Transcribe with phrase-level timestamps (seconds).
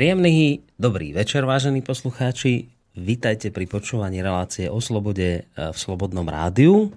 [0.00, 2.72] Príjemný dobrý večer, vážení poslucháči.
[2.96, 6.88] Vítajte pri počúvaní relácie o slobode e, v Slobodnom rádiu.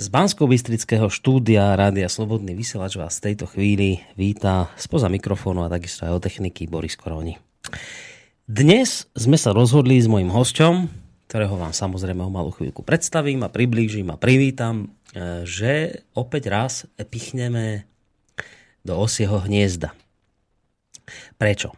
[0.00, 5.68] Z bansko bystrického štúdia Rádia Slobodný vysielač vás v tejto chvíli víta spoza mikrofónu a
[5.68, 7.36] takisto aj o techniky Boris Koroni.
[8.48, 10.88] Dnes sme sa rozhodli s mojim hosťom,
[11.28, 16.88] ktorého vám samozrejme o malú chvíľku predstavím a priblížim a privítam, e, že opäť raz
[16.96, 17.84] pichneme
[18.88, 19.92] do osieho hniezda.
[21.36, 21.76] Prečo?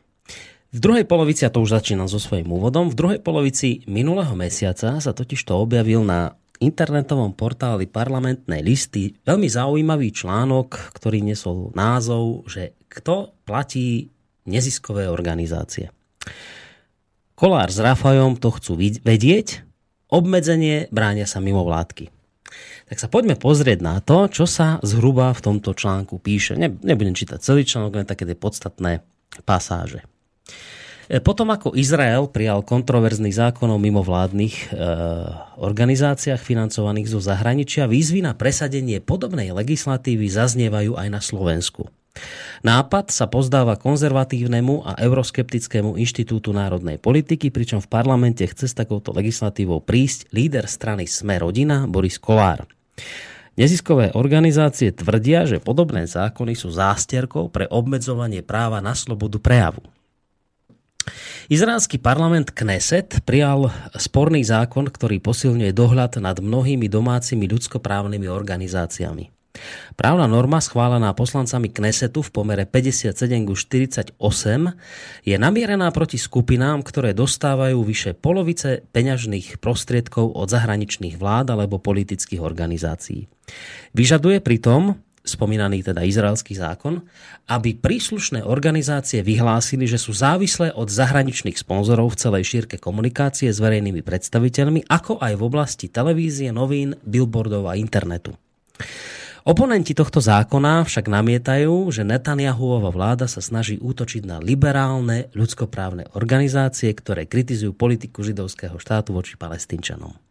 [0.69, 5.01] V druhej polovici, a to už začínam so svojím úvodom, v druhej polovici minulého mesiaca
[5.01, 12.45] sa totiž to objavil na internetovom portáli parlamentnej listy veľmi zaujímavý článok, ktorý nesol názov,
[12.53, 14.13] že kto platí
[14.45, 15.89] neziskové organizácie.
[17.33, 19.65] Kolár s Rafajom to chcú vedieť,
[20.13, 22.13] obmedzenie bránia sa mimo vládky.
[22.93, 26.61] Tak sa poďme pozrieť na to, čo sa zhruba v tomto článku píše.
[26.61, 29.01] Nebudem čítať celý článok, len také tie podstatné
[29.49, 30.05] pasáže.
[31.09, 34.87] E, potom ako Izrael prijal kontroverzný zákon o mimovládnych e,
[35.57, 41.89] organizáciách financovaných zo zahraničia, výzvy na presadenie podobnej legislatívy zaznievajú aj na Slovensku.
[42.67, 49.15] Nápad sa pozdáva konzervatívnemu a euroskeptickému Inštitútu národnej politiky, pričom v parlamente chce s takouto
[49.15, 52.67] legislatívou prísť líder strany Sme rodina Boris Kolár.
[53.59, 59.83] Neziskové organizácie tvrdia, že podobné zákony sú zástierkou pre obmedzovanie práva na slobodu prejavu.
[61.49, 69.33] Izraelský parlament Kneset prijal sporný zákon, ktorý posilňuje dohľad nad mnohými domácimi ľudskoprávnymi organizáciami.
[69.99, 73.11] Právna norma schválená poslancami Knesetu v pomere 57
[73.43, 74.15] k 48
[75.27, 82.39] je namierená proti skupinám, ktoré dostávajú vyše polovice peňažných prostriedkov od zahraničných vlád alebo politických
[82.39, 83.27] organizácií.
[83.97, 84.95] Vyžaduje pritom
[85.29, 87.05] spomínaný teda izraelský zákon,
[87.53, 93.61] aby príslušné organizácie vyhlásili, že sú závislé od zahraničných sponzorov v celej šírke komunikácie s
[93.61, 98.33] verejnými predstaviteľmi, ako aj v oblasti televízie, novín, billboardov a internetu.
[99.49, 106.93] Oponenti tohto zákona však namietajú, že Netanyahuova vláda sa snaží útočiť na liberálne ľudskoprávne organizácie,
[106.93, 110.28] ktoré kritizujú politiku židovského štátu voči palestínčanom.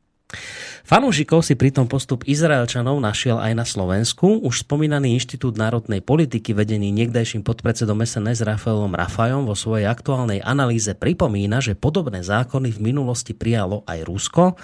[0.88, 4.43] Fanúšikov si pritom postup Izraelčanov našiel aj na Slovensku.
[4.43, 10.95] Už spomínaný Inštitút národnej politiky vedený niekdajším podpredsedom SNS Rafaelom Rafajom vo svojej aktuálnej analýze
[10.95, 14.59] pripomína, že podobné zákony v minulosti prijalo aj Rusko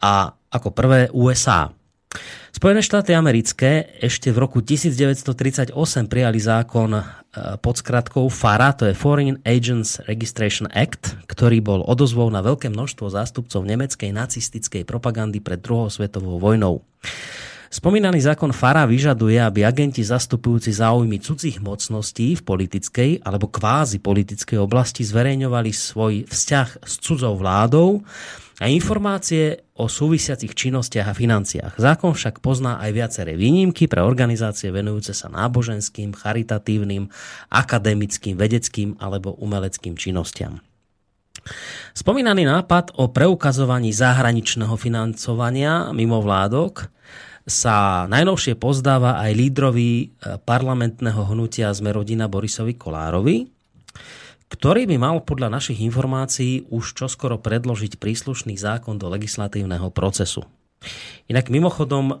[0.00, 1.72] a ako prvé USA.
[2.56, 5.76] Spojené štáty americké ešte v roku 1938
[6.08, 7.02] prijali zákon e,
[7.60, 13.12] pod skratkou FARA, to je Foreign Agents Registration Act, ktorý bol odozvou na veľké množstvo
[13.12, 16.80] zástupcov nemeckej nacistickej propagandy pred druhou svetovou vojnou.
[17.68, 24.56] Spomínaný zákon FARA vyžaduje, aby agenti zastupujúci záujmy cudzích mocností v politickej alebo kvázi politickej
[24.56, 28.00] oblasti zverejňovali svoj vzťah s cudzou vládou
[28.56, 31.74] a informácie o súvisiacich činnostiach a financiách.
[31.76, 37.12] Zákon však pozná aj viaceré výnimky pre organizácie venujúce sa náboženským, charitatívnym,
[37.52, 40.64] akademickým, vedeckým alebo umeleckým činnostiam.
[41.92, 46.88] Spomínaný nápad o preukazovaní zahraničného financovania mimo vládok
[47.46, 50.08] sa najnovšie pozdáva aj lídrovi eh,
[50.42, 53.55] parlamentného hnutia Zmerodina Borisovi Kolárovi,
[54.46, 60.46] ktorý by mal podľa našich informácií už čoskoro predložiť príslušný zákon do legislatívneho procesu.
[61.26, 62.16] Inak mimochodom e,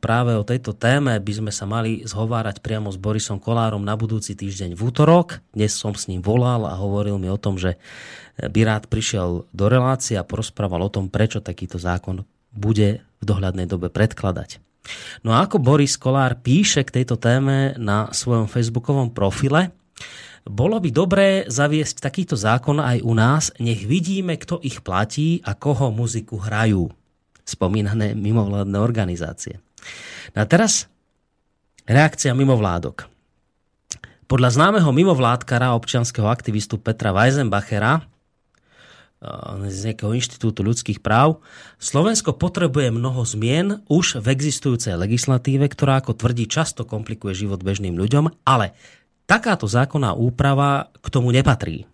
[0.00, 4.32] práve o tejto téme by sme sa mali zhovárať priamo s Borisom Kolárom na budúci
[4.32, 5.44] týždeň v útorok.
[5.52, 7.76] Dnes som s ním volal a hovoril mi o tom, že
[8.40, 12.24] by rád prišiel do relácie a porozprával o tom, prečo takýto zákon
[12.56, 14.64] bude v dohľadnej dobe predkladať.
[15.26, 19.74] No a ako Boris Kolár píše k tejto téme na svojom facebookovom profile,
[20.46, 25.58] bolo by dobré zaviesť takýto zákon aj u nás, nech vidíme, kto ich platí a
[25.58, 26.86] koho muziku hrajú.
[27.42, 29.58] Spomínané mimovládne organizácie.
[30.34, 30.86] No a teraz
[31.86, 33.10] reakcia mimovládok.
[34.26, 41.42] Podľa známeho mimovládkara občianského aktivistu Petra Weisenbachera eh, z nejakého inštitútu ľudských práv.
[41.78, 47.94] Slovensko potrebuje mnoho zmien už v existujúcej legislatíve, ktorá ako tvrdí často komplikuje život bežným
[47.94, 48.74] ľuďom, ale
[49.26, 51.90] Takáto zákonná úprava k tomu nepatrí.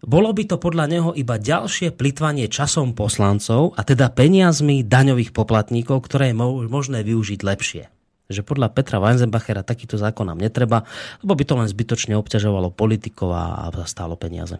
[0.00, 6.04] Bolo by to podľa neho iba ďalšie plitvanie časom poslancov a teda peniazmi daňových poplatníkov,
[6.04, 6.36] ktoré je
[6.68, 7.84] možné využiť lepšie.
[8.26, 10.82] Že podľa Petra Weinzenbachera takýto zákon nám netreba,
[11.22, 14.58] lebo by to len zbytočne obťažovalo politikov a stálo peniaze.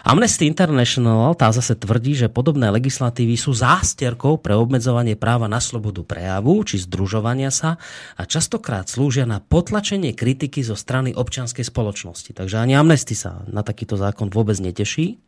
[0.00, 6.00] Amnesty International tá zase tvrdí, že podobné legislatívy sú zástierkou pre obmedzovanie práva na slobodu
[6.00, 7.76] prejavu či združovania sa
[8.16, 12.32] a častokrát slúžia na potlačenie kritiky zo strany občianskej spoločnosti.
[12.32, 15.20] Takže ani Amnesty sa na takýto zákon vôbec neteší.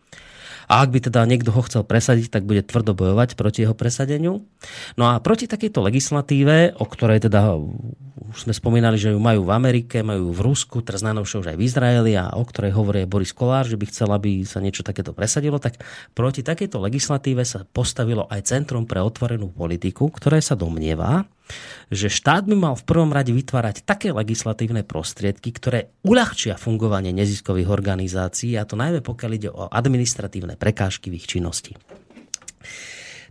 [0.73, 4.41] A ak by teda niekto ho chcel presadiť, tak bude tvrdo bojovať proti jeho presadeniu.
[4.97, 7.61] No a proti takejto legislatíve, o ktorej teda
[8.33, 11.57] už sme spomínali, že ju majú v Amerike, majú v Rusku, teraz najnovšie už aj
[11.61, 15.13] v Izraeli a o ktorej hovorí Boris Kolár, že by chcel, aby sa niečo takéto
[15.13, 15.77] presadilo, tak
[16.17, 21.29] proti takejto legislatíve sa postavilo aj Centrum pre otvorenú politiku, ktoré sa domnieva,
[21.93, 27.69] že štát by mal v prvom rade vytvárať také legislatívne prostriedky, ktoré uľahčia fungovanie neziskových
[27.69, 31.77] organizácií, a to najmä pokiaľ ide o administratívne prekážky v ich činnosti.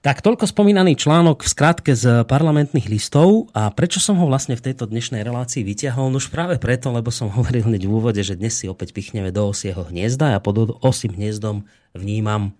[0.01, 4.65] Tak toľko spomínaný článok v skratke z parlamentných listov a prečo som ho vlastne v
[4.65, 6.09] tejto dnešnej relácii vyťahol?
[6.09, 9.29] No už práve preto, lebo som hovoril hneď v úvode, že dnes si opäť pichneme
[9.29, 12.57] do osieho hniezda a pod osím hniezdom vnímam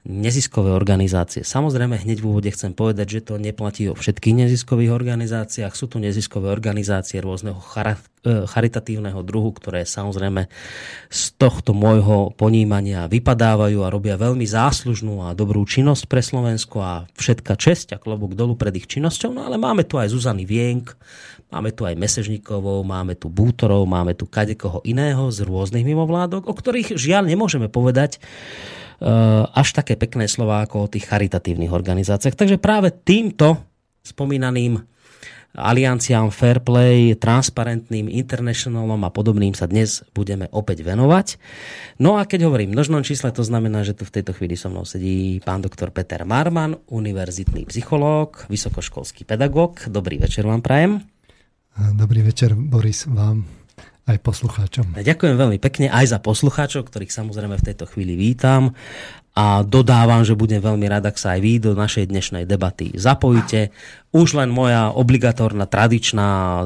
[0.00, 1.44] neziskové organizácie.
[1.44, 5.76] Samozrejme, hneď v úvode chcem povedať, že to neplatí o všetkých neziskových organizáciách.
[5.76, 7.96] Sú tu neziskové organizácie rôzneho e,
[8.48, 10.48] charitatívneho druhu, ktoré samozrejme
[11.12, 16.92] z tohto môjho ponímania vypadávajú a robia veľmi záslužnú a dobrú činnosť pre Slovensko a
[17.20, 19.36] všetka česť a klobúk dolu pred ich činnosťou.
[19.36, 20.96] No ale máme tu aj Zuzany Vienk,
[21.52, 26.54] máme tu aj Mesežníkovou, máme tu Bútorov, máme tu kadekoho iného z rôznych mimovládok, o
[26.56, 28.16] ktorých žiaľ nemôžeme povedať,
[29.56, 32.36] až také pekné slova ako o tých charitatívnych organizáciách.
[32.36, 33.56] Takže práve týmto
[34.04, 34.80] spomínaným
[35.50, 41.42] alianciám Fairplay, transparentným, internationalom a podobným sa dnes budeme opäť venovať.
[41.98, 44.70] No a keď hovorím v množnom čísle, to znamená, že tu v tejto chvíli so
[44.70, 49.90] mnou sedí pán doktor Peter Marman, univerzitný psychológ, vysokoškolský pedagóg.
[49.90, 51.02] Dobrý večer vám prajem.
[51.98, 53.59] Dobrý večer, Boris, vám
[54.10, 54.98] aj poslucháčom.
[54.98, 58.74] Ďakujem veľmi pekne aj za poslucháčov, ktorých samozrejme v tejto chvíli vítam
[59.30, 63.70] a dodávam, že budem veľmi rád, ak sa aj vy do našej dnešnej debaty zapojíte.
[64.10, 66.62] Už len moja obligatórna tradičná e,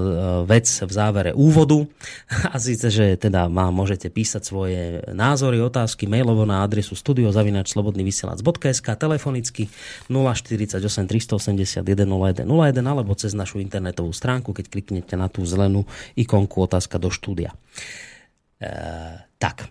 [0.49, 1.85] vec v závere úvodu.
[2.53, 9.69] A síce, že teda má, môžete písať svoje názory, otázky mailovo na adresu studiozavinačslobodnyvysielac.sk telefonicky
[10.09, 12.49] 048 381 0101
[12.81, 15.85] alebo cez našu internetovú stránku, keď kliknete na tú zelenú
[16.17, 17.53] ikonku otázka do štúdia.
[18.57, 18.69] E,
[19.37, 19.69] tak,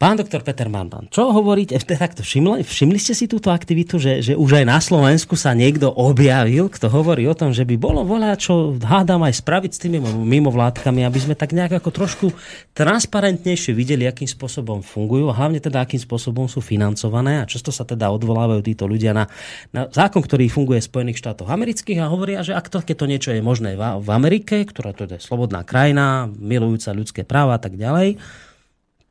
[0.00, 4.32] Pán doktor Peter Manban, čo hovoríte, takto všimli, všimli ste si túto aktivitu, že, že
[4.32, 8.40] už aj na Slovensku sa niekto objavil, kto hovorí o tom, že by bolo voľa,
[8.40, 12.26] čo hádam aj spraviť s tými mimovládkami, aby sme tak nejak ako trošku
[12.72, 17.84] transparentnejšie videli, akým spôsobom fungujú a hlavne teda, akým spôsobom sú financované a často sa
[17.84, 19.28] teda odvolávajú títo ľudia na,
[19.68, 23.04] na zákon, ktorý funguje v Spojených štátoch amerických a hovoria, že ak to, keď to
[23.04, 27.76] niečo je možné v Amerike, ktorá to je slobodná krajina, milujúca ľudské práva a tak
[27.76, 28.16] ďalej,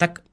[0.02, 0.26] tak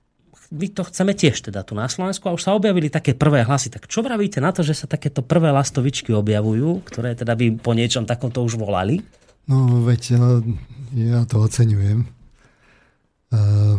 [0.57, 3.69] my to chceme tiež teda tu na Slovensku a už sa objavili také prvé hlasy.
[3.69, 7.77] Tak čo vravíte na to, že sa takéto prvé lastovičky objavujú, ktoré teda by po
[7.77, 9.05] niečom takomto už volali?
[9.47, 10.25] No veď ja,
[10.97, 12.09] ja to oceňujem.
[13.31, 13.77] Uh,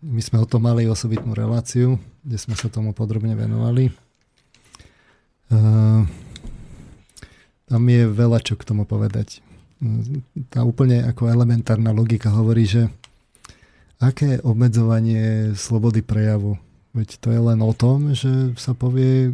[0.00, 3.90] my sme o tom mali osobitnú reláciu, kde sme sa tomu podrobne venovali.
[5.52, 6.06] Uh,
[7.68, 9.42] tam je veľa čo k tomu povedať.
[10.48, 12.86] Tá úplne ako elementárna logika hovorí, že
[14.02, 16.58] aké obmedzovanie slobody prejavu?
[16.92, 19.32] Veď to je len o tom, že sa povie,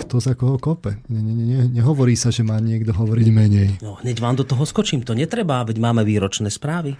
[0.00, 0.96] kto za koho kope.
[1.10, 3.68] Ne, ne, ne, nehovorí sa, že má niekto hovoriť menej.
[3.84, 5.04] No, hneď vám do toho skočím.
[5.04, 6.94] To netreba, veď máme výročné správy.
[6.94, 6.98] E,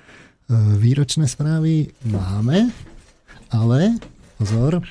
[0.77, 2.75] výročné správy máme,
[3.55, 3.97] ale
[4.37, 4.85] pozor, e,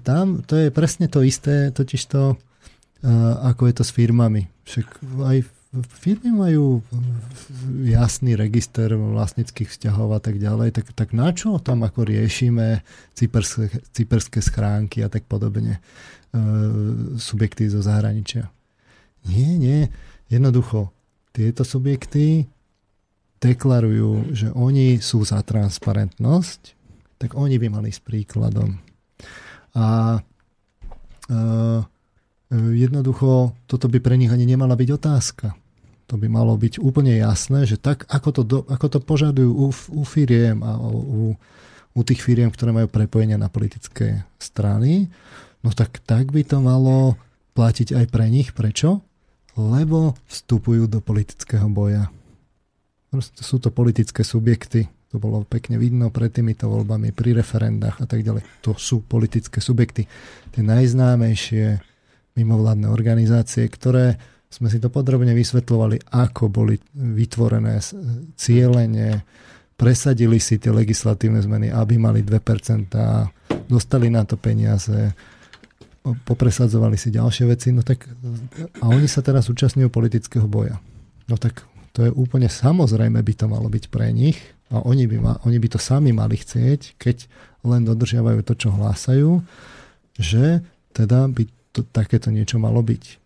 [0.00, 2.36] tam to je presne to isté, totiž to,
[3.02, 3.10] e,
[3.44, 4.48] ako je to s firmami.
[4.64, 4.86] Však
[5.26, 5.36] aj
[5.70, 6.82] firmy majú
[7.86, 12.82] jasný register vlastnických vzťahov a tak ďalej, tak, tak na čo tam ako riešime
[13.14, 15.80] cyperské, cyperské schránky a tak podobne e,
[17.14, 18.50] subjekty zo zahraničia?
[19.30, 19.86] Nie, nie.
[20.26, 20.90] Jednoducho,
[21.30, 22.50] tieto subjekty
[23.38, 26.60] deklarujú, že oni sú za transparentnosť,
[27.22, 28.74] tak oni by mali s príkladom.
[29.78, 30.18] A
[31.30, 31.40] e,
[32.50, 35.46] jednoducho toto by pre nich ani nemala byť otázka.
[36.10, 39.66] To by malo byť úplne jasné, že tak, ako to, do, ako to požadujú u,
[39.70, 41.38] u firiem a u,
[41.94, 45.06] u tých firiem, ktoré majú prepojenia na politické strany,
[45.62, 47.14] no tak, tak by to malo
[47.54, 48.50] platiť aj pre nich.
[48.50, 49.06] Prečo?
[49.54, 52.10] Lebo vstupujú do politického boja.
[53.10, 54.90] Proste sú to politické subjekty.
[55.10, 58.46] To bolo pekne vidno pred týmito voľbami, pri referendách a tak ďalej.
[58.62, 60.06] To sú politické subjekty.
[60.54, 61.89] Tie najznámejšie
[62.38, 64.18] mimovládne organizácie, ktoré
[64.50, 67.78] sme si to podrobne vysvetľovali, ako boli vytvorené
[68.34, 69.22] cieľenie,
[69.78, 72.90] presadili si tie legislatívne zmeny, aby mali 2%
[73.70, 75.14] dostali na to peniaze,
[76.02, 78.10] popresadzovali si ďalšie veci, no tak
[78.82, 80.82] a oni sa teraz účastňujú politického boja.
[81.30, 81.62] No tak
[81.94, 84.38] to je úplne samozrejme by to malo byť pre nich
[84.74, 87.30] a oni by, ma, oni by to sami mali chcieť, keď
[87.62, 89.44] len dodržiavajú to, čo hlásajú,
[90.18, 93.20] že teda by to, takéto niečo malo byť.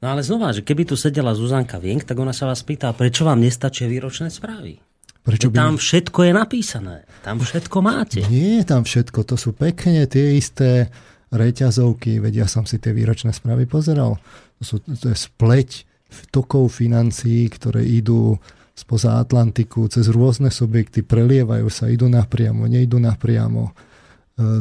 [0.00, 3.26] No ale znova, že keby tu sedela Zuzanka Vienk, tak ona sa vás pýta, prečo
[3.26, 4.78] vám nestačia výročné správy?
[5.26, 5.56] Prečo by...
[5.60, 6.96] Tam všetko je napísané.
[7.20, 8.24] Tam všetko máte.
[8.32, 9.28] Nie tam všetko.
[9.28, 10.88] To sú pekne tie isté
[11.28, 12.16] reťazovky.
[12.22, 14.16] Veď ja som si tie výročné správy pozeral.
[14.56, 15.84] To, sú, to je spleť
[16.32, 18.40] tokov financií, ktoré idú
[18.72, 23.74] spoza Atlantiku cez rôzne subjekty, prelievajú sa, idú napriamo, neidú napriamo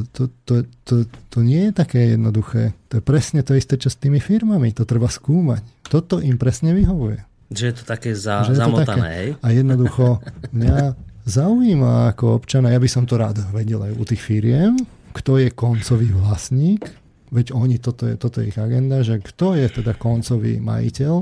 [0.09, 2.73] to, to, to, to nie je také jednoduché.
[2.89, 4.73] To je presne to isté, čo s tými firmami.
[4.73, 5.61] To treba skúmať.
[5.85, 7.21] Toto im presne vyhovuje.
[7.53, 9.45] Že je to také za, že zamotané, také.
[9.45, 10.19] A jednoducho
[10.49, 10.97] mňa
[11.29, 14.75] zaujíma ako občana, ja by som to rád vedel aj u tých firiem,
[15.13, 16.87] kto je koncový vlastník,
[17.29, 21.13] veď oni, toto je, toto je ich agenda, že kto je teda koncový majiteľ,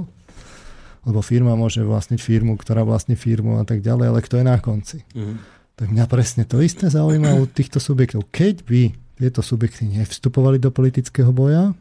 [1.05, 4.57] lebo firma môže vlastniť firmu, ktorá vlastní firmu a tak ďalej, ale kto je na
[4.57, 4.97] konci.
[5.13, 5.54] Mm-hmm.
[5.75, 8.31] Tak mňa presne to isté zaujíma u týchto subjektov.
[8.31, 8.81] Keď by
[9.19, 11.75] tieto subjekty nevstupovali do politického boja,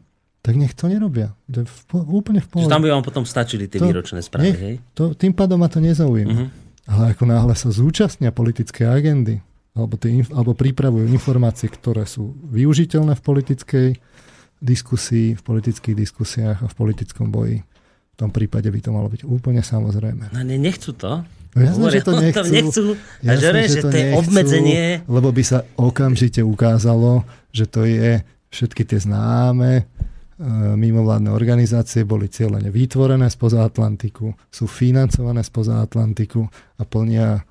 [0.45, 1.33] tak nech to nerobia.
[1.49, 1.79] To je v,
[2.13, 2.69] úplne v pohode.
[2.69, 4.75] tam by vám potom stačili tie to, výročné správy, nech, hej?
[4.93, 6.31] To, tým pádom ma to nezaujíma.
[6.37, 6.49] Uh-huh.
[6.85, 9.41] Ale ako náhle sa zúčastnia politické agendy,
[9.73, 13.87] alebo, tie, alebo pripravujú informácie, ktoré sú využiteľné v politickej
[14.61, 19.25] diskusii, v politických diskusiách a v politickom boji, v tom prípade by to malo byť
[19.25, 20.31] úplne samozrejme.
[20.31, 21.25] No ne, nechcú to.
[21.55, 22.43] No jasné, že to nechcú.
[22.43, 22.83] To nechcú.
[23.23, 24.83] Jasné, a že, že to, to je obmedzenie.
[25.07, 27.23] Lebo by sa okamžite ukázalo,
[27.55, 28.19] že to je
[28.51, 29.83] všetky tie známe e,
[30.75, 36.43] mimovládne organizácie boli cieľene vytvorené spoza Atlantiku, sú financované spoza Atlantiku
[36.79, 37.41] a plnia e,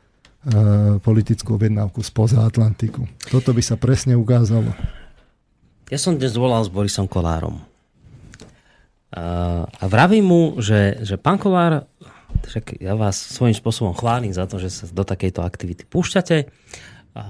[1.00, 3.08] politickú objednávku spoza Atlantiku.
[3.32, 4.68] Toto by sa presne ukázalo.
[5.88, 7.60] Ja som dnes volal s Borisom Kolárom.
[9.14, 11.86] A vravím mu, že, že pán Kolár
[12.46, 16.48] však ja vás svojím spôsobom chválim za to, že sa do takejto aktivity púšťate.
[17.16, 17.22] A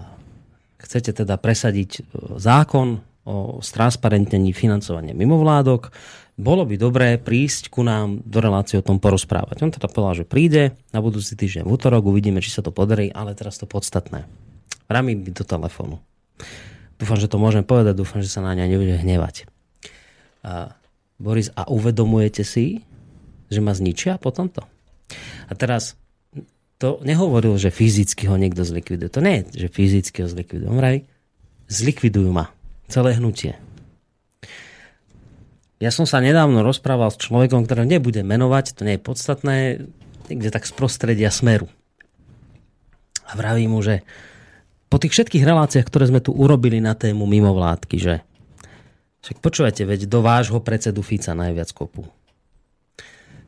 [0.82, 2.02] chcete teda presadiť e,
[2.36, 5.88] zákon o stransparentnení financovania mimovládok.
[6.36, 9.64] Bolo by dobré prísť ku nám do relácie o tom porozprávať.
[9.64, 13.08] On teda povedal, že príde na budúci týždeň v útorok, uvidíme, či sa to podarí,
[13.08, 14.28] ale teraz to podstatné.
[14.90, 16.04] Rami mi do telefónu.
[17.00, 19.48] Dúfam, že to môžem povedať, dúfam, že sa na ňa nebude hnevať.
[20.44, 20.76] A
[21.16, 22.84] Boris, a uvedomujete si,
[23.48, 24.73] že ma zničia po tomto?
[25.48, 25.98] A teraz
[26.78, 29.08] to nehovoril, že fyzicky ho niekto zlikviduje.
[29.08, 30.68] To nie je, že fyzicky ho zlikviduje.
[30.68, 31.06] On vraj,
[31.70, 32.50] zlikvidujú ma.
[32.90, 33.56] Celé hnutie.
[35.82, 39.56] Ja som sa nedávno rozprával s človekom, ktorého nebudem menovať, to nie je podstatné,
[40.28, 41.68] niekde tak z prostredia smeru.
[43.28, 44.04] A vraví mu, že
[44.92, 48.14] po tých všetkých reláciách, ktoré sme tu urobili na tému mimovládky, že
[49.24, 52.04] však počúvajte, veď do vášho predsedu Fica najviac kopu.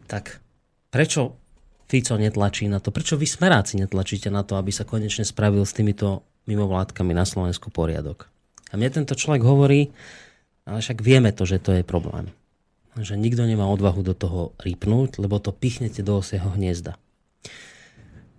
[0.08, 0.40] Tak
[0.88, 1.36] prečo
[1.86, 2.90] Fico netlačí na to?
[2.90, 7.70] Prečo vy smeráci netlačíte na to, aby sa konečne spravil s týmito mimovládkami na Slovensku
[7.70, 8.26] poriadok?
[8.70, 9.94] A mne tento človek hovorí,
[10.66, 12.34] ale však vieme to, že to je problém.
[12.98, 16.98] Že nikto nemá odvahu do toho rýpnúť, lebo to pichnete do osieho hniezda.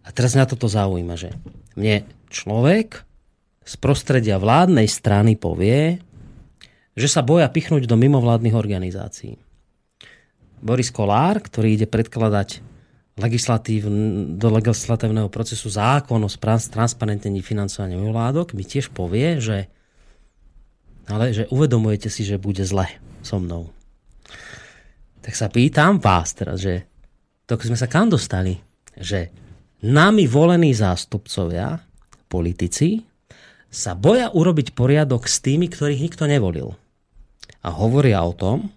[0.04, 1.32] A teraz na toto zaujíma, že
[1.80, 3.08] mne človek
[3.64, 6.04] z prostredia vládnej strany povie,
[6.98, 9.40] že sa boja pichnúť do mimovládnych organizácií.
[10.60, 12.66] Boris Kolár, ktorý ide predkladať
[13.18, 13.90] legislatív,
[14.38, 19.68] do legislatívneho procesu zákon o transparentení financovania mimovládok mi tiež povie, že
[21.08, 22.86] ale že uvedomujete si, že bude zle
[23.24, 23.72] so mnou.
[25.24, 26.84] Tak sa pýtam vás teraz, že
[27.48, 28.60] to sme sa kam dostali?
[28.96, 29.32] Že
[29.88, 31.80] nami volení zástupcovia,
[32.28, 33.08] politici,
[33.72, 36.76] sa boja urobiť poriadok s tými, ktorých nikto nevolil.
[37.64, 38.72] A hovoria o tom,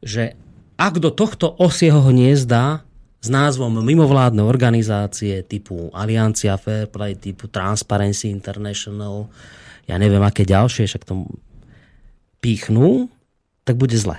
[0.00, 0.36] že
[0.80, 2.84] ak do tohto osieho hniezda
[3.20, 9.28] s názvom mimovládne organizácie typu Aliancia Fair Play, typu Transparency International,
[9.84, 11.28] ja neviem aké ďalšie, však tomu
[12.40, 13.12] píchnú,
[13.68, 14.16] tak bude zle.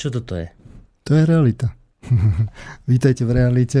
[0.00, 0.48] Čo toto je?
[1.04, 1.76] To je realita.
[2.90, 3.80] Vítajte v realite.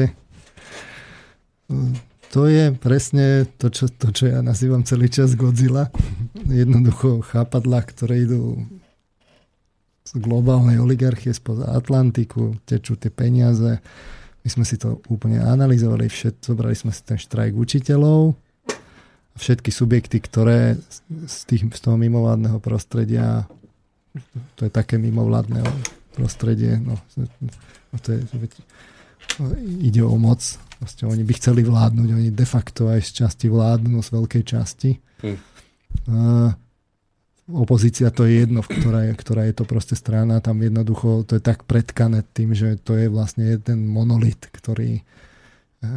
[2.32, 5.88] To je presne to čo, to, čo ja nazývam celý čas Godzilla.
[6.44, 8.68] Jednoducho chápadla, ktoré idú
[10.12, 13.80] globálnej oligarchie spoza Atlantiku, tečú tie peniaze.
[14.42, 18.34] My sme si to úplne analyzovali, všet, zobrali sme si ten štrajk učiteľov
[19.32, 20.76] a všetky subjekty, ktoré
[21.08, 23.48] z, tých, z toho mimovládneho prostredia,
[24.60, 25.64] to je také mimovládne
[26.12, 28.20] prostredie, no, no to je,
[29.40, 29.44] no,
[29.80, 30.42] ide o moc.
[30.82, 34.98] Proste oni by chceli vládnuť, oni de facto aj z časti vládnu, z veľkej časti.
[35.22, 35.38] Hm.
[37.50, 41.42] Opozícia to je jedno, ktorá je, ktorá je to proste strana, tam jednoducho to je
[41.42, 45.02] tak predkané tým, že to je vlastne ten monolit, ktorý,
[45.82, 45.90] e,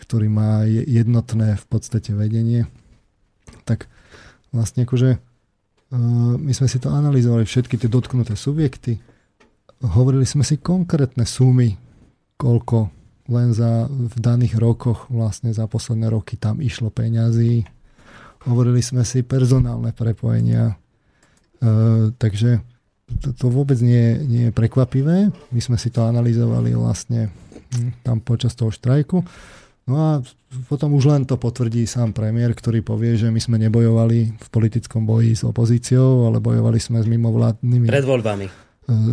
[0.00, 2.64] ktorý má jednotné v podstate vedenie.
[3.68, 3.90] Tak
[4.56, 5.18] vlastne akože e,
[6.40, 8.96] my sme si to analyzovali, všetky tie dotknuté subjekty,
[9.84, 11.76] hovorili sme si konkrétne sumy,
[12.40, 12.88] koľko
[13.30, 17.68] len za v daných rokoch, vlastne za posledné roky tam išlo peňazí,
[18.48, 20.72] Hovorili sme si personálne prepojenia.
[20.72, 20.74] E,
[22.16, 22.64] takže
[23.20, 25.28] to, to vôbec nie, nie je prekvapivé.
[25.52, 27.28] My sme si to analyzovali vlastne
[27.74, 29.20] hm, tam počas toho štrajku.
[29.90, 30.10] No a
[30.70, 35.02] potom už len to potvrdí sám premiér, ktorý povie, že my sme nebojovali v politickom
[35.02, 37.90] boji s opozíciou, ale bojovali sme s mimovládnymi...
[37.90, 38.46] Pred voľbami.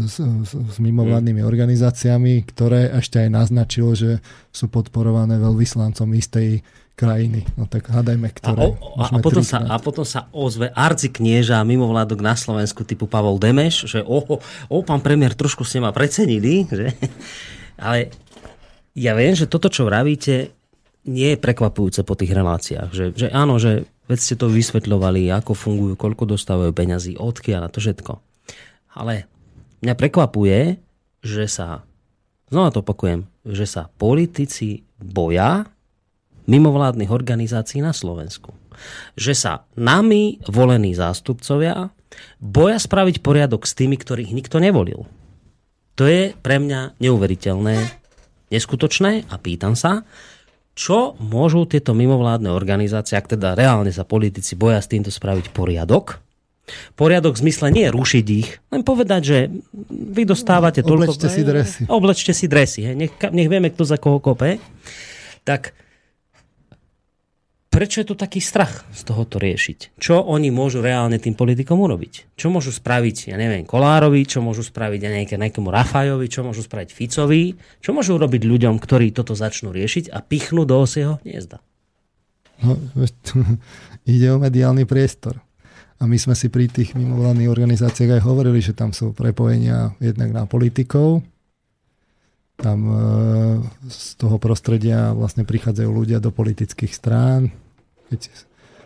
[0.06, 1.50] S, s, s mimovládnymi hmm.
[1.50, 6.66] organizáciami, ktoré ešte aj naznačilo, že sú podporované veľvyslancom istej
[6.98, 7.46] krajiny.
[7.54, 8.58] No tak hádajme, ktoré.
[8.58, 13.38] A, o, a, potom, sa, a potom sa ozve arciknieža mimovládok na Slovensku typu Pavol
[13.38, 16.66] Demeš, že o, o pán premiér, trošku ste ma precenili.
[16.66, 16.98] Že?
[17.78, 18.10] Ale
[18.98, 20.50] ja viem, že toto, čo vravíte,
[21.06, 22.90] nie je prekvapujúce po tých reláciách.
[22.90, 27.72] Že, že áno, že veď ste to vysvetľovali, ako fungujú, koľko dostávajú peňazí, odkiaľ a
[27.72, 28.18] to všetko.
[28.98, 29.30] Ale
[29.86, 30.82] mňa prekvapuje,
[31.22, 31.86] že sa,
[32.50, 35.70] znova to opakujem, že sa politici boja
[36.48, 38.56] mimovládnych organizácií na Slovensku.
[39.20, 41.92] Že sa nami volení zástupcovia
[42.40, 45.06] boja spraviť poriadok s tými, ktorých nikto nevolil.
[45.98, 47.76] To je pre mňa neuveriteľné,
[48.54, 50.08] neskutočné a pýtam sa,
[50.78, 56.22] čo môžu tieto mimovládne organizácie, ak teda reálne sa politici boja s týmto spraviť poriadok,
[57.00, 59.38] Poriadok v zmysle nie rušiť ich, len povedať, že
[59.88, 61.16] vy dostávate toľko...
[61.16, 61.82] Oblečte si dresy.
[61.88, 62.82] Oblečte si dresy.
[62.92, 64.60] Nech, nech vieme, kto za koho kope.
[65.48, 65.72] Tak
[67.78, 70.02] prečo je tu taký strach z tohoto riešiť?
[70.02, 72.34] Čo oni môžu reálne tým politikom urobiť?
[72.34, 76.66] Čo môžu spraviť, ja neviem, Kolárovi, čo môžu spraviť ja nejaké, nejakému Rafajovi, čo môžu
[76.66, 81.62] spraviť Ficovi, čo môžu urobiť ľuďom, ktorí toto začnú riešiť a pichnú do osieho hniezda?
[82.66, 82.74] No,
[84.10, 85.38] ide o mediálny priestor.
[86.02, 90.34] A my sme si pri tých mimovládnych organizáciách aj hovorili, že tam sú prepojenia jednak
[90.34, 91.22] na politikov,
[92.58, 92.98] tam e,
[93.86, 97.54] z toho prostredia vlastne prichádzajú ľudia do politických strán,
[98.10, 98.32] keď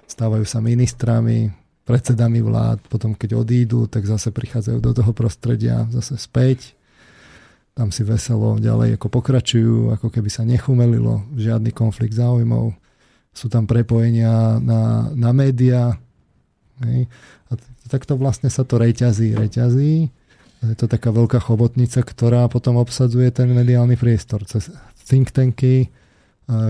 [0.10, 1.54] stávajú sa ministrami,
[1.86, 6.78] predsedami vlád, potom keď odídu, tak zase prichádzajú do toho prostredia, zase späť.
[7.72, 12.76] Tam si veselo ďalej ako pokračujú, ako keby sa nechumelilo, žiadny konflikt záujmov.
[13.32, 15.96] Sú tam prepojenia na, na médiá.
[17.48, 17.52] A
[17.88, 20.12] takto vlastne sa to reťazí, reťazí.
[20.62, 24.44] Je to taká veľká chobotnica, ktorá potom obsadzuje ten mediálny priestor.
[24.46, 24.70] Cez
[25.08, 25.90] think tanky,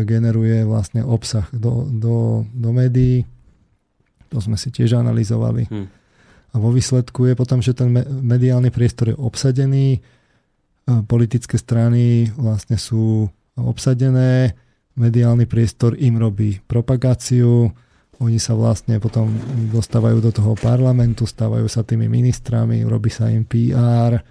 [0.06, 3.26] generuje vlastne obsah do, do, do médií.
[4.30, 5.68] To sme si tiež analyzovali.
[5.68, 5.88] Hmm.
[6.52, 7.90] A vo výsledku je potom, že ten
[8.22, 10.04] mediálny priestor je obsadený,
[11.08, 14.52] politické strany vlastne sú obsadené,
[15.00, 17.72] mediálny priestor im robí propagáciu,
[18.22, 19.32] oni sa vlastne potom
[19.74, 24.22] dostávajú do toho parlamentu, stávajú sa tými ministrami, robí sa im PR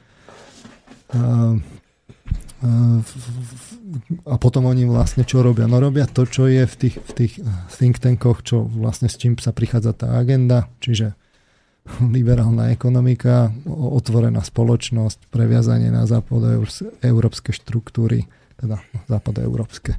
[4.29, 5.65] a potom oni vlastne čo robia?
[5.65, 7.33] No robia to, čo je v tých, v tých
[7.73, 11.17] think tankoch, čo vlastne s čím sa prichádza tá agenda, čiže
[12.17, 18.29] liberálna ekonomika, otvorená spoločnosť, previazanie na západoeurópske štruktúry,
[18.61, 19.97] teda západoeurópske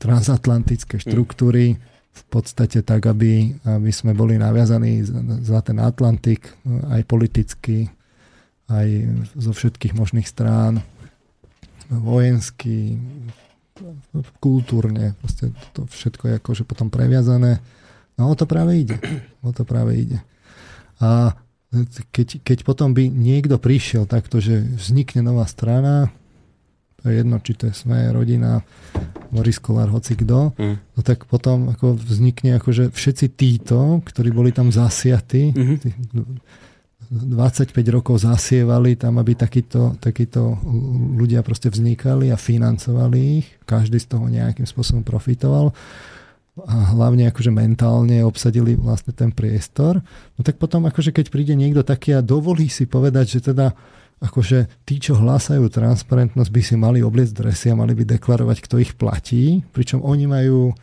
[0.00, 1.02] transatlantické hm.
[1.04, 1.76] štruktúry,
[2.10, 5.06] v podstate tak, aby, aby sme boli naviazaní
[5.46, 6.50] za ten Atlantik
[6.90, 7.86] aj politicky,
[8.66, 8.88] aj
[9.38, 10.82] zo všetkých možných strán
[11.90, 12.96] vojensky,
[14.38, 17.58] kultúrne, proste to všetko je akože potom previazané.
[18.14, 18.96] No o to práve ide.
[19.40, 20.18] O to práve ide.
[21.00, 21.32] A
[22.12, 26.12] keď, keď potom by niekto prišiel takto, že vznikne nová strana,
[27.00, 28.60] to je jedno, či to je sme rodina,
[29.32, 30.76] Boris Kolár, hoci kto, mm.
[30.76, 36.60] no tak potom ako vznikne akože všetci títo, ktorí boli tam zasiatí, mm-hmm
[37.10, 40.54] 25 rokov zasievali tam, aby takíto, takíto
[41.18, 43.46] ľudia proste vznikali a financovali ich.
[43.66, 45.74] Každý z toho nejakým spôsobom profitoval
[46.60, 49.98] a hlavne akože mentálne obsadili vlastne ten priestor.
[50.38, 53.74] No tak potom akože keď príde niekto taký a dovolí si povedať, že teda
[54.20, 58.76] akože tí, čo hlásajú transparentnosť, by si mali obliecť dresy a mali by deklarovať, kto
[58.76, 60.76] ich platí, pričom oni majú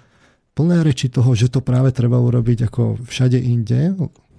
[0.57, 3.93] plné reči toho, že to práve treba urobiť ako všade inde,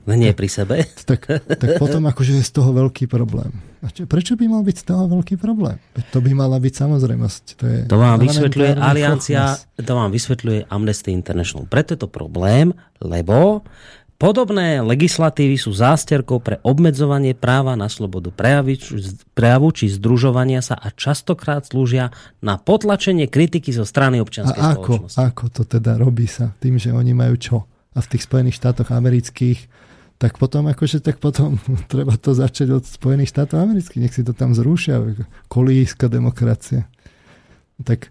[0.09, 0.77] len nie pri sebe.
[1.09, 3.49] Tak, tak potom akože je z toho veľký problém.
[3.81, 5.81] A čo, prečo by mal byť z toho veľký problém?
[6.13, 7.43] To by mala byť samozrejmosť.
[7.57, 11.65] To, je to vám vysvetľuje Aliancia, to vám vysvetľuje Amnesty International.
[11.65, 13.65] Preto je to problém, lebo
[14.19, 21.63] Podobné legislatívy sú zásterkou pre obmedzovanie práva na slobodu prejavu či združovania sa a častokrát
[21.63, 22.11] slúžia
[22.43, 25.19] na potlačenie kritiky zo strany občianskej a ako, spoločnosti.
[25.23, 26.51] ako to teda robí sa?
[26.59, 27.57] Tým, že oni majú čo?
[27.95, 29.71] A v tých Spojených štátoch amerických
[30.19, 34.35] tak potom akože tak potom treba to začať od Spojených štátov amerických, nech si to
[34.35, 35.03] tam zrušia,
[35.47, 36.85] kolíska demokracie.
[37.79, 38.11] Tak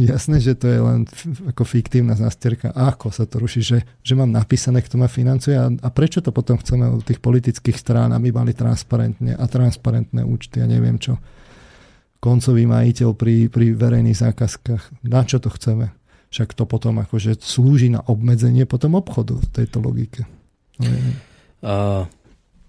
[0.00, 1.04] Jasné, že to je len
[1.52, 2.72] ako fiktívna zastierka.
[2.72, 3.60] Ako sa to ruší?
[3.60, 7.20] Že, že mám napísané, kto ma financuje a, a prečo to potom chceme u tých
[7.20, 11.20] politických strán, aby mali transparentne a transparentné účty a neviem čo.
[12.24, 15.04] Koncový majiteľ pri, pri verejných zákazkách.
[15.04, 15.92] Na čo to chceme?
[16.32, 20.24] Však to potom akože slúži na obmedzenie potom obchodu v tejto logike.
[21.62, 22.10] Uh,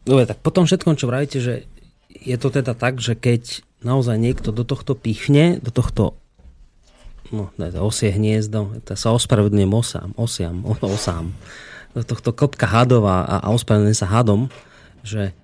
[0.05, 1.65] dobre, tak potom všetkom, čo vravíte, že
[2.13, 6.15] je to teda tak, že keď naozaj niekto do tohto pichne, do tohto
[7.33, 7.49] no,
[7.83, 10.61] osie hniezdo, to sa ospravedlňujem osám, osiam,
[10.95, 11.33] osám,
[11.97, 14.47] do tohto kopka hadov a, a ospravedlňujem sa hadom,
[15.01, 15.35] že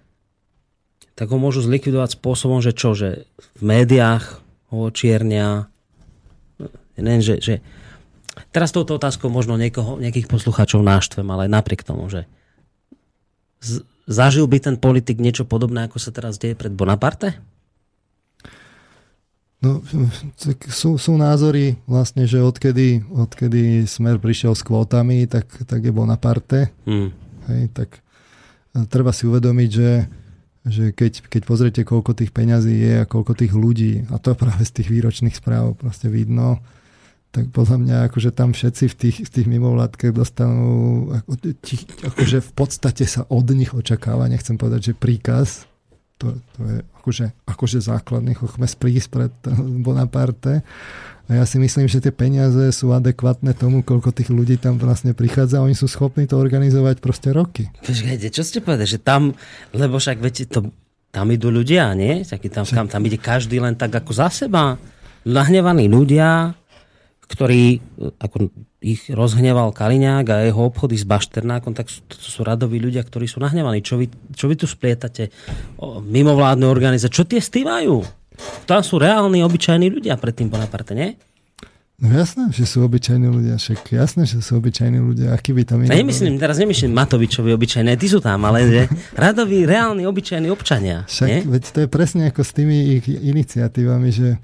[1.17, 3.27] tak ho môžu zlikvidovať spôsobom, že čo, že
[3.59, 4.39] v médiách
[4.71, 5.67] ho čiernia,
[6.95, 7.55] neviem, že, že
[8.55, 12.23] teraz touto otázkou možno niekoho, nejakých poslucháčov náštvem, ale napriek tomu, že
[14.09, 17.37] zažil by ten politik niečo podobné, ako sa teraz deje pred Bonaparte?
[19.59, 19.83] No,
[20.39, 25.91] tak sú, sú názory vlastne, že odkedy, odkedy Smer prišiel s kvótami, tak, tak je
[25.91, 26.71] Bonaparte.
[26.87, 27.11] Mm.
[27.51, 27.99] Hej, tak
[28.87, 29.91] treba si uvedomiť, že,
[30.63, 34.63] že keď, keď pozriete, koľko tých peňazí je a koľko tých ľudí, a to práve
[34.63, 36.63] z tých výročných správ proste vidno,
[37.29, 41.31] tak podľa mňa akože tam všetci v tých, v tých mimovládkach dostanú, ako,
[42.09, 45.69] akože v podstate sa od nich očakáva, nechcem povedať, že príkaz,
[46.19, 49.33] to, to je akože, akože základný chochmes prísť pred
[49.85, 50.61] Bonaparte.
[51.29, 55.13] A ja si myslím, že tie peniaze sú adekvátne tomu, koľko tých ľudí tam vlastne
[55.13, 55.61] prichádza.
[55.61, 57.69] Oni sú schopní to organizovať proste roky.
[57.85, 59.37] Počkajte, čo ste povedali, že tam,
[59.71, 60.73] lebo však viete, to,
[61.13, 62.25] tam idú ľudia, nie?
[62.25, 64.75] Taký tam, kam, tam ide každý len tak ako za seba.
[65.23, 66.58] Nahnevaní ľudia,
[67.29, 67.77] ktorí
[68.17, 68.49] ako
[68.81, 73.29] ich rozhneval Kaliňák a jeho obchody s Bašternákom, tak sú, to sú radoví ľudia, ktorí
[73.29, 73.85] sú nahnevaní.
[73.85, 75.29] Čo vy, čo vy tu splietate?
[75.77, 77.13] O, mimovládne organizácie.
[77.13, 78.01] Čo tie stývajú?
[78.65, 81.13] Tam sú reálni, obyčajní ľudia pred tým Bonaparte, nie?
[81.99, 85.83] No jasné, že sú obyčajní ľudia, však jasné, že sú obyčajní ľudia, aký by tam
[85.83, 88.81] iný nemyslím, teraz nemyslím Matovičovi obyčajné, ty sú tam, ale že
[89.19, 91.03] radoví, reálni, obyčajní občania.
[91.11, 91.43] Však, nie?
[91.43, 94.39] veď to je presne ako s tými ich iniciatívami, že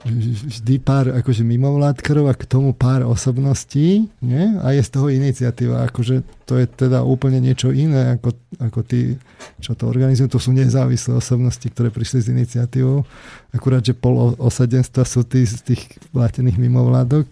[0.00, 4.44] vždy pár akože mimovládkarov a k tomu pár osobností nie?
[4.64, 5.84] a je z toho iniciatíva.
[5.84, 9.20] Akože to je teda úplne niečo iné ako, ako tí,
[9.60, 10.32] čo to organizujú.
[10.32, 13.04] To sú nezávislé osobnosti, ktoré prišli s iniciatívou.
[13.52, 15.82] Akurát, že pol osadenstva sú tí z tých
[16.16, 17.28] platených mimovládok.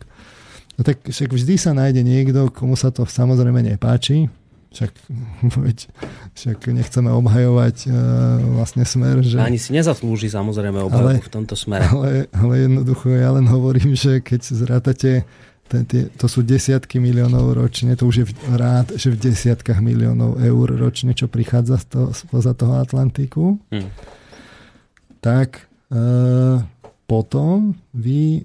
[0.77, 4.29] No tak však vždy sa nájde niekto, komu sa to samozrejme nepáči
[4.73, 4.93] však,
[5.67, 5.79] veď,
[6.37, 7.95] však nechceme obhajovať uh,
[8.61, 9.25] vlastne smer.
[9.25, 9.41] Že...
[9.41, 11.89] Ani si nezaslúži samozrejme obhajobu v tomto smere.
[11.99, 15.25] Ale, ale jednoducho ja len hovorím, že keď zrátate
[15.69, 19.85] ten, tie, to sú desiatky miliónov ročne, to už je v, rád, že v desiatkách
[19.85, 23.91] miliónov eur ročne, čo prichádza z toho, spoza toho Atlantiku, hmm.
[25.21, 26.65] tak uh,
[27.09, 28.45] potom vy,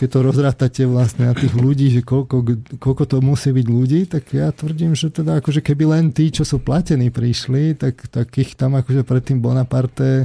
[0.00, 4.32] keď to rozrátate vlastne na tých ľudí, že koľko, koľko to musí byť ľudí, tak
[4.32, 8.56] ja tvrdím, že teda akože keby len tí, čo sú platení, prišli, tak, tak ich
[8.56, 10.24] tam akože pred tým Bonaparte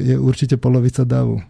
[0.00, 1.44] je určite polovica davu.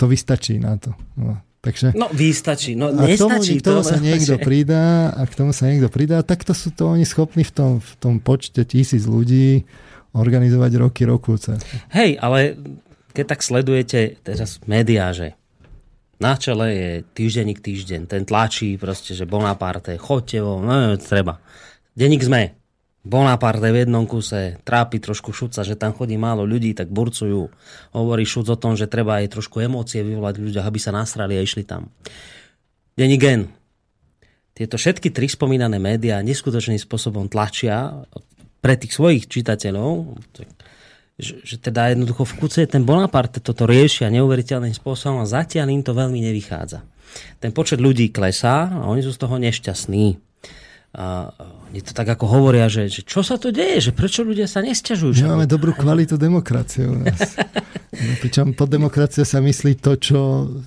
[0.00, 0.96] To vystačí na to.
[1.20, 1.36] No.
[1.60, 2.80] Takže, no, vystačí.
[2.80, 5.92] No, a k tomu, k tomu to, sa niekto pridá, a k tomu sa niekto
[5.92, 9.68] pridá, tak to sú to oni schopní v tom, v tom počte tisíc ľudí
[10.16, 11.60] organizovať roky, rokúce.
[11.92, 12.56] Hej, ale
[13.18, 15.34] keď tak sledujete teraz médiá, že
[16.22, 21.42] na čele je týždenník týždeň, ten tlačí proste, že Bonaparte, chodte vo, no, treba.
[21.98, 22.54] Denník sme,
[23.02, 27.50] Bonaparte v jednom kuse, trápi trošku Šuca, že tam chodí málo ľudí, tak burcujú.
[27.90, 31.42] Hovorí Šuc o tom, že treba aj trošku emócie vyvolať ľudia, aby sa nasrali a
[31.42, 31.90] išli tam.
[32.94, 33.50] Denník Gen.
[34.54, 38.06] Tieto všetky tri spomínané médiá neskutočným spôsobom tlačia
[38.58, 40.18] pre tých svojich čitateľov,
[41.18, 45.82] že, že teda jednoducho v kuce ten Bonaparte toto riešia neuveriteľným spôsobom a zatiaľ im
[45.82, 46.86] to veľmi nevychádza.
[47.42, 50.28] Ten počet ľudí klesá a oni sú z toho nešťastní.
[50.94, 51.28] A
[51.68, 54.64] oni to tak ako hovoria, že, že čo sa to deje, že prečo ľudia sa
[54.64, 55.20] nesťažujú.
[55.26, 57.18] My máme dobrú kvalitu demokracie u nás.
[57.88, 60.20] No, pričom pod demokracia sa myslí to, čo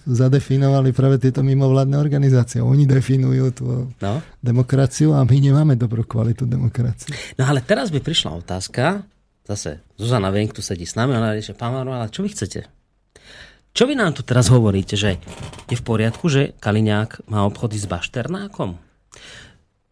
[0.03, 2.59] zadefinovali práve tieto mimovládne organizácie.
[2.59, 4.13] Oni definujú tú no.
[4.43, 7.13] demokraciu a my nemáme dobrú kvalitu demokracie.
[7.39, 9.07] No ale teraz by prišla otázka,
[9.51, 12.71] zase Zuzana Venk tu sedí s nami, ona rieši, pán Maro, čo vy chcete?
[13.71, 15.15] Čo vy nám tu teraz hovoríte, že
[15.71, 18.75] je v poriadku, že Kaliňák má obchody s Bašternákom?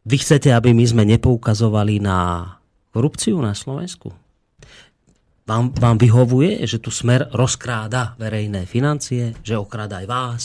[0.04, 2.48] Vy chcete, aby my sme nepoukazovali na
[2.91, 4.12] korupciu na Slovensku?
[5.48, 10.43] Vám, vám vyhovuje, že tu smer rozkráda verejné financie, že okráda aj vás?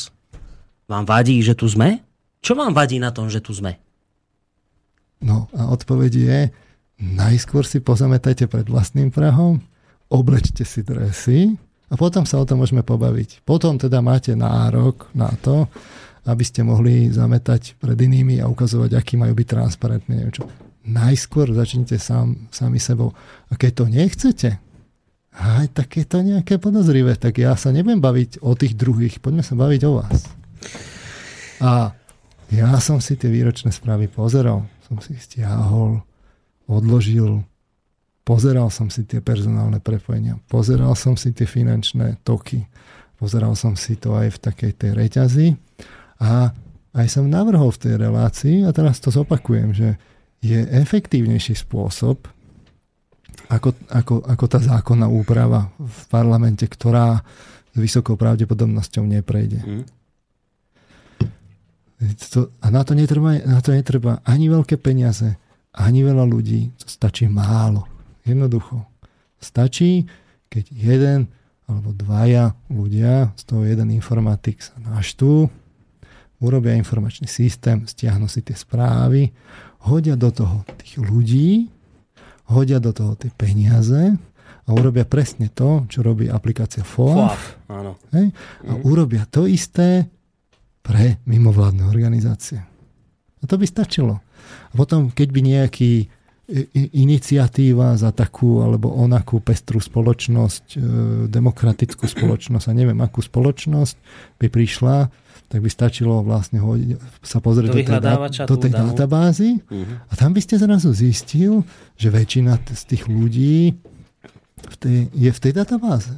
[0.87, 2.01] Vám vadí, že tu sme?
[2.41, 3.77] Čo vám vadí na tom, že tu sme?
[5.25, 6.39] No a odpoveď je,
[7.01, 9.63] najskôr si pozametajte pred vlastným prahom,
[10.13, 11.55] oblečte si dresy
[11.91, 13.43] a potom sa o tom môžeme pobaviť.
[13.43, 15.67] Potom teda máte nárok na to,
[16.25, 20.13] aby ste mohli zametať pred inými a ukazovať, aký majú byť transparentní.
[20.17, 20.45] Neviem čo.
[20.85, 23.13] Najskôr začnite sám, sami sebou.
[23.49, 24.51] A keď to nechcete,
[25.35, 29.43] aj tak je to nejaké podozrivé, tak ja sa nebudem baviť o tých druhých, poďme
[29.43, 30.19] sa baviť o vás.
[31.61, 31.93] A
[32.53, 36.05] ja som si tie výročné správy pozeral, som si stiahol,
[36.69, 37.45] odložil,
[38.25, 42.65] pozeral som si tie personálne prepojenia, pozeral som si tie finančné toky,
[43.21, 45.47] pozeral som si to aj v takej tej reťazi
[46.25, 46.51] a
[46.95, 49.99] aj som navrhol v tej relácii, a teraz to zopakujem, že
[50.39, 52.31] je efektívnejší spôsob,
[53.51, 57.21] ako, ako, ako tá zákonná úprava v parlamente, ktorá
[57.75, 59.61] s vysokou pravdepodobnosťou neprejde.
[59.61, 59.85] Mm.
[62.31, 65.35] To, a na to, netreba, na to netreba ani veľké peniaze,
[65.75, 66.71] ani veľa ľudí.
[66.79, 67.87] To stačí málo.
[68.23, 68.87] Jednoducho.
[69.43, 70.07] Stačí,
[70.49, 71.21] keď jeden
[71.65, 75.49] alebo dvaja ľudia, z toho jeden informatik sa naštú,
[76.45, 79.33] urobia informačný systém, stiahnu si tie správy,
[79.89, 81.73] hodia do toho tých ľudí,
[82.53, 84.13] hodia do toho tie peniaze
[84.65, 87.65] a urobia presne to, čo robí aplikácia FOAF.
[87.69, 87.97] áno.
[88.13, 88.33] Hej?
[88.69, 88.83] A mm.
[88.85, 90.09] urobia to isté
[90.85, 92.61] pre mimovládne organizácie.
[93.41, 94.21] A to by stačilo.
[94.45, 95.93] A potom, keď by nejaký
[96.93, 100.79] iniciatíva za takú alebo onakú pestrú spoločnosť, e,
[101.33, 103.97] demokratickú spoločnosť a neviem akú spoločnosť
[104.37, 105.09] by prišla,
[105.49, 110.05] tak by stačilo vlastne hodiť, sa pozrieť do, do, tej, do tej databázy uh-huh.
[110.05, 111.65] a tam by ste zrazu zistil,
[111.97, 113.73] že väčšina z tých ľudí
[114.69, 116.13] v tej, je v tej databáze.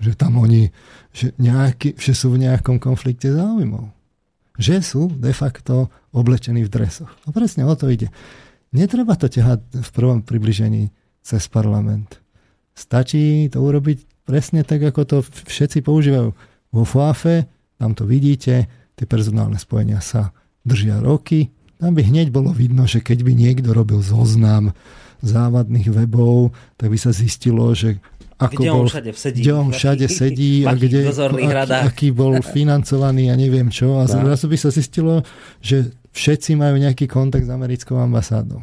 [0.00, 0.72] Že tam oni,
[1.12, 3.92] že, nejaký, že sú v nejakom konflikte záujmov.
[4.62, 7.10] Že sú de facto oblečení v dresoch.
[7.26, 8.14] A presne o to ide.
[8.70, 12.22] Netreba to ťahať v prvom približení cez parlament.
[12.78, 16.30] Stačí to urobiť presne tak, ako to všetci používajú.
[16.72, 17.50] Vo FOAFE
[17.82, 20.30] tam to vidíte, tie personálne spojenia sa
[20.62, 21.50] držia roky.
[21.82, 24.70] Tam by hneď bolo vidno, že keď by niekto robil zoznam
[25.18, 27.98] závadných webov, tak by sa zistilo, že
[28.48, 32.38] ako kde bol, on všade sedí, kde on všade sedí a kde, aký, aký bol
[32.56, 34.00] financovaný a neviem čo.
[34.00, 34.10] A no.
[34.10, 35.22] zrazu by sa zistilo,
[35.62, 38.60] že všetci majú nejaký kontakt s americkou ambasádou.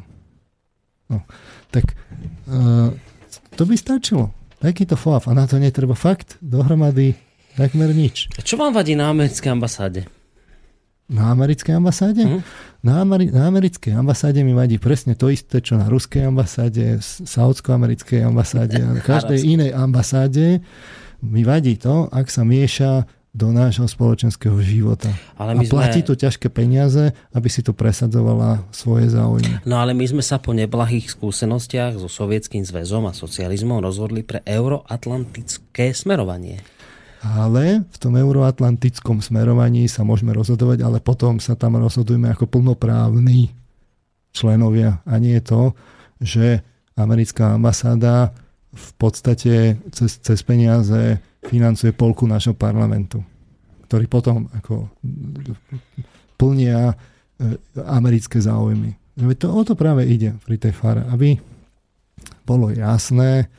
[1.10, 1.26] No,
[1.74, 1.98] tak
[2.50, 2.94] uh,
[3.58, 4.36] to by stačilo.
[4.60, 5.32] Takýto FOAF.
[5.32, 7.16] A na to netreba fakt dohromady
[7.60, 8.32] Takmer nič.
[8.38, 10.08] A čo vám vadí na americkej ambasáde?
[11.10, 12.22] Na americkej ambasáde?
[12.22, 12.42] Mm.
[12.86, 18.30] Na, Ameri- na americkej ambasáde mi vadí presne to isté, čo na ruskej ambasáde, saudsko-americkej
[18.30, 20.62] ambasáde a každej inej ambasáde.
[21.26, 25.10] Mi vadí to, ak sa mieša do nášho spoločenského života.
[25.38, 26.08] Ale my a platí sme...
[26.10, 29.66] to ťažké peniaze, aby si to presadzovala svoje záujmy.
[29.70, 34.42] No ale my sme sa po neblahých skúsenostiach so Sovietským zväzom a socializmom rozhodli pre
[34.46, 36.79] euroatlantické smerovanie
[37.20, 43.52] ale v tom euroatlantickom smerovaní sa môžeme rozhodovať, ale potom sa tam rozhodujeme ako plnoprávni
[44.32, 45.04] členovia.
[45.04, 45.62] A nie je to,
[46.24, 46.46] že
[46.96, 48.32] americká ambasáda
[48.72, 53.20] v podstate cez, cez peniaze financuje polku našho parlamentu,
[53.88, 54.88] ktorý potom ako
[56.40, 56.96] plnia e,
[57.84, 58.96] americké záujmy.
[59.20, 61.36] To, o to práve ide pri tej fare, aby
[62.48, 63.52] bolo jasné,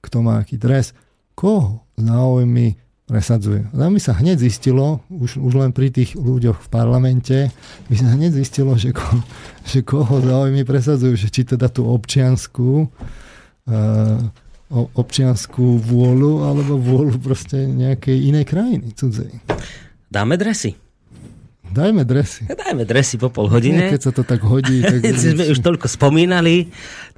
[0.00, 0.96] kto má aký dres,
[1.36, 3.70] koho záujmy presadzuje.
[3.70, 7.36] Tam by sa hneď zistilo, už, už len pri tých ľuďoch v parlamente,
[7.86, 9.06] by sa hneď zistilo, že, ko,
[9.70, 14.18] že koho záujmy presadzujú, že či teda tú občianskú uh,
[14.98, 19.30] občianskú vôľu alebo vôľu proste nejakej inej krajiny, cudzej.
[20.10, 20.74] Dáme dresy.
[21.66, 22.46] Dajme dresy.
[22.46, 23.90] Dajme dresy po pol hodine.
[23.90, 24.82] Nie, keď sa to tak hodí.
[24.86, 26.70] Tak sme už toľko spomínali,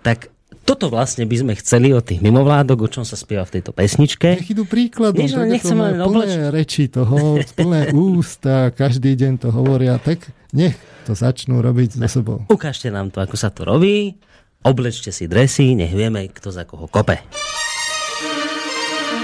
[0.05, 0.33] tak
[0.69, 4.37] toto vlastne by sme chceli od tých mimovládok, o čom sa spieva v tejto pesničke.
[4.37, 6.29] Nech idú príkladom, Nie, tak nechcem plné obleč...
[6.53, 10.77] reči toho, plné ústa, každý deň to hovoria, tak nech
[11.09, 12.45] to začnú robiť so sebou.
[12.53, 14.21] Ukážte nám to, ako sa to robí,
[14.61, 17.17] oblečte si dresy, nech vieme, kto za koho kope.
[17.17, 17.49] zápasy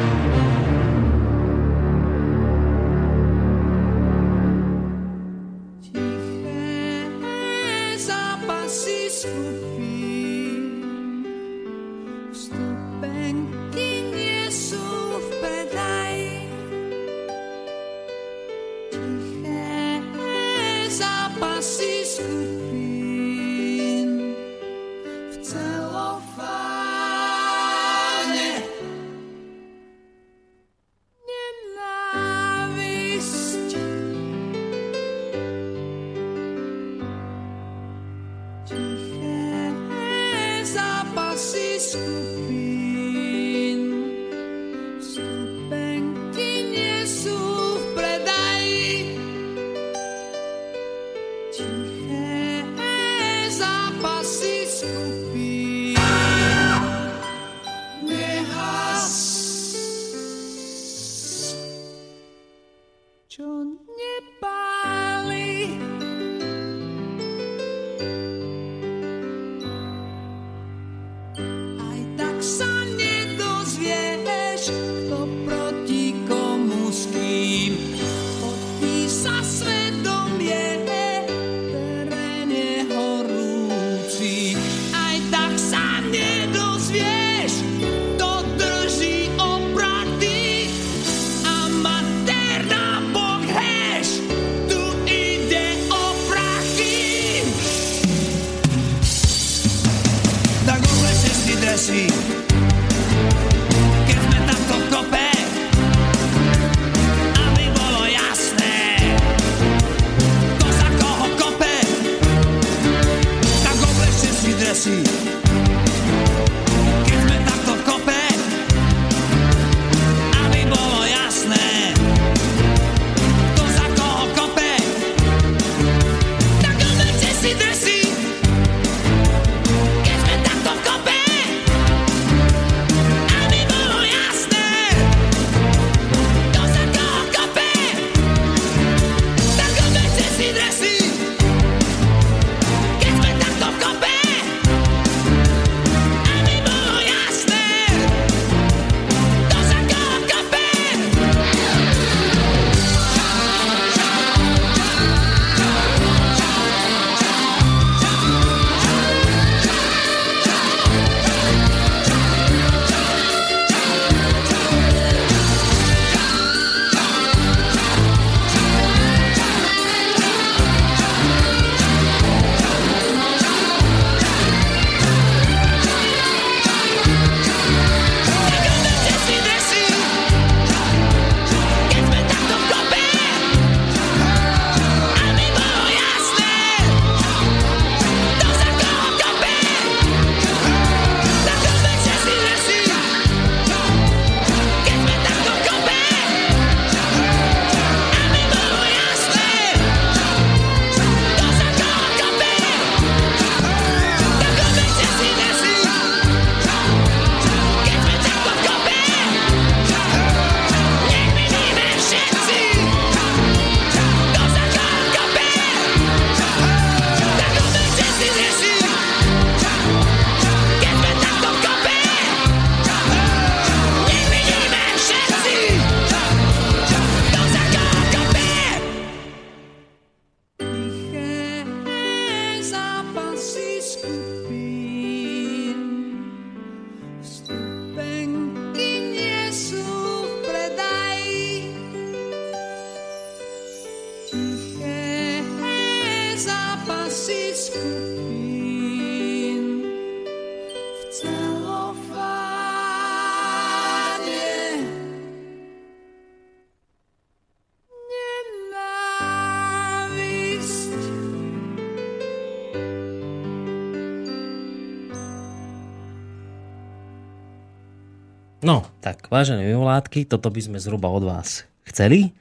[269.27, 272.35] Vážené mimovládky, toto by sme zhruba od vás chceli.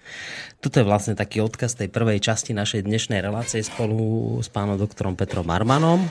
[0.58, 5.14] Toto je vlastne taký odkaz tej prvej časti našej dnešnej relácie spolu s pánom doktorom
[5.14, 6.02] Petrom Armanom.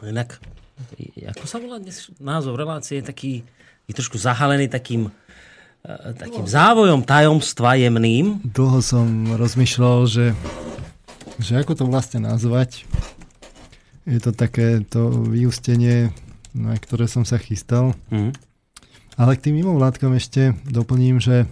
[0.00, 0.40] Inak,
[1.36, 3.32] ako sa volá dnes názov relácie, je taký,
[3.84, 5.12] je trošku zahalený takým
[5.84, 8.40] e, takým závojom tajomstva jemným.
[8.40, 10.26] Dlho som rozmýšľal, že,
[11.36, 12.88] že ako to vlastne nazvať.
[14.08, 16.14] Je to také to vyústenie,
[16.56, 17.92] na ktoré som sa chystal.
[18.08, 18.32] Mm.
[19.16, 21.48] Ale k tým mimovládkom ešte doplním, že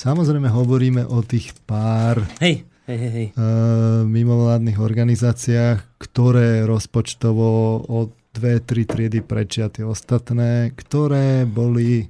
[0.00, 3.26] Samozrejme hovoríme o tých pár hej, hej, hej.
[3.36, 7.46] Uh, mimovládnych organizáciách, ktoré rozpočtovo
[7.84, 7.98] o
[8.32, 12.08] dve, tri triedy prečia tie ostatné, ktoré boli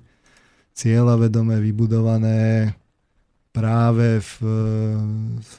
[0.76, 2.72] cieľavedome vybudované
[3.51, 4.32] práve v,
[5.43, 5.51] v,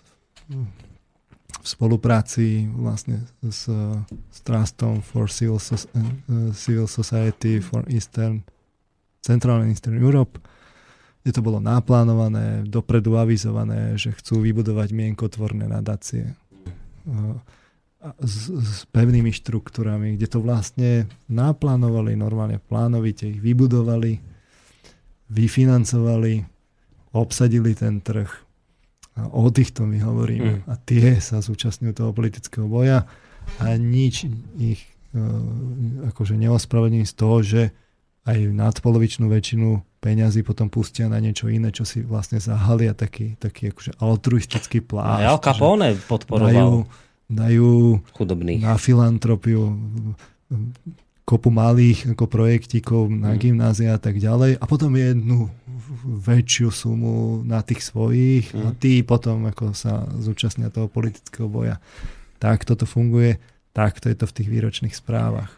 [1.52, 3.68] v spolupráci vlastne s,
[4.08, 8.40] s Trustom for Civil, uh, Civil Society for Eastern
[9.22, 10.42] Central and Eastern Europe
[11.22, 16.34] kde to bolo naplánované, dopredu avizované, že chcú vybudovať mienkotvorné nadácie
[18.18, 24.18] s, s pevnými štruktúrami, kde to vlastne naplánovali normálne plánovite, ich vybudovali,
[25.30, 26.42] vyfinancovali,
[27.14, 28.30] obsadili ten trh.
[29.22, 30.52] A o týchto my hovoríme.
[30.58, 30.66] Mm.
[30.66, 33.06] A tie sa zúčastňujú toho politického boja
[33.62, 34.26] a nič
[34.58, 34.82] ich
[35.14, 37.62] uh, akože neospravedlní z toho, že
[38.26, 43.74] aj nadpolovičnú väčšinu peňazí potom pustia na niečo iné, čo si vlastne zahalia taký, taký
[43.74, 45.26] akože altruistický plán.
[45.26, 46.54] Al Capone podporoval.
[46.54, 46.74] Dajú,
[47.30, 47.72] dajú
[48.14, 48.62] Chudobných.
[48.62, 49.74] na filantropiu
[51.22, 53.40] kopu malých ako projektíkov na hmm.
[53.40, 55.48] gymnázia a tak ďalej a potom jednu
[56.04, 58.64] väčšiu sumu na tých svojich hmm.
[58.68, 61.80] a tí potom ako sa zúčastnia toho politického boja.
[62.42, 63.38] Tak toto funguje,
[63.72, 65.54] takto je to v tých výročných správach.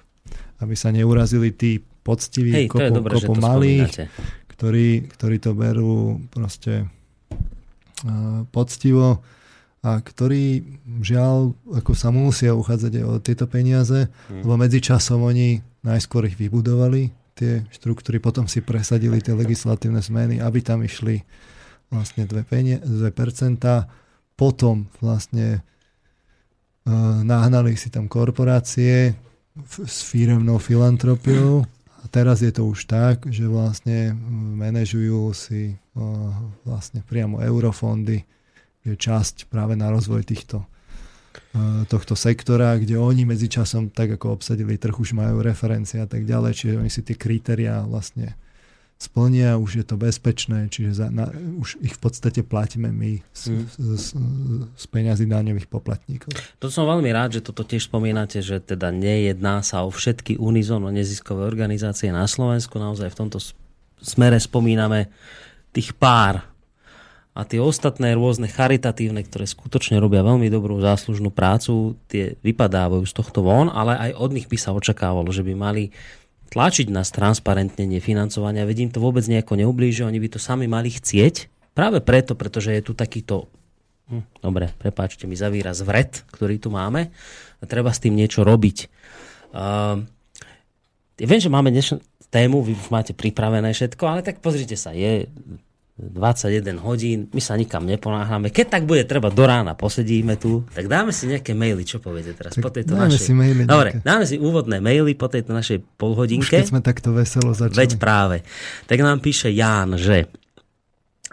[0.60, 4.12] Aby sa neurazili tí poctiví, Hej, kopu, dobré, kopu malých,
[4.52, 9.24] ktorí, ktorí to berú proste uh, poctivo
[9.84, 10.64] a ktorí
[11.04, 14.44] žiaľ ako sa musia uchádzať o tieto peniaze, hmm.
[14.44, 20.60] lebo medzičasom oni najskôr ich vybudovali, tie štruktúry, potom si presadili tie legislatívne zmeny, aby
[20.62, 21.26] tam išli
[21.90, 23.14] vlastne 2%, 2%
[24.34, 25.62] potom vlastne
[26.86, 29.14] uh, nahnali si tam korporácie
[29.58, 31.66] f- s firemnou filantropiou
[32.04, 34.12] a teraz je to už tak, že vlastne
[34.60, 35.80] manažujú si
[36.68, 38.28] vlastne priamo eurofondy,
[38.84, 40.68] je časť práve na rozvoj týchto
[41.88, 46.52] tohto sektora, kde oni medzičasom tak ako obsadili trh, už majú referencie a tak ďalej,
[46.54, 48.36] čiže oni si tie kritériá vlastne
[48.98, 51.28] splnia, už je to bezpečné, čiže za, na,
[51.60, 53.66] už ich v podstate platíme my z, mm.
[53.68, 54.08] z, z,
[54.80, 56.32] z peňazí daňových poplatníkov.
[56.64, 60.88] To som veľmi rád, že toto tiež spomínate, že teda nejedná sa o všetky unizono
[60.88, 62.80] neziskové organizácie na Slovensku.
[62.80, 63.44] Naozaj v tomto
[64.00, 65.12] smere spomíname
[65.76, 66.54] tých pár
[67.34, 73.14] a tie ostatné rôzne charitatívne, ktoré skutočne robia veľmi dobrú záslužnú prácu, tie vypadávajú z
[73.18, 75.90] tohto von, ale aj od nich by sa očakávalo, že by mali
[76.54, 80.94] tlačiť nás transparentnenie financovania, veď im to vôbec nejako neublíži, oni by to sami mali
[80.94, 83.50] chcieť, práve preto, pretože je tu takýto,
[84.14, 87.10] hm, dobre, prepáčte mi za výraz, vred, ktorý tu máme.
[87.60, 88.92] A treba s tým niečo robiť.
[89.56, 90.04] Uh,
[91.18, 95.30] viem, že máme dnešnú tému, vy máte pripravené všetko, ale tak pozrite sa, je
[96.12, 98.52] 21 hodín, my sa nikam neponáhľame.
[98.52, 102.36] Keď tak bude treba do rána, posedíme tu, tak dáme si nejaké maily, čo poviete
[102.36, 103.24] teraz tak po tejto dáme našej...
[103.24, 104.06] Si maily Dobre, nejaké.
[104.06, 106.44] dáme si úvodné maily po tejto našej polhodinke.
[106.44, 107.80] Už keď sme takto veselo začali.
[107.80, 108.44] Veď práve.
[108.92, 110.28] Tak nám píše Ján, že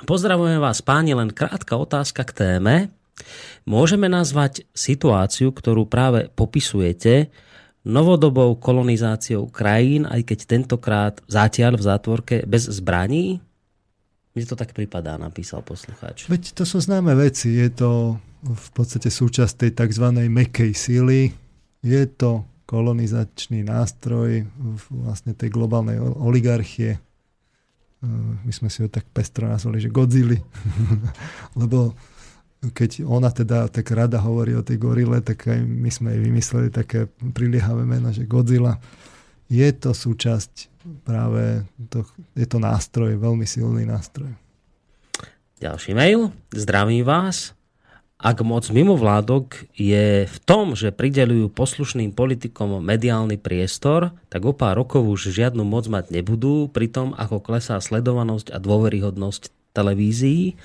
[0.06, 2.74] pozdravujem vás páni, len krátka otázka k téme.
[3.68, 7.28] Môžeme nazvať situáciu, ktorú práve popisujete,
[7.84, 13.40] novodobou kolonizáciou krajín, aj keď tentokrát zatiaľ v zátvorke bez zbraní?
[14.40, 16.24] Mne to tak pripadá, napísal poslucháč.
[16.32, 17.52] Veď to sú známe veci.
[17.52, 20.16] Je to v podstate súčasť tej tzv.
[20.16, 21.28] mekej síly.
[21.84, 24.48] Je to kolonizačný nástroj
[24.88, 26.96] vlastne tej globálnej oligarchie.
[26.96, 27.00] E,
[28.40, 30.40] my sme si ho tak pestro nazvali, že Godzilla.
[31.60, 31.92] Lebo
[32.72, 36.72] keď ona teda tak rada hovorí o tej gorile, tak aj my sme jej vymysleli
[36.72, 38.80] také priliehavé meno, že Godzilla.
[39.52, 40.69] Je to súčasť
[41.04, 42.04] práve to,
[42.36, 44.32] je to nástroj, veľmi silný nástroj.
[45.60, 46.32] Ďalší mail.
[46.56, 47.52] Zdravím vás.
[48.20, 54.76] Ak moc mimovládok je v tom, že pridelujú poslušným politikom mediálny priestor, tak o pár
[54.76, 60.60] rokov už žiadnu moc mať nebudú, pri tom ako klesá sledovanosť a dôveryhodnosť televízií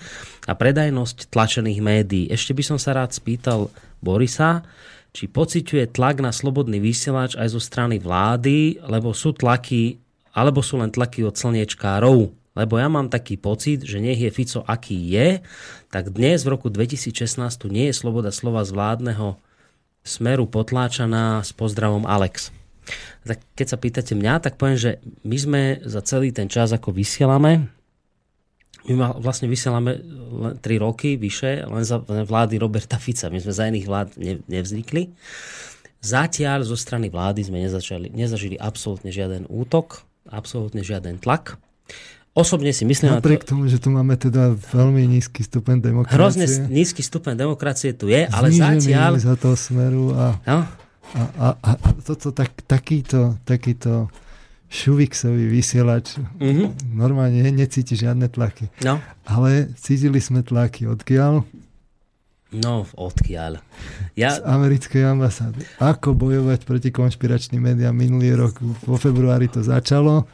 [0.48, 2.26] a predajnosť tlačených médií.
[2.28, 3.72] Ešte by som sa rád spýtal
[4.04, 4.68] Borisa,
[5.16, 10.04] či pociťuje tlak na slobodný vysielač aj zo strany vlády, lebo sú tlaky
[10.36, 12.36] alebo sú len tlaky od slniečkárov.
[12.56, 15.44] Lebo ja mám taký pocit, že nech je Fico aký je,
[15.92, 19.40] tak dnes v roku 2016 tu nie je sloboda slova z vládneho
[20.04, 22.56] smeru potláčaná s pozdravom Alex.
[23.28, 24.92] Tak keď sa pýtate mňa, tak poviem, že
[25.26, 27.76] my sme za celý ten čas, ako vysielame,
[28.86, 29.98] my vlastne vysielame
[30.62, 33.34] 3 roky vyše len za vlády Roberta Fica.
[33.34, 34.08] My sme za iných vlád
[34.46, 35.10] nevznikli.
[36.06, 41.58] Zatiaľ zo strany vlády sme nezačali, nezažili absolútne žiaden útok, absolútne žiaden tlak.
[42.36, 43.16] Osobne si myslím...
[43.16, 46.20] Napriek to, tomu, že tu máme teda veľmi nízky stupeň demokracie.
[46.20, 49.16] Hrozne nízky stupeň demokracie tu je, ale zatiaľ...
[49.16, 50.68] za toho smeru a, no?
[51.16, 51.24] a,
[51.56, 54.12] a, a toto, tak, takýto, takýto
[54.68, 56.20] šuviksový vysielač.
[56.20, 56.92] Mm-hmm.
[56.92, 58.68] Normálne necíti žiadne tlaky.
[58.84, 59.00] No.
[59.24, 60.92] Ale cítili sme tlaky.
[60.92, 61.48] Odkiaľ?
[62.54, 63.60] No, odkiaľ.
[64.14, 64.38] Ja...
[64.38, 65.66] Z americkej ambasády.
[65.82, 68.62] Ako bojovať proti konšpiračným médiám minulý rok.
[68.86, 70.30] Vo februári to začalo.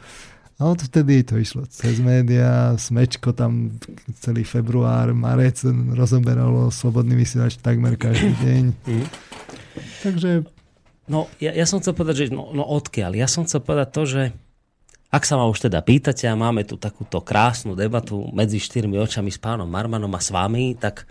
[0.60, 3.74] A odvtedy to išlo cez médiá, smečko tam
[4.22, 5.58] celý február, marec
[5.90, 8.64] rozoberalo slobodný vysielač takmer každý deň.
[8.86, 9.06] Mm.
[10.06, 10.30] Takže
[11.10, 13.18] No, ja, ja som chcel povedať, že no, no odkiaľ?
[13.18, 14.22] Ja som chcel povedať to, že
[15.12, 19.28] ak sa ma už teda pýtate a máme tu takúto krásnu debatu medzi štyrmi očami
[19.28, 21.04] s pánom Marmanom a s vami, tak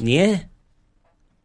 [0.00, 0.40] nie,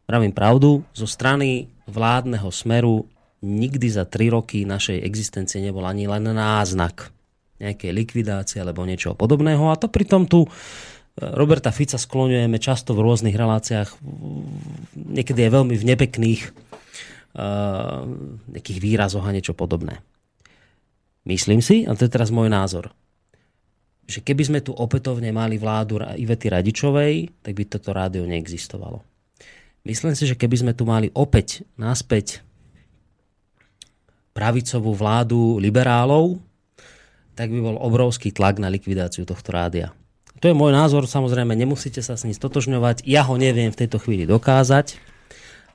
[0.08, 3.06] pravím pravdu, zo strany vládneho smeru
[3.44, 7.14] nikdy za tri roky našej existencie nebol ani len náznak
[7.62, 9.70] nejakej likvidácie alebo niečoho podobného.
[9.72, 10.44] A to pritom tu
[11.16, 13.88] Roberta Fica skloňujeme často v rôznych reláciách,
[14.92, 18.04] niekedy je veľmi v nepekných uh,
[18.52, 20.04] nejakých výrazoch a niečo podobné.
[21.24, 22.92] Myslím si, a to je teraz môj názor,
[24.06, 29.02] že keby sme tu opätovne mali vládu Ivety Radičovej, tak by toto rádio neexistovalo.
[29.86, 32.42] Myslím si, že keby sme tu mali opäť naspäť
[34.34, 36.38] pravicovú vládu liberálov,
[37.38, 39.92] tak by bol obrovský tlak na likvidáciu tohto rádia.
[40.40, 43.08] To je môj názor, samozrejme, nemusíte sa s ním stotožňovať.
[43.08, 45.00] Ja ho neviem v tejto chvíli dokázať,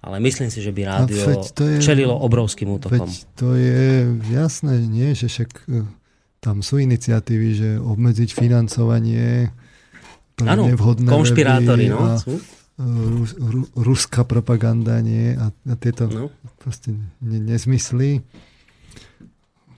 [0.01, 1.21] ale myslím si, že by rádio
[1.57, 3.09] je, čelilo obrovským útokom.
[3.41, 5.13] To je jasné, nie?
[5.17, 5.85] Že však e,
[6.41, 9.53] tam sú iniciatívy, že obmedziť financovanie
[10.33, 12.41] pre ano, nevhodné konšpirátori, no, sú.
[12.81, 15.37] Rus, ru, ruská propaganda, nie?
[15.37, 16.33] A, a tieto no.
[16.57, 18.25] proste ne, nezmysly.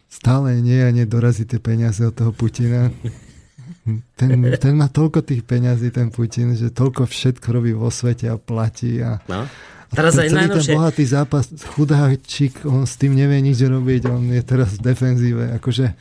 [0.07, 2.87] Stále nie a nedorazí tie peniaze od toho Putina.
[4.15, 8.39] Ten, ten má toľko tých peňazí, ten Putin, že toľko všetko robí vo svete a
[8.39, 9.03] platí.
[9.03, 9.43] A, no.
[9.91, 10.71] Teraz aj najnovšie...
[10.71, 15.43] ten bohatý zápas, chudáčik, on s tým nevie nič robiť, on je teraz v defenzíve.
[15.59, 15.91] Akože,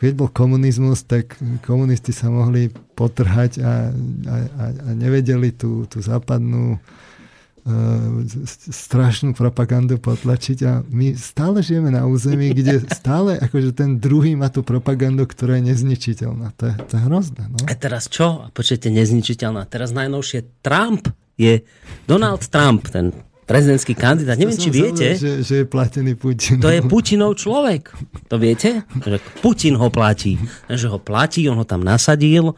[0.00, 6.00] keď bol komunizmus, tak komunisti sa mohli potrhať a, a, a, a nevedeli tú, tú
[6.00, 6.80] západnú
[7.60, 8.24] E,
[8.72, 14.48] strašnú propagandu potlačiť a my stále žijeme na území, kde stále akože ten druhý má
[14.48, 16.56] tú propagandu, ktorá je nezničiteľná.
[16.56, 17.42] To je, to je hrozné.
[17.52, 17.60] No?
[17.68, 18.48] A teraz čo?
[18.56, 19.68] Počujete, nezničiteľná.
[19.68, 21.60] Teraz najnovšie Trump je
[22.08, 23.12] Donald Trump, ten
[23.50, 24.38] prezidentský kandidát.
[24.38, 25.18] Neviem, či viete.
[25.18, 26.62] Že, že je platený Putin.
[26.62, 27.90] To je Putinov človek.
[28.30, 28.86] To viete?
[29.44, 30.38] Putin ho platí.
[30.70, 32.54] Že ho platí, on ho tam nasadil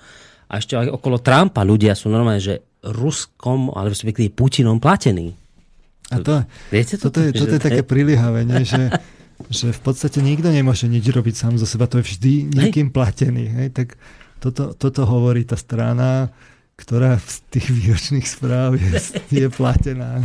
[0.53, 5.33] a ešte aj okolo Trumpa ľudia sú normálne, že Ruskom, alebo respektíve Putinom platený.
[6.13, 7.09] A to, Viete to?
[7.09, 8.69] Toto je, toto je také priliehavé, nie?
[8.69, 8.93] Že,
[9.49, 13.49] že v podstate nikto nemôže nič robiť sám zo seba, to je vždy niekým platený.
[13.49, 13.69] Hej?
[13.73, 13.89] Tak
[14.45, 16.29] toto, toto hovorí tá strana,
[16.83, 18.91] ktorá z tých výročných správ je,
[19.31, 20.19] je platená.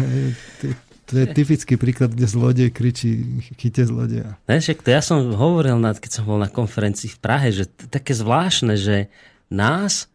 [1.08, 4.36] To je typický príklad, kde zlodej kričí chyte zlodeja.
[4.50, 8.12] Ne, však to ja som hovoril, keď som bol na konferencii v Prahe, že také
[8.12, 9.08] zvláštne, že
[9.48, 10.12] nás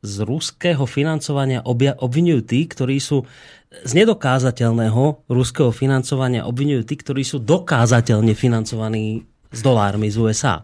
[0.00, 3.26] z ruského financovania obvinujú tí, ktorí sú
[3.70, 10.62] z nedokázateľného ruského financovania obvinujú tí, ktorí sú dokázateľne financovaní s dolármi z USA.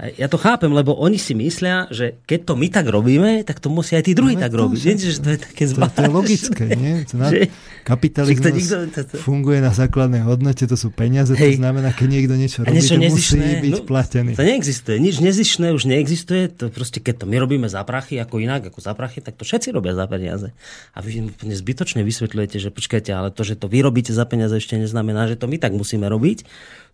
[0.00, 3.68] Ja to chápem, lebo oni si myslia, že keď to my tak robíme, tak to
[3.68, 4.80] musí aj tí druhí no, tak robiť.
[4.80, 7.04] Že, že to je také to, to je logické, nie?
[7.04, 7.52] To na, že,
[7.84, 9.14] kapitalizmus že nikto, to, to...
[9.20, 11.60] funguje na základnej hodnote, to sú peniaze, Hej.
[11.60, 14.30] to znamená, keď niekto niečo robí, niečo to nezišné, musí byť no, platený.
[14.40, 14.96] To neexistuje.
[14.96, 16.42] Nič nezišné už neexistuje.
[16.56, 19.44] To proste, keď to my robíme za prachy, ako inak, ako za prachy, tak to
[19.44, 20.56] všetci robia za peniaze.
[20.96, 24.56] A vy úplne zbytočne vysvetľujete, že počkajte, ale to, že to vy robíte za peniaze,
[24.56, 26.48] ešte neznamená, že to my tak musíme robiť.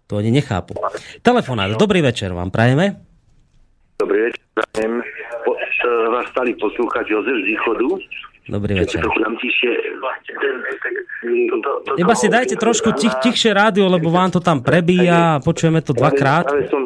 [0.07, 0.75] To oni nechápu.
[1.23, 1.75] Telefonát.
[1.75, 3.03] Dobrý večer vám prajeme.
[3.99, 4.41] Dobrý večer.
[5.45, 7.89] Po, uh, vás stály poslúchať Jozef z východu.
[8.47, 9.03] Dobrý večer.
[11.99, 15.91] Iba si dajte trošku tich, tichšie rádio, lebo vám to tam prebíja a počujeme to
[15.91, 16.47] dvakrát.
[16.47, 16.83] Práve som,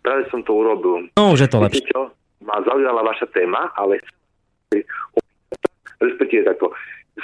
[0.00, 1.12] práve som to urobil.
[1.12, 1.84] No, už je to lepšie.
[1.92, 2.08] Čo?
[2.40, 4.00] Ma zaujala vaša téma, ale
[6.00, 6.72] respektíve takto.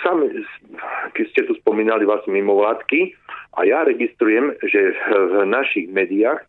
[0.05, 0.29] Sami,
[1.17, 3.17] keď ste tu spomínali vlastne mimovládky,
[3.59, 6.47] a ja registrujem, že v našich médiách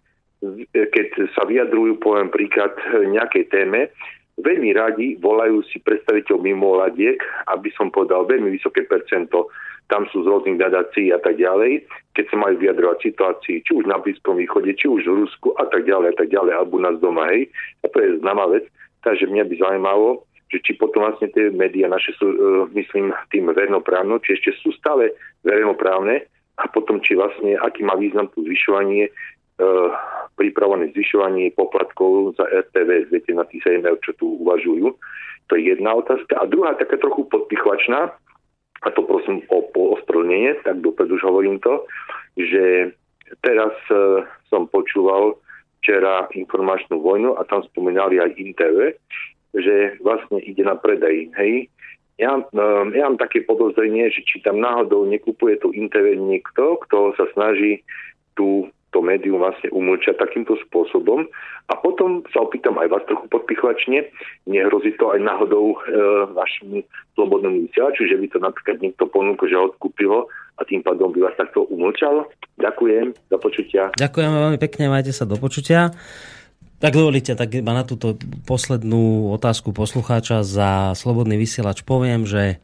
[0.72, 3.92] keď sa vyjadrujú, poviem príklad, nejakej téme,
[4.40, 7.20] veľmi radi volajú si predstaviteľ mimovladiek,
[7.52, 9.52] aby som povedal veľmi vysoké percento,
[9.90, 11.84] tam sú z rôznych nadácií a tak ďalej,
[12.14, 15.66] keď sa majú vyjadrovať situácii, či už na Blízkom východe, či už v Rusku a
[15.66, 17.50] tak ďalej a tak ďalej, alebo nás doma, hej.
[17.84, 18.70] A to je známa vec.
[19.02, 22.38] Takže mňa by zaujímalo, že či potom vlastne tie médiá naše sú, uh,
[22.78, 25.10] myslím, tým verejnoprávno, či ešte sú stále
[25.42, 26.30] verejnoprávne
[26.60, 29.90] a potom či vlastne, aký má význam tu zvyšovanie uh,
[30.36, 34.92] pripravené zvyšovanie poplatkov za RTV, viete, na tých CML, čo tu uvažujú.
[35.50, 36.36] To je jedna otázka.
[36.40, 38.12] A druhá, taká trochu podpichvačná,
[38.80, 39.66] a to prosím o
[40.00, 41.84] ospravedlnenie, tak dopredu už hovorím to,
[42.40, 42.96] že
[43.44, 45.36] teraz uh, som počúval
[45.80, 49.00] včera informačnú vojnu a tam spomínali aj Intv,
[49.56, 51.32] že vlastne ide na predaj.
[51.40, 51.72] Hej?
[52.20, 57.16] Ja, um, ja mám také podozrenie, že či tam náhodou nekupuje tu internet niekto, kto
[57.16, 57.80] sa snaží
[58.36, 61.24] tú, to médium vlastne umlčať takýmto spôsobom.
[61.72, 64.12] A potom sa opýtam aj vás trochu podpichvačne,
[64.50, 65.96] nehrozí to aj náhodou e,
[66.34, 66.82] vašmu
[67.14, 71.38] slobodnému vysielaču, že by to napríklad niekto ponúkol, že odkúpilo a tým pádom by vás
[71.38, 72.26] takto umlčal.
[72.58, 73.94] Ďakujem, do počutia.
[73.96, 75.94] Ďakujem veľmi pekne, majte sa do počutia.
[76.80, 78.16] Tak dovolíte, tak iba na túto
[78.48, 82.64] poslednú otázku poslucháča za Slobodný vysielač poviem, že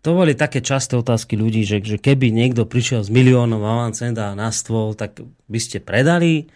[0.00, 4.48] to boli také časté otázky ľudí, že, že keby niekto prišiel s miliónom avancenda na
[4.48, 5.20] stôl, tak
[5.50, 6.48] by ste predali.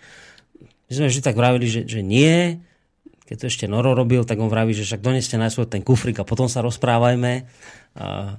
[0.89, 2.57] My sme vždy tak vravili, že, že nie.
[3.29, 6.25] Keď to ešte Noro robil, tak on vraví, že však doneste najskôr ten kufrik a
[6.25, 7.45] potom sa rozprávajme.
[8.01, 8.39] A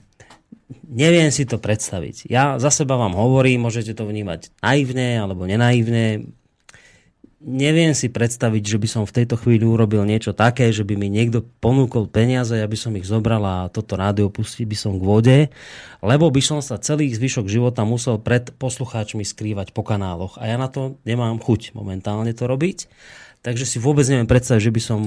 [0.89, 2.31] neviem si to predstaviť.
[2.31, 6.33] Ja za seba vám hovorím, môžete to vnímať naivne alebo nenaivne
[7.41, 11.09] neviem si predstaviť, že by som v tejto chvíli urobil niečo také, že by mi
[11.09, 15.03] niekto ponúkol peniaze, ja by som ich zobral a toto rádio pustil by som k
[15.03, 15.37] vode,
[16.05, 20.37] lebo by som sa celý zvyšok života musel pred poslucháčmi skrývať po kanáloch.
[20.37, 22.85] A ja na to nemám chuť momentálne to robiť.
[23.41, 24.99] Takže si vôbec neviem predstaviť, že by som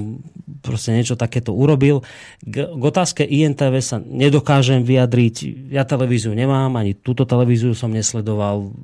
[0.59, 2.03] proste niečo takéto urobil.
[2.43, 5.71] K otázke INTV sa nedokážem vyjadriť.
[5.71, 8.75] Ja televíziu nemám, ani túto televíziu som nesledoval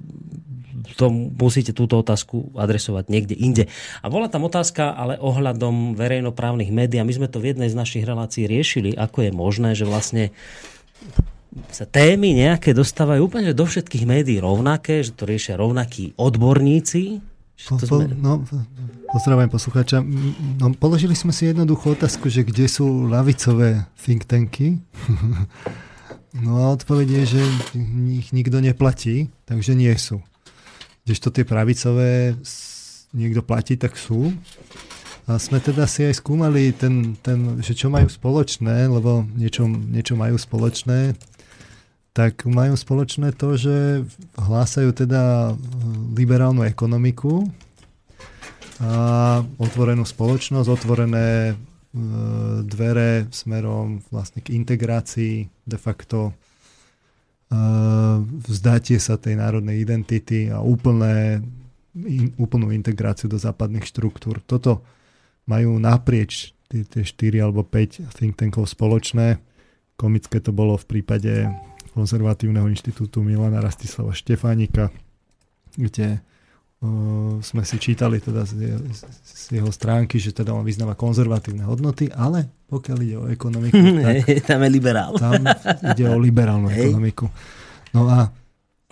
[0.98, 3.64] to musíte túto otázku adresovať niekde inde.
[4.02, 7.78] A bola tam otázka ale ohľadom verejnoprávnych médií a my sme to v jednej z
[7.78, 10.36] našich relácií riešili, ako je možné, že vlastne
[11.68, 17.20] sa témy nejaké dostávajú úplne do všetkých médií rovnaké, že to riešia rovnakí odborníci.
[17.68, 18.42] Po, po, no,
[19.12, 20.02] pozdravujem poslucháča.
[20.58, 24.80] No, položili sme si jednoduchú otázku, že kde sú lavicové think tanky.
[26.46, 27.42] no a odpoveď je, že
[28.18, 30.24] ich nikto neplatí, takže nie sú
[31.06, 32.38] kdežto tie pravicové
[33.12, 34.32] niekto platí, tak sú.
[35.30, 40.18] A sme teda si aj skúmali, ten, ten, že čo majú spoločné, lebo niečo, niečo
[40.18, 41.14] majú spoločné,
[42.12, 44.04] tak majú spoločné to, že
[44.36, 45.56] hlásajú teda
[46.12, 47.48] liberálnu ekonomiku
[48.82, 48.94] a
[49.62, 51.56] otvorenú spoločnosť, otvorené e,
[52.66, 56.36] dvere smerom vlastne k integrácii de facto
[58.48, 61.44] vzdatie sa tej národnej identity a úplné,
[61.96, 64.40] in, úplnú integráciu do západných štruktúr.
[64.40, 64.88] Toto
[65.44, 69.44] majú naprieč tie, tie 4 alebo 5 think tankov spoločné.
[70.00, 71.52] Komické to bolo v prípade
[71.92, 74.88] konzervatívneho inštitútu Milana Rastislava Štefánika,
[75.76, 76.24] kde
[77.46, 78.58] sme si čítali teda z,
[79.22, 84.50] z jeho stránky, že teda on vyznáva konzervatívne hodnoty, ale pokiaľ ide o ekonomiku, tak
[84.50, 85.14] tam je liberál.
[85.14, 85.46] Tam
[85.94, 86.90] ide o liberálnu Hej.
[86.90, 87.30] ekonomiku.
[87.94, 88.34] No a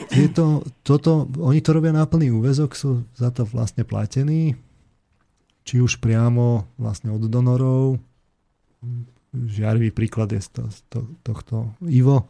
[0.05, 4.53] tieto, toto, oni to robia na plný úvezok, sú za to vlastne platení,
[5.65, 7.97] či už priamo vlastne od donorov.
[9.33, 10.63] Žiarivý príklad je z, to,
[10.93, 12.29] to, tohto Ivo.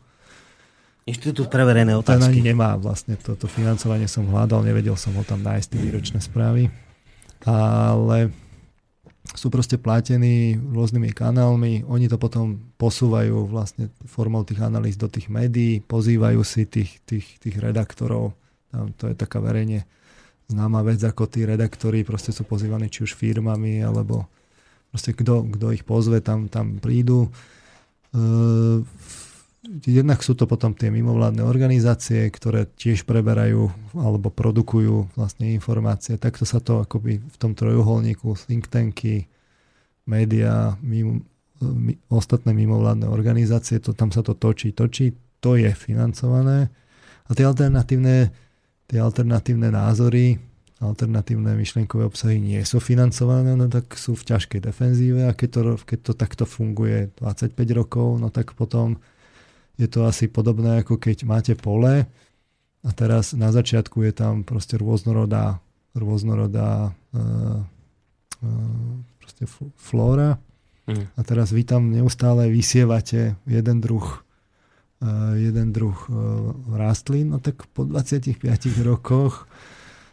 [1.09, 2.21] Inštitút pre verejné otázky.
[2.21, 6.19] Ten ani nemá vlastne toto financovanie, som hľadal, nevedel som ho tam nájsť, tie výročné
[6.21, 6.69] správy.
[7.43, 8.29] Ale
[9.33, 15.29] sú proste platení rôznymi kanálmi, oni to potom posúvajú vlastne formou tých analýz do tých
[15.29, 18.33] médií, pozývajú si tých, tých, tých redaktorov,
[18.73, 19.85] tam to je taká verejne
[20.49, 24.25] známa vec, ako tí redaktori proste sú pozývaní či už firmami, alebo
[24.89, 27.29] proste kto, kto ich pozve, tam, tam prídu.
[28.09, 28.81] Uh,
[29.85, 36.17] jednak sú to potom tie mimovládne organizácie, ktoré tiež preberajú alebo produkujú vlastne informácie.
[36.17, 39.29] Takto sa to akoby v tom trojuholníku think tanky,
[40.09, 41.21] médiá, mimo,
[42.09, 45.13] ostatné mimovládne organizácie, to, tam sa to točí, točí,
[45.43, 46.71] to je financované.
[47.29, 48.33] A tie alternatívne,
[48.89, 50.39] tie alternatívne názory,
[50.79, 55.61] alternatívne myšlienkové obsahy nie sú financované, no tak sú v ťažkej defenzíve a keď to,
[55.83, 58.97] keď to takto funguje 25 rokov, no tak potom
[59.79, 62.03] je to asi podobné, ako keď máte pole
[62.83, 65.63] a teraz na začiatku je tam proste rôznorodá
[65.97, 67.19] rôznorodá e,
[69.17, 69.43] proste
[69.75, 70.37] flóra.
[70.85, 71.05] Mm.
[71.17, 74.23] A teraz vy tam neustále vysievate jeden druh
[75.39, 75.95] jeden druh
[76.75, 78.43] rastlín, no tak po 25
[78.83, 79.47] rokoch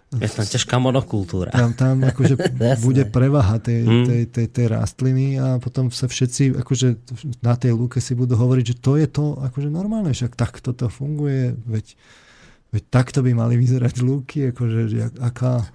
[0.23, 1.51] je tam ťažká monokultúra.
[1.51, 2.39] Tam, tam akože
[2.87, 4.07] bude prevaha tej, mm.
[4.07, 6.89] tej, tej, tej rastliny a potom sa všetci akože
[7.43, 10.87] na tej lúke si budú hovoriť, že to je to akože normálne, však takto to
[10.87, 11.99] funguje, veď,
[12.71, 15.67] veď takto by mali vyzerať lúky, akože aká,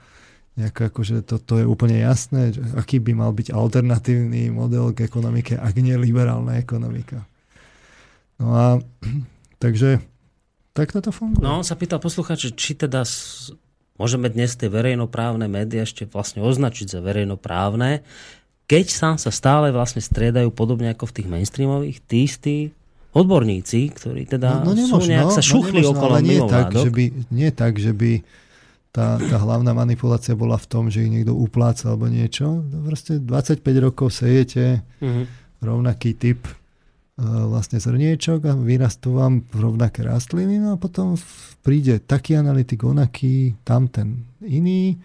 [0.55, 5.03] nejaká, akože to, to je úplne jasné, že aký by mal byť alternatívny model k
[5.11, 7.27] ekonomike, ak nie liberálna ekonomika.
[8.39, 8.65] No a
[9.63, 9.99] takže
[10.71, 11.43] takto to funguje.
[11.43, 13.03] No, on sa pýtal posluchač, či teda
[13.99, 18.05] môžeme dnes tie verejnoprávne médiá ešte vlastne označiť za verejnoprávne,
[18.71, 22.57] keď sám sa stále vlastne striedajú podobne ako v tých mainstreamových, tí istí
[23.11, 26.39] odborníci, ktorí teda no, no nemožno, sú nejak sa no, šuchli no nemožno, okolo nie
[26.47, 28.11] tak, že by, nie tak, že by
[28.91, 32.63] tá, tá hlavná manipulácia bola v tom, že ich niekto upláca alebo niečo.
[32.83, 35.25] Proste 25 rokov sejete mm-hmm.
[35.63, 36.43] rovnaký typ
[37.19, 41.19] vlastne zrniečok a vyrastú vám rovnaké rastliny no a potom
[41.61, 44.97] príde taký analytik, onaký, tamten iný.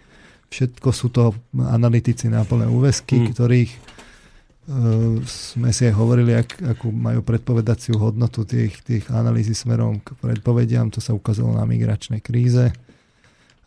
[0.47, 3.27] Všetko sú to analytici na plné úvesky, mm.
[3.35, 9.99] ktorých uh, sme si aj hovorili, ak, akú majú predpovedaciu hodnotu tých, tých analýzy smerom
[9.99, 10.87] k predpovediam.
[10.95, 12.71] To sa ukázalo na migračnej kríze.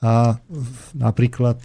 [0.00, 0.40] A
[0.96, 1.60] napríklad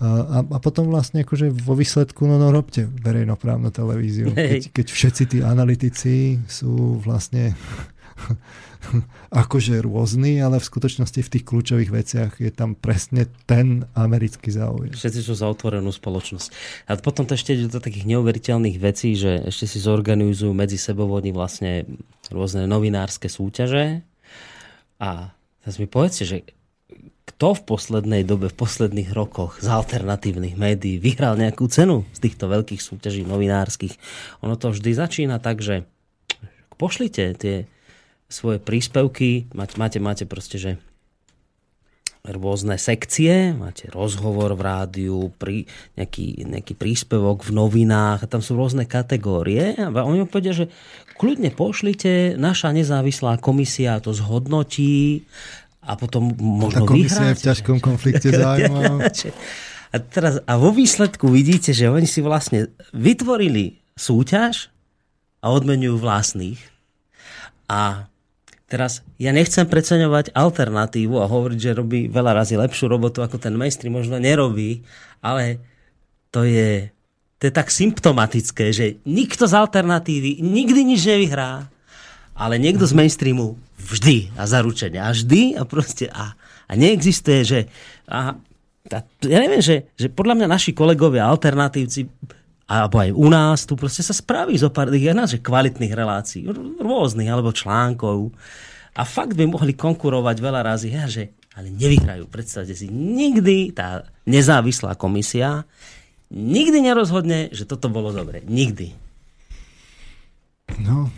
[0.00, 4.32] a, a potom vlastne akože vo výsledku, no, no robte verejnoprávnu televíziu.
[4.32, 7.52] Keď, keď všetci tí analytici sú vlastne
[9.44, 14.96] akože rôzni, ale v skutočnosti v tých kľúčových veciach je tam presne ten americký záujem.
[14.96, 16.48] Všetci sú za otvorenú spoločnosť.
[16.88, 21.28] A potom to ešte do takých neuveriteľných vecí, že ešte si zorganizujú medzi sebou oni
[21.28, 21.84] vlastne
[22.32, 24.00] rôzne novinárske súťaže.
[24.96, 26.36] A teraz mi povedzte, že
[27.40, 32.52] kto v poslednej dobe, v posledných rokoch z alternatívnych médií vyhral nejakú cenu z týchto
[32.52, 33.96] veľkých súťaží novinárskych.
[34.44, 35.88] Ono to vždy začína tak, že
[36.76, 37.64] pošlite tie
[38.28, 40.76] svoje príspevky, máte, máte, proste, že
[42.28, 45.64] rôzne sekcie, máte rozhovor v rádiu, pri,
[45.96, 50.68] nejaký, nejaký príspevok v novinách a tam sú rôzne kategórie a oni povedia, že
[51.16, 55.24] kľudne pošlite, naša nezávislá komisia to zhodnotí
[55.90, 59.02] a potom možno Tá komisia je v ťažkom konflikte zájmov.
[59.90, 64.70] A, teraz, a vo výsledku vidíte, že oni si vlastne vytvorili súťaž
[65.42, 66.62] a odmenujú vlastných.
[67.66, 68.06] A
[68.70, 73.58] teraz ja nechcem preceňovať alternatívu a hovoriť, že robí veľa razy lepšiu robotu, ako ten
[73.58, 74.86] mainstream možno nerobí,
[75.18, 75.58] ale
[76.30, 76.94] to je,
[77.42, 81.66] to je tak symptomatické, že nikto z alternatívy nikdy nič nevyhrá,
[82.40, 85.00] ale niekto z mainstreamu Vždy a zaručene.
[85.00, 86.36] A vždy a proste a,
[86.68, 87.60] a neexistuje, že
[88.08, 88.36] a,
[88.92, 92.08] a, ja neviem, že, že podľa mňa naši kolegovia alternatívci
[92.70, 96.46] alebo aj u nás tu proste sa spraví zo pár tých že kvalitných relácií,
[96.78, 98.30] rôznych alebo článkov
[98.94, 102.30] a fakt by mohli konkurovať veľa razy, ja, že ale nevyhrajú.
[102.30, 105.66] Predstavte si, nikdy tá nezávislá komisia
[106.30, 108.46] nikdy nerozhodne, že toto bolo dobre.
[108.46, 108.94] Nikdy.
[110.86, 111.10] No,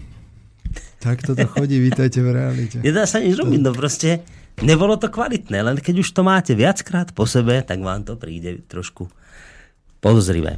[1.03, 2.79] tak toto chodí, vítajte v realite.
[2.79, 4.23] Nedá sa nič robiť, no proste
[4.63, 8.63] nebolo to kvalitné, len keď už to máte viackrát po sebe, tak vám to príde
[8.71, 9.11] trošku
[9.99, 10.55] podozrivé.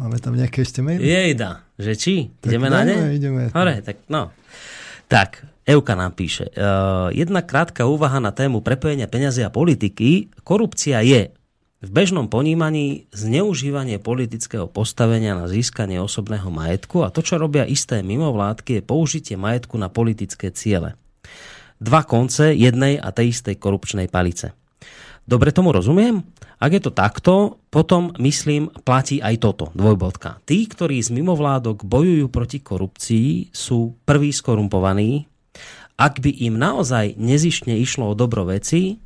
[0.00, 1.04] Máme tam nejaké ešte maily?
[1.04, 2.32] Jejda, že či?
[2.40, 3.16] Tak ideme na ne?
[3.16, 3.52] Ideme.
[3.52, 4.32] Hore, tak no.
[5.08, 6.52] Tak, Euka nám píše.
[6.52, 10.32] Uh, jedna krátka úvaha na tému prepojenia peňazí a politiky.
[10.44, 11.32] Korupcia je
[11.86, 18.02] v bežnom ponímaní zneužívanie politického postavenia na získanie osobného majetku a to, čo robia isté
[18.02, 20.98] mimovládky, je použitie majetku na politické ciele.
[21.78, 24.50] Dva konce jednej a tej istej korupčnej palice.
[25.26, 26.26] Dobre tomu rozumiem?
[26.58, 30.42] Ak je to takto, potom, myslím, platí aj toto, dvojbodka.
[30.48, 35.28] Tí, ktorí z mimovládok bojujú proti korupcii, sú prví skorumpovaní.
[36.00, 38.96] Ak by im naozaj nezišne išlo o dobro veci,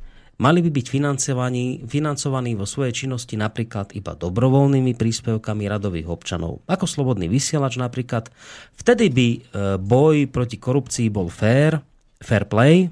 [0.41, 6.65] mali by byť financovaní, financovaní vo svojej činnosti napríklad iba dobrovoľnými príspevkami radových občanov.
[6.65, 8.33] Ako slobodný vysielač napríklad.
[8.73, 9.39] Vtedy by e,
[9.77, 11.77] boj proti korupcii bol fair,
[12.17, 12.89] fair play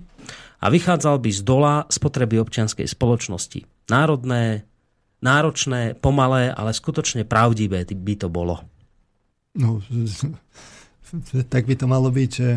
[0.61, 3.65] a vychádzal by z dola spotreby občianskej spoločnosti.
[3.89, 4.69] Národné,
[5.25, 8.61] náročné, pomalé, ale skutočne pravdivé by to bolo.
[9.57, 9.81] No,
[11.53, 12.51] tak by to malo byť, že,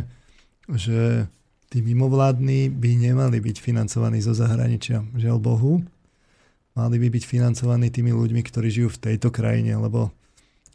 [0.69, 0.99] že
[1.73, 5.81] tí mimovládni by nemali byť financovaní zo zahraničia, žiaľ Bohu.
[6.77, 10.13] Mali by byť financovaní tými ľuďmi, ktorí žijú v tejto krajine, lebo,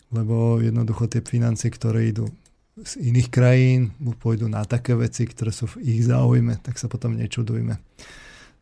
[0.09, 2.33] lebo jednoducho tie financie, ktoré idú
[2.81, 7.17] z iných krajín, pôjdu na také veci, ktoré sú v ich záujme, tak sa potom
[7.17, 7.77] nečudujme.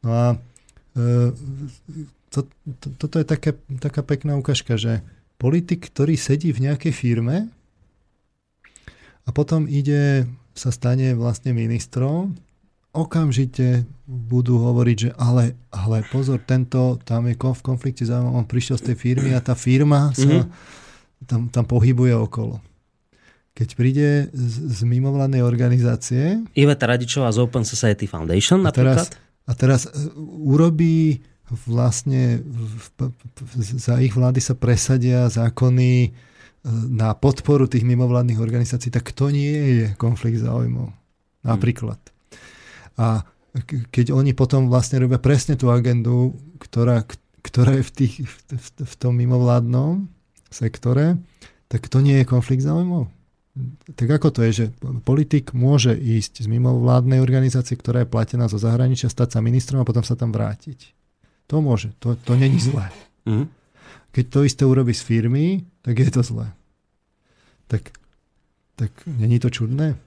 [0.03, 0.25] No a
[0.95, 1.35] e,
[2.31, 2.47] to,
[2.79, 5.03] to, toto je také, taká pekná ukážka, že
[5.35, 7.51] politik, ktorý sedí v nejakej firme
[9.27, 12.33] a potom ide, sa stane vlastne ministrom,
[12.95, 18.79] okamžite budú hovoriť, že ale, ale pozor, tento tam je v konflikte záujmov, on prišiel
[18.79, 21.27] z tej firmy a tá firma sa mm-hmm.
[21.27, 22.63] tam, tam pohybuje okolo.
[23.55, 26.43] Keď príde z, z mimovládnej organizácie...
[26.55, 29.11] Iveta Radičová z Open Society Foundation a teraz, napríklad?
[29.47, 29.91] A teraz e,
[30.43, 31.23] urobí
[31.67, 33.11] vlastne v,
[33.79, 36.09] za ich vlády sa presadia zákony
[36.71, 40.89] na podporu tých mimovládnych organizácií, tak to nie je konflikt záujmov.
[41.45, 42.01] Napríklad.
[42.97, 43.21] A
[43.93, 47.05] keď oni potom vlastne robia presne tú agendu, ktorá,
[47.45, 48.13] ktorá je v, tých,
[48.49, 50.09] v, v tom mimovládnom
[50.49, 51.21] sektore,
[51.69, 53.13] tak to nie je konflikt záujmov.
[53.95, 54.65] Tak ako to je, že
[55.07, 59.87] politik môže ísť z mimovládnej organizácie, ktorá je platená zo zahraničia, stať sa ministrom a
[59.87, 60.91] potom sa tam vrátiť.
[61.47, 62.91] To môže, to, to není zlé.
[63.23, 63.47] Mm.
[64.15, 66.55] Keď to isté urobí z firmy, tak je to zlé.
[67.67, 67.91] Tak,
[68.79, 69.99] tak není to čudné?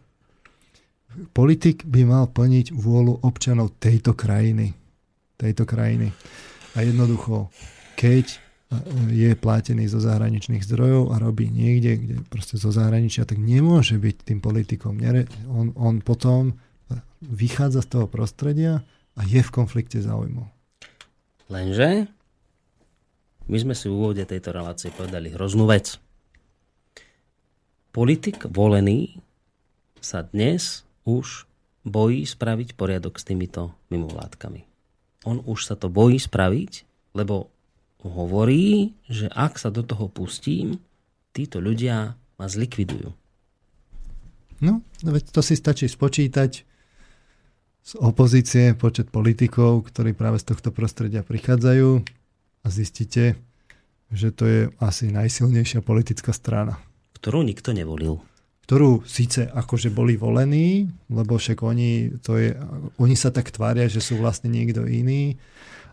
[1.36, 4.72] Politik by mal plniť vôľu občanov tejto krajiny.
[5.36, 6.08] Tejto krajiny.
[6.72, 7.52] A jednoducho,
[8.00, 8.40] keď
[9.12, 14.16] je platený zo zahraničných zdrojov a robí niekde, kde proste zo zahraničia, tak nemôže byť
[14.24, 15.00] tým politikom.
[15.52, 16.56] On, on potom
[17.24, 18.84] vychádza z toho prostredia
[19.16, 20.48] a je v konflikte záujmov.
[21.48, 22.08] Lenže
[23.48, 25.96] my sme si v úvode tejto relácie povedali hroznú vec.
[27.90, 29.18] Politik volený
[29.98, 31.48] sa dnes už
[31.88, 34.68] bojí spraviť poriadok s týmito mimovládkami.
[35.24, 36.84] On už sa to bojí spraviť,
[37.16, 37.48] lebo
[38.04, 40.78] hovorí, že ak sa do toho pustím,
[41.34, 43.10] títo ľudia ma zlikvidujú.
[44.62, 46.50] No, veď to si stačí spočítať
[47.88, 52.17] z opozície počet politikov, ktorí práve z tohto prostredia prichádzajú
[52.62, 53.38] a zistíte,
[54.08, 56.80] že to je asi najsilnejšia politická strana.
[57.18, 58.22] Ktorú nikto nevolil.
[58.68, 62.52] Ktorú síce akože boli volení, lebo však oni, to je,
[63.00, 65.40] oni sa tak tvária, že sú vlastne niekto iný,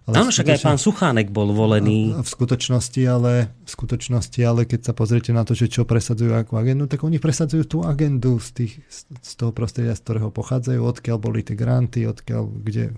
[0.06, 2.14] ale Áno, však aj pán Suchánek bol volený.
[2.14, 6.62] V skutočnosti, ale, v skutočnosti, ale keď sa pozriete na to, že čo presadzujú ako
[6.62, 11.18] agendu, tak oni presadzujú tú agendu z, tých, z toho prostredia, z ktorého pochádzajú, odkiaľ
[11.18, 12.94] boli tie granty, odkiaľ, kde,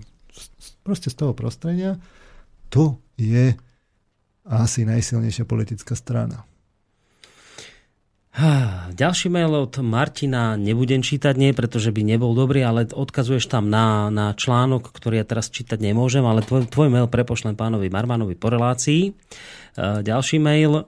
[0.84, 1.96] proste z toho prostredia.
[2.74, 3.56] To je
[4.48, 6.44] asi najsilnejšia politická strana.
[8.94, 14.14] Ďalší mail od Martina nebudem čítať, nie pretože by nebol dobrý, ale odkazuješ tam na,
[14.14, 18.46] na článok, ktorý ja teraz čítať nemôžem, ale tvoj, tvoj mail prepošlem pánovi Marmanovi po
[18.54, 19.10] relácii.
[19.74, 20.86] Ďalší mail,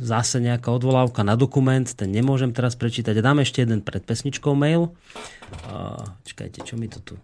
[0.00, 3.12] zase nejaká odvolávka na dokument, ten nemôžem teraz prečítať.
[3.20, 4.96] Dám ešte jeden pred pesničkou mail.
[6.24, 7.20] Čakajte, čo mi to tu...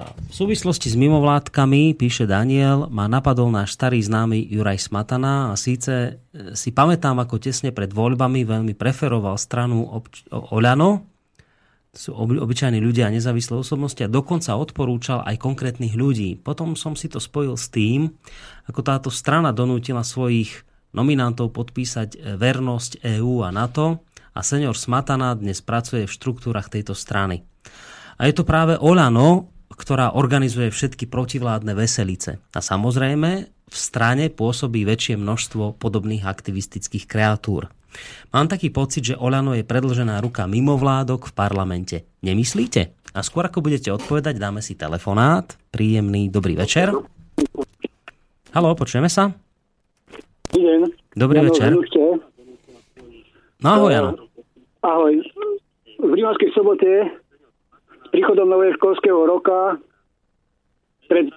[0.00, 5.92] V súvislosti s mimovládkami, píše Daniel, ma napadol náš starý známy Juraj Smatana a síce
[5.92, 6.10] e,
[6.56, 11.04] si pamätám, ako tesne pred voľbami veľmi preferoval stranu obč- Oľano,
[11.90, 16.38] sú obyčajní ľudia a nezávislé osobnosti a dokonca odporúčal aj konkrétnych ľudí.
[16.38, 18.14] Potom som si to spojil s tým,
[18.70, 20.62] ako táto strana donútila svojich
[20.96, 26.94] nominantov podpísať e, vernosť EÚ a NATO a senior Smatana dnes pracuje v štruktúrach tejto
[26.94, 27.42] strany.
[28.16, 32.36] A je to práve Olano, ktorá organizuje všetky protivládne veselice.
[32.52, 37.72] A samozrejme, v strane pôsobí väčšie množstvo podobných aktivistických kreatúr.
[38.30, 41.96] Mám taký pocit, že Olano je predlžená ruka mimovládok v parlamente.
[42.20, 42.92] Nemyslíte?
[43.16, 45.50] A skôr ako budete odpovedať, dáme si telefonát.
[45.74, 46.94] Príjemný dobrý večer.
[48.54, 49.34] Haló, počujeme sa?
[51.14, 51.70] Dobrý Jano, večer.
[53.62, 54.10] No ahoj, Jano.
[54.82, 55.14] Ahoj.
[55.98, 56.90] V Rímavskej sobote
[58.10, 59.78] príchodom nového školského roka
[61.10, 61.30] pred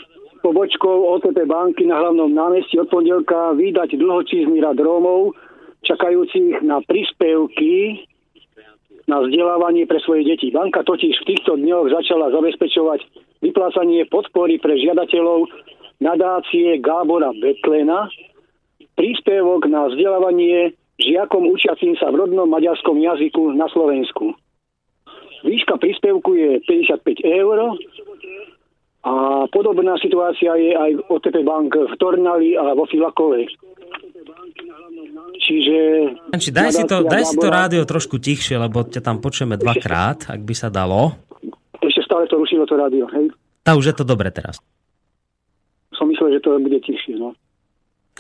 [0.44, 5.34] pobočkou OTP banky na hlavnom námestí od pondelka vydať dlhočízny rad Rómov,
[5.88, 8.04] čakajúcich na príspevky
[9.08, 10.52] na vzdelávanie pre svoje deti.
[10.52, 13.00] Banka totiž v týchto dňoch začala zabezpečovať
[13.44, 15.48] vyplácanie podpory pre žiadateľov
[16.00, 18.08] nadácie Gábora Betlena,
[18.96, 24.36] príspevok na vzdelávanie žiakom učiacím sa v rodnom maďarskom jazyku na Slovensku.
[25.44, 27.76] Výška príspevku je 55 eur
[29.04, 33.52] a podobná situácia je aj v OTP Bank v Tornali a vo Filakovej.
[35.44, 35.78] Čiže...
[36.40, 40.32] Či daj, si to, daj si to rádio trošku tichšie, lebo ťa tam počujeme dvakrát,
[40.32, 41.20] ak by sa dalo.
[41.84, 43.28] Ešte stále to rušilo to rádio, hej?
[43.60, 44.64] Tá už je to dobre teraz.
[45.92, 47.36] Som myslel, že to bude tichšie, no.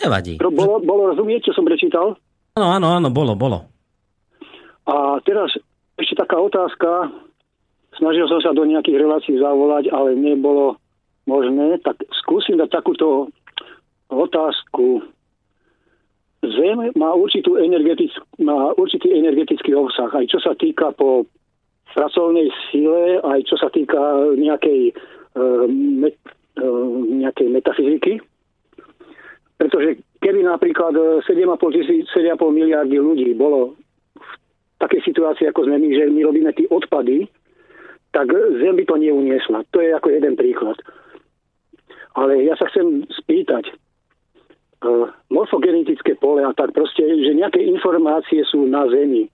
[0.04, 0.36] Nevadí.
[0.44, 2.20] Bolo, bolo rozumieť, čo som prečítal?
[2.60, 3.72] Áno, áno, áno, bolo, bolo.
[4.84, 5.56] A teraz
[5.98, 7.14] ešte taká otázka.
[7.98, 10.82] Snažil som sa do nejakých relácií zavolať, ale nebolo
[11.30, 13.30] možné, tak skúsim dať takúto
[14.10, 15.06] otázku.
[16.44, 21.24] Zem má, určitú energetic, má určitý energetický obsah, aj čo sa týka po
[21.96, 24.02] pracovnej sile, aj čo sa týka
[24.36, 24.92] nejakej,
[25.40, 26.18] uh, met,
[26.60, 26.90] uh,
[27.24, 28.14] nejakej metafyziky.
[29.56, 33.80] Pretože keby napríklad 7,5, 7,5 miliardy ľudí bolo
[34.84, 37.32] v takej situácii, ako sme my, že my robíme tie odpady,
[38.12, 38.28] tak
[38.60, 39.64] Zem by to neuniesla.
[39.72, 40.76] To je ako jeden príklad.
[42.20, 43.72] Ale ja sa chcem spýtať,
[44.84, 49.32] uh, morfogenetické pole a tak proste, že nejaké informácie sú na Zemi.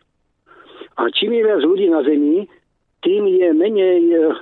[1.02, 2.46] A čím je viac ľudí na Zemi,
[3.02, 4.38] tým je menej uh,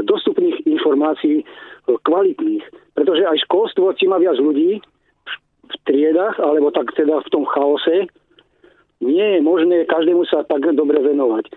[0.00, 1.44] dostupných informácií
[1.86, 2.64] kvalitných.
[2.96, 4.80] Pretože aj školstvo, čím má viac ľudí
[5.68, 8.08] v triedach, alebo tak teda v tom chaose,
[9.02, 11.50] nie je možné každému sa tak dobre venovať.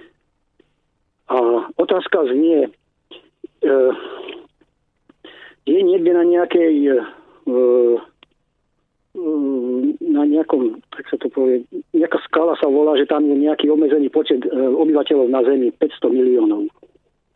[1.30, 1.38] A
[1.78, 2.70] otázka znie,
[5.66, 7.02] je niekde na nejakej
[9.16, 11.64] Mm, na nejakom, tak sa to povie,
[11.96, 16.12] nejaká skala sa volá, že tam je nejaký obmedzený počet e, obyvateľov na Zemi, 500
[16.12, 16.68] miliónov.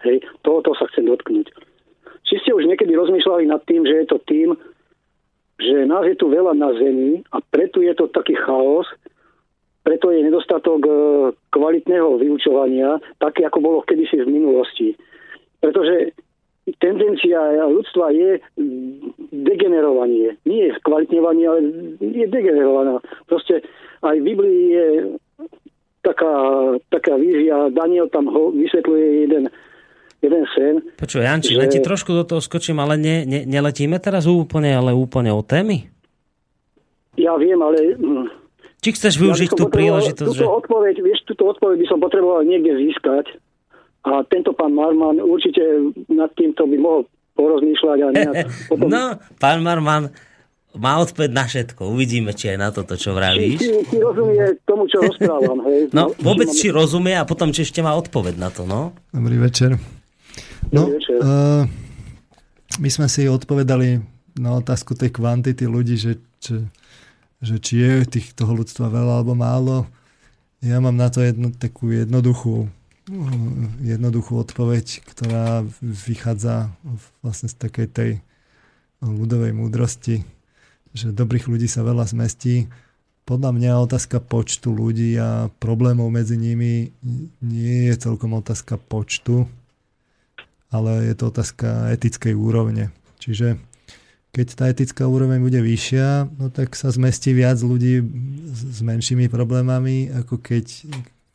[0.03, 1.47] Hej, tohoto sa chcem dotknúť.
[2.27, 4.59] Či ste už niekedy rozmýšľali nad tým, že je to tým,
[5.55, 8.87] že nás je tu veľa na Zemi a preto je to taký chaos,
[9.89, 10.93] preto je nedostatok e,
[11.49, 14.93] kvalitného vyučovania, také ako bolo kedysi v minulosti.
[15.57, 16.13] Pretože
[16.77, 18.37] tendencia ľudstva je
[19.33, 20.37] degenerovanie.
[20.45, 21.59] Nie je skvalitňovanie, ale
[21.97, 23.01] je degenerovaná.
[23.25, 23.65] Proste
[24.05, 24.87] aj v Biblii je
[26.05, 26.33] taká,
[26.93, 29.49] taká vízia, Daniel tam ho vysvetľuje jeden,
[30.21, 30.85] jeden sen.
[31.01, 31.59] Počuj, Janči, že...
[31.65, 35.41] len ti trošku do toho skočím, ale ne, ne, neletíme teraz úplne, ale úplne o
[35.41, 35.89] témy?
[37.17, 37.97] Ja viem, ale...
[38.79, 40.31] Či chceš využiť ja tú príležitosť?
[40.31, 40.47] Túto že...
[40.47, 43.35] odpoveď, vieš, túto odpoveď by som potreboval niekde získať
[44.07, 47.01] a tento pán Marman určite nad týmto by mohol
[47.35, 48.35] porozmýšľať a nejak
[48.71, 48.87] potom...
[48.87, 50.15] No, pán Marman
[50.79, 51.81] má odpoveď na všetko.
[51.91, 53.59] Uvidíme, či aj na toto, čo vravíš.
[53.59, 55.65] Či, či, či rozumie tomu, čo rozprávam.
[55.65, 55.91] Hej.
[55.91, 58.93] No, no vôbec či rozumie a potom, či ešte má odpoveď na to, no?
[59.09, 59.81] Dobrý večer.
[60.69, 61.17] No, Dobrý večer.
[61.19, 61.63] Uh,
[62.77, 63.99] my sme si odpovedali
[64.37, 66.63] na otázku tej kvantity ľudí, že, že,
[67.39, 69.87] že či je tých, toho ľudstva veľa alebo málo.
[70.59, 72.67] Ja mám na to jednu takú jednoduchú
[73.81, 76.69] jednoduchú odpoveď, ktorá vychádza
[77.25, 78.11] vlastne z takej tej
[79.01, 80.21] ľudovej múdrosti,
[80.93, 82.69] že dobrých ľudí sa veľa zmestí.
[83.25, 86.93] Podľa mňa otázka počtu ľudí a problémov medzi nimi
[87.41, 89.45] nie je celkom otázka počtu,
[90.73, 92.89] ale je to otázka etickej úrovne.
[93.21, 93.57] Čiže
[94.29, 98.01] keď tá etická úroveň bude vyššia, no tak sa zmestí viac ľudí
[98.53, 100.65] s menšími problémami, ako keď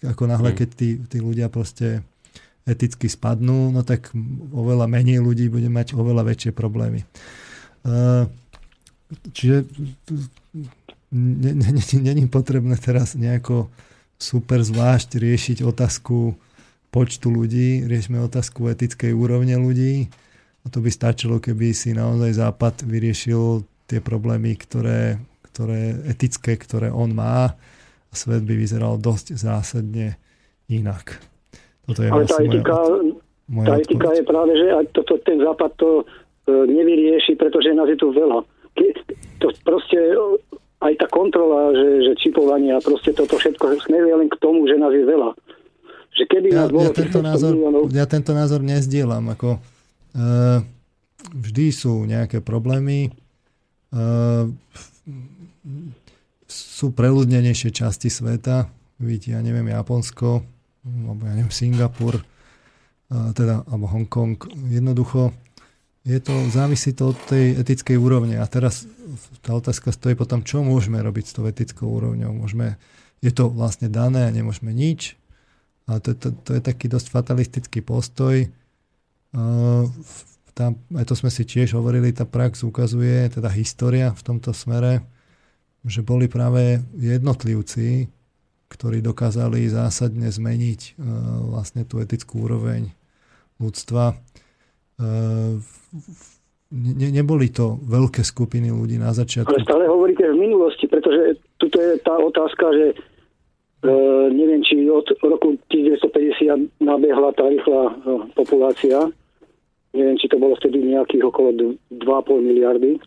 [0.04, 0.58] ako náhle, hmm.
[0.58, 2.04] keď tí, tí ľudia proste
[2.64, 4.12] eticky spadnú, no tak
[4.52, 7.04] oveľa menej ľudí bude mať oveľa väčšie problémy.
[9.36, 9.68] Čiže
[12.00, 13.68] není potrebné teraz nejako
[14.16, 16.32] super zvlášť riešiť otázku
[16.88, 20.08] počtu ľudí, riešme otázku etickej úrovne ľudí.
[20.64, 25.20] A to by stačilo, keby si naozaj Západ vyriešil tie problémy, ktoré,
[25.52, 27.52] ktoré etické, ktoré on má
[28.14, 30.16] svet by vyzeral dosť zásadne
[30.70, 31.18] inak.
[31.84, 32.76] Toto je Ale tá vlastne etika,
[33.50, 36.04] moja, tá etika je práve, že toto, ten západ to e,
[36.48, 38.40] nevyrieši, pretože nás je tu veľa.
[39.44, 39.98] To proste
[40.80, 44.80] aj tá kontrola, že, že čipovanie a proste toto všetko smeruje len k tomu, že
[44.80, 45.36] nás je veľa.
[46.14, 47.82] Že keby ja, nás bolo ja, tento názor, miliónov...
[47.92, 49.24] ja tento názor nezdielam.
[49.34, 49.60] Ako,
[51.34, 53.10] vždy sú nejaké problémy.
[53.90, 54.50] Uh,
[56.44, 58.70] sú preľudnenejšie časti sveta,
[59.02, 60.46] vidíte, ja neviem, Japonsko,
[60.86, 62.22] alebo ja neviem, Singapur,
[63.10, 64.38] teda, alebo Hongkong.
[64.70, 65.34] Jednoducho,
[66.04, 68.36] je to, závisí to od tej etickej úrovne.
[68.38, 68.84] A teraz
[69.40, 72.36] tá otázka stojí potom, čo môžeme robiť s tou etickou úrovňou.
[72.36, 72.76] Môžeme,
[73.24, 75.16] je to vlastne dané a nemôžeme nič.
[75.88, 78.46] A to, to, to je taký dosť fatalistický postoj.
[80.54, 85.02] Tam, aj to sme si tiež hovorili, tá prax ukazuje, teda história v tomto smere,
[85.82, 88.06] že boli práve jednotlivci,
[88.70, 90.98] ktorí dokázali zásadne zmeniť
[91.50, 92.90] vlastne tú etickú úroveň
[93.58, 94.14] ľudstva.
[96.74, 99.50] Ne, neboli to veľké skupiny ľudí na začiatku.
[99.50, 103.94] Ale stále hovoríte v minulosti, pretože tuto je tá otázka, že e,
[104.34, 107.82] neviem, či od roku 1950 nabehla tá rýchla
[108.34, 109.06] populácia.
[109.94, 112.02] Neviem, či to bolo vtedy nejakých okolo 2,5
[112.42, 112.98] miliardy.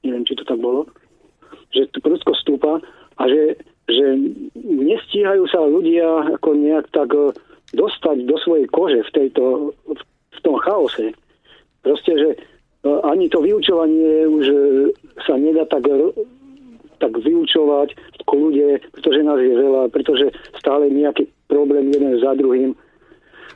[0.00, 0.88] Neviem, či to tak bolo
[1.70, 2.82] že to prudko stúpa
[3.18, 4.06] a že, že
[4.58, 7.30] nestíhajú sa ľudia ako nejak tak e,
[7.74, 9.44] dostať do svojej kože v, tejto,
[10.34, 11.14] v tom chaose.
[11.80, 12.28] Proste, že
[13.06, 14.58] ani to vyučovanie už e,
[15.22, 15.86] sa nedá tak,
[16.98, 17.88] tak vyučovať
[18.26, 20.26] k ľudia, pretože nás je veľa, pretože
[20.58, 22.74] stále nejaký problém jeden za druhým.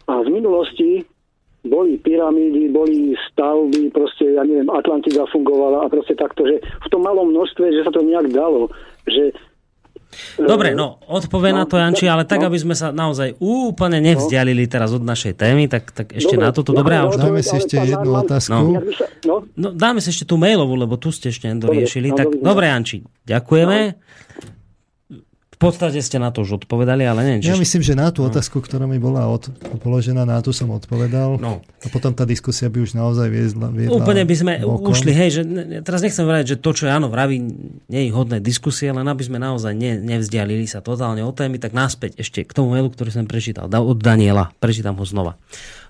[0.07, 1.03] A v minulosti
[1.65, 7.01] boli pyramídy, boli stavby, proste, ja neviem, Atlantida fungovala a proste takto, že v tom
[7.03, 8.69] malom množstve, že sa to nejak dalo,
[9.09, 9.33] že
[10.39, 12.47] Dobre, no, odpovie no, na to Janči, ale tak, no.
[12.47, 16.51] aby sme sa naozaj úplne nevzdialili teraz od našej témy, tak, tak ešte Dobre, na
[16.55, 16.71] toto.
[16.71, 18.55] Dobre, no, už dáme si ešte jednu otázku.
[18.55, 18.79] No.
[19.27, 19.35] No.
[19.59, 22.15] no, dáme si ešte tú mailovú, lebo tu ste ešte nedoriešili.
[22.15, 23.79] Dobre, tak, no, dobre, Janči, ďakujeme.
[23.91, 24.54] No
[25.61, 27.43] podstate ste na to už odpovedali, ale neviem.
[27.45, 28.33] Ja myslím, že na tú no.
[28.33, 31.37] otázku, ktorá mi bola od, položená, na tú som odpovedal.
[31.37, 31.61] No.
[31.61, 33.69] A potom tá diskusia by už naozaj viedla.
[33.69, 34.91] viedla Úplne by sme vokom.
[34.91, 35.43] ušli, hej, že
[35.85, 37.39] teraz nechcem vrať, že to, čo Jano vraví,
[37.87, 41.77] nie je hodné diskusie, len aby sme naozaj ne, nevzdialili sa totálne od témy, tak
[41.77, 44.55] naspäť ešte k tomu mailu, ktorý som prečítal, od Daniela.
[44.63, 45.37] Prečítam ho znova.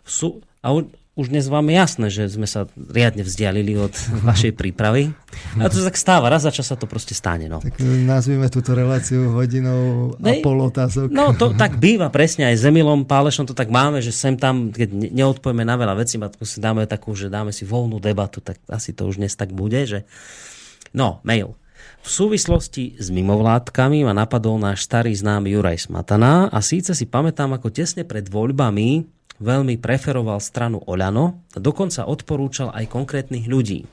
[0.02, 0.72] Sú, a
[1.14, 3.94] už dnes vám je jasné, že sme sa riadne vzdialili od
[4.28, 5.14] vašej prípravy.
[5.62, 7.46] A to sa tak stáva, raz za čas sa to proste stane.
[7.46, 7.62] No.
[7.62, 11.14] Tak nazvime túto reláciu hodinou a pol otázok.
[11.14, 14.74] No to tak býva presne aj s Emilom Pálešom to tak máme, že sem tam,
[14.74, 18.58] keď neodpojeme na veľa vecí, a si dáme takú, že dáme si voľnú debatu, tak
[18.66, 19.86] asi to už dnes tak bude.
[19.86, 20.02] Že...
[20.90, 21.54] No, mail.
[22.04, 27.54] V súvislosti s mimovládkami ma napadol náš starý známy Juraj Smatana a síce si pamätám,
[27.56, 29.08] ako tesne pred voľbami
[29.39, 33.87] veľmi preferoval stranu Oľano dokonca odporúčal aj konkrétnych ľudí.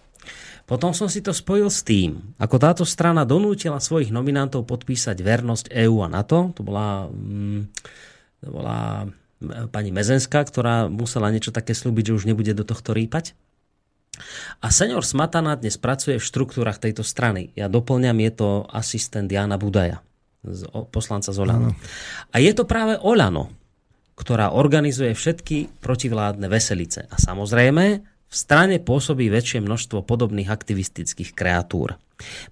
[0.70, 5.66] Potom som si to spojil s tým, ako táto strana donútila svojich nominantov podpísať vernosť
[5.68, 6.56] EÚ a NATO.
[6.56, 7.62] To bola, mm,
[8.40, 12.96] to bola e, pani Mezenská, ktorá musela niečo také slúbiť, že už nebude do tohto
[12.96, 13.36] rýpať.
[14.64, 17.52] A senior Smatana dnes pracuje v štruktúrach tejto strany.
[17.58, 20.00] Ja doplňam, je to asistent Jana Budaja,
[20.94, 21.76] poslanca z Olano.
[22.32, 23.52] A je to práve Olano,
[24.22, 27.10] ktorá organizuje všetky protivládne veselice.
[27.10, 31.98] A samozrejme, v strane pôsobí väčšie množstvo podobných aktivistických kreatúr.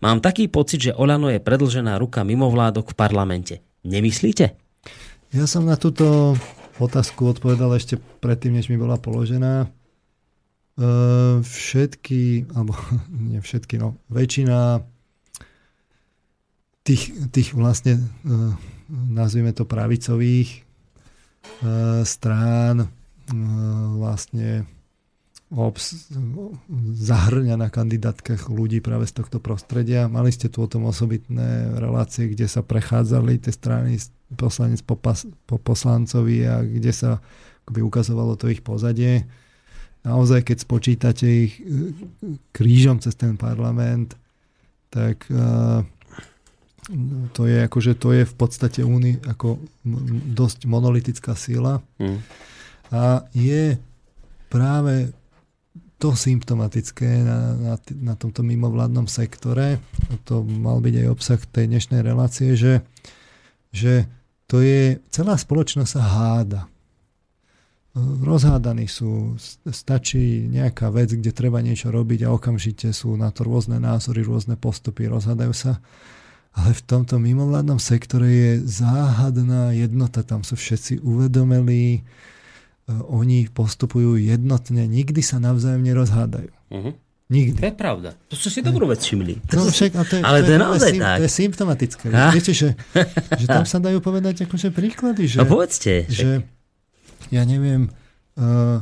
[0.02, 3.56] Mám taký pocit, že Olano je predlžená ruka mimovládok v parlamente.
[3.86, 4.58] Nemyslíte?
[5.30, 6.34] Ja som na túto
[6.82, 9.70] otázku odpovedal ešte predtým, než mi bola položená.
[9.70, 10.88] E,
[11.46, 12.74] všetky, alebo
[13.30, 14.82] nie všetky, no väčšina
[16.82, 18.36] tých, tých vlastne, e,
[18.90, 20.69] nazvime to pravicových
[22.06, 22.88] strán e,
[24.00, 24.64] vlastne
[25.50, 26.14] obs-
[26.94, 30.06] zahrňa na kandidátkach ľudí práve z tohto prostredia.
[30.08, 33.98] Mali ste tu o tom osobitné relácie, kde sa prechádzali tie strany
[34.38, 37.10] poslanec po, pas- po poslancovi a kde sa
[37.66, 39.26] akoby ukazovalo to ich pozadie.
[40.06, 41.92] Naozaj, keď spočítate ich e,
[42.56, 44.16] krížom cez ten parlament,
[44.90, 45.86] tak uh,
[47.38, 49.62] to je akože to je v podstate úni ako
[50.34, 52.20] dosť monolitická sila mm.
[52.90, 53.78] a je
[54.50, 55.14] práve
[56.00, 59.84] to symptomatické na, na, na tomto mimovládnom sektore,
[60.24, 62.88] to mal byť aj obsah tej dnešnej relácie, že,
[63.76, 64.08] že
[64.48, 66.62] to je, celá spoločnosť sa háda.
[68.00, 69.36] Rozhádaní sú,
[69.68, 74.56] stačí nejaká vec, kde treba niečo robiť a okamžite sú na to rôzne názory, rôzne
[74.56, 75.84] postupy, rozhádajú sa
[76.56, 80.26] ale v tomto mimovládnom sektore je záhadná jednota.
[80.26, 82.02] Tam sú všetci uvedomelí, e,
[83.10, 86.52] oni postupujú jednotne, nikdy sa navzájom nerozhádajú.
[86.74, 86.94] Uh-huh.
[87.30, 87.62] Nikdy.
[87.62, 88.10] To je pravda.
[88.34, 89.54] To ste si dobrú vec všimli.
[89.54, 91.18] No, však, a to je, ale to je, to je naozaj tak.
[91.22, 92.06] To je symptomatické.
[92.10, 92.70] Viete, že,
[93.38, 95.30] že tam sa dajú povedať akože príklady.
[95.30, 96.10] Že, no povedzte.
[96.10, 96.42] Že,
[97.30, 97.94] ja neviem,
[98.34, 98.82] uh,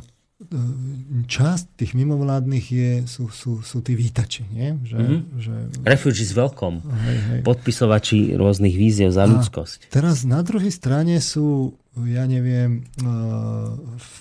[1.27, 4.45] časť tých mimovládnych je, sú, sú, sú tí výtači.
[4.53, 4.77] Nie?
[4.85, 5.21] Že, mm-hmm.
[5.41, 5.53] že...
[5.81, 6.85] Refugees welcome.
[6.85, 7.39] Hej, hej.
[7.41, 9.89] Podpisovači rôznych víziev za a ľudskosť.
[9.89, 11.73] Teraz na druhej strane sú,
[12.05, 13.73] ja neviem, uh,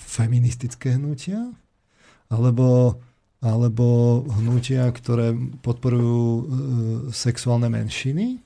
[0.08, 1.52] feministické hnutia,
[2.32, 2.96] alebo,
[3.44, 6.42] alebo hnutia, ktoré podporujú uh,
[7.12, 8.40] sexuálne menšiny.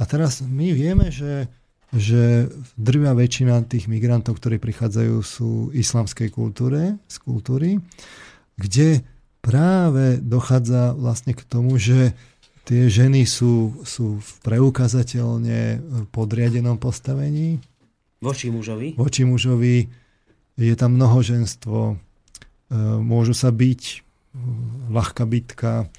[0.00, 1.52] A teraz my vieme, že
[1.94, 7.78] že drvia väčšina tých migrantov, ktorí prichádzajú, sú islamskej kultúre, z kultúry,
[8.58, 9.06] kde
[9.38, 12.18] práve dochádza vlastne k tomu, že
[12.66, 17.60] tie ženy sú, sú v preukazateľne podriadenom postavení.
[18.24, 18.96] Voči mužovi?
[18.96, 19.86] Voči mužovi.
[20.56, 21.78] Je tam mnohoženstvo.
[21.92, 21.94] E,
[23.04, 24.00] môžu sa byť
[24.90, 25.92] ľahká bitka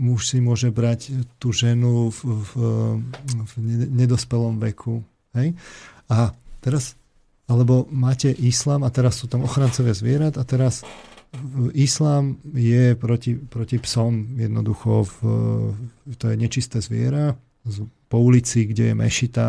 [0.00, 2.52] muž si môže brať tú ženu v, v,
[3.44, 3.52] v
[3.92, 5.04] nedospelom veku.
[5.36, 5.58] Hej?
[6.08, 6.32] A
[6.62, 6.96] teraz,
[7.50, 10.86] alebo máte islám a teraz sú tam ochrancovia zvierat a teraz
[11.76, 15.16] islám je proti, proti psom jednoducho, v,
[16.18, 17.38] to je nečisté zviera,
[18.10, 19.46] po ulici, kde je mešita,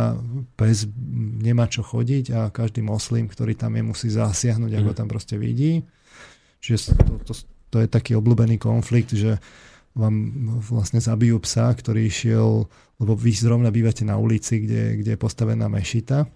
[0.53, 0.85] pes
[1.41, 4.97] nemá čo chodiť a každý moslim, ktorý tam je, musí zasiahnuť, ako mhm.
[4.97, 5.81] tam proste vidí
[6.61, 7.33] Čiže to, to,
[7.71, 9.39] to je taký obľúbený konflikt, že
[9.95, 10.15] vám
[10.71, 12.67] vlastne zabijú psa, ktorý išiel,
[12.99, 16.27] lebo vy zrovna bývate na ulici, kde, kde je postavená mešita.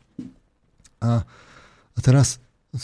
[1.04, 1.12] A,
[1.96, 2.40] a teraz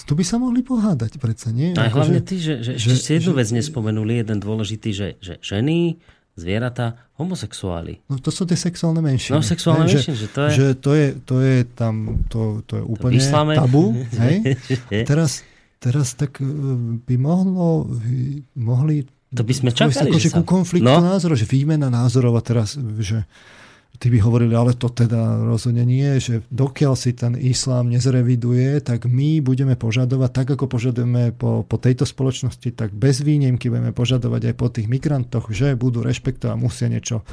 [0.08, 1.76] tu by sa mohli pohádať, predsa nie?
[1.76, 4.90] A Ako hlavne že, ty, že, že, že ešte jednu že, vec nespomenuli, jeden dôležitý,
[4.96, 6.00] že, že ženy,
[6.40, 8.00] zvieratá, homosexuáli.
[8.08, 9.36] No to sú tie sexuálne menšiny.
[9.36, 10.52] No sexuálne hej, menšiny, že, že to je...
[10.52, 11.96] Že to je, to je tam,
[12.32, 13.84] to, to je úplne to tabu.
[14.24, 14.36] hej?
[15.04, 15.44] teraz,
[15.82, 16.46] teraz tak e,
[17.02, 17.90] by mohlo,
[18.54, 20.40] mohli to by sme čakali, že, sa...
[20.40, 21.02] ku konfliktu no?
[21.02, 23.24] názorov, že výmena názorov a teraz, že
[23.96, 29.08] tí by hovorili, ale to teda rozhodne nie, že dokiaľ si ten islám nezreviduje, tak
[29.08, 34.52] my budeme požadovať, tak ako požadujeme po, po tejto spoločnosti, tak bez výnimky budeme požadovať
[34.52, 37.24] aj po tých migrantoch, že budú rešpektovať a musia niečo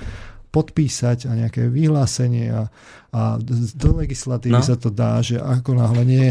[0.49, 2.62] podpísať a nejaké vyhlásenie a,
[3.12, 3.37] a
[3.77, 4.65] do legislatívy no.
[4.65, 6.27] sa to dá, že ako náhle nie,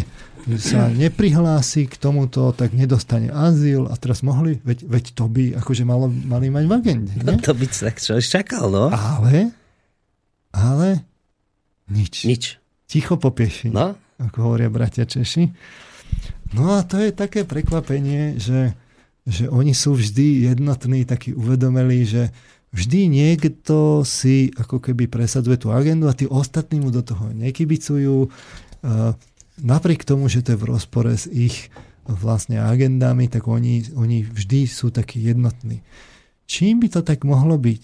[0.57, 5.83] sa neprihlási k tomuto, tak nedostane azyl a teraz mohli, veď, veď to by akože
[5.85, 7.13] malo, mali mať v agende.
[7.21, 8.89] No to by tak čo čakal, no.
[8.89, 9.53] Ale
[10.57, 11.05] ale
[11.91, 12.25] nič.
[12.25, 12.43] Nič.
[12.89, 13.93] Ticho po pieši, no?
[14.17, 15.45] ako hovoria bratia Češi.
[16.57, 18.73] No a to je také prekvapenie, že,
[19.27, 22.23] že oni sú vždy jednotní, takí uvedomeli, že
[22.77, 28.29] vždy niekto si ako keby presadzuje tú agendu a tí ostatní mu do toho nekybicujú.
[29.57, 31.73] Napriek tomu, že to je v rozpore s ich
[32.05, 35.81] vlastne agendami, tak oni, oni vždy sú takí jednotní.
[36.47, 37.83] Čím by to tak mohlo byť?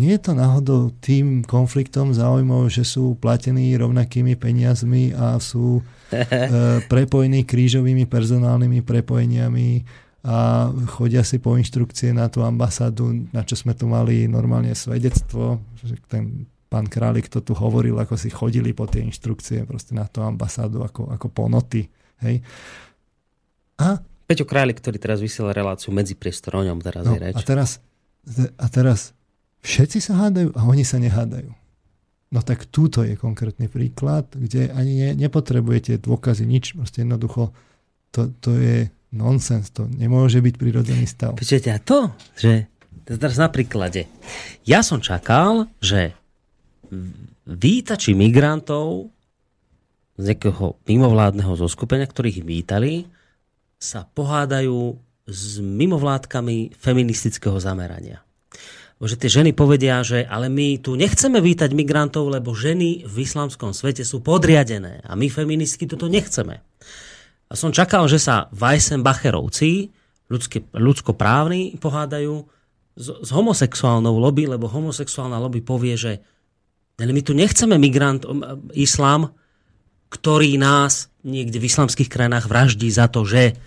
[0.00, 6.22] Nie je to náhodou tým konfliktom záujmov, že sú platení rovnakými peniazmi a sú e,
[6.92, 9.68] prepojení krížovými personálnymi prepojeniami
[10.20, 15.60] a chodia si po inštrukcie na tú ambasádu, na čo sme tu mali normálne svedectvo,
[15.80, 20.06] že ten pán Králik to tu hovoril, ako si chodili po tie inštrukcie proste na
[20.06, 21.88] tú ambasádu ako, ako po noty.
[22.22, 22.44] Hej.
[23.80, 23.98] A
[24.28, 27.34] Peťo Králik, ktorý teraz vysiela reláciu medzi priestorom, ňom teraz no, je reč.
[27.34, 27.82] A teraz,
[28.54, 29.10] a teraz
[29.60, 31.52] Všetci sa hádajú a oni sa nehádajú.
[32.30, 37.52] No tak túto je konkrétny príklad, kde ani ne, nepotrebujete dôkazy, nič, proste jednoducho
[38.14, 38.76] to, to je
[39.10, 41.34] nonsens, to nemôže byť prírodzený stav.
[41.34, 42.70] Počujete, a to, že
[43.06, 44.06] teraz na príklade.
[44.62, 46.14] Ja som čakal, že
[47.46, 49.10] vítači migrantov
[50.20, 53.08] z nejakého mimovládneho zoskupenia, ktorých vítali,
[53.80, 58.20] sa pohádajú s mimovládkami feministického zamerania
[59.00, 63.72] že tie ženy povedia, že ale my tu nechceme vítať migrantov, lebo ženy v islamskom
[63.72, 66.60] svete sú podriadené a my feministky toto nechceme.
[67.50, 69.90] A som čakal, že sa Weissenbacherovci,
[70.30, 72.46] ľudské, ľudskoprávni, pohádajú
[72.94, 76.12] s, s homosexuálnou lobby, lebo homosexuálna lobby povie, že
[77.02, 78.22] my tu nechceme migrant,
[78.76, 79.34] islám,
[80.14, 83.58] ktorý nás niekde v islamských krajinách vraždí za to, že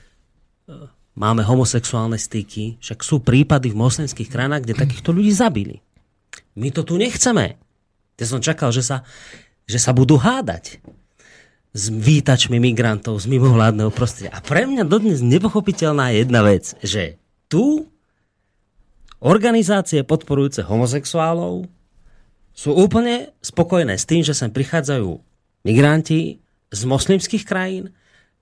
[1.18, 5.82] máme homosexuálne styky, však sú prípady v moslimských krajinách, kde takýchto ľudí zabili.
[6.56, 7.58] My to tu nechceme.
[8.22, 9.02] Ja som čakal, že sa,
[9.66, 10.80] že sa budú hádať
[11.74, 14.30] s vítačmi migrantov z mimovládneho prostredia.
[14.30, 17.18] A pre mňa dodnes nepochopiteľná je jedna vec, že
[17.50, 17.90] tu
[19.18, 21.66] organizácie podporujúce homosexuálov
[22.54, 25.18] sú úplne spokojné s tým, že sem prichádzajú
[25.66, 26.38] migranti
[26.70, 27.90] z moslimských krajín,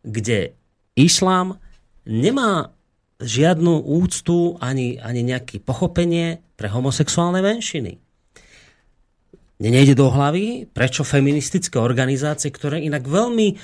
[0.04, 0.52] kde
[1.00, 1.56] islám
[2.04, 2.76] nemá
[3.24, 8.02] žiadnu úctu ani, ani nejaké pochopenie pre homosexuálne menšiny.
[9.62, 13.62] Nejde do hlavy, prečo feministické organizácie, ktoré inak veľmi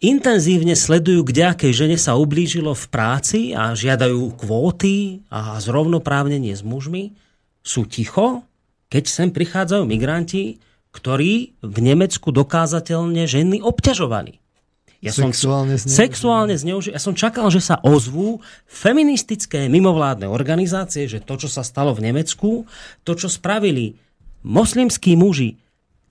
[0.00, 6.64] intenzívne sledujú, kde akej žene sa ublížilo v práci a žiadajú kvóty a zrovnoprávnenie s
[6.64, 7.12] mužmi,
[7.60, 8.40] sú ticho,
[8.88, 10.64] keď sem prichádzajú migranti,
[10.96, 14.40] ktorí v Nemecku dokázateľne ženy obťažovali.
[15.04, 21.20] Ja sexuálne som, sexuálne zneuži- Ja som čakal, že sa ozvú feministické mimovládne organizácie, že
[21.20, 22.64] to, čo sa stalo v Nemecku,
[23.04, 24.00] to, čo spravili
[24.44, 25.58] moslimskí muži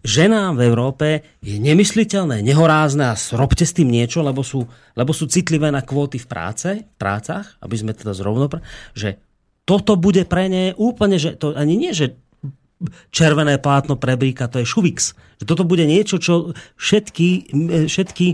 [0.04, 1.08] ženám v Európe,
[1.40, 4.68] je nemysliteľné, nehorázne a robte s tým niečo, lebo sú,
[5.00, 8.52] lebo sú citlivé na kvóty v práce, v prácach, aby sme teda zrovno,
[8.92, 9.16] že
[9.64, 12.20] toto bude pre ne úplne, že to ani nie, že
[13.16, 15.16] červené plátno pre bríka, to je šuvix.
[15.40, 17.56] Že toto bude niečo, čo všetky,
[17.88, 18.28] všetky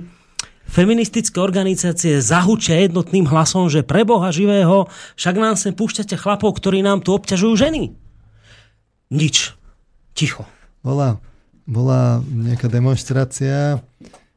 [0.66, 4.90] feministické organizácie zahučia jednotným hlasom, že pre Boha živého
[5.22, 7.94] však nám sem púšťate chlapov, ktorí nám tu obťažujú ženy.
[9.14, 9.59] Nič.
[10.20, 10.44] Ticho.
[10.84, 11.16] Bola,
[11.64, 13.80] bola nejaká demonstrácia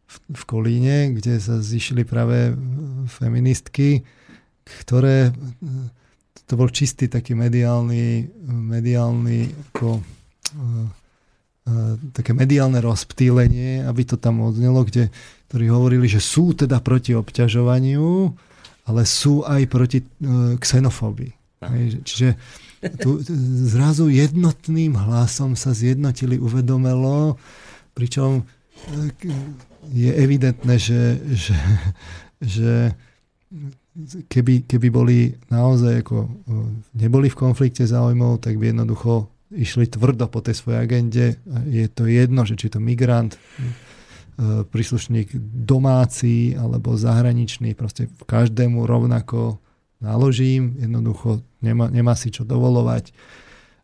[0.07, 2.55] v, v Kolíne, kde sa zišli práve
[3.11, 4.07] feministky,
[4.63, 5.35] ktoré
[6.47, 10.87] to bol čistý taký mediálny, mediálny ako, uh,
[11.67, 15.11] uh, také mediálne rozptýlenie, aby to tam odznelo, kde
[15.51, 18.33] ktorí hovorili, že sú teda proti obťažovaniu
[18.87, 21.63] ale sú aj proti uh, xenofóbii.
[22.03, 22.35] Čiže
[22.99, 23.23] tu
[23.71, 27.39] zrazu jednotným hlasom sa zjednotili uvedomelo,
[27.95, 28.43] pričom
[29.95, 31.57] je evidentné, že, že,
[32.43, 32.73] že
[34.27, 36.17] keby, keby boli naozaj ako,
[36.99, 41.39] neboli v konflikte záujmov, tak by jednoducho išli tvrdo po tej svojej agende.
[41.69, 43.39] Je to jedno, že či to migrant, e,
[44.65, 45.37] príslušník
[45.69, 49.62] domáci alebo zahraničný, proste každému rovnako
[50.03, 53.15] naložím, jednoducho nemá, nemá si čo dovolovať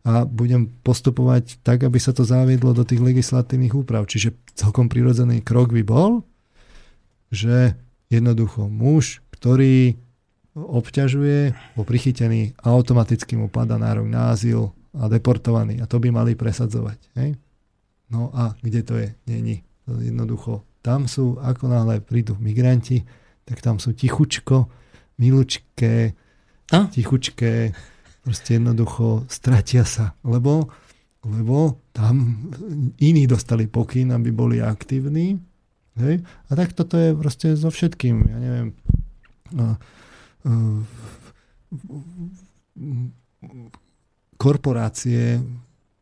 [0.03, 4.05] a budem postupovať tak, aby sa to zaviedlo do tých legislatívnych úprav.
[4.11, 6.27] Čiže celkom prirodzený krok by bol,
[7.31, 7.79] že
[8.11, 9.95] jednoducho muž, ktorý
[10.59, 15.79] obťažuje, bol prichytený, automaticky mu pada nárok na azyl, a deportovaní.
[15.79, 16.99] A to by mali presadzovať.
[17.21, 17.37] Hej?
[18.09, 19.09] No a kde to je?
[19.29, 19.63] Není.
[19.87, 20.65] Jednoducho.
[20.81, 23.05] Tam sú, ako náhle prídu migranti,
[23.45, 24.69] tak tam sú tichučko,
[25.19, 26.15] milučké,
[26.73, 26.87] a?
[26.87, 27.73] tichučké,
[28.23, 30.15] proste jednoducho stratia sa.
[30.25, 30.69] Lebo,
[31.25, 32.45] lebo tam
[33.01, 35.41] iní dostali pokyn, aby boli aktívni.
[35.99, 36.23] Hej?
[36.23, 38.17] A tak toto je proste so všetkým.
[38.29, 38.69] Ja neviem,
[39.59, 39.75] uh,
[40.47, 40.81] uh,
[44.39, 45.43] korporácie,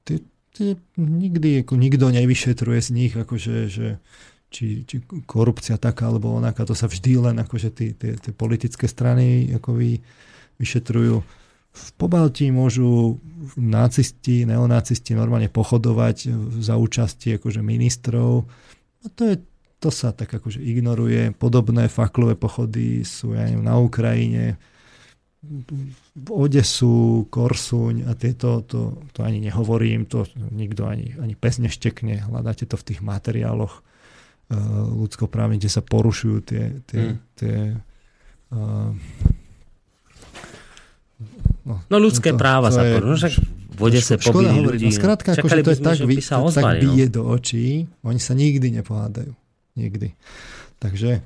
[0.04, 0.18] tie,
[0.52, 3.88] tie nikdy, ako nikto nevyšetruje z nich, akože, že,
[4.50, 8.86] či, či korupcia taká alebo onaká, to sa vždy len akože tie, tie, tie politické
[8.86, 9.98] strany ako vy,
[10.56, 11.16] vyšetrujú.
[11.76, 13.20] V Pobaltí môžu
[13.60, 16.32] nacisti, neonacisti normálne pochodovať
[16.64, 18.48] za účasti akože ministrov.
[19.04, 19.36] A to, je,
[19.76, 21.36] to sa tak akože ignoruje.
[21.36, 24.56] Podobné faklové pochody sú ja na Ukrajine
[26.16, 32.26] v Odesu, Korsuň a tieto, to, to ani nehovorím, to nikto ani, ani pes neštekne,
[32.26, 33.84] hľadáte to v tých materiáloch
[35.02, 37.16] ľudskoprávnych, kde sa porušujú tie, tie, mm.
[37.34, 37.56] tie
[38.54, 38.90] uh,
[41.66, 43.42] no, no ľudské to, práva to sa porušujú,
[43.76, 44.88] v Odese pobili ľudí.
[44.88, 47.12] No, skrátka, akože to je tak, vy, sa ozvali, tak bije no.
[47.12, 49.36] do očí, oni sa nikdy nepohádajú.
[49.76, 50.16] Nikdy.
[50.80, 51.20] Takže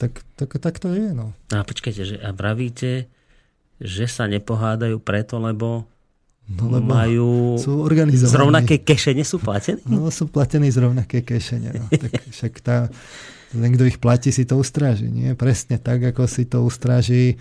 [0.00, 1.12] tak, tak, tak to je.
[1.12, 1.36] No.
[1.52, 3.10] A počkajte, že, a pravíte,
[3.76, 5.84] že sa nepohádajú preto, lebo
[6.50, 8.34] No lebo majú sú organizovaní.
[8.34, 9.78] z rovnaké kešene sú platení?
[9.86, 11.70] No sú platení z rovnaké kešene.
[11.74, 11.86] No.
[12.02, 12.90] Tak však tá,
[13.54, 15.06] ten, kto ich platí, si to ustráži.
[15.08, 15.38] Nie?
[15.38, 17.38] Presne tak, ako si to ustráži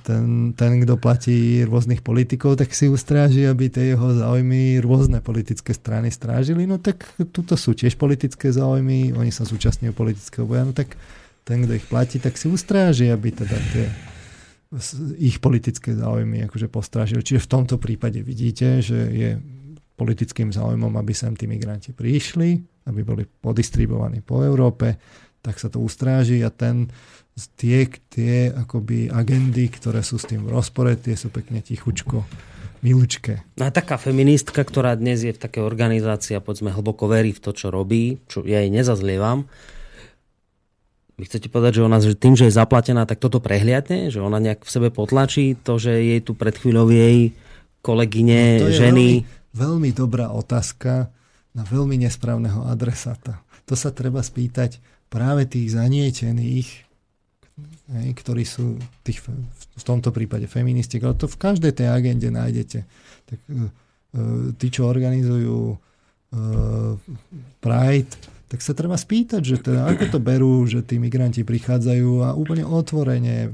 [0.00, 5.76] ten, ten, kto platí rôznych politikov, tak si ustráži, aby tie jeho záujmy rôzne politické
[5.76, 6.64] strany strážili.
[6.64, 10.96] No tak tuto sú tiež politické záujmy, oni sa zúčastňujú politického boja, no tak
[11.44, 13.84] ten, kto ich platí, tak si ustráži, aby teda tie
[15.20, 17.20] ich politické záujmy akože postrážil.
[17.20, 19.30] Čiže v tomto prípade vidíte, že je
[19.96, 22.56] politickým záujmom, aby sem tí migranti prišli,
[22.88, 24.96] aby boli podistribuovaní po Európe,
[25.44, 26.88] tak sa to ustráži a ten,
[27.58, 32.24] tie, tie akoby agendy, ktoré sú s tým v rozpore, tie sú pekne tichučko
[32.82, 33.46] milučké.
[33.60, 37.42] No a taká feministka, ktorá dnes je v takej organizácii a povedzme hlboko verí v
[37.42, 39.46] to, čo robí, čo ja jej nezazlievam,
[41.20, 44.08] vy chcete povedať, že ona že tým, že je zaplatená, tak toto prehliadne?
[44.08, 47.36] Že ona nejak v sebe potlačí to, že jej tu pred chvíľou jej
[47.82, 49.06] kolegyne, no, to je ženy...
[49.22, 51.10] Veľmi, veľmi dobrá otázka
[51.52, 53.44] na veľmi nesprávneho adresáta.
[53.68, 54.80] To sa treba spýtať
[55.12, 56.68] práve tých zanietených,
[57.92, 59.20] hej, ktorí sú tých,
[59.76, 62.78] v tomto prípade feministi, ale to v každej tej agende nájdete.
[63.28, 63.68] Tak, uh,
[64.56, 66.96] tí, čo organizujú uh,
[67.60, 68.12] Pride,
[68.52, 72.68] tak sa treba spýtať, že teda, ako to berú, že tí migranti prichádzajú a úplne
[72.68, 73.48] otvorene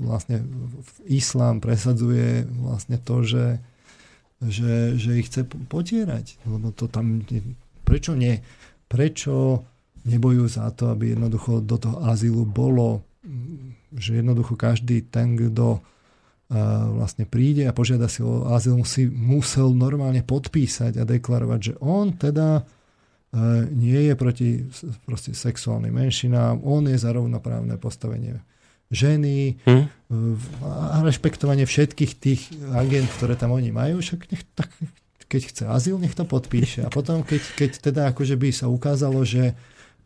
[0.00, 0.40] vlastne
[1.04, 3.60] islám presadzuje vlastne to, že,
[4.40, 6.40] že, že ich chce potierať.
[6.48, 7.20] Lebo to tam,
[7.84, 8.40] prečo nie?
[8.88, 9.68] Prečo
[10.08, 13.04] nebojú za to, aby jednoducho do toho azylu bolo,
[13.92, 15.84] že jednoducho každý ten, kto
[16.96, 22.16] vlastne príde a požiada si o azyl, musí, musel normálne podpísať a deklarovať, že on
[22.16, 22.64] teda
[23.72, 24.48] nie je proti
[25.08, 28.44] proste, sexuálnym menšinám, on je za rovnoprávne postavenie
[28.92, 29.84] ženy hmm.
[30.68, 34.68] a rešpektovanie všetkých tých agent, ktoré tam oni majú, však nech, tak,
[35.32, 36.84] keď chce azyl, nech to podpíše.
[36.84, 39.56] A potom, keď, keď teda akože by sa ukázalo, že,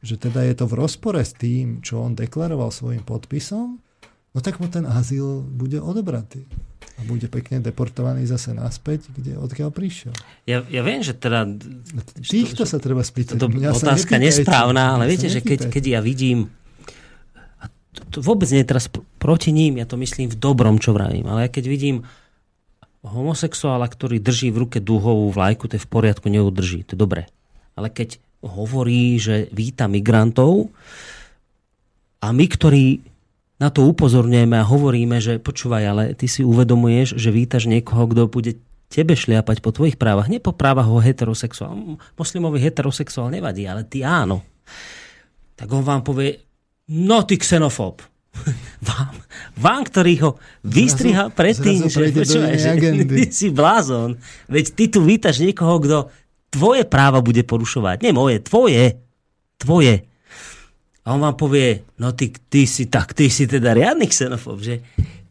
[0.06, 4.62] že teda je to v rozpore s tým, čo on deklaroval svojim podpisom, no tak
[4.62, 6.46] mu ten azyl bude odobratý
[6.96, 10.16] a bude pekne deportovaný zase naspäť, kde odkiaľ prišiel.
[10.48, 11.44] Ja, ja viem, že teda...
[12.24, 13.36] Týchto sa treba spýtať.
[13.36, 16.48] To otázka nesprávna, ale viete, že keď, keď ja vidím
[17.60, 18.88] a to, to vôbec nie je teraz
[19.20, 21.96] proti ním, ja to myslím v dobrom, čo vravím, ale ja keď vidím
[23.06, 27.30] homosexuála, ktorý drží v ruke dúhovú vlajku, to je v poriadku, neudrží, to je dobré.
[27.78, 30.72] Ale keď hovorí, že víta migrantov
[32.24, 33.04] a my, ktorí
[33.56, 38.28] na to upozorňujeme a hovoríme, že počúvaj, ale ty si uvedomuješ, že vítaš niekoho, kto
[38.28, 38.60] bude
[38.92, 41.98] tebe šliapať po tvojich právach, nie po právach ho heterosexuál.
[42.14, 44.44] Moslimovi heterosexuál nevadí, ale ty áno.
[45.56, 46.36] Tak on vám povie,
[46.92, 48.04] no ty xenofób.
[48.88, 49.16] vám,
[49.56, 50.30] vám, ktorý ho
[50.60, 52.70] vystriha predtým, že, počúvaj, že
[53.08, 54.20] ty si blázon.
[54.46, 55.98] Veď ty tu vítaš niekoho, kto
[56.52, 58.04] tvoje práva bude porušovať.
[58.04, 59.00] Nie moje, tvoje.
[59.56, 60.04] Tvoje.
[61.06, 64.82] A on vám povie, no ty, ty si tak, ty si teda riadny xenofób, že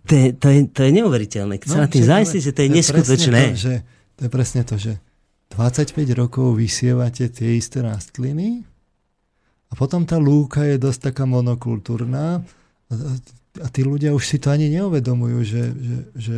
[0.08, 1.60] to je, to je, to je neuveriteľné.
[1.60, 2.06] Keď no, sa na tým
[2.40, 3.42] že to je neskutočné.
[3.52, 3.76] To, že,
[4.16, 4.96] to je presne to, že
[5.52, 8.64] 25 rokov vysievate tie isté rastliny
[9.68, 12.40] a potom tá lúka je dosť taká monokultúrna
[13.60, 16.38] a tí ľudia už si to ani neuvedomujú, že, že, že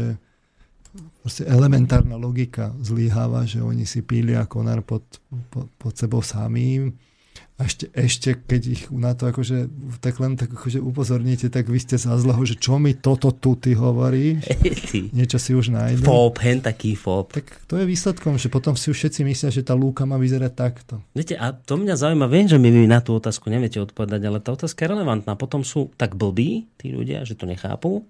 [1.22, 5.04] proste elementárna logika zlíháva, že oni si pília konár pod,
[5.54, 6.94] pod, pod sebou samým
[7.58, 9.66] a ešte, ešte keď ich na to akože,
[9.98, 13.58] tak len tak akože upozorníte, tak vy ste za zleho, že čo mi toto tu
[13.58, 14.46] ty hovoríš?
[15.18, 16.06] Niečo si už nájde.
[16.06, 17.34] Fób, hen taký fób.
[17.34, 20.54] Tak to je výsledkom, že potom si už všetci myslia, že tá lúka má vyzerať
[20.54, 21.02] takto.
[21.18, 24.38] Viete, a to mňa zaujíma, viem, že mi vy na tú otázku neviete odpovedať, ale
[24.38, 25.34] tá otázka je relevantná.
[25.34, 28.06] Potom sú tak blbí tí ľudia, že to nechápu.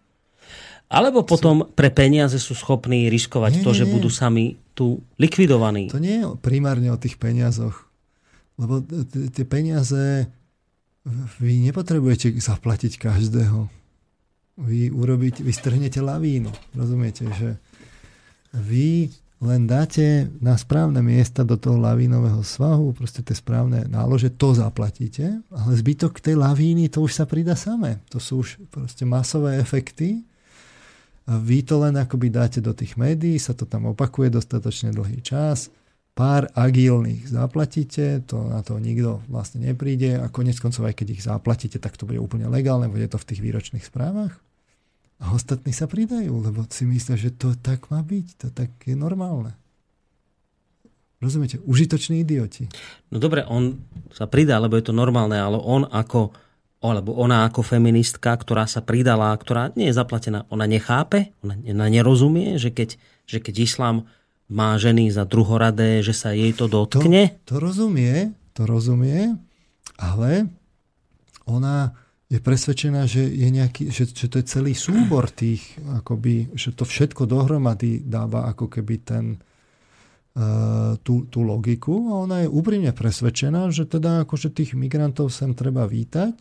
[0.91, 3.93] Alebo potom pre peniaze sú schopní riskovať nie, to, nie, že nie.
[3.95, 5.87] budú sami tu likvidovaní.
[5.87, 7.86] To nie je primárne o tých peniazoch
[8.57, 10.25] lebo tie peniaze
[11.39, 13.69] vy nepotrebujete zaplatiť každého.
[14.57, 16.49] Vy, urobiť, vy strhnete lavínu.
[16.73, 17.61] Rozumiete, že
[18.57, 24.57] vy len dáte na správne miesta do toho lavínového svahu, proste tie správne nálože, to
[24.57, 28.01] zaplatíte, ale zbytok tej lavíny, to už sa pridá samé.
[28.09, 30.25] To sú už proste masové efekty.
[31.29, 35.21] A vy to len akoby dáte do tých médií, sa to tam opakuje dostatočne dlhý
[35.21, 35.69] čas
[36.17, 41.21] pár agilných zaplatíte, to na to nikto vlastne nepríde a konec koncov aj keď ich
[41.21, 44.33] zaplatíte, tak to bude úplne legálne, bude to v tých výročných správach.
[45.21, 48.97] A ostatní sa pridajú, lebo si myslia, že to tak má byť, to tak je
[48.97, 49.53] normálne.
[51.21, 51.61] Rozumiete?
[51.65, 52.69] Užitoční idioti.
[53.09, 53.81] No dobre, on
[54.13, 56.33] sa pridá, lebo je to normálne, ale on ako
[56.77, 61.57] alebo ona ako feministka, ktorá sa pridala, ktorá nie je zaplatená, ona nechápe, ona,
[61.89, 64.05] nerozumie, že keď, že keď islám
[64.47, 67.35] má ženy za druhoradé, že sa jej to dotkne?
[67.43, 69.35] To, to rozumie, to rozumie,
[69.99, 70.47] ale
[71.47, 71.91] ona
[72.27, 75.63] je presvedčená, že, je nejaký, že, že to je celý súbor tých,
[76.03, 79.25] akoby, že to všetko dohromady dáva ako keby ten,
[80.35, 85.55] uh, tú, tú logiku a ona je úprimne presvedčená, že teda akože tých migrantov sem
[85.55, 86.35] treba vítať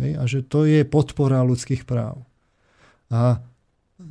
[0.00, 2.24] hej, a že to je podpora ľudských práv.
[3.12, 3.44] A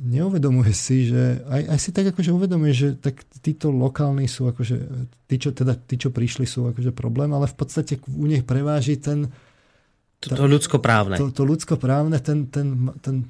[0.00, 4.76] neuvedomuje si, že aj, aj si tak akože uvedomuje, že tak títo lokálni sú akože,
[5.28, 8.96] tí, čo, teda, tí, čo prišli sú akože problém, ale v podstate u nich preváži
[8.96, 9.28] ten
[10.20, 11.16] to, to ľudskoprávne.
[11.16, 13.24] To, to ľudskoprávne, ten, ten, ten,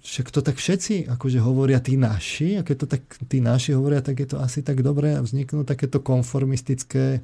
[0.00, 4.00] však to tak všetci akože hovoria tí naši, a keď to tak tí naši hovoria,
[4.00, 7.20] tak je to asi tak dobré a vzniknú takéto konformistické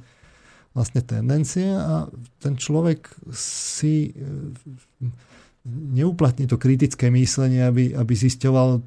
[0.77, 2.05] vlastne tendencie a
[2.37, 4.13] ten človek si
[5.67, 8.81] neuplatní to kritické myslenie, aby, aby zisťoval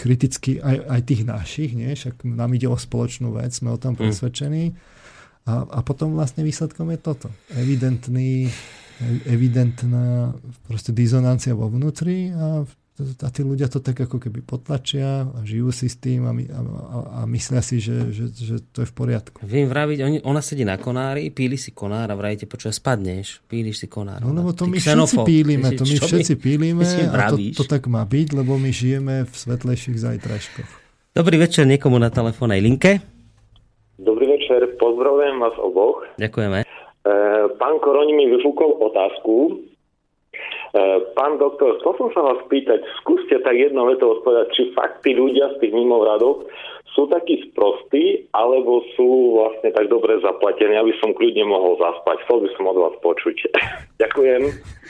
[0.00, 1.92] kriticky aj, aj tých našich, nie?
[1.92, 4.00] však nám ide o spoločnú vec, sme o tom hm.
[4.00, 4.64] presvedčení.
[5.44, 7.28] A, a potom vlastne výsledkom je toto.
[7.52, 8.48] Evidentný,
[9.28, 10.32] evidentná
[10.64, 12.64] proste dizonancia vo vnútri a
[12.94, 16.46] a tí ľudia to tak ako keby potlačia a žijú si s tým a, my,
[16.46, 19.42] a, a, myslia si, že, že, že to je v poriadku.
[19.42, 23.82] Viem vraviť, oni, ona sedí na konári, píli si konár a vravíte, počuť, spadneš, píliš
[23.82, 24.22] si konár.
[24.22, 28.06] No lebo to my všetci pílime, to my všetci pílime a to, to tak má
[28.06, 30.70] byť, lebo my žijeme v svetlejších zajtražkoch.
[31.18, 33.02] Dobrý večer niekomu na telefónnej linke.
[33.98, 35.98] Dobrý večer, pozdravujem vás oboch.
[36.22, 36.62] Ďakujeme.
[36.62, 36.66] E,
[37.58, 39.66] pán Koroni mi vyfúkol otázku,
[41.14, 45.14] pán doktor, chcel som sa vás pýtať, skúste tak jedno veto odpovedať, či fakt tí
[45.14, 46.50] ľudia z tých mimovradov
[46.94, 52.22] sú takí sprostí, alebo sú vlastne tak dobre zaplatení, aby som kľudne mohol zaspať.
[52.24, 53.36] Chcel by som od vás počuť.
[54.02, 54.42] Ďakujem.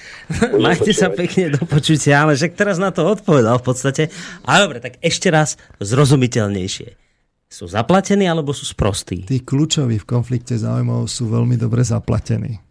[0.65, 4.13] Majte sa pekne do počutia, ale však teraz na to odpovedal v podstate.
[4.45, 7.01] A dobre, tak ešte raz zrozumiteľnejšie.
[7.49, 9.25] Sú zaplatení alebo sú sprostí?
[9.25, 12.64] Tí kľúčoví v konflikte záujmov sú veľmi dobre zaplatení.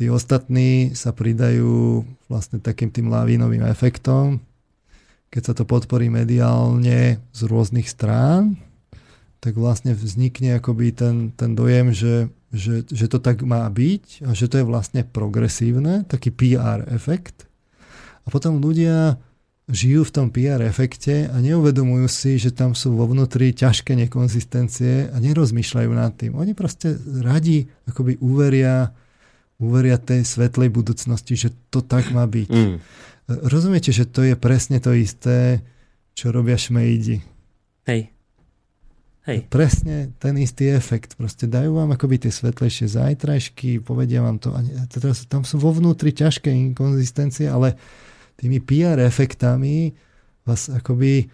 [0.00, 4.40] Tí ostatní sa pridajú vlastne takým tým lavínovým efektom.
[5.28, 8.56] Keď sa to podporí mediálne z rôznych strán,
[9.44, 14.32] tak vlastne vznikne akoby ten, ten dojem, že, že, že to tak má byť a
[14.32, 17.44] že to je vlastne progresívne, taký PR efekt.
[18.24, 19.20] A potom ľudia
[19.68, 25.12] žijú v tom PR efekte a neuvedomujú si, že tam sú vo vnútri ťažké nekonzistencie
[25.12, 26.40] a nerozmýšľajú nad tým.
[26.40, 28.96] Oni proste radi akoby uveria
[29.60, 32.50] uveria tej svetlej budúcnosti, že to tak má byť.
[32.50, 32.76] Mm.
[33.46, 35.62] Rozumiete, že to je presne to isté,
[36.16, 37.22] čo robia šmejdi.
[37.86, 38.10] Hej.
[39.28, 39.46] Hej.
[39.52, 41.14] Presne ten istý efekt.
[41.14, 44.50] Proste dajú vám akoby tie svetlejšie zajtrajšky, povedia vám to.
[44.50, 47.76] A teraz tam sú vo vnútri ťažké inkonzistencie, ale
[48.40, 49.92] tými PR efektami
[50.42, 51.28] vás akoby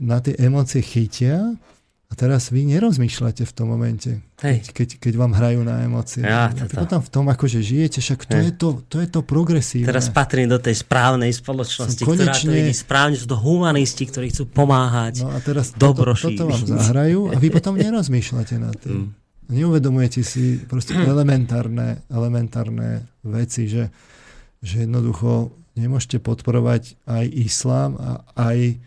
[0.00, 1.58] na tie emócie chytia
[2.06, 6.22] a teraz vy nerozmýšľate v tom momente, keď, keď, keď vám hrajú na emócie.
[6.22, 6.70] Ja, to.
[6.86, 9.90] Potom v tom akože žijete, však to, je to, to je to progresívne.
[9.90, 12.30] Teraz patrím do tej správnej spoločnosti, konečne...
[12.30, 15.26] ktorá to vidí správne, sú to humanisti, ktorí chcú pomáhať.
[15.26, 19.10] No a teraz toto, toto vám zahrajú a vy potom nerozmýšľate na tým.
[19.10, 19.26] Mm.
[19.50, 23.90] Neuvedomujete si proste elementárne, elementárne veci, že,
[24.62, 28.78] že jednoducho nemôžete podporovať aj islám a aj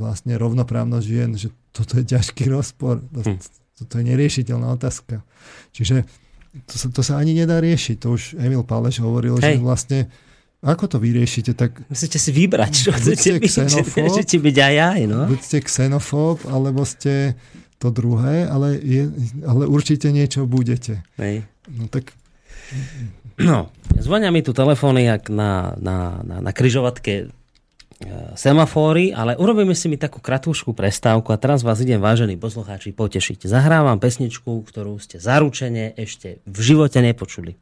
[0.00, 3.04] vlastne rovnoprávnosť žien, že toto je ťažký rozpor.
[3.12, 3.38] To, hm.
[3.84, 5.20] to je neriešiteľná otázka.
[5.76, 6.08] Čiže
[6.68, 7.96] to sa, to sa ani nedá riešiť.
[8.00, 9.56] To už Emil Páleš hovoril, Hej.
[9.56, 9.98] že vlastne
[10.62, 11.58] ako to vyriešite?
[11.58, 13.50] Tak Musíte si vybrať, čo chcete byť.
[13.50, 15.00] Xenofób, byť aj aj.
[15.10, 15.20] No?
[15.26, 17.34] Buďte xenofób, alebo ste
[17.82, 19.10] to druhé, ale, je,
[19.42, 21.02] ale určite niečo budete.
[21.18, 21.42] Hej.
[21.66, 22.14] No tak...
[23.42, 27.34] No, zvonia mi tu telefóny, jak na, na, na, na kryžovatke
[28.36, 33.48] semafóry, ale urobíme si mi takú kratúšku prestávku a teraz vás idem, vážení poslucháči, potešiť.
[33.48, 37.58] Zahrávam pesničku, ktorú ste zaručene ešte v živote nepočuli.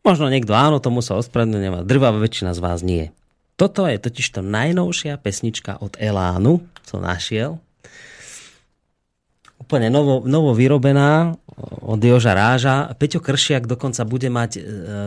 [0.00, 3.12] Možno niekto áno, tomu sa ospravedlňujem, drvá väčšina z vás nie.
[3.60, 7.60] Toto je totiž to najnovšia pesnička od Elánu, co našiel
[9.70, 11.38] úplne novo, novo vyrobená
[11.80, 12.90] od Joža Ráža.
[12.96, 14.60] Peťo Kršiak dokonca bude mať e,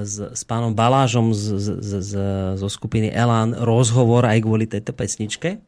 [0.06, 2.12] s, s pánom Balážom z, z, z,
[2.58, 5.62] zo skupiny Elán rozhovor aj kvôli tejto pesničke.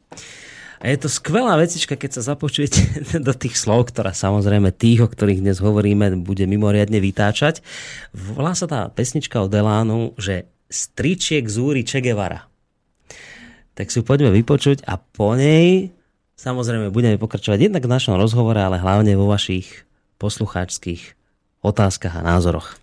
[0.76, 2.80] A je to skvelá vecička, keď sa započujete
[3.26, 7.64] do tých slov, ktorá samozrejme tých, o ktorých dnes hovoríme, bude mimoriadne vytáčať.
[8.12, 12.02] Volá sa tá pesnička od Elánu, že Stričiek Zúri Che.
[13.76, 15.96] Tak si ju poďme vypočuť a po nej
[16.36, 19.88] Samozrejme, budeme pokračovať jednak v našom rozhovore, ale hlavne vo vašich
[20.18, 21.14] poslucháčských
[21.62, 22.76] otázkach a názoroch.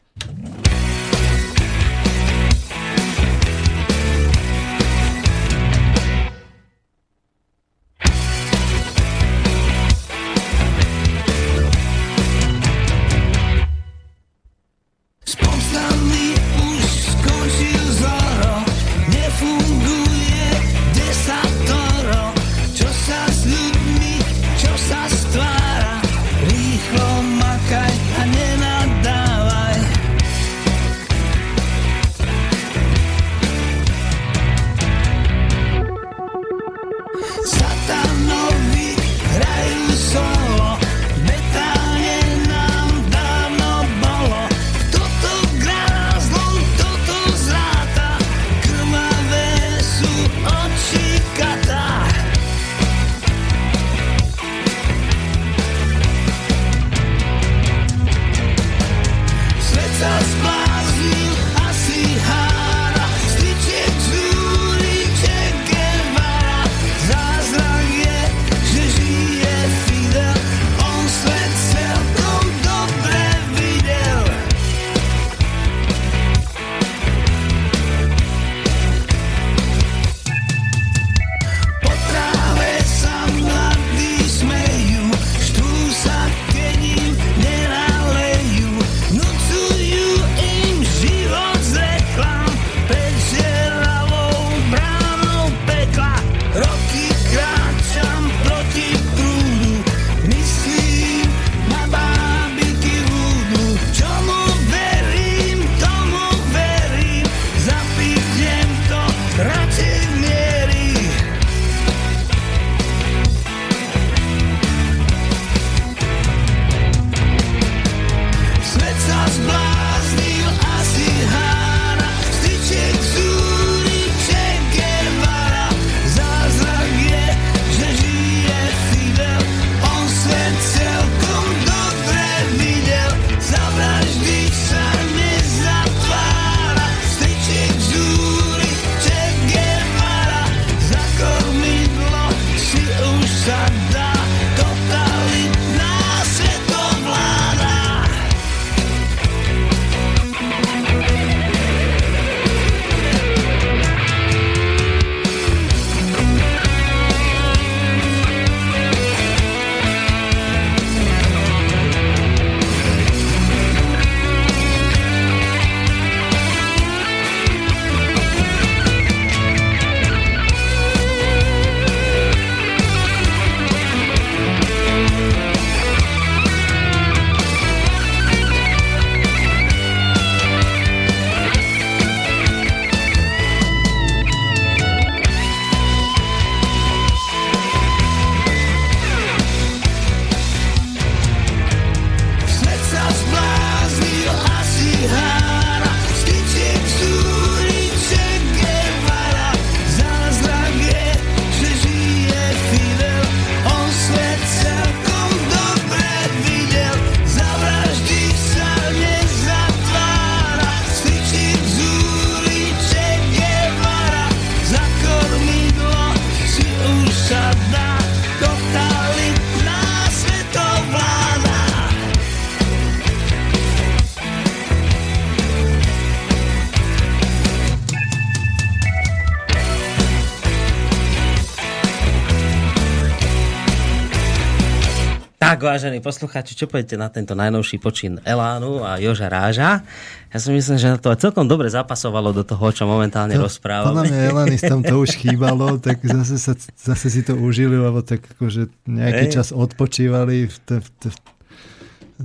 [235.63, 239.81] Vážení poslucháči, čo poviete na tento najnovší počin Elánu a Joža Ráža?
[240.29, 243.87] Ja si myslím, že to celkom dobre zapasovalo do toho, čo momentálne to, rozprávame.
[243.89, 248.27] Podľa mňa Elanistom to už chýbalo, tak zase, sa, zase si to užili, lebo tak
[248.35, 249.33] akože nejaký Ej.
[249.39, 251.15] čas odpočívali v, t- v, t-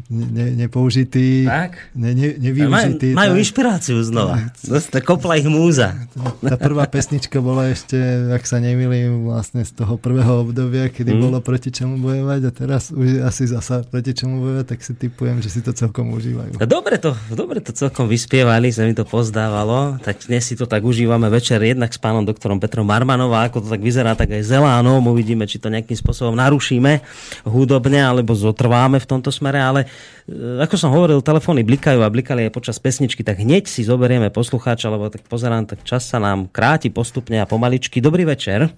[0.08, 1.92] ne, nepoužitý, tak?
[1.96, 3.12] Ne, ne, nevyužitý.
[3.12, 3.42] Maj, majú tak.
[3.42, 4.50] inšpiráciu znova.
[4.64, 5.96] Tak kopla ich múza.
[6.40, 7.96] Tá prvá pesnička bola ešte,
[8.32, 11.20] ak sa nemýlim, vlastne z toho prvého obdobia, kedy mm.
[11.20, 15.42] bolo proti čomu bojovať a teraz už asi zasa proti čomu bojovať, tak si typujem,
[15.44, 16.60] že si to celkom užívajú.
[16.62, 20.82] Dobre to, dobre to celkom vyspievali, sa mi to pozdávalo, tak dnes si to tak
[20.82, 25.04] užívame večer jednak s pánom doktorom Petrom Marmanová, ako to tak vyzerá, tak aj Zelánom,
[25.06, 27.04] uvidíme, či to nejakým spôsobom narušíme
[27.44, 32.48] hudobne, alebo zotrváme v tomto smere, ale E, ako som hovoril, telefóny blikajú a blikali
[32.48, 36.48] aj počas pesničky, tak hneď si zoberieme poslucháča, lebo tak pozerám, tak čas sa nám
[36.48, 38.02] kráti postupne a pomaličky.
[38.02, 38.70] Dobrý večer.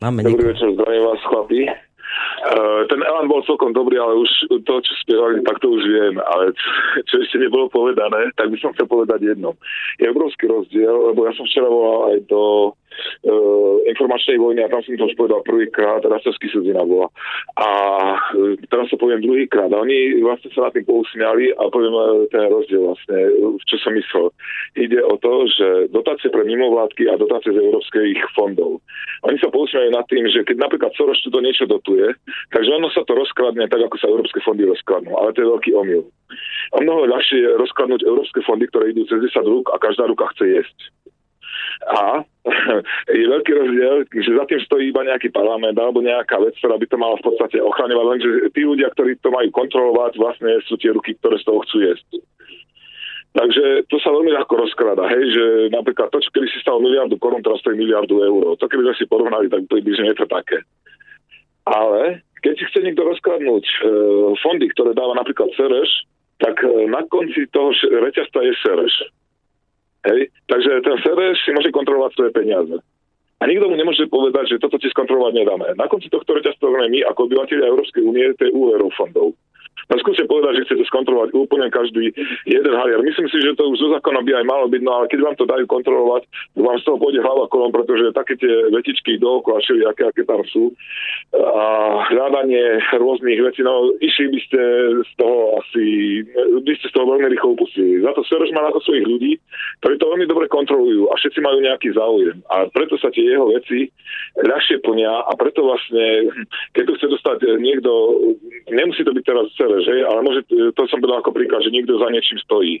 [0.00, 1.68] Máme Dobrý večer, zdravím vás, chlapi.
[2.40, 4.30] Uh, ten Elan bol celkom dobrý, ale už
[4.64, 6.16] to, čo spievali, tak to už viem.
[6.16, 6.56] Ale
[7.04, 9.60] čo ešte nebolo povedané, tak by som chcel povedať jedno.
[10.00, 12.70] Je obrovský rozdiel, lebo ja som včera volal aj do e,
[13.90, 17.12] informačnej vojny a tam som to už povedal prvýkrát, Rastovský sudina bola.
[17.58, 17.68] A
[18.32, 19.68] e, teraz sa poviem druhýkrát.
[19.72, 22.02] A oni vlastne sa na tým pousmiali a poviem e,
[22.32, 23.18] ten rozdiel vlastne,
[23.66, 24.32] čo som myslel.
[24.78, 28.80] Ide o to, že dotácie pre mimovládky a dotácie z európskych fondov.
[29.28, 32.16] Oni sa pousmiali nad tým, že keď napríklad Soros to niečo dotuje,
[32.50, 35.12] takže ono sa to rozkladne tak, ako sa európske fondy rozkladnú.
[35.14, 36.02] Ale to je veľký omyl.
[36.72, 40.30] A mnoho ľahšie je rozkladnúť európske fondy, ktoré idú cez 10 rúk a každá ruka
[40.34, 40.78] chce jesť.
[41.88, 42.20] A
[43.16, 46.86] je veľký rozdiel, že za tým stojí iba nejaký parlament alebo nejaká vec, ktorá by
[46.88, 50.92] to mala v podstate ochraňovať, lenže tí ľudia, ktorí to majú kontrolovať, vlastne sú tie
[50.92, 52.20] ruky, ktoré z toho chcú jesť.
[53.30, 57.14] Takže to sa veľmi ľahko rozkrada, hej, že napríklad to, čo kedy si stalo miliardu
[57.14, 58.58] korún, teraz stojí miliardu eur.
[58.58, 60.66] To keby sme si porovnali, tak približne je to také.
[61.62, 63.74] Ale keď si chce niekto rozkladnúť e,
[64.42, 66.10] fondy, ktoré dáva napríklad Sereš,
[66.42, 67.70] tak e, na konci toho
[68.02, 68.94] reťazca je Sereš.
[70.06, 70.32] Hej?
[70.48, 72.76] Takže ten server si môže kontrolovať svoje peniaze.
[73.40, 75.72] A nikto mu nemôže povedať, že toto ti skontrolovať nedáme.
[75.76, 79.32] Na konci tohto reťazca my ako obyvateľia Európskej únie, to je úverov fondov.
[79.90, 82.14] No skúste povedať, že chcete skontrolovať úplne každý
[82.46, 83.02] jeden haliar.
[83.02, 85.36] Myslím si, že to už zo zákona by aj malo byť, no ale keď vám
[85.36, 86.22] to dajú kontrolovať,
[86.54, 90.46] vám z toho pôjde hlava kolom, pretože také tie vetičky dookola, šili, aké, aké tam
[90.46, 90.70] sú,
[91.34, 91.64] a
[92.06, 94.60] hľadanie rôznych vecí, no išli by ste
[95.02, 95.84] z toho asi,
[96.62, 97.98] by ste z toho veľmi rýchlo upustili.
[98.06, 99.32] Za to Soros má na to svojich ľudí,
[99.82, 102.38] ktorí to veľmi dobre kontrolujú a všetci majú nejaký záujem.
[102.46, 103.90] A preto sa tie jeho veci
[104.38, 106.30] ľahšie plnia a preto vlastne,
[106.78, 107.90] keď tu chce dostať niekto,
[108.70, 110.04] nemusí to byť teraz celé, že?
[110.04, 112.80] ale môže, to som povedal ako príklad, že niekto za niečím stojí.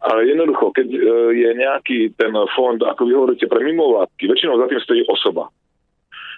[0.00, 0.98] Ale jednoducho, keď e,
[1.36, 5.52] je nejaký ten fond, ako vy hovoríte, pre mimovládky, väčšinou za tým stojí osoba.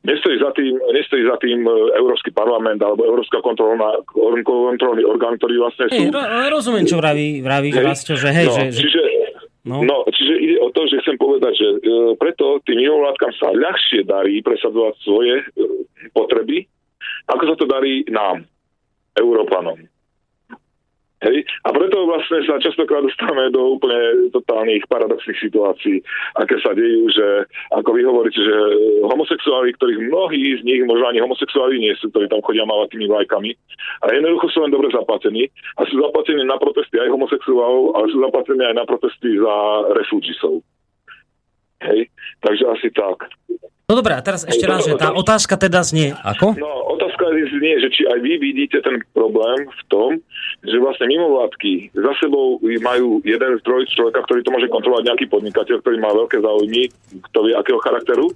[0.02, 4.02] Nestojí za tým, nestojí za tým e, Európsky parlament alebo Európska kontrolná,
[4.42, 6.10] kontrolný orgán, ktorý vlastne sú...
[6.10, 8.62] Hey, rozumiem, čo vraví, vraví hey, Vlastne, že hej, no, že...
[8.82, 9.02] Čiže,
[9.62, 9.76] no.
[9.86, 11.78] no, čiže ide o to, že chcem povedať, že e,
[12.18, 15.44] preto tým mimovládkam sa ľahšie darí presadzovať svoje e,
[16.10, 16.66] potreby,
[17.30, 18.42] ako sa to darí nám,
[19.14, 19.91] Európanom.
[21.22, 21.46] Hej?
[21.62, 26.02] A preto vlastne sa častokrát dostávame do úplne totálnych paradoxných situácií,
[26.34, 28.56] aké sa dejú, že ako vy hovoríte, že
[29.06, 33.06] homosexuáli, ktorých mnohí z nich, možno ani homosexuáli nie sú, ktorí tam chodia mávať tými
[33.06, 33.50] vlajkami,
[34.02, 35.46] a jednoducho sú len dobre zaplatení
[35.78, 39.56] a sú zaplatení na protesty aj homosexuálov, ale sú zaplatení aj na protesty za
[39.94, 40.58] refugisov.
[41.90, 42.10] Hej?
[42.42, 43.30] Takže asi tak.
[43.90, 46.56] No dobré, a teraz ešte raz, že tá otázka teda znie ako?
[46.56, 50.10] No, otázka znie, že či aj vy vidíte ten problém v tom,
[50.64, 55.76] že vlastne mimovládky za sebou majú jeden zdroj človeka, ktorý to môže kontrolovať nejaký podnikateľ,
[55.84, 56.82] ktorý má veľké záujmy,
[57.28, 58.26] kto vie akého charakteru.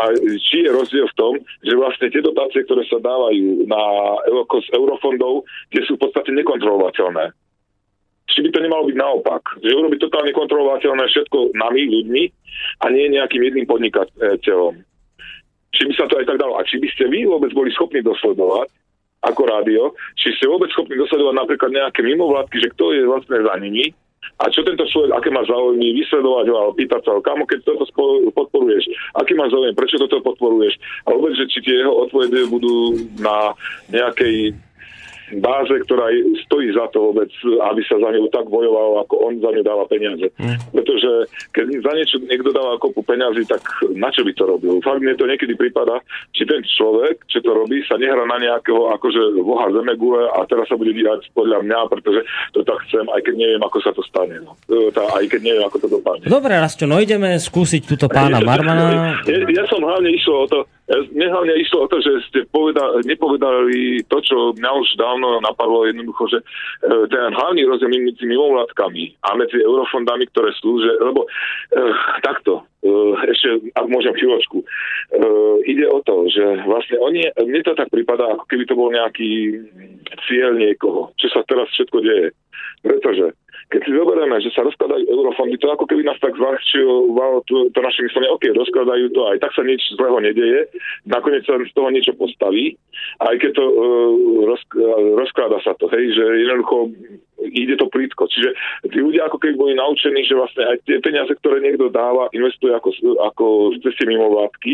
[0.00, 3.82] A či je rozdiel v tom, že vlastne tie dotácie, ktoré sa dávajú na
[4.56, 7.45] z eurofondov, tie sú v podstate nekontrolovateľné
[8.36, 9.42] či by to nemalo byť naopak.
[9.64, 12.22] Že urobiť totálne kontrolovateľné všetko nami, ľuďmi
[12.84, 14.76] a nie nejakým jedným podnikateľom.
[15.72, 16.60] Či by sa to aj tak dalo.
[16.60, 18.68] A či by ste vy vôbec boli schopní dosledovať,
[19.24, 23.56] ako rádio, či ste vôbec schopní dosledovať napríklad nejaké mimovládky, že kto je vlastne za
[23.56, 23.96] nimi
[24.36, 27.88] a čo tento človek, aké má záujmy, vysledovať ho, pýtať sa kamo, keď toto
[28.36, 28.84] podporuješ,
[29.16, 30.76] aký má záujem, prečo toto podporuješ,
[31.08, 33.56] a vôbec, že či tie jeho odpovede budú na
[33.88, 34.52] nejakej
[35.42, 36.06] báze, ktorá
[36.46, 39.84] stojí za to vôbec, aby sa za ňu tak bojovalo, ako on za ňu dáva
[39.90, 40.30] peniaze.
[40.38, 40.58] Mm.
[40.70, 41.10] Pretože
[41.50, 43.62] keď za niečo niekto dáva kopu peniazy, tak
[43.94, 44.78] na čo by to robil?
[44.82, 45.98] Fakt mne to niekedy prípada,
[46.30, 50.70] či ten človek, čo to robí, sa nehrá na nejakého akože boha zemegule a teraz
[50.70, 52.20] sa bude diať podľa mňa, pretože
[52.54, 54.38] to tak chcem, aj keď neviem, ako sa to stane.
[54.46, 54.54] No.
[54.70, 56.24] E, tá, aj keď neviem, ako to dopadne.
[56.30, 59.18] Dobre, Rastio, no ideme skúsiť túto pána Marmana.
[59.26, 63.02] Ja, ja som hlavne išiel o to, mne hlavne išlo o to, že ste poveda,
[63.02, 66.44] nepovedali to, čo mňa už dávno napadlo jednoducho, že e,
[67.10, 71.28] ten hlavný rozdiel medzi mimovládkami a medzi eurofondami, ktoré slúže, lebo e,
[72.22, 72.92] takto, e,
[73.34, 74.66] ešte, ak môžem chvíľočku, e,
[75.66, 79.58] ide o to, že vlastne oni, mne to tak prípada, ako keby to bol nejaký
[80.30, 82.30] cieľ niekoho, čo sa teraz všetko deje.
[82.86, 83.34] Pretože
[83.72, 87.78] keď si zoberieme, že sa rozkladajú eurofondy, to ako keby nás tak zľahčilo to, to
[87.82, 90.70] naše myslenie, OK, rozkladajú to, aj tak sa nič zlého nedeje,
[91.06, 92.78] nakoniec sa z toho niečo postaví,
[93.22, 94.12] aj keď to uh,
[94.46, 94.62] roz,
[95.18, 96.94] rozklada sa to, hej, že jednoducho
[97.42, 98.26] ide to plítko.
[98.26, 98.50] Čiže
[98.90, 102.72] tí ľudia ako keby boli naučení, že vlastne aj tie peniaze, ktoré niekto dáva, investuje
[102.72, 102.90] ako,
[103.22, 103.44] ako
[103.82, 104.72] cez tie mimovládky,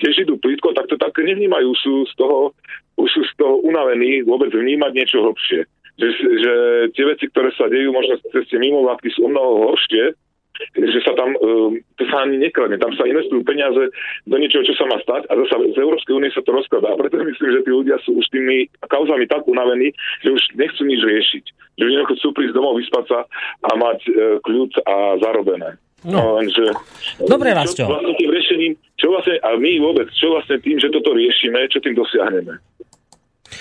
[0.00, 2.54] tiež idú plítko, tak to tak nevnímajú, sú z toho,
[3.00, 6.52] už sú z toho unavení vôbec vnímať niečo hlbšie že, že
[6.94, 10.14] tie veci, ktoré sa dejú možno cez tie mimovládky sú o mnoho horšie,
[10.74, 13.90] že sa tam, ehm, to sa ani nekladne, tam sa investujú peniaze
[14.26, 16.94] do niečoho, čo sa má stať a zase z Európskej únie sa to rozkladá.
[16.94, 19.90] A preto myslím, že tí ľudia sú už tými kauzami tak unavení,
[20.22, 21.44] že už nechcú nič riešiť.
[21.74, 23.18] Že jednoducho chcú prísť domov, vyspať sa
[23.66, 24.10] a mať e,
[24.46, 25.74] kľud a zarobené.
[26.04, 26.36] No.
[26.36, 26.68] Lenže,
[27.24, 31.16] Dobre, čo vlastne tým riešením, čo vlastne, a my vôbec, čo vlastne tým, že toto
[31.16, 32.60] riešime, čo tým dosiahneme?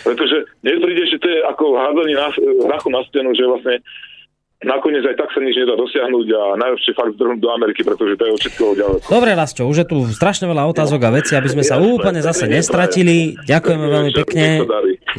[0.03, 2.27] Pretože mne príde, že to je ako hádzanie na,
[2.67, 3.75] hrachu na stenu, že vlastne
[4.63, 8.23] nakoniec aj tak sa nič nedá dosiahnuť a najlepšie fakt zdrhnúť do Ameriky, pretože to
[8.23, 9.05] je od všetkého ďaleko.
[9.11, 12.47] Dobre, Lasčo, už je tu strašne veľa otázok a veci, aby sme sa úplne zase
[12.47, 13.35] nestratili.
[13.43, 14.45] Ďakujeme veľmi pekne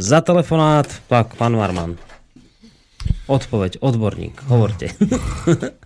[0.01, 0.89] za telefonát.
[1.09, 2.01] Tak, pán Varman.
[3.25, 4.93] Odpoveď, odborník, hovorte.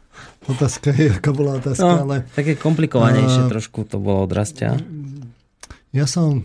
[0.48, 2.16] Otázka je, aká bola otázka, no, ale...
[2.32, 4.80] Také komplikovanejšie uh, trošku to bolo od Rastia.
[5.92, 6.40] Ja som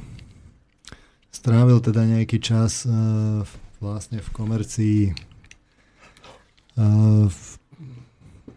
[1.33, 3.41] strávil teda nejaký čas uh,
[3.81, 4.99] vlastne v komercii.
[6.77, 7.27] Uh,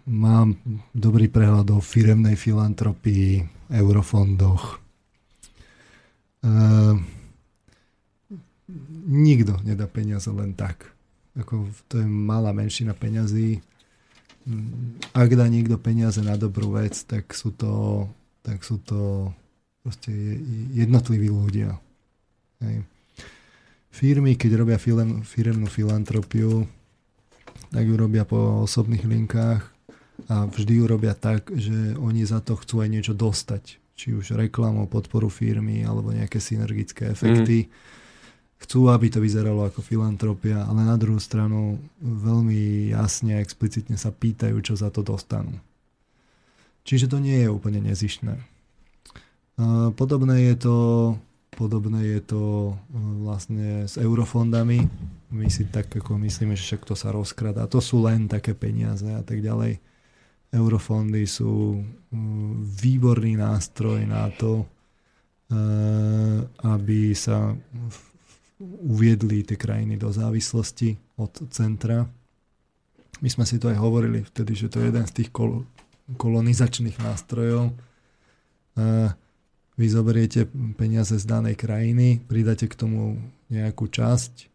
[0.05, 0.61] mám
[0.93, 3.43] dobrý prehľad o firemnej filantropii,
[3.73, 4.79] eurofondoch.
[6.45, 7.01] Uh,
[9.09, 10.93] nikto nedá peniaze len tak.
[11.37, 13.61] Ako, to je malá menšina peňazí.
[15.11, 18.07] Ak dá niekto peniaze na dobrú vec, tak sú to,
[18.47, 19.31] tak sú to
[20.73, 21.79] jednotliví ľudia.
[22.63, 22.85] Hej.
[23.93, 26.69] Firmy, keď robia firem, firemnú filantropiu,
[27.73, 29.65] tak ju robia po osobných linkách
[30.29, 33.81] a vždy ju robia tak, že oni za to chcú aj niečo dostať.
[33.97, 37.65] Či už reklamu, podporu firmy alebo nejaké synergické efekty.
[37.65, 37.73] Mm.
[38.57, 44.13] Chcú, aby to vyzeralo ako filantropia, ale na druhú stranu veľmi jasne a explicitne sa
[44.13, 45.57] pýtajú, čo za to dostanú.
[46.85, 48.37] Čiže to nie je úplne nezištné.
[49.97, 50.75] Podobné je to
[51.57, 52.73] Podobné je to e,
[53.25, 54.85] vlastne s eurofondami.
[55.33, 57.65] My si tak ako myslíme, že však to sa rozkradá.
[57.73, 59.81] To sú len také peniaze a tak ďalej.
[60.53, 61.83] Eurofondy sú e,
[62.61, 64.65] výborný nástroj na to, e,
[66.61, 67.57] aby sa
[68.61, 72.05] uviedli tie krajiny do závislosti od centra.
[73.25, 75.65] My sme si to aj hovorili vtedy, že to je jeden z tých kol-
[76.21, 77.73] kolonizačných nástrojov
[79.77, 80.49] vy zoberiete
[80.81, 83.21] peniaze z danej krajiny, pridáte k tomu
[83.53, 84.49] nejakú časť,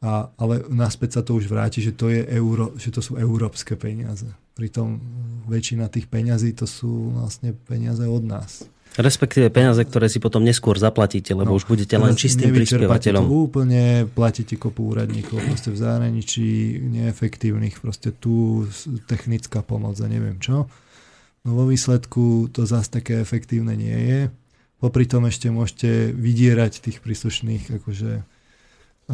[0.00, 3.76] a, ale naspäť sa to už vráti, že to, je euro, že to sú európske
[3.76, 4.24] peniaze.
[4.56, 4.96] Pritom
[5.44, 8.64] väčšina tých peňazí to sú vlastne peniaze od nás.
[8.98, 13.22] Respektíve peniaze, ktoré si potom neskôr zaplatíte, lebo no, už budete len čistým prispievateľom.
[13.22, 18.66] To úplne, platíte kopu úradníkov proste v zahraničí, neefektívnych, proste tu
[19.06, 20.66] technická pomoc a neviem čo.
[21.44, 24.20] No vo výsledku to zase také efektívne nie je.
[24.80, 28.24] Popri tom ešte môžete vydierať tých príslušných akože,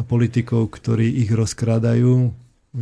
[0.05, 2.29] politikov, ktorí ich rozkradajú,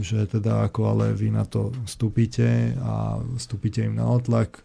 [0.02, 4.60] že teda ako ale vy na to vstúpite a vstúpite im na otlak.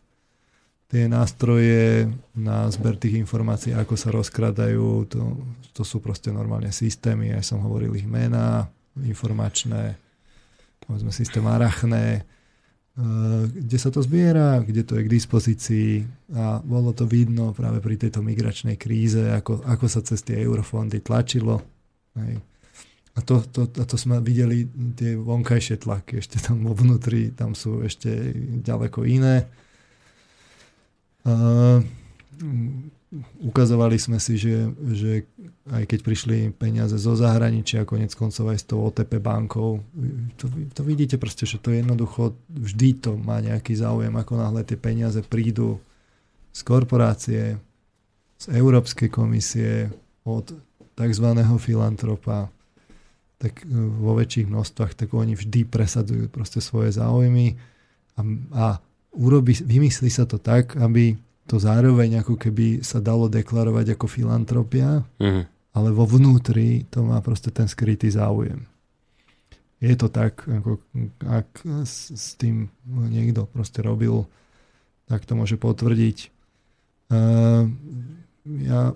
[0.91, 5.39] Tie nástroje na zber tých informácií, ako sa rozkradajú, to,
[5.71, 8.67] to sú proste normálne systémy, ja som hovoril ich mená,
[8.99, 9.95] informačné,
[10.83, 12.27] povedzme systém Arachné,
[13.51, 15.91] kde sa to zbiera, kde to je k dispozícii
[16.37, 21.01] a bolo to vidno práve pri tejto migračnej kríze, ako, ako sa cez tie eurofondy
[21.01, 21.63] tlačilo.
[22.19, 22.43] Hej.
[23.17, 27.59] A to, to, a to sme videli tie vonkajšie tlaky, ešte tam vo vnútri, tam
[27.59, 29.51] sú ešte ďaleko iné.
[31.27, 31.83] Uh,
[33.43, 35.27] ukazovali sme si, že, že
[35.67, 39.83] aj keď prišli peniaze zo zahraničia, konec koncov aj s tou OTP bankou,
[40.39, 44.63] to, to vidíte proste, že to je jednoducho, vždy to má nejaký záujem, ako náhle
[44.63, 45.83] tie peniaze prídu
[46.55, 47.59] z korporácie,
[48.39, 49.91] z Európskej komisie,
[50.23, 50.55] od
[50.95, 51.27] tzv.
[51.59, 52.47] filantropa,
[53.41, 57.59] tak e, vo väčších množstvách, tak oni vždy presadzujú proste svoje záujmy
[58.15, 58.21] a,
[58.55, 58.67] a
[59.17, 61.17] urobi, vymyslí sa to tak, aby
[61.51, 65.43] to zároveň ako keby sa dalo deklarovať ako filantropia, Mhm.
[65.75, 68.71] ale vo vnútri to má proste ten skrytý záujem.
[69.83, 70.79] Je to tak, ako
[71.27, 71.49] ak
[71.83, 74.29] s, s tým niekto proste robil,
[75.11, 76.31] tak to môže potvrdiť.
[77.11, 77.67] Uh,
[78.63, 78.95] ja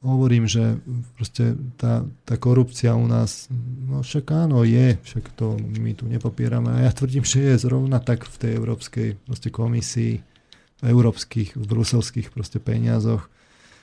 [0.00, 0.80] hovorím, že
[1.14, 3.46] proste tá, tá korupcia u nás,
[3.86, 6.80] no však áno, je, však to my tu nepopierame.
[6.80, 10.24] A ja tvrdím, že je zrovna tak v tej Európskej proste komisii,
[10.82, 13.28] európskych, v bruselských proste peniazoch.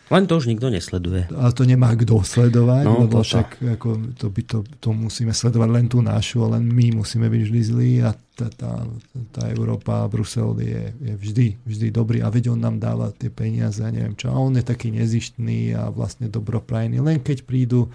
[0.08, 1.28] Len to už nikto nesleduje.
[1.36, 5.68] Ale to nemá kto sledovať, No, lebo však ako, to, by to, to musíme sledovať
[5.68, 8.88] len tú našu, len my musíme byť vždy zlí a tá, tá,
[9.36, 13.84] tá Európa, Brusel je, je vždy, vždy dobrý a veď on nám dáva tie peniaze
[13.84, 14.32] a neviem čo.
[14.32, 17.04] A on je taký nezištný a vlastne dobroprajný.
[17.04, 17.92] Len keď prídu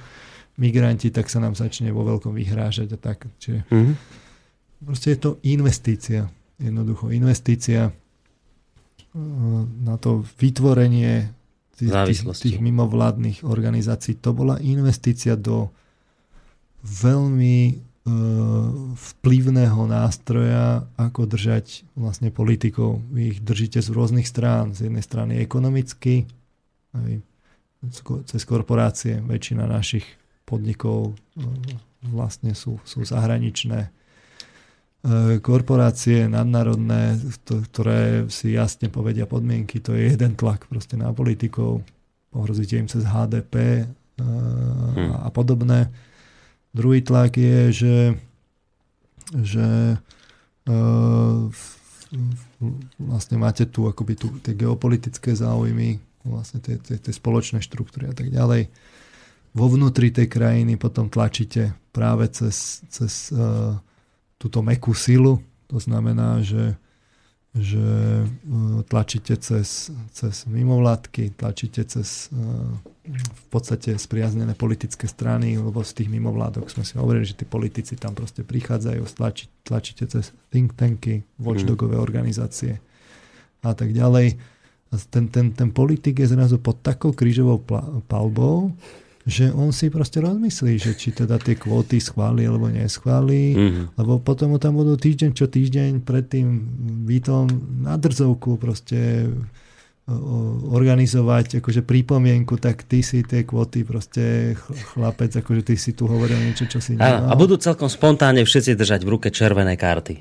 [0.61, 3.24] migranti, tak sa nám začne vo veľkom vyhrážať a tak.
[3.41, 3.93] Čiže Mhm.
[4.85, 6.29] proste je to investícia.
[6.61, 7.89] Jednoducho investícia
[9.85, 11.29] na to vytvorenie
[11.77, 14.17] tých, tých, mimovládnych organizácií.
[14.25, 15.69] To bola investícia do
[16.85, 17.77] veľmi eh,
[18.97, 23.05] vplyvného nástroja, ako držať vlastne politikov.
[23.13, 24.73] Vy ich držíte z rôznych strán.
[24.73, 26.25] Z jednej strany ekonomicky,
[26.97, 27.21] aj
[28.29, 29.21] cez korporácie.
[29.21, 30.07] Väčšina našich
[30.49, 31.45] podnikov eh,
[32.09, 33.93] vlastne sú, sú zahraničné
[35.43, 41.83] korporácie nadnárodné, to- ktoré si jasne povedia podmienky, to je jeden tlak proste na politikov,
[42.31, 43.85] ohrozíte im cez HDP e,
[45.19, 45.91] a podobné.
[46.70, 47.99] Druhý tlak je, že,
[49.43, 49.99] že
[50.70, 50.77] e,
[53.03, 58.15] vlastne máte tu akoby tu tie geopolitické záujmy, vlastne tie, tie, tie spoločné štruktúry a
[58.15, 58.70] tak ďalej.
[59.53, 63.77] Vo vnútri tej krajiny potom tlačíte práve cez, cez uh,
[64.43, 65.39] túto mekú silu.
[65.70, 66.74] To znamená, že,
[67.55, 67.78] že
[68.27, 72.66] uh, tlačíte cez, cez mimovládky, tlačíte cez uh,
[73.14, 77.94] v podstate spriaznené politické strany, lebo z tých mimovládok sme si hovorili, že tí politici
[77.94, 82.82] tam proste prichádzajú, tlači, tlačíte cez think tanky, watchdogové organizácie
[83.62, 84.35] a tak ďalej.
[84.93, 87.62] A ten, ten, ten politik je zrazu pod takou krížovou
[88.10, 88.74] palbou,
[89.24, 93.82] že on si proste rozmyslí, že či teda tie kvóty schváli alebo neschváli, Mhm.
[93.94, 96.49] lebo potom mu tam budú týždeň čo týždeň pred tým
[97.03, 97.47] výtom
[97.81, 99.31] na drzovku proste
[100.69, 106.05] organizovať akože pripomienku, tak ty si tie kvóty proste ch- chlapec, akože ty si tu
[106.05, 107.23] hovoril niečo, čo si nemal.
[107.24, 110.19] a budú celkom spontánne všetci držať v ruke červené karty.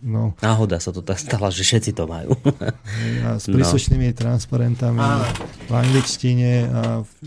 [0.00, 2.30] No, Náhoda sa to tak stala, že všetci to majú.
[3.26, 3.54] a s No.
[3.54, 5.02] príslušnými transparentami
[5.66, 7.18] v angličtine a, v-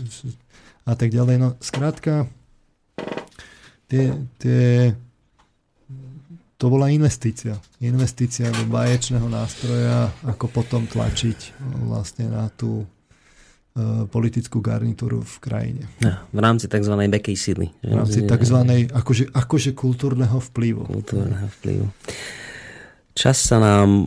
[0.86, 1.36] a tak ďalej.
[1.42, 2.30] No, skrátka,
[3.90, 4.94] tie, tie,
[6.56, 7.58] to bola investícia.
[7.82, 12.86] Investícia do baječného nástroja, ako potom tlačiť vlastne na tú e,
[14.06, 15.84] politickú garnitúru v krajine.
[15.98, 16.94] Ja, v rámci tzv.
[16.94, 17.66] bekej sily.
[17.82, 18.58] V rámci tzv.
[18.94, 20.86] Akože, akože kultúrneho vplyvu.
[20.86, 21.86] kultúrneho vplyvu.
[23.16, 24.06] Čas sa nám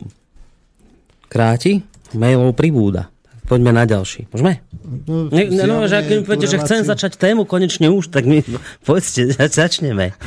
[1.28, 1.82] kráti,
[2.14, 3.10] mailov pribúda.
[3.50, 4.30] Poďme na ďalší.
[4.30, 4.62] Môžeme?
[5.04, 8.46] No, Ne, no, že ak mi poviete, že chcem začať tému konečne už, tak mi
[8.86, 10.14] povedzte, za- začneme.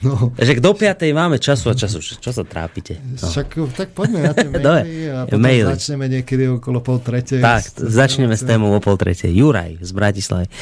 [0.00, 1.00] No, Že do 5.
[1.12, 1.96] máme času a času.
[2.00, 3.00] Čo sa trápite?
[3.00, 3.24] No.
[3.24, 5.64] však, tak poďme na tie maily a potom maily.
[5.70, 7.40] začneme niekedy okolo pol tretej.
[7.40, 9.32] Tak, začneme s témou o pol tretej.
[9.32, 10.52] Juraj z Bratislavy.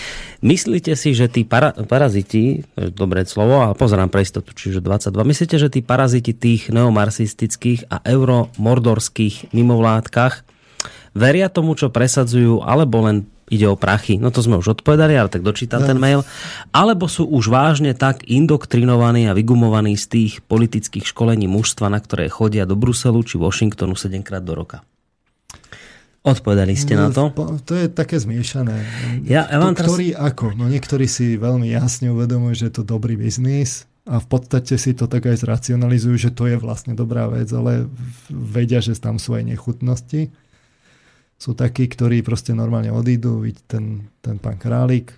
[0.40, 2.62] Myslíte si, že tí para, paraziti,
[2.94, 7.98] dobré slovo, ale pozerám pre istotu, čiže 22, myslíte, že tí paraziti tých neomarxistických a
[8.04, 10.46] euromordorských mimovládkach
[11.12, 13.16] veria tomu, čo presadzujú, alebo len
[13.46, 14.16] ide o prachy?
[14.16, 16.24] No to sme už odpovedali, ale tak dočítam ten mail.
[16.70, 22.26] Alebo sú už vážne tak indoktrinovaní a vygumovaní z tých politických školení mužstva, na ktoré
[22.26, 24.80] chodia do Bruselu či Washingtonu 7 krát do roka?
[26.22, 27.34] Odpovedali ste na to?
[27.34, 28.86] Po- To je také zmiešané.
[29.26, 30.46] Ja- ja vám To, teraz- Ktorý ako?
[30.54, 34.94] No niektorí si veľmi jasne uvedomujú, že je to dobrý biznis a v podstate si
[34.94, 37.90] to tak aj zracionalizujú, že to je vlastne dobrá vec, ale
[38.30, 40.30] vedia, že tam sú aj nechutnosti.
[41.42, 45.10] Sú takí, ktorí proste normálne odídu, ten, ten pán Králik,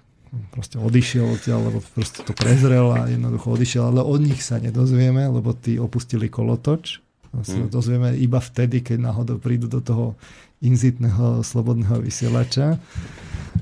[0.57, 5.21] proste odišiel odtiaľ, lebo proste to prezrel a jednoducho odišiel, ale od nich sa nedozvieme,
[5.29, 7.05] lebo tí opustili kolotoč.
[7.35, 10.17] To sa dozvieme iba vtedy, keď náhodou prídu do toho
[10.65, 12.81] inzitného slobodného vysielača.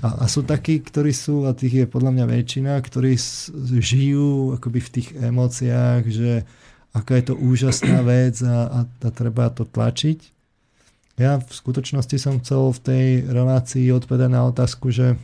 [0.04, 3.18] A, a sú takí, ktorí sú, a tých je podľa mňa väčšina, ktorí
[3.82, 6.46] žijú akoby v tých emóciách, že
[6.94, 10.41] aká je to úžasná vec a, a, a treba to tlačiť.
[11.20, 15.20] Ja v skutočnosti som chcel v tej relácii odpovedať na otázku, že,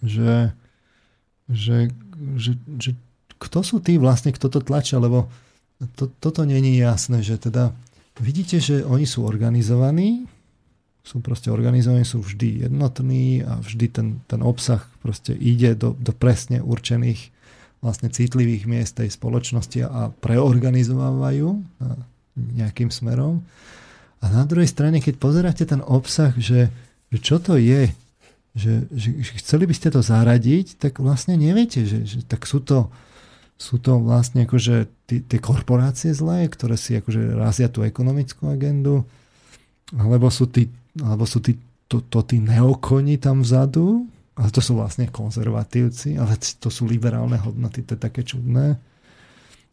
[0.00, 0.56] že,
[1.52, 1.92] že,
[2.40, 2.90] že, že
[3.36, 5.28] kto sú tí vlastne, kto to tlačia, lebo
[6.00, 7.76] to, toto není jasné, že teda
[8.16, 10.24] vidíte, že oni sú organizovaní,
[11.04, 16.10] sú proste organizovaní, sú vždy jednotní a vždy ten, ten obsah proste ide do, do
[16.16, 17.30] presne určených
[17.84, 21.48] vlastne citlivých miest tej spoločnosti a preorganizovávajú
[22.34, 23.44] nejakým smerom.
[24.20, 26.72] A na druhej strane, keď pozeráte ten obsah, že,
[27.12, 27.92] že čo to je,
[28.56, 32.64] že, že, že chceli by ste to zaradiť, tak vlastne neviete, že, že tak sú
[32.64, 32.88] to,
[33.60, 39.04] sú to vlastne akože tie korporácie zlé, ktoré si akože razia tú ekonomickú agendu,
[39.92, 44.76] alebo sú tí, alebo sú tí, to, to tí neokoni tam vzadu, ale to sú
[44.76, 48.76] vlastne konzervatívci, ale to sú liberálne hodnoty, to je také čudné.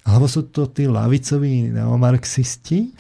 [0.03, 2.91] Alebo sú to tí lavicoví neomarxisti,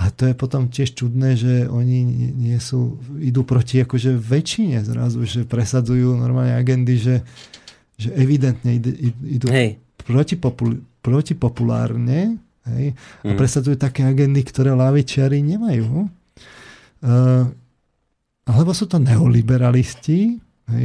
[0.00, 5.20] a to je potom tiež čudné, že oni nie sú, idú proti akože väčšine zrazu,
[5.28, 7.16] že presadzujú normálne agendy, že,
[8.00, 8.80] že evidentne
[9.20, 9.76] idú hej.
[10.00, 12.40] Protipopul, protipopulárne
[12.72, 13.36] hej, a mm.
[13.36, 16.08] presadzujú také agendy, ktoré lavičiari nemajú.
[17.04, 17.44] Uh,
[18.48, 20.40] alebo sú to neoliberalisti,
[20.72, 20.84] hej,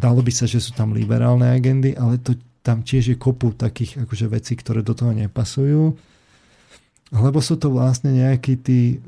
[0.00, 2.32] zdalo by sa, že sú tam liberálne agendy, ale to,
[2.64, 5.92] tam tiež je kopu takých akože vecí, ktoré do toho nepasujú
[7.10, 9.02] lebo sú to vlastne nejakí tí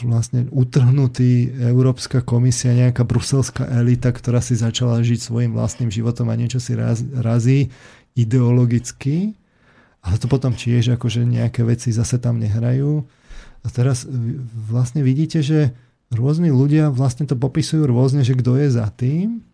[0.00, 6.38] vlastne utrhnutí Európska komisia, nejaká bruselská elita, ktorá si začala žiť svojim vlastným životom a
[6.40, 7.68] niečo si raz, razí
[8.16, 9.36] ideologicky.
[10.00, 13.04] Ale to potom tiež akože nejaké veci zase tam nehrajú.
[13.60, 14.08] A teraz
[14.72, 15.76] vlastne vidíte, že
[16.08, 19.44] rôzni ľudia vlastne to popisujú rôzne, že kto je za tým.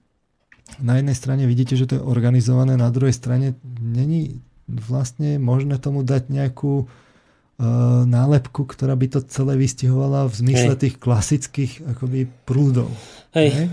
[0.78, 6.02] Na jednej strane vidíte, že to je organizované, na druhej strane není vlastne možné tomu
[6.02, 10.80] dať nejakú uh, nálepku, ktorá by to celé vystihovala v zmysle Hej.
[10.82, 12.90] tých klasických akoby prúdov.
[13.32, 13.50] Hej.
[13.54, 13.66] Hej?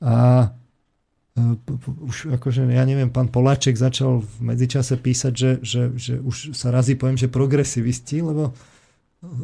[0.00, 0.16] A
[0.48, 6.56] uh, už akože, ja neviem, pán Poláček začal v medzičase písať, že, že, že už
[6.56, 8.56] sa razí poviem, že progresivisti, lebo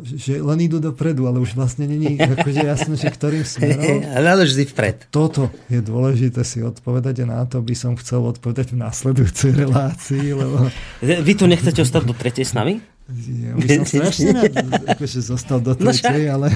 [0.07, 4.07] že len idú dopredu, ale už vlastne není akože jasné, že ktorým smerom.
[4.15, 5.11] Ale vždy vpred.
[5.11, 10.31] Toto je dôležité si odpovedať a na to by som chcel odpovedať v následujúcej relácii,
[10.31, 10.71] lebo...
[11.03, 12.79] Vy tu nechcete ostať do tretej s nami?
[13.11, 14.55] Ja by som strašne rád
[14.95, 16.55] akože zostal do no tretej, ale...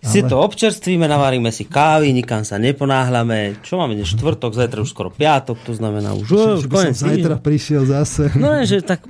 [0.00, 0.32] Si ale...
[0.32, 3.60] to občerstvíme, navaríme si kávy, nikam sa neponáhľame.
[3.60, 6.24] Čo máme dnes štvrtok, zajtra už skoro piatok, to znamená už...
[6.24, 8.32] Že, že by som zajtra prišiel zase.
[8.32, 9.04] No, že tak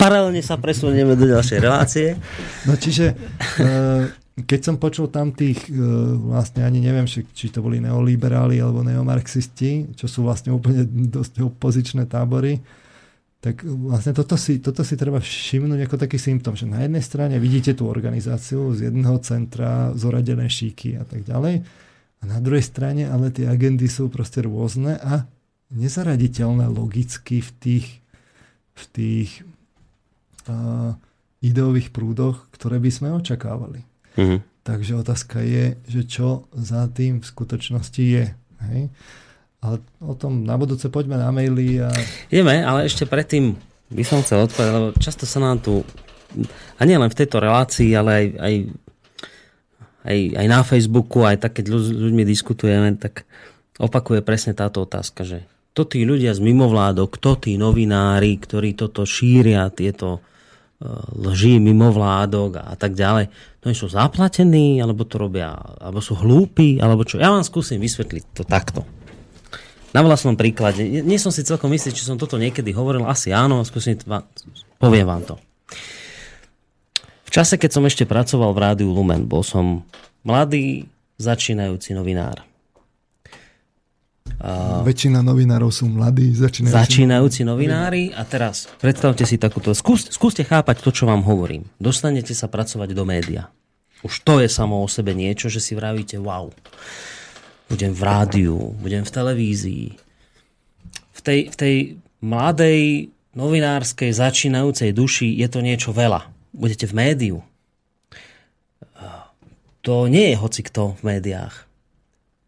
[0.00, 2.16] paralelne sa presunieme do ďalšej relácie.
[2.64, 3.12] No čiže,
[3.60, 4.08] eh,
[4.48, 5.76] keď som počul tam tých, eh,
[6.16, 12.08] vlastne ani neviem, či to boli neoliberáli alebo neomarxisti, čo sú vlastne úplne dosť opozičné
[12.08, 12.56] tábory,
[13.38, 17.38] tak vlastne toto si, toto si treba všimnúť ako taký symptom, že na jednej strane
[17.38, 21.62] vidíte tú organizáciu z jedného centra, zoradené šíky a tak ďalej,
[22.18, 25.30] a na druhej strane ale tie agendy sú proste rôzne a
[25.70, 27.86] nezaraditeľné logicky v tých,
[28.74, 29.30] v tých
[30.50, 30.98] uh,
[31.38, 33.86] ideových prúdoch, ktoré by sme očakávali.
[34.18, 34.40] Mm-hmm.
[34.66, 38.26] Takže otázka je, že čo za tým v skutočnosti je.
[38.68, 38.80] Hej?
[39.58, 41.82] Ale o tom na budúce poďme na maily.
[41.82, 41.90] A...
[42.30, 43.58] Ideme, ale ešte predtým
[43.90, 45.82] by som chcel odpovedať, lebo často sa nám tu,
[46.78, 48.54] a nie len v tejto relácii, ale aj, aj,
[50.04, 53.24] aj, aj na Facebooku, aj tak, keď s ľuďmi diskutujeme, tak
[53.80, 59.06] opakuje presne táto otázka, že to tí ľudia z mimovládok, kto tí novinári, ktorí toto
[59.06, 60.90] šíria, tieto e,
[61.22, 63.30] lží mimovládok a tak ďalej,
[63.62, 67.22] to sú zaplatení, alebo to robia, alebo sú hlúpi, alebo čo.
[67.22, 68.82] Ja vám skúsim vysvetliť to takto.
[69.96, 70.84] Na vlastnom príklade.
[70.84, 73.08] Nie som si celkom istý, či som toto niekedy hovoril.
[73.08, 73.96] Asi áno, skúsim,
[74.76, 75.34] poviem vám to.
[77.28, 79.84] V čase, keď som ešte pracoval v rádiu Lumen, bol som
[80.24, 80.88] mladý,
[81.20, 82.44] začínajúci novinár.
[84.38, 84.80] A...
[84.86, 88.14] Väčšina novinárov sú mladí, začínajúci, začínajúci novinári.
[88.14, 91.66] A teraz predstavte si takúto, skúste, skúste chápať to, čo vám hovorím.
[91.80, 93.50] Dostanete sa pracovať do média.
[94.06, 96.54] Už to je samo o sebe niečo, že si vravíte wow
[97.68, 99.86] budem v rádiu, budem v televízii.
[101.12, 101.76] V tej, v tej
[102.24, 106.26] mladej novinárskej začínajúcej duši je to niečo veľa.
[106.50, 107.36] Budete v médiu.
[109.86, 111.64] To nie je hoci kto v médiách.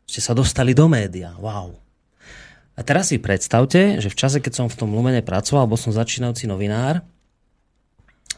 [0.05, 1.31] Ste sa dostali do média.
[1.39, 1.79] Wow.
[2.75, 5.95] A teraz si predstavte, že v čase, keď som v tom Lumene pracoval, bol som
[5.95, 7.05] začínajúci novinár,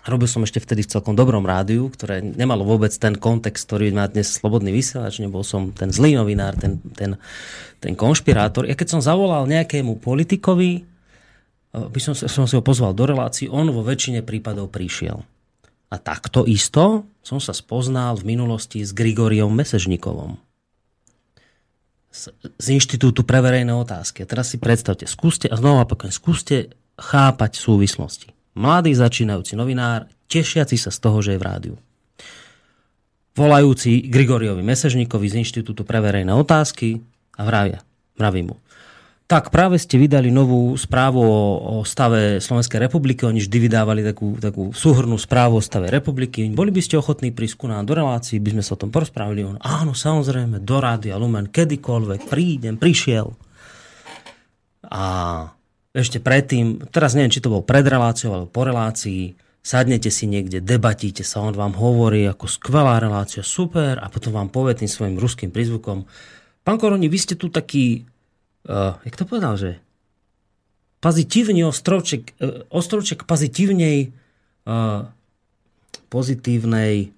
[0.03, 4.11] Robil som ešte vtedy v celkom dobrom rádiu, ktoré nemalo vôbec ten kontext, ktorý má
[4.11, 5.23] dnes slobodný vysielač.
[5.23, 7.15] Nebol som ten zlý novinár, ten, ten,
[7.79, 8.67] ten konšpirátor.
[8.67, 13.47] Ja keď som zavolal nejakému politikovi, eh, by som, som si ho pozval do relácií,
[13.47, 15.23] on vo väčšine prípadov prišiel.
[15.93, 20.41] A takto isto som sa spoznal v minulosti s Grigoriom Mesežnikovom
[22.13, 22.29] z,
[22.61, 24.23] z Inštitútu pre verejné otázky.
[24.23, 26.57] A teraz si predstavte, skúste, a znova opakujem, skúste
[27.01, 28.32] chápať súvislosti.
[28.53, 31.75] Mladý začínajúci novinár, tešiaci sa z toho, že je v rádiu.
[33.33, 37.01] volajúci Grigoriovi Mesežníkovi z Inštitútu pre verejné otázky
[37.41, 37.81] a vravia,
[38.21, 38.61] vraví mu.
[39.25, 41.41] Tak práve ste vydali novú správu o,
[41.81, 43.25] o stave Slovenskej republiky.
[43.25, 46.45] Oni vždy vydávali takú, takú súhrnú správu o stave republiky.
[46.53, 49.41] Boli by ste ochotní prísť ku nám do relácií, by sme sa o tom porozprávali.
[49.49, 53.33] On, áno, samozrejme, do a Lumen, kedykoľvek, prídem, prišiel.
[54.93, 55.05] A
[55.93, 60.65] ešte predtým, teraz neviem, či to bol pred reláciou alebo po relácii, sadnete si niekde,
[60.65, 65.17] debatíte sa, on vám hovorí ako skvelá relácia, super, a potom vám povie tým svojim
[65.21, 66.09] ruským prízvukom,
[66.65, 68.09] pán Koroni, vy ste tu taký
[68.67, 69.79] uh, jak to povedal, že
[71.03, 74.11] pozitívny ostrovček, uh, ostrovček pozitívnej
[74.67, 75.07] uh,
[76.13, 77.11] pozitívnej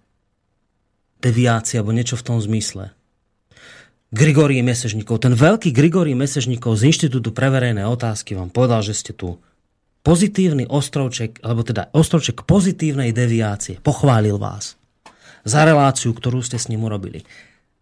[1.19, 2.93] deviácie alebo niečo v tom zmysle.
[4.15, 9.11] Grigorí Mesežníkov, ten veľký Grigorí Mesežníkov z Inštitútu pre verejné otázky vám povedal, že ste
[9.11, 9.43] tu
[10.07, 13.83] pozitívny ostrovček, alebo teda ostrovček pozitívnej deviácie.
[13.83, 14.79] Pochválil vás
[15.43, 17.27] za reláciu, ktorú ste s ním urobili.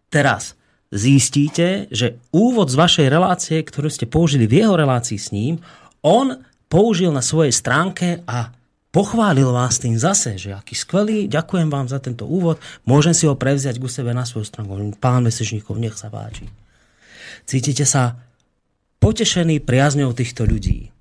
[0.09, 0.57] Teraz,
[0.89, 5.61] zistíte, že úvod z vašej relácie, ktorú ste použili v jeho relácii s ním,
[6.01, 8.49] on použil na svojej stránke a
[8.93, 13.33] pochválil vás tým zase, že aký skvelý, ďakujem vám za tento úvod, môžem si ho
[13.33, 14.77] prevziať ku sebe na svoju stránku.
[15.01, 16.45] Pán Mesežníkov, nech sa páči.
[17.49, 18.21] Cítite sa
[19.01, 20.93] potešený priazňou týchto ľudí.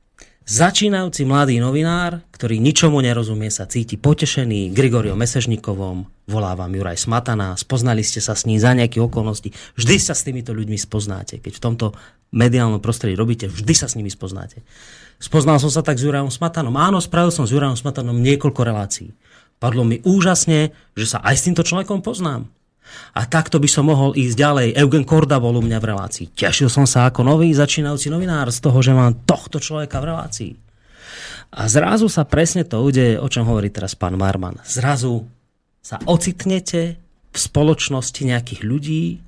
[0.43, 7.55] Začínajúci mladý novinár, ktorý ničomu nerozumie, sa cíti potešený Grigorio Mesežníkovom, volá vám Juraj Smatana,
[7.55, 11.39] spoznali ste sa s ním za nejaké okolnosti, vždy sa s týmito ľuďmi spoznáte.
[11.39, 11.87] Keď v tomto
[12.35, 14.67] mediálnom prostredí robíte, vždy sa s nimi spoznáte.
[15.23, 16.75] Spoznal som sa tak s Jurajom Smatanom.
[16.75, 19.15] Áno, spravil som s Jurajom Smatanom niekoľko relácií.
[19.63, 22.51] Padlo mi úžasne, že sa aj s týmto človekom poznám.
[23.15, 24.69] A takto by som mohol ísť ďalej.
[24.75, 26.27] Eugen Korda bol u mňa v relácii.
[26.35, 30.53] Tešil som sa ako nový začínajúci novinár z toho, že mám tohto človeka v relácii.
[31.55, 34.59] A zrazu sa presne to udeje, o čom hovorí teraz pán Marman.
[34.67, 35.23] Zrazu
[35.79, 36.99] sa ocitnete
[37.31, 39.23] v spoločnosti nejakých ľudí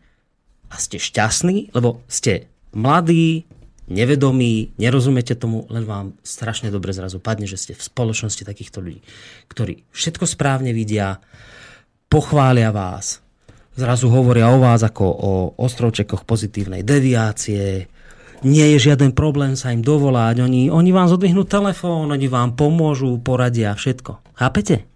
[0.72, 3.46] a ste šťastní, lebo ste mladí,
[3.88, 9.00] nevedomí, nerozumiete tomu, len vám strašne dobre zrazu padne, že ste v spoločnosti takýchto ľudí,
[9.50, 11.20] ktorí všetko správne vidia,
[12.08, 13.20] pochvália vás,
[13.76, 17.90] zrazu hovoria o vás ako o ostrovčekoch pozitívnej deviácie,
[18.44, 23.16] nie je žiaden problém sa im dovolať, oni, oni vám zodvihnú telefón, oni vám pomôžu,
[23.24, 24.36] poradia všetko.
[24.36, 24.93] Chápete?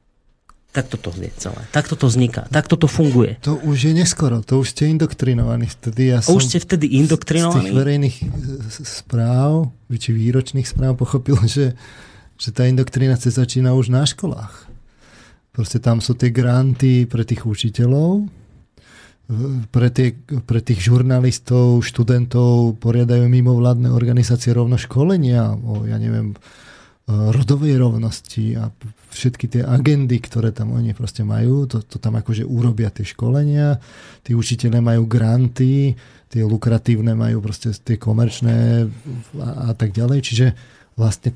[0.69, 1.65] Tak toto je celé.
[1.73, 2.45] Tak toto vzniká.
[2.53, 3.41] Tak toto funguje.
[3.41, 4.45] To už je neskoro.
[4.45, 5.65] To už ste indoktrinovaní.
[5.65, 7.57] Vtedy ja som už ste vtedy indoktrinovaní?
[7.57, 8.27] Z tých verejných e,
[8.85, 11.73] správ, či výročných správ pochopil, že,
[12.37, 14.69] že tá indoktrinácia začína už na školách.
[15.57, 18.29] Proste tam sú tie granty pre tých učiteľov,
[19.69, 20.17] pre, tie,
[20.49, 26.33] pre tých žurnalistov, študentov poriadajú mimovládne organizácie rovno školenia o, ja neviem,
[27.09, 28.69] rodovej rovnosti a
[29.09, 33.81] všetky tie agendy, ktoré tam oni proste majú, to, to tam akože urobia tie školenia,
[34.21, 35.97] tí učiteľe majú granty,
[36.29, 38.85] tie lukratívne majú proste tie komerčné
[39.41, 40.47] a, a tak ďalej, čiže
[41.01, 41.33] vlastne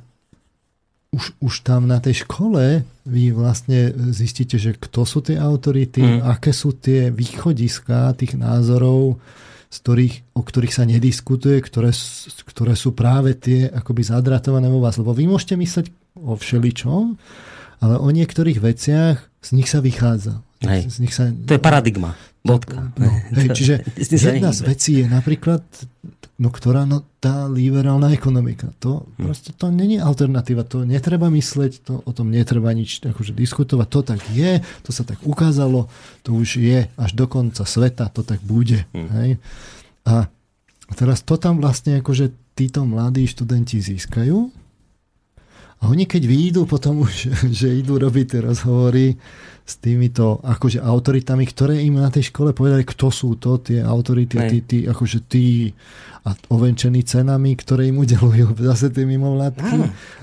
[1.13, 6.21] už, už tam na tej škole vy vlastne zistíte, že kto sú tie autority, mm.
[6.25, 9.21] aké sú tie východiska tých názorov,
[9.73, 11.97] z ktorých, o ktorých sa nediskutuje, ktoré,
[12.45, 15.01] ktoré sú práve tie akoby zadratované vo vás.
[15.01, 15.87] Lebo vy môžete mysleť
[16.21, 17.17] o všeličom,
[17.81, 20.45] ale o niektorých veciach z nich sa vychádza.
[20.61, 20.93] Hej.
[20.93, 22.13] Z nich sa, to je paradigma.
[22.43, 22.91] Bodka.
[22.99, 23.75] No, hej, čiže
[24.35, 25.63] jedna z vecí je napríklad
[26.43, 28.75] no ktorá, no tá liberálna ekonomika.
[28.83, 29.31] To hm.
[29.31, 34.01] proste to není alternatíva, to netreba mysleť, to, o tom netreba nič akože diskutovať, to
[34.03, 35.87] tak je, to sa tak ukázalo,
[36.27, 38.83] to už je až do konca sveta, to tak bude.
[38.91, 39.09] Hm.
[39.23, 39.31] Hej?
[40.03, 40.27] A
[40.99, 44.62] teraz to tam vlastne akože títo mladí študenti získajú
[45.83, 49.19] a oni keď výjdu potom už, že idú robiť tie rozhovory
[49.63, 54.39] s týmito akože autoritami, ktoré im na tej škole povedali, kto sú to, tie autority,
[54.51, 55.71] tí, tí, akože tí
[56.23, 59.79] a ovenčení cenami, ktoré im udelujú zase tie mimovládky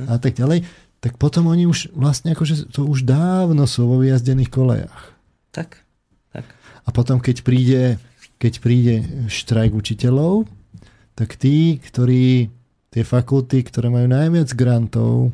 [0.07, 0.63] a tak ďalej,
[0.99, 5.15] tak potom oni už vlastne akože to už dávno sú vo vyjazdených kolejach.
[5.51, 5.79] Tak,
[6.31, 6.47] tak.
[6.83, 7.99] A potom, keď príde,
[8.39, 8.95] keď príde
[9.31, 10.47] štrajk učiteľov,
[11.15, 12.51] tak tí, ktorí
[12.91, 15.31] tie fakulty, ktoré majú najviac grantov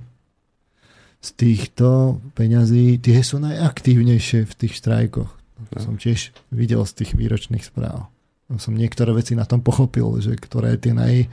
[1.25, 5.31] z týchto peňazí, tie sú najaktívnejšie v tých štrajkoch.
[5.73, 5.81] To no.
[5.81, 8.13] som tiež videl z tých výročných správ
[8.61, 11.25] som niektoré veci na tom pochopil, že ktoré tie naj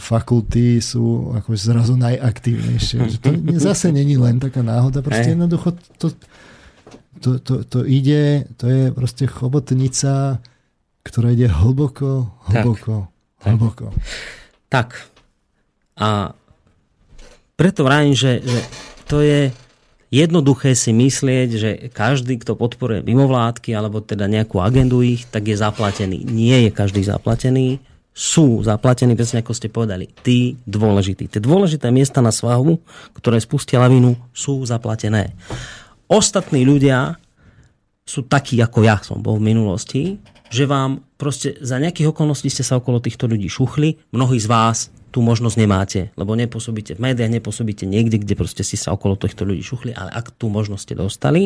[0.00, 2.98] fakulty sú ako zrazu najaktívnejšie.
[3.12, 6.16] Že to zase není len taká náhoda, proste jednoducho to,
[7.20, 10.40] to, to, to ide, to je proste chobotnica,
[11.04, 13.86] ktorá ide hlboko, hlboko, tak, hlboko.
[14.72, 14.88] Tak.
[16.00, 16.32] A
[17.56, 18.60] preto vravím, že, že
[19.08, 19.50] to je
[20.12, 25.56] jednoduché si myslieť, že každý, kto podporuje mimovládky alebo teda nejakú agendu ich, tak je
[25.58, 26.22] zaplatený.
[26.28, 27.82] Nie je každý zaplatený.
[28.16, 31.28] Sú zaplatení, presne ako ste povedali, tí dôležití.
[31.28, 32.80] Tie dôležité miesta na svahu,
[33.12, 35.36] ktoré spustia lavinu, sú zaplatené.
[36.08, 37.20] Ostatní ľudia
[38.08, 40.02] sú takí, ako ja som bol v minulosti,
[40.48, 44.88] že vám proste za nejakých okolností ste sa okolo týchto ľudí šuchli, mnohí z vás
[45.16, 49.48] tú možnosť nemáte, lebo nepôsobíte v médiách, nepôsobíte niekde, kde proste si sa okolo týchto
[49.48, 51.42] ľudí šuchli, ale ak tú možnosť ste dostali,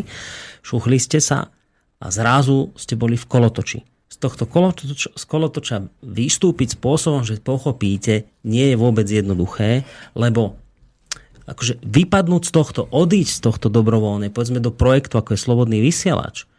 [0.66, 1.55] šuchli ste sa
[2.02, 3.86] a zrazu ste boli v kolotoči.
[4.10, 9.86] Z tohto kolotoča, z kolotoča vystúpiť spôsobom, že pochopíte, nie je vôbec jednoduché,
[10.18, 10.59] lebo
[11.47, 16.51] akože vypadnúť z tohto, odísť z tohto dobrovoľne, povedzme do projektu, ako je Slobodný vysielač,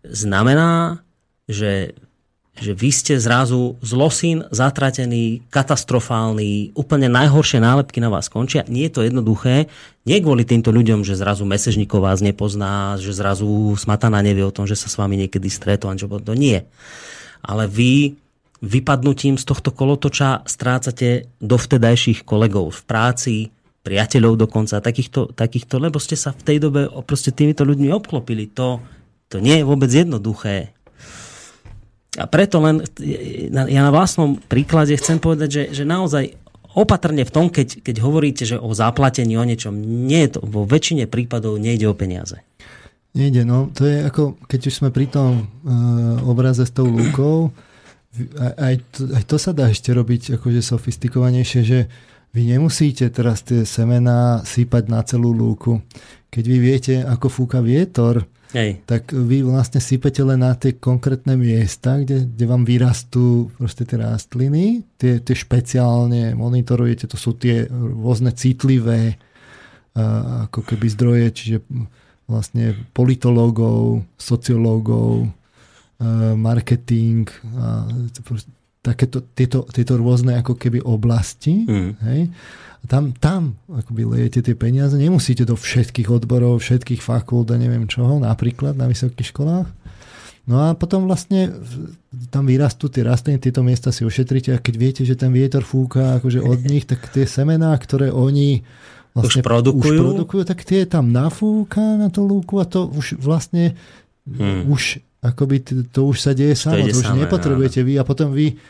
[0.00, 1.04] znamená,
[1.44, 1.92] že
[2.54, 8.62] že vy ste zrazu zlosín, zatratený, katastrofálny, úplne najhoršie nálepky na vás končia.
[8.70, 9.66] Nie je to jednoduché.
[10.06, 14.70] Nie kvôli týmto ľuďom, že zrazu mesežníkov vás nepozná, že zrazu smatana nevie o tom,
[14.70, 16.62] že sa s vami niekedy stretol, čo to nie.
[17.42, 18.14] Ale vy
[18.62, 23.36] vypadnutím z tohto kolotoča strácate dovtedajších kolegov v práci,
[23.84, 28.48] priateľov dokonca, takýchto, takýchto, lebo ste sa v tej dobe proste týmito ľuďmi obklopili.
[28.56, 28.80] To,
[29.28, 30.72] to nie je vôbec jednoduché
[32.14, 32.86] a preto len
[33.50, 36.38] ja na vlastnom príklade chcem povedať, že, že naozaj
[36.74, 40.66] opatrne v tom, keď, keď hovoríte, že o zaplatení o niečom, nie je to, vo
[40.66, 42.42] väčšine prípadov nejde o peniaze.
[43.14, 47.54] Nejde, no to je ako, keď už sme pri tom uh, obraze s tou lúkou,
[48.14, 51.78] aj, aj, to, aj to sa dá ešte robiť akože sofistikovanejšie, že
[52.34, 55.78] vy nemusíte teraz tie semená sypať na celú lúku.
[56.34, 58.86] Keď vy viete, ako fúka vietor, Hej.
[58.86, 63.98] tak vy vlastne sypete len na tie konkrétne miesta, kde, kde vám vyrastú proste tie
[63.98, 69.18] rastliny, tie, tie špeciálne monitorujete, to sú tie rôzne citlivé
[69.98, 71.56] uh, ako keby zdroje, čiže
[72.30, 77.26] vlastne politológov, sociológov, uh, marketing,
[77.58, 77.90] uh,
[78.84, 81.64] takéto, tieto, tieto rôzne ako keby oblasti.
[81.64, 81.90] Mm.
[82.04, 82.20] Hej?
[82.84, 88.20] Tam, tam akoby lejete tie peniaze, nemusíte do všetkých odborov, všetkých fakult a neviem čoho,
[88.20, 89.68] napríklad na vysokých školách.
[90.44, 91.48] No a potom vlastne
[92.28, 96.20] tam vyrastú tie rastliny, tieto miesta si ošetrite a keď viete, že ten vietor fúka
[96.20, 98.60] akože od nich, tak tie semená, ktoré oni
[99.16, 103.16] vlastne už produkujú, už produkujú tak tie tam nafúka na tú lúku a to už
[103.16, 103.72] vlastne
[104.28, 104.68] hmm.
[104.68, 107.86] už akoby to, to už sa deje samo, to, to už samé, nepotrebujete no.
[107.88, 108.60] vy a potom vy,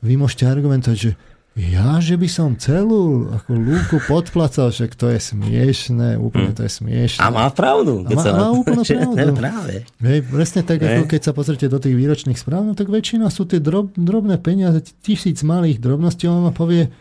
[0.00, 1.10] vy môžete argumentovať, že
[1.58, 6.70] ja, že by som celú ako lúku podplacal, však to je smiešné, úplne to je
[6.70, 7.18] smiešné.
[7.18, 8.06] A má pravdu.
[8.06, 9.34] A má, sa má úplne pravdu.
[9.42, 9.74] Práve.
[9.98, 13.42] Hej, presne tak, ako keď sa pozrite do tých výročných správ, no tak väčšina sú
[13.50, 16.94] tie drob, drobné peniaze, tisíc malých drobností, on ma povie,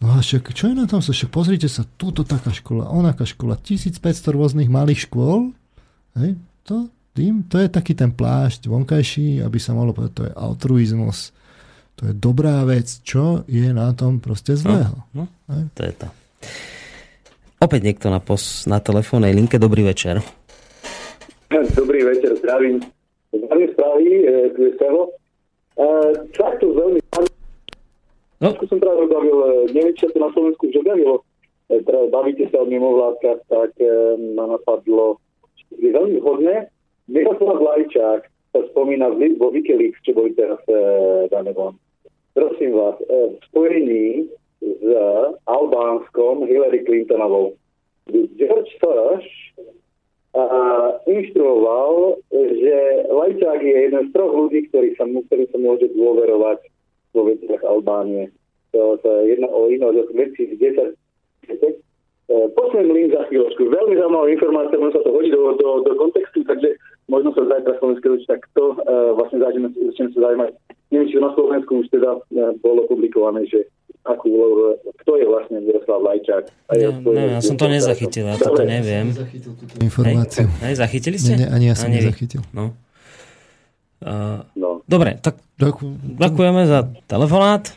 [0.00, 1.04] no a však čo je na tom?
[1.04, 4.00] Však pozrite sa, túto taká škola, onaká škola, 1500
[4.32, 5.52] rôznych malých škôl,
[6.16, 6.32] hej,
[6.64, 11.36] to, tým, to je taký ten plášť vonkajší, aby sa mohlo povedať, to je altruizmus
[11.98, 12.86] to je dobrá vec.
[13.02, 15.02] Čo je na tom proste zlého?
[15.10, 16.06] No, no, to je to.
[17.58, 19.58] Opäť niekto na, pos, na telefónnej linke.
[19.58, 20.22] Dobrý večer.
[21.74, 22.78] Dobrý večer, zdravím.
[23.34, 24.78] Zdravím správy, e, tu je.
[24.78, 25.86] E,
[26.38, 27.02] takto veľmi...
[28.38, 28.54] No.
[28.54, 31.26] som práve bavil, e, neviem, čo to na Slovensku už objavilo.
[31.66, 33.90] E, teda bavíte sa o mimovládkach, tak e,
[34.38, 35.18] ma napadlo,
[35.74, 36.70] je veľmi vhodné.
[37.10, 38.22] Miroslav Lajčák
[38.54, 40.78] sa spomína vo Wikileaks, čo boli teraz e,
[41.26, 41.74] dané von
[42.38, 44.28] prosím vás, e, v spojení
[44.62, 44.84] s
[45.46, 47.54] Albánskom Hillary Clintonovou.
[48.38, 49.26] George Soros
[50.34, 50.44] a
[51.06, 52.76] inštruoval, že
[53.10, 56.58] Lajčák je jeden z troch ľudí, ktorý sa, ktorý sa môže dôverovať
[57.12, 58.30] vo veciach Albánie.
[58.72, 60.94] To, je jedna o iného z 2010.
[62.54, 63.72] Poslím link za chvíľočku.
[63.72, 66.76] Veľmi zaujímavá informácia, možno sa to hodí do, do, do kontextu, takže
[67.08, 70.50] možno sa zajtra slovenské ľudí takto uh, vlastne začneme, začneme sa zaujímať
[70.90, 72.20] neviem, či na Slovensku už teda e,
[72.64, 73.68] bolo publikované, že
[74.08, 76.44] akú úlohu, kto je vlastne Miroslav Lajčák.
[76.48, 79.12] A ja, ne, ne, ja som to nezachytil, ja toto neviem.
[79.84, 80.48] Informáciu.
[80.64, 81.36] Hej, hej, zachytili ste?
[81.36, 82.40] Ne, ani ja som ani nezachytil.
[82.56, 82.72] No.
[84.00, 84.80] Uh, no.
[84.88, 87.68] Dobre, tak ďakujeme za telefonát.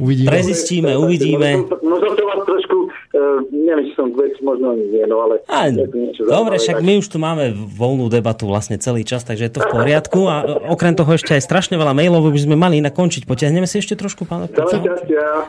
[0.00, 0.32] Uvidíme.
[0.32, 1.60] Prezistíme, uvidíme.
[1.84, 5.38] Možno to vás trošku Uh, neviem, či som vec, možno ani nie, no ale...
[5.46, 5.70] A,
[6.18, 6.84] dobre, však tak...
[6.84, 10.66] my už tu máme voľnú debatu vlastne celý čas, takže je to v poriadku a
[10.66, 13.24] okrem toho ešte aj strašne veľa mailov by sme mali nakončiť.
[13.30, 14.50] Potiahneme si ešte trošku, pán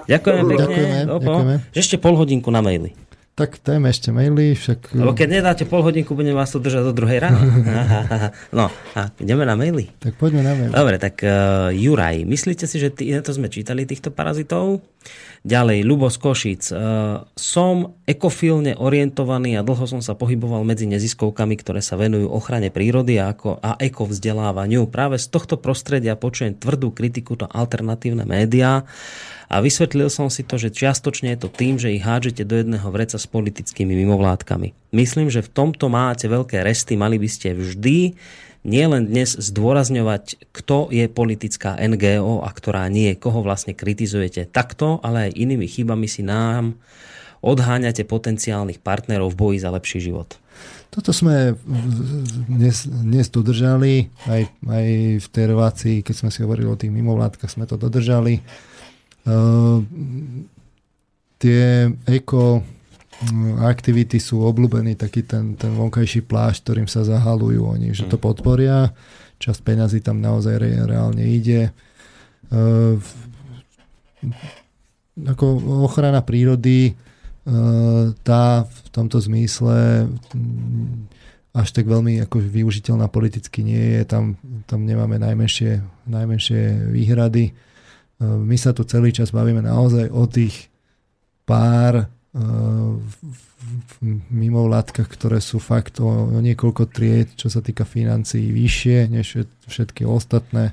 [0.06, 0.66] Ďakujeme pekne.
[0.70, 1.56] Ďakujeme, ďakujeme.
[1.74, 2.94] Ešte pol hodinku na maily.
[3.42, 4.94] Tak téme ešte maily, však...
[4.94, 7.42] Lebo keď nedáte pol hodinku, budem vás tu držať do druhej ráno.
[8.58, 9.90] no, a ideme na maily.
[9.98, 10.70] Tak poďme na maily.
[10.70, 14.86] Dobre, tak uh, Juraj, myslíte si, že tý, to sme čítali týchto parazitov?
[15.42, 16.64] Ďalej, Lubo z Košic.
[16.70, 22.70] Uh, som ekofilne orientovaný a dlho som sa pohyboval medzi neziskovkami, ktoré sa venujú ochrane
[22.70, 24.86] prírody a, ako, a ekovzdelávaniu.
[24.94, 28.86] Práve z tohto prostredia počujem tvrdú kritiku to alternatívne médiá
[29.52, 32.88] a vysvetlil som si to, že čiastočne je to tým, že ich hádžete do jedného
[32.88, 34.96] vreca s politickými mimovládkami.
[34.96, 38.16] Myslím, že v tomto máte veľké resty, mali by ste vždy
[38.64, 45.28] nielen dnes zdôrazňovať, kto je politická NGO a ktorá nie, koho vlastne kritizujete takto, ale
[45.28, 46.80] aj inými chybami si nám
[47.44, 50.40] odháňate potenciálnych partnerov v boji za lepší život.
[50.92, 51.56] Toto sme
[52.48, 54.88] dnes, dnes dodržali, aj, aj
[55.24, 58.44] v tej relácii, keď sme si hovorili o tých mimovládkach, sme to dodržali.
[59.26, 60.50] Ehm,
[61.38, 67.94] tie eko mm, aktivity sú obľúbený taký ten, ten vonkajší plášť, ktorým sa zahalujú oni,
[67.94, 68.24] že to mm.
[68.24, 68.94] podporia.
[69.42, 71.74] Časť peňazí tam naozaj re, reálne ide.
[72.52, 72.98] Uh,
[75.18, 75.46] ako
[75.88, 81.10] ochrana prírody uh, tá v tomto zmysle um,
[81.52, 84.02] až tak veľmi ako využiteľná politicky nie je.
[84.08, 87.52] Tam, tam nemáme najmenšie, najmenšie výhrady.
[88.22, 90.70] My sa tu celý čas bavíme naozaj o tých
[91.44, 92.06] pár
[94.32, 100.06] mimo látkach, ktoré sú fakt o niekoľko tried, čo sa týka financií, vyššie než všetky
[100.06, 100.72] ostatné,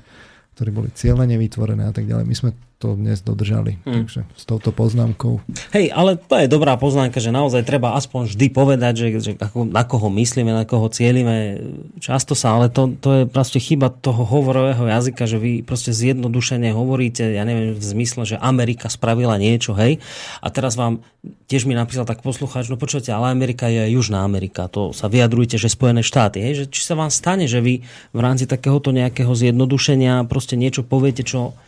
[0.55, 2.25] ktoré boli cieľene vytvorené a tak ďalej.
[2.25, 2.49] My sme
[2.79, 3.75] to dnes dodržali.
[3.83, 4.07] Hmm.
[4.07, 5.43] Takže s touto poznámkou.
[5.75, 9.67] Hej, ale to je dobrá poznámka, že naozaj treba aspoň vždy povedať, že, že ako,
[9.67, 11.59] na koho myslíme, na koho cieľime.
[11.99, 16.71] Často sa, ale to, to je proste chyba toho hovorového jazyka, že vy proste zjednodušene
[16.71, 19.99] hovoríte, ja neviem, v zmysle, že Amerika spravila niečo, hej,
[20.39, 21.03] a teraz vám
[21.51, 25.59] tiež mi napísal tak poslucháč, no počujete, ale Amerika je Južná Amerika, to sa vyjadrujete,
[25.59, 27.83] že Spojené štáty, hej, že či sa vám stane, že vy
[28.15, 31.59] v rámci takéhoto nejakého zjednodušenia proste niečo poviete, čo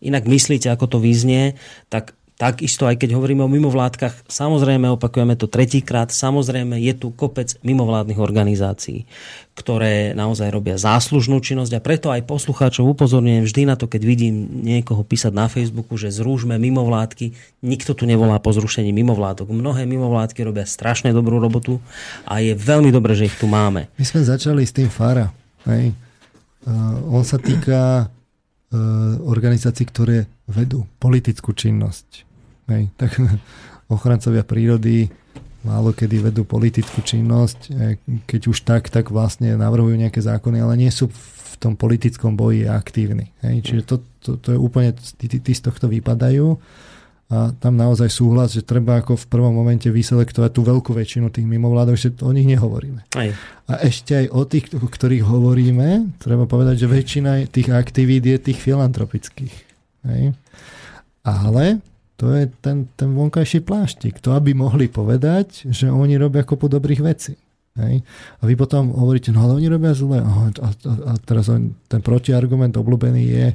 [0.00, 1.54] inak myslíte, ako to vyznie,
[1.92, 7.52] tak Takisto aj keď hovoríme o mimovládkach, samozrejme, opakujeme to tretíkrát, samozrejme je tu kopec
[7.60, 9.04] mimovládnych organizácií,
[9.52, 14.64] ktoré naozaj robia záslužnú činnosť a preto aj poslucháčov upozorňujem vždy na to, keď vidím
[14.64, 17.36] niekoho písať na Facebooku, že zrúžme mimovládky.
[17.60, 19.52] Nikto tu nevolá po zrušení mimovládok.
[19.52, 21.76] Mnohé mimovládky robia strašne dobrú robotu
[22.24, 23.92] a je veľmi dobré, že ich tu máme.
[24.00, 25.28] My sme začali s tým Fara.
[25.68, 25.92] Hej.
[26.64, 28.19] Uh, on sa týka Eh,
[29.26, 32.22] organizácií, ktoré vedú politickú činnosť.
[32.70, 33.18] Hej, tak
[33.94, 35.10] ochrancovia prírody
[35.60, 40.74] málo kedy vedú politickú činnosť, eh, keď už tak, tak vlastne navrhujú nejaké zákony, ale
[40.80, 43.34] nie sú v tom politickom boji aktívni.
[43.44, 46.56] Hej, čiže to, to, to je úplne, tí, tí z tohto vypadajú
[47.30, 51.46] a tam naozaj súhlas, že treba ako v prvom momente vyselektovať tú veľkú väčšinu tých
[51.46, 53.06] mimovládok, že o nich nehovoríme.
[53.14, 53.30] Aj.
[53.70, 58.36] A ešte aj o tých, o ktorých hovoríme, treba povedať, že väčšina tých aktivít je
[58.50, 59.54] tých filantropických.
[60.10, 60.34] Hej.
[61.22, 61.78] Ale
[62.18, 64.18] to je ten, ten vonkajší pláštik.
[64.26, 67.38] To, aby mohli povedať, že oni robia kopu dobrých vecí.
[67.78, 68.02] Hej.
[68.02, 70.18] A vy potom hovoríte, no ale oni robia zle.
[70.18, 71.46] A, a, a teraz
[71.86, 73.46] ten protiargument obľúbený je,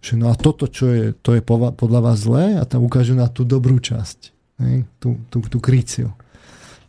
[0.00, 3.26] že no a toto, čo je, to je podľa vás zlé a tam ukážu na
[3.26, 4.36] tú dobrú časť.
[4.62, 4.76] Hej?
[5.02, 6.14] Tú, tú, tú kryciu.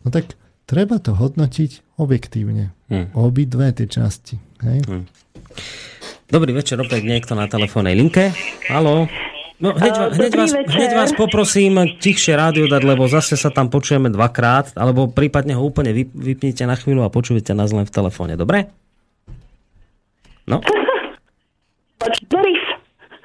[0.06, 2.72] No tak treba to hodnotiť objektívne.
[2.88, 3.10] Hmm.
[3.12, 4.40] dve tie časti.
[4.64, 4.84] Hej?
[4.86, 5.04] Hmm.
[6.28, 8.32] Dobrý večer, opäť niekto na telefónnej linke.
[8.68, 9.08] Haló.
[9.58, 13.66] No, hneď, uh, hneď, vás, hneď vás poprosím tichšie rádio dať, lebo zase sa tam
[13.66, 18.38] počujeme dvakrát, alebo prípadne ho úplne vypnite na chvíľu a počujete nás len v telefóne,
[18.38, 18.70] dobre?
[20.46, 20.62] No.
[22.30, 22.67] Boris.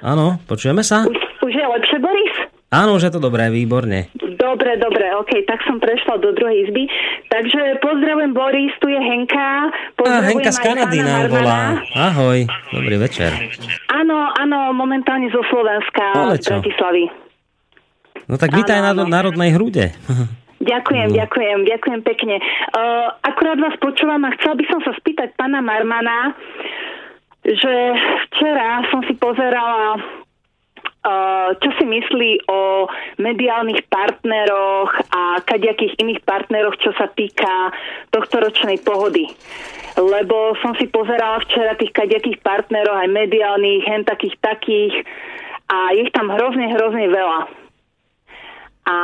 [0.03, 1.07] Áno, počujeme sa?
[1.07, 1.15] Už,
[1.47, 2.35] už je lepšie, Boris?
[2.75, 4.11] Áno, už je to dobré, výborne.
[4.19, 6.91] Dobre, dobre, ok, tak som prešla do druhej izby.
[7.31, 9.71] Takže pozdravujem Boris, tu je Henka.
[9.95, 11.79] Pozdravujem Henka z Kanady nám volá.
[11.95, 12.43] Ahoj,
[12.75, 13.31] dobrý večer.
[13.87, 17.07] Áno, áno, momentálne zo Slovenska, Ale Bratislavy.
[18.27, 19.07] No tak vítaj áno, na áno.
[19.07, 19.95] národnej hrude.
[20.63, 21.15] Ďakujem, no.
[21.19, 22.35] ďakujem, ďakujem pekne.
[22.71, 26.35] Uh, akurát vás počúvam a chcela by som sa spýtať pána Marmana,
[27.43, 27.73] že
[28.27, 29.99] včera som si pozerala
[31.59, 32.87] čo si myslí o
[33.19, 37.75] mediálnych partneroch a kadejakých iných partneroch, čo sa týka
[38.15, 39.27] tohto ročnej pohody.
[39.99, 44.95] Lebo som si pozerala včera tých kadejakých partnerov, aj mediálnych, hen takých takých
[45.67, 47.39] a ich tam hrozne, hrozne veľa.
[48.83, 48.97] A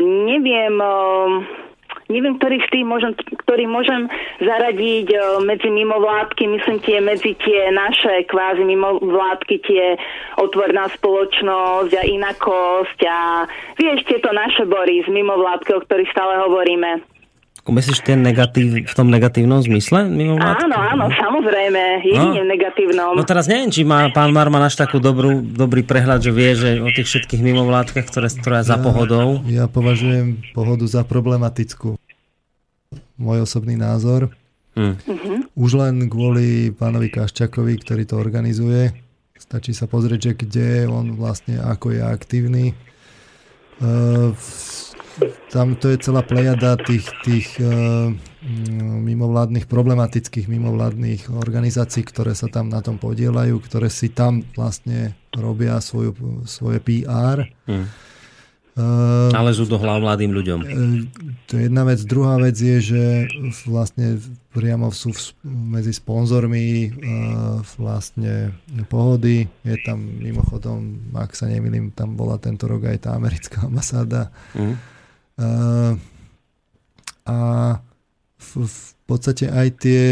[0.00, 0.76] neviem,
[2.08, 4.10] neviem, ktorý tých môžem, ktorý môžem
[4.42, 9.96] zaradiť e, medzi mimovládky, myslím tie medzi tie naše kvázi mimovládky, tie
[10.40, 13.18] otvorná spoločnosť a inakosť a
[13.78, 17.13] vieš, tieto naše bory z mimovládky, o ktorých stále hovoríme.
[17.64, 20.04] Myslíš ten negatív, v tom negatívnom zmysle?
[20.04, 22.50] Áno, áno, samozrejme, jedine no.
[22.52, 23.16] negatívnom.
[23.16, 26.76] No teraz neviem, či má pán Marman až takú dobrú, dobrý prehľad, že vie, že
[26.84, 29.40] o tých všetkých mimovládkach, ktoré stoja za pohodou.
[29.48, 31.96] Ja považujem pohodu za problematickú.
[33.16, 34.28] Môj osobný názor.
[34.76, 35.00] Hmm.
[35.56, 38.92] Už len kvôli pánovi Kaščakovi, ktorý to organizuje.
[39.40, 42.64] Stačí sa pozrieť, že kde on vlastne ako je aktívny.
[43.80, 44.36] Uh,
[45.50, 48.10] tam to je celá plejada tých, tých uh,
[49.02, 55.78] mimovládnych, problematických mimovládnych organizácií, ktoré sa tam na tom podielajú, ktoré si tam vlastne robia
[55.78, 57.46] svoju, svoje PR.
[57.70, 57.86] Hmm.
[58.74, 60.58] Uh, Ale sú do hlav mladým ľuďom.
[60.66, 61.06] Uh,
[61.46, 62.02] to je jedna vec.
[62.02, 63.02] Druhá vec je, že
[63.70, 64.18] vlastne
[64.50, 68.50] priamo sú v, medzi sponzormi uh, vlastne
[68.90, 69.46] pohody.
[69.62, 74.34] Je tam mimochodom, ak sa nemýlim, tam bola tento rok aj tá americká ambasáda.
[75.38, 76.14] Hmm
[77.24, 77.38] a
[78.36, 80.04] v, v podstate aj tie,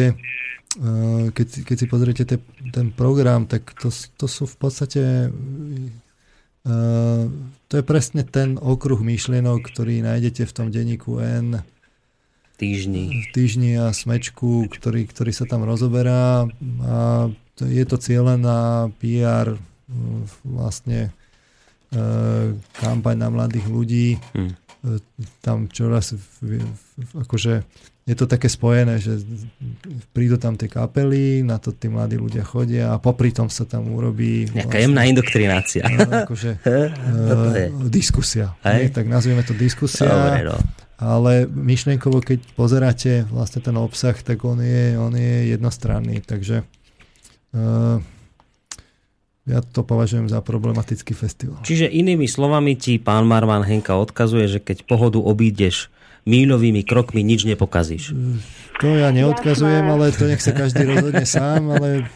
[1.33, 2.37] keď, keď si pozriete te,
[2.73, 5.03] ten program, tak to, to sú v podstate
[7.69, 11.67] to je presne ten okruh myšlienok, ktorý nájdete v tom denníku N
[12.55, 13.27] týždni.
[13.35, 16.47] Týždni a smečku, ktorý, ktorý sa tam rozoberá
[16.87, 17.27] a
[17.59, 19.59] to, je to cieľená PR
[20.47, 21.11] vlastne
[22.79, 24.09] kampaň na mladých ľudí.
[24.33, 24.62] Hmm
[25.41, 26.15] tam čoraz
[27.15, 27.63] akože
[28.03, 29.23] je to také spojené, že
[30.11, 33.95] prídu tam tie kapely, na to tí mladí ľudia chodia a popri tom sa tam
[33.95, 34.51] urobí...
[34.51, 35.83] Nejaká vlastne, jemná indoktrinácia.
[36.27, 38.59] Akože, uh, diskusia.
[38.67, 38.91] Nie?
[38.91, 40.11] Tak nazvieme to diskusia.
[40.11, 40.59] Dobre, no.
[40.99, 46.27] Ale myšlienkovo, keď pozeráte vlastne ten obsah, tak on je, on je jednostranný.
[46.27, 46.67] Takže
[47.55, 48.03] uh,
[49.43, 51.59] ja to považujem za problematický festival.
[51.67, 55.91] Čiže inými slovami ti pán Marman Henka odkazuje, že keď pohodu obídeš
[56.23, 58.15] míľovými krokmi, nič nepokazíš.
[58.79, 62.07] To ja neodkazujem, ale to nech sa každý rozhodne sám, ale...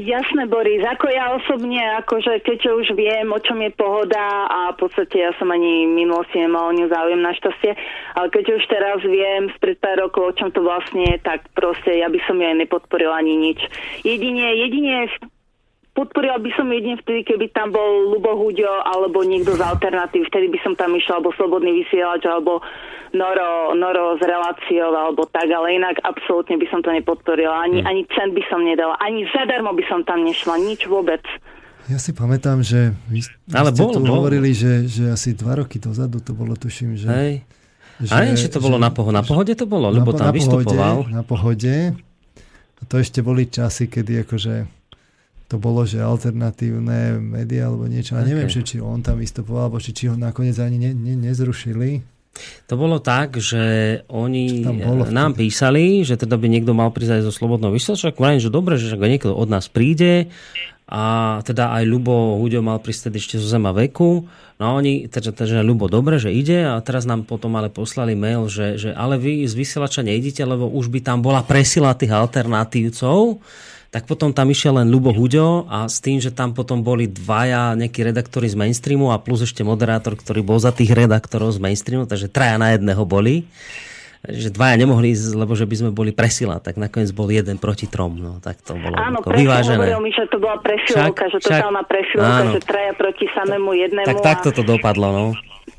[0.00, 0.80] Jasné, Boris.
[0.86, 5.34] Ako ja osobne, akože keďže už viem, o čom je pohoda a v podstate ja
[5.36, 7.74] som ani v minulosti nemal o ňu záujem našťastie,
[8.16, 12.00] ale keďže už teraz viem spred pár rokov, o čom to vlastne je, tak proste
[12.00, 13.60] ja by som ju aj nepodporila ani nič.
[14.06, 15.10] Jedine, jedine
[16.00, 20.32] Podporila by som jedine vtedy, keby tam bol Lubo Huďo alebo niekto z alternatív.
[20.32, 22.64] Vtedy by som tam išla, alebo Slobodný vysielač, alebo
[23.12, 27.52] Noro, Noro s reláciou, alebo tak, ale inak absolútne by som to nepodporila.
[27.52, 27.90] Ani, hmm.
[27.92, 28.96] ani cent by som nedala.
[28.96, 30.56] Ani zadarmo by som tam nešla.
[30.56, 31.20] Nič vôbec.
[31.92, 33.20] Ja si pamätám, že vy,
[33.52, 34.24] Ale ste bol, tu bol.
[34.24, 37.12] hovorili, že, že asi dva roky dozadu to bolo, tuším, že...
[37.12, 37.32] Hej.
[38.00, 39.20] Že, A či to bolo že, na pohode?
[39.20, 40.96] Na pohode to bolo, lebo na, tam na vystupoval.
[41.04, 41.76] Pohode, na pohode.
[42.80, 44.79] A to ešte boli časy, kedy akože
[45.50, 48.14] to bolo, že alternatívne médiá alebo niečo.
[48.14, 48.62] A neviem, okay.
[48.62, 52.06] či on tam vystupoval, alebo či, či ho nakoniec ani ne, ne, nezrušili.
[52.70, 54.62] To bolo tak, že oni
[55.10, 58.14] nám písali, že teda by niekto mal prísť aj zo Slobodnou vysielača.
[58.14, 60.30] Vrajím, že dobre, že niekto od nás príde
[60.86, 64.30] a teda aj Ľubo Huďo mal prísť ešte zo Zema veku.
[64.58, 68.14] No a oni, teda, teda Ľubo dobre, že ide a teraz nám potom ale poslali
[68.14, 72.14] mail, že, že ale vy z vysielača neidete, lebo už by tam bola presila tých
[72.14, 73.42] alternatívcov
[73.90, 77.74] tak potom tam išiel len Lubo Huďo a s tým, že tam potom boli dvaja
[77.74, 82.06] nejakí redaktori z mainstreamu a plus ešte moderátor, ktorý bol za tých redaktorov z mainstreamu,
[82.06, 83.50] takže traja na jedného boli
[84.20, 87.88] že dvaja nemohli ísť, lebo že by sme boli presila, tak nakoniec bol jeden proti
[87.88, 89.96] trom, no tak to bolo Áno, vyvážené.
[89.96, 94.04] Áno, že to bola presilovka, však, že totálna presilovka, že traja proti samému jednému.
[94.04, 94.24] Tak a...
[94.24, 95.26] takto to dopadlo, no.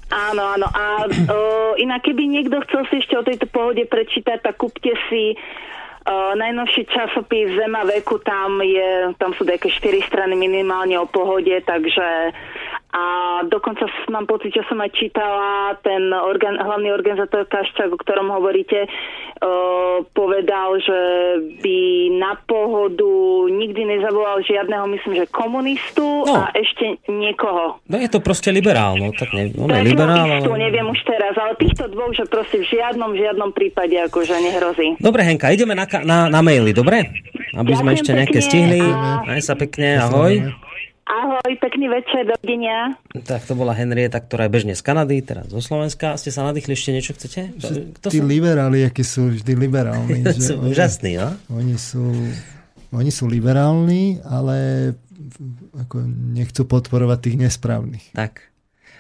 [0.09, 0.67] Áno, áno.
[0.73, 1.37] A o,
[1.77, 5.37] inak keby niekto chcel si ešte o tejto pohode prečítať, tak kúpte si
[6.01, 11.53] Uh, najnovší časopis Zema veku, tam, je, tam sú také 4 strany minimálne o pohode,
[11.61, 12.33] takže
[12.91, 13.03] a
[13.47, 18.83] dokonca mám pocit, že som aj čítala ten organ, hlavný organizátor Kaščák, o ktorom hovoríte,
[18.83, 20.99] uh, povedal, že
[21.63, 21.79] by
[22.19, 23.07] na pohodu
[23.47, 26.35] nikdy nezavolal žiadneho, myslím, že komunistu no.
[26.35, 27.79] a ešte niekoho.
[27.87, 30.27] No je to proste liberál, no tak ne, on je liberál.
[30.27, 30.59] Ale...
[30.59, 34.99] neviem už teraz, ale týchto dvoch, že proste v žiadnom, v žiadnom prípade akože nehrozí.
[34.99, 37.07] Dobre Henka, ideme na, na, na maily, dobre?
[37.55, 38.83] Aby sme ešte nejaké stihli.
[38.83, 39.23] A...
[39.27, 40.51] Aj sa pekne, ahoj.
[41.11, 42.95] Ahoj, pekný večer, dovidenia.
[43.27, 46.15] Tak to bola Henrieta, ktorá je bežne z Kanady, teraz zo Slovenska.
[46.15, 47.51] Ste sa nadýchli ešte niečo chcete?
[47.99, 48.27] Kto tí sú?
[48.31, 50.23] liberáli, akí sú vždy liberálni.
[50.39, 51.35] sú že úžasní, no?
[51.51, 52.15] Oni sú,
[52.95, 54.95] oni sú liberálni, ale
[55.83, 55.99] ako
[56.31, 58.15] nechcú podporovať tých nesprávnych.
[58.15, 58.47] Tak.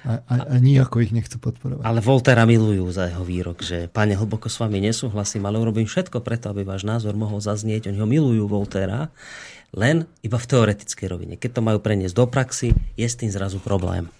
[0.01, 1.85] A, a, a nijako ich nechcú podporovať.
[1.85, 6.25] Ale Voltera milujú za jeho výrok, že páne, hlboko s vami nesúhlasím, ale urobím všetko
[6.25, 7.87] preto, aby váš názor mohol zaznieť.
[7.87, 9.13] Oni ho milujú Voltera,
[9.75, 11.35] len iba v teoretickej rovine.
[11.39, 14.11] Keď to majú preniesť do praxi, je s tým zrazu problém.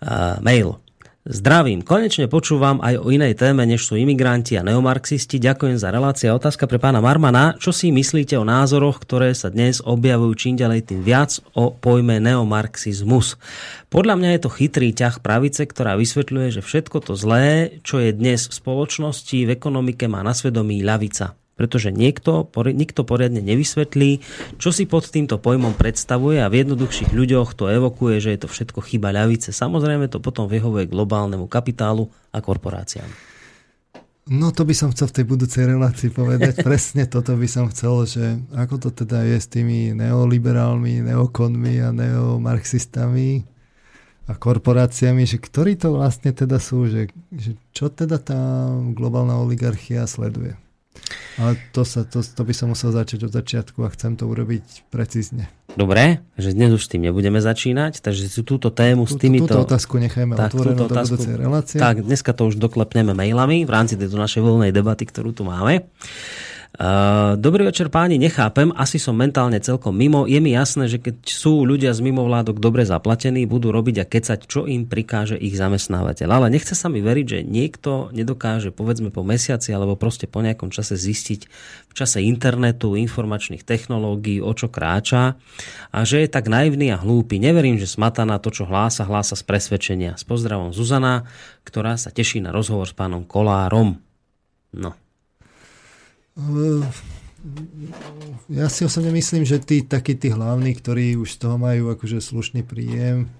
[0.00, 0.80] Uh, mail.
[1.26, 5.42] Zdravím, konečne počúvam aj o inej téme, než sú imigranti a neomarxisti.
[5.42, 6.30] Ďakujem za relácia.
[6.30, 7.58] Otázka pre pána Marmana.
[7.58, 12.22] Čo si myslíte o názoroch, ktoré sa dnes objavujú čím ďalej tým viac o pojme
[12.22, 13.42] neomarxizmus?
[13.90, 18.14] Podľa mňa je to chytrý ťah pravice, ktorá vysvetľuje, že všetko to zlé, čo je
[18.14, 24.20] dnes v spoločnosti, v ekonomike, má na svedomí ľavica pretože niekto, nikto poriadne nevysvetlí,
[24.60, 28.48] čo si pod týmto pojmom predstavuje a v jednoduchších ľuďoch to evokuje, že je to
[28.52, 29.56] všetko chyba ľavice.
[29.56, 33.08] Samozrejme to potom vyhovuje globálnemu kapitálu a korporáciám.
[34.26, 36.60] No to by som chcel v tej budúcej relácii povedať.
[36.66, 41.88] Presne toto by som chcel, že ako to teda je s tými neoliberálmi, neokonmi a
[41.94, 43.46] neomarxistami
[44.26, 50.04] a korporáciami, že ktorí to vlastne teda sú, že, že čo teda tá globálna oligarchia
[50.10, 50.58] sleduje.
[51.36, 54.88] Ale to, sa, to, to by som musel začať od začiatku a chcem to urobiť
[54.88, 55.52] precízne.
[55.76, 59.52] Dobre, že dnes už s tým nebudeme začínať, takže si túto tému s týmito...
[59.52, 61.76] Túto otázku nechajme tak, otvorenú do otázku, relácie.
[61.76, 65.84] Tak, dneska to už doklepneme mailami v rámci tejto našej voľnej debaty, ktorú tu máme.
[66.76, 70.28] Uh, dobrý večer páni, nechápem, asi som mentálne celkom mimo.
[70.28, 74.44] Je mi jasné, že keď sú ľudia z mimovládok dobre zaplatení, budú robiť a kecať,
[74.44, 76.28] čo im prikáže ich zamestnávateľ.
[76.28, 80.68] Ale nechce sa mi veriť, že niekto nedokáže povedzme po mesiaci alebo proste po nejakom
[80.68, 81.40] čase zistiť
[81.88, 85.40] v čase internetu, informačných technológií, o čo kráča
[85.96, 87.40] a že je tak naivný a hlúpy.
[87.40, 90.20] Neverím, že smata na to, čo hlása, hlása z presvedčenia.
[90.20, 91.24] S pozdravom Zuzana,
[91.64, 93.96] ktorá sa teší na rozhovor s pánom Kolárom.
[94.76, 95.05] No.
[98.52, 102.20] Ja si osobne myslím, že tí takí tí hlavní, ktorí už z toho majú akože
[102.20, 103.30] slušný príjem,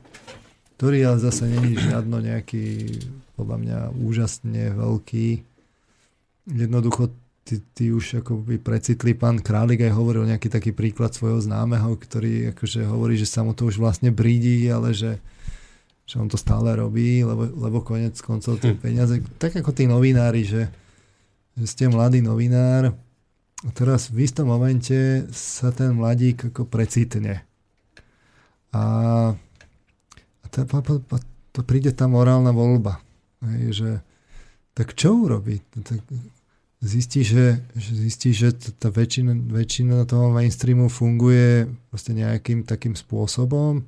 [0.81, 2.97] ktorý ale zase není žiadno nejaký,
[3.37, 5.29] podľa mňa, úžasne veľký.
[6.47, 7.13] Jednoducho
[7.45, 9.13] tí, tí už by precitli.
[9.13, 13.53] Pán Králik aj hovoril nejaký taký príklad svojho známeho, ktorý akože hovorí, že sa mu
[13.53, 15.19] to už vlastne brídi, ale že,
[16.09, 18.81] že on to stále robí, lebo, lebo konec koncov tie hm.
[18.81, 20.71] peniaze, tak ako tí novinári, že,
[21.65, 22.93] ste mladý novinár
[23.65, 27.49] a teraz v istom momente sa ten mladík ako precitne.
[28.77, 28.83] A,
[30.45, 30.69] a to,
[31.57, 33.01] to príde tá morálna voľba.
[33.41, 33.91] Hej, že,
[34.77, 35.65] tak čo urobí?
[35.73, 36.05] Tak
[36.85, 43.81] zistí, že, že, zistí, že tá väčšina, väčšina toho mainstreamu funguje proste nejakým takým spôsobom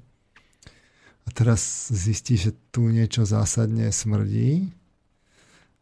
[1.25, 4.73] a teraz zistí, že tu niečo zásadne smrdí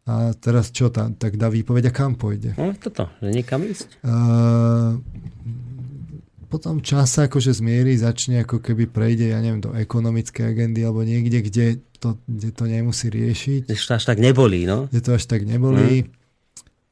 [0.07, 1.19] a teraz čo tam?
[1.19, 2.55] Tak dá výpoveď a kam pôjde?
[2.55, 4.07] No toto, že niekam ísť.
[4.07, 5.03] Uh,
[6.47, 11.03] potom čas sa akože zmierí, začne ako keby prejde, ja neviem, do ekonomickej agendy alebo
[11.03, 11.67] niekde, kde
[11.99, 13.67] to, kde to nemusí riešiť.
[13.67, 14.87] Kde to až tak nebolí, no?
[14.87, 16.07] Kde to až tak nebolí.
[16.07, 16.11] Hmm.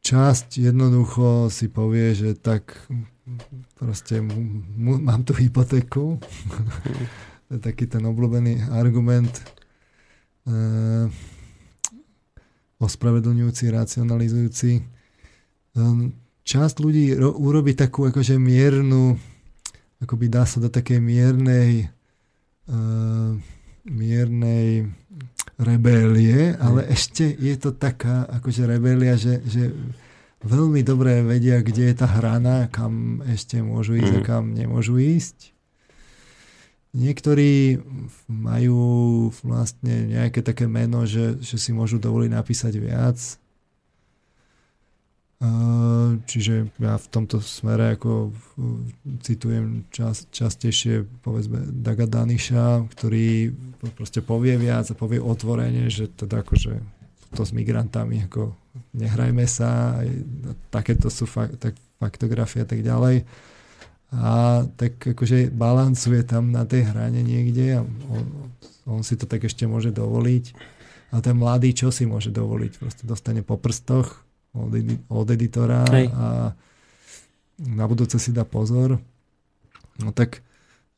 [0.04, 2.76] Časť jednoducho si povie, že tak
[3.78, 4.66] proste m-
[5.06, 6.18] mám tu hypotéku.
[7.46, 9.32] to je taký ten obľúbený argument.
[10.44, 11.08] Uh,
[12.84, 14.72] ospravedlňujúci, racionalizujúci.
[15.74, 19.16] Ehm, časť ľudí ro- urobí takú akože miernu,
[20.04, 21.88] akoby dá sa do takej miernej
[22.68, 23.32] uh,
[23.84, 24.88] miernej
[25.60, 29.70] rebélie, ale ešte je to taká akože rebélia, že, že
[30.44, 34.20] veľmi dobre vedia, kde je tá hrana, kam ešte môžu ísť mm.
[34.20, 35.53] a kam nemôžu ísť.
[36.94, 37.82] Niektorí
[38.30, 43.18] majú vlastne nejaké také meno, že, že si môžu dovoliť napísať viac.
[46.24, 48.30] Čiže ja v tomto smere ako
[49.26, 53.50] citujem čas, častejšie povedzme Daga Daniša, ktorý
[53.98, 56.78] proste povie viac a povie otvorene, že teda akože
[57.34, 58.54] to s migrantami ako
[58.94, 59.98] nehrajme sa,
[60.70, 63.26] takéto sú fakt, tak, faktografie a tak ďalej
[64.14, 68.24] a tak akože balancuje tam na tej hrane niekde a on,
[68.86, 70.54] on si to tak ešte môže dovoliť.
[71.14, 72.72] A ten mladý čo si môže dovoliť?
[72.78, 74.22] Proste dostane po prstoch
[74.54, 74.70] od,
[75.10, 76.10] od editora Hej.
[76.14, 76.54] a
[77.58, 78.98] na budúce si dá pozor.
[80.02, 80.42] No tak,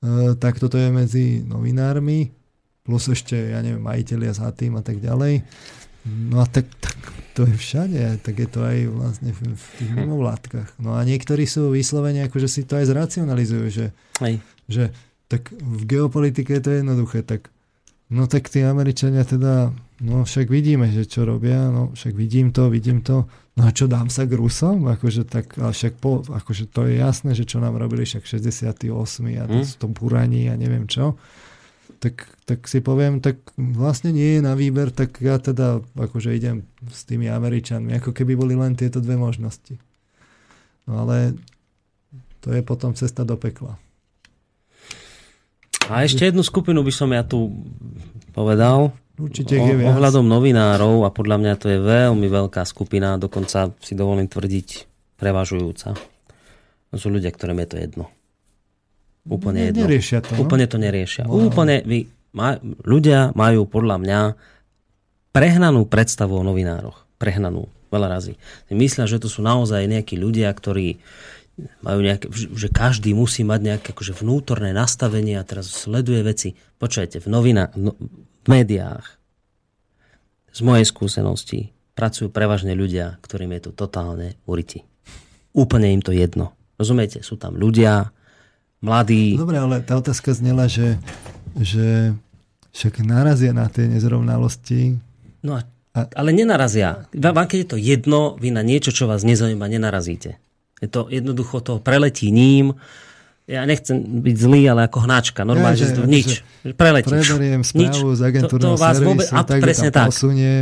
[0.00, 2.32] e, tak toto je medzi novinármi,
[2.80, 5.44] plus ešte, ja neviem, majiteľia za tým a tak ďalej.
[6.06, 6.94] No a tak, tak
[7.34, 9.96] to je všade, tak je to aj vlastne v, v tých hm.
[10.06, 10.80] mimovládkach.
[10.80, 13.86] No a niektorí sú vyslovene, akože si to aj zracionalizujú, že,
[14.22, 14.40] aj.
[14.70, 14.94] že
[15.26, 17.50] tak v geopolitike je to jednoduché, tak
[18.08, 22.70] no tak tí Američania teda, no však vidíme, že čo robia, no však vidím to,
[22.70, 23.26] vidím to,
[23.58, 24.86] no a čo dám sa k Rusom?
[24.86, 28.86] Akože tak, ale však po, akože to je jasné, že čo nám robili však 68.
[29.42, 29.76] a to, hm.
[29.82, 31.18] to buraní a neviem čo.
[31.96, 36.68] Tak, tak si poviem, tak vlastne nie je na výber, tak ja teda akože idem
[36.86, 39.80] s tými Američanmi, ako keby boli len tieto dve možnosti.
[40.86, 41.34] No ale
[42.44, 43.74] to je potom cesta do pekla.
[45.86, 47.62] A ešte jednu skupinu by som ja tu
[48.34, 48.90] povedal.
[49.16, 49.96] Určite viac.
[49.96, 54.68] Ohľadom novinárov a podľa mňa to je veľmi veľká skupina, dokonca si dovolím tvrdiť
[55.16, 55.96] prevažujúca.
[56.92, 58.04] To sú ľudia, ktorým je to jedno.
[59.26, 59.82] Úplne ne, jedno.
[59.86, 60.30] Neriešia to.
[60.34, 60.46] No?
[60.46, 61.22] Úplne to neriešia.
[61.26, 61.50] No.
[61.50, 64.20] Úplne, vy, maj, ľudia majú podľa mňa
[65.34, 67.04] prehnanú predstavu o novinároch.
[67.18, 67.68] Prehnanú.
[67.90, 68.34] Veľa razy.
[68.70, 70.98] Myslia, že to sú naozaj nejakí ľudia, ktorí
[71.80, 76.52] majú nejaké, že každý musí mať nejaké akože vnútorné nastavenie a teraz sleduje veci.
[76.76, 77.96] Počujete, v novinách, no,
[78.44, 79.06] v médiách,
[80.52, 81.60] z mojej skúsenosti,
[81.96, 84.84] pracujú prevažne ľudia, ktorým je to totálne uriti.
[85.56, 86.52] Úplne im to jedno.
[86.76, 87.24] Rozumiete?
[87.24, 88.12] Sú tam ľudia,
[88.80, 89.36] mladí.
[89.36, 91.00] Dobre, ale tá otázka znela, že,
[91.56, 92.12] že
[92.76, 95.00] však narazia na tie nezrovnalosti.
[95.40, 95.64] No a,
[95.96, 96.00] a...
[96.12, 97.08] ale nenarazia.
[97.12, 100.36] Vám, keď je to jedno, vy na niečo, čo vás nezaujíma, nenarazíte.
[100.84, 102.76] Je to jednoducho to preletí ním.
[103.46, 105.46] Ja nechcem byť zlý, ale ako hnačka.
[105.46, 106.28] Normálne, ja, že, že nič.
[106.66, 107.30] Že preletíš.
[107.30, 108.18] Preberiem správu nič.
[108.18, 110.10] z agentúrneho to, to vás vôbec, a, tak, presne tak.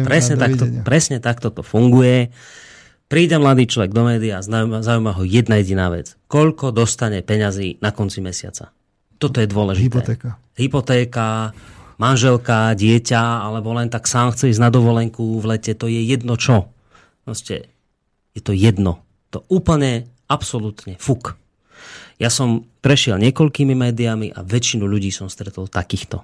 [0.05, 2.29] Presne tak, to, presne takto to funguje.
[3.05, 6.17] Príde mladý človek do médiá a zaujíma ho jedna jediná vec.
[6.27, 8.73] Koľko dostane peňazí na konci mesiaca?
[9.21, 10.01] Toto je dôležité.
[10.01, 10.31] Hypotéka.
[10.57, 11.29] Hypotéka,
[12.01, 15.77] manželka, dieťa, alebo len tak sám chce ísť na dovolenku v lete.
[15.77, 16.73] To je jedno čo.
[17.29, 17.69] Proste
[18.33, 19.05] je to jedno.
[19.37, 21.37] To úplne, absolútne fuk.
[22.19, 26.23] Ja som prešiel niekoľkými médiami a väčšinu ľudí som stretol takýchto.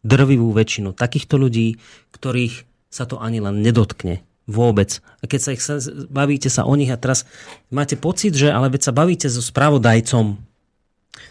[0.00, 1.76] Drvivú väčšinu takýchto ľudí,
[2.12, 4.24] ktorých sa to ani len nedotkne.
[4.50, 4.98] Vôbec.
[5.22, 5.78] A keď sa ich sa,
[6.10, 7.22] bavíte sa o nich a teraz
[7.70, 10.50] máte pocit, že ale veď sa bavíte so spravodajcom,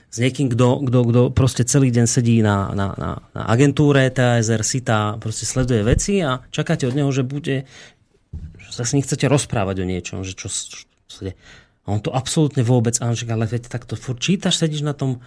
[0.10, 5.46] s niekým, kto, proste celý deň sedí na, na, na, na agentúre TASR, SITA, proste
[5.46, 7.70] sleduje veci a čakáte od neho, že bude,
[8.58, 10.50] že sa s ním chcete rozprávať o niečom, že čo,
[11.10, 11.38] podstate.
[11.86, 14.98] A on to absolútne vôbec, a on říká, ale veď takto furt čítaš, sedíš na
[14.98, 15.22] tom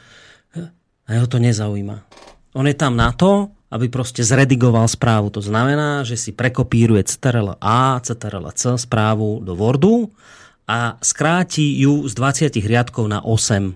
[1.06, 2.06] a jeho to nezaujíma.
[2.54, 5.32] On je tam na to, aby proste zredigoval správu.
[5.32, 10.12] To znamená, že si prekopíruje CTRL A, CTRL C správu do Wordu
[10.68, 13.72] a skráti ju z 20 riadkov na 8.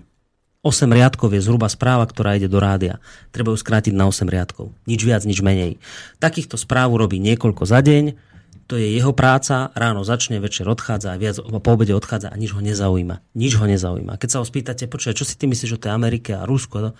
[0.61, 3.01] 8 riadkov je zhruba správa, ktorá ide do rádia.
[3.33, 4.69] Treba ju skrátiť na 8 riadkov.
[4.85, 5.81] Nič viac, nič menej.
[6.21, 8.27] Takýchto správ robí niekoľko za deň
[8.67, 12.51] to je jeho práca, ráno začne, večer odchádza a viac po obede odchádza a nič
[12.51, 13.23] ho nezaujíma.
[13.31, 14.19] Nič ho nezaujíma.
[14.19, 16.91] Keď sa ho spýtate, počuaj, čo si ty myslíš o tej Amerike a Rusko?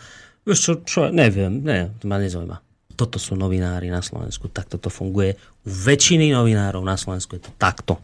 [0.47, 2.63] Vieš čo, čo, neviem, ne, to ma nezaujíma.
[2.97, 5.37] Toto sú novinári na Slovensku, takto to funguje.
[5.61, 8.01] U väčšiny novinárov na Slovensku je to takto.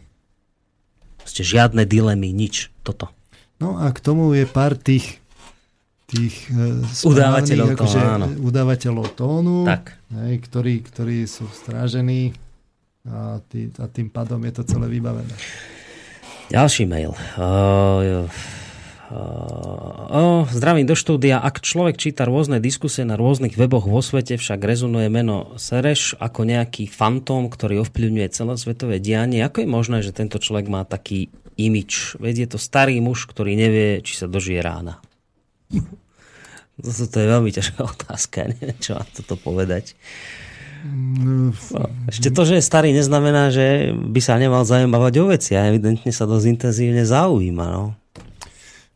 [1.26, 2.70] Ste žiadne dilemy, nič.
[2.86, 3.10] Toto.
[3.58, 5.24] No a k tomu je pár tých
[6.04, 8.26] tých e, udávateľov, akože, áno.
[8.44, 9.98] udávateľov tónu, tak.
[10.12, 12.36] Hej, ktorí, ktorí sú strážení
[13.08, 15.34] a, tý, a tým pádom je to celé vybavené.
[16.52, 17.16] Ďalší mail.
[17.40, 18.28] Uh,
[19.10, 21.42] uh, zdravím do štúdia.
[21.42, 26.46] Ak človek číta rôzne diskusie na rôznych weboch vo svete, však rezonuje meno Sereš ako
[26.46, 29.44] nejaký fantóm, ktorý ovplyvňuje celosvetové dianie.
[29.44, 31.28] Ako je možné, že tento človek má taký
[31.60, 32.16] imič?
[32.22, 35.02] Veď je to starý muž, ktorý nevie, či sa dožije rána.
[36.82, 39.94] To je veľmi ťažká otázka, neviem, čo mám toto povedať.
[40.84, 41.54] No,
[42.12, 46.12] ešte to, že je starý, neznamená, že by sa nemal zaujímavať o veci a evidentne
[46.12, 47.66] sa dosť intenzívne zaujíma.
[47.72, 47.96] No.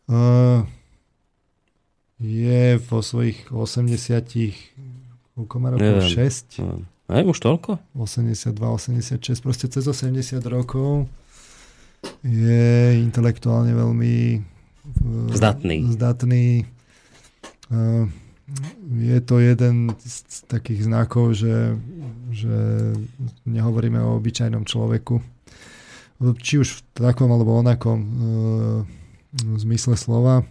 [0.08, 0.64] Uh,
[2.16, 4.74] je vo svojich 80
[5.38, 5.84] koľko má rokov?
[5.84, 6.10] Neviem.
[6.10, 6.64] 6?
[7.08, 7.78] Aj, už toľko?
[7.94, 11.06] 82, 86, proste cez 80 rokov
[12.24, 14.42] je intelektuálne veľmi
[15.36, 15.92] zdatný.
[15.94, 16.46] zdatný.
[17.68, 18.08] Uh,
[18.96, 21.76] je to jeden z takých znakov, že,
[22.32, 22.56] že
[23.44, 25.20] nehovoríme o obyčajnom človeku.
[26.18, 28.00] Či už v takom alebo onakom
[29.34, 30.46] e, zmysle slova,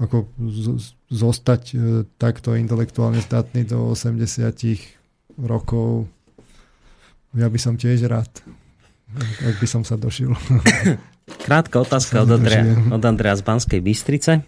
[0.00, 1.76] ako z, zostať e,
[2.16, 4.26] takto intelektuálne zdatný do 80
[5.40, 6.08] rokov,
[7.36, 8.30] ja by som tiež rád,
[9.44, 10.34] ak by som sa došil.
[11.46, 14.42] Krátka otázka od Andrea, od Andrea z Banskej Bystrice.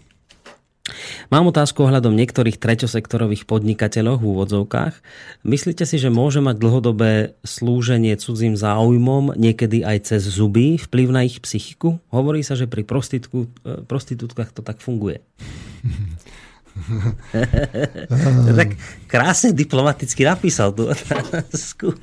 [1.31, 4.99] Mám otázku ohľadom niektorých treťosektorových podnikateľov v úvodzovkách.
[5.47, 11.23] Myslíte si, že môže mať dlhodobé slúženie cudzím záujmom, niekedy aj cez zuby, vplyv na
[11.23, 12.03] ich psychiku?
[12.11, 12.87] Hovorí sa, že pri e,
[13.87, 15.23] prostitútkach to tak funguje.
[18.59, 18.75] tak
[19.07, 21.95] krásne diplomaticky napísal tú otázku.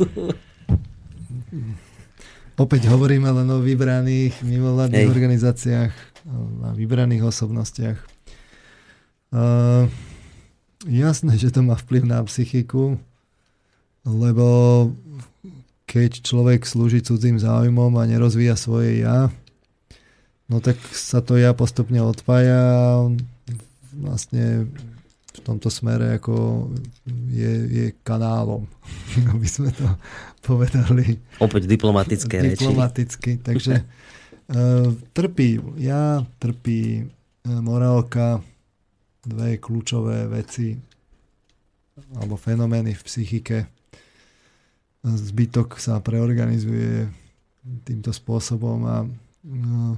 [2.57, 5.93] Opäť hovoríme len o vybraných mimovládnych organizáciách,
[6.65, 8.20] a vybraných osobnostiach.
[9.31, 9.87] Uh,
[10.91, 12.99] jasné, že to má vplyv na psychiku,
[14.03, 14.47] lebo
[15.87, 19.31] keď človek slúži cudzím záujmom a nerozvíja svoje ja,
[20.51, 23.07] no tak sa to ja postupne odpája
[23.95, 24.71] vlastne
[25.31, 26.67] v tomto smere ako
[27.31, 28.67] je, je kanálom,
[29.35, 29.87] aby sme to
[30.43, 31.19] povedali.
[31.39, 32.67] Opäť diplomatické reči.
[32.67, 38.43] Diplomaticky, takže uh, trpí ja, trpí uh, morálka,
[39.25, 40.77] dve kľúčové veci
[42.17, 43.59] alebo fenomény v psychike
[45.05, 47.09] zbytok sa preorganizuje
[47.85, 48.97] týmto spôsobom a
[49.45, 49.97] no,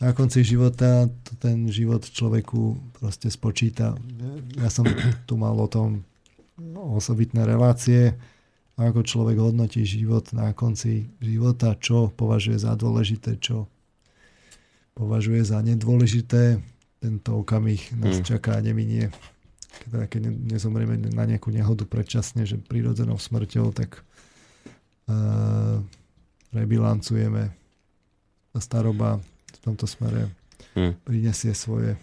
[0.00, 1.06] na konci života
[1.38, 3.94] ten život človeku proste spočíta.
[4.58, 4.88] Ja som
[5.28, 6.02] tu mal o tom
[6.74, 8.16] osobitné relácie,
[8.80, 13.68] ako človek hodnotí život na konci života, čo považuje za dôležité, čo
[14.96, 16.58] považuje za nedôležité.
[17.02, 18.26] Tento okamih nás hmm.
[18.26, 19.10] čaká a neminie.
[19.82, 20.22] Keď, keď
[20.54, 24.06] nezomrieme na nejakú nehodu predčasne, že prirodzenou smrťou, tak
[26.54, 27.50] rebilancujeme.
[28.52, 29.18] A staroba
[29.50, 30.28] v tomto smere
[30.78, 31.02] hmm.
[31.02, 31.96] prinesie svoje.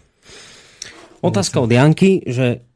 [1.22, 2.69] Otázka od Janky, že mm,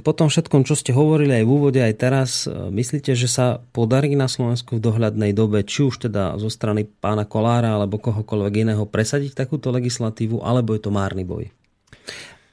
[0.00, 3.60] po tom všetkom, čo ste hovorili aj v úvode, aj teraz, e, myslíte, že sa
[3.76, 8.64] podarí na Slovensku v dohľadnej dobe, či už teda zo strany pána Kolára alebo kohokoľvek
[8.64, 11.52] iného presadiť takúto legislatívu, alebo je to márny boj?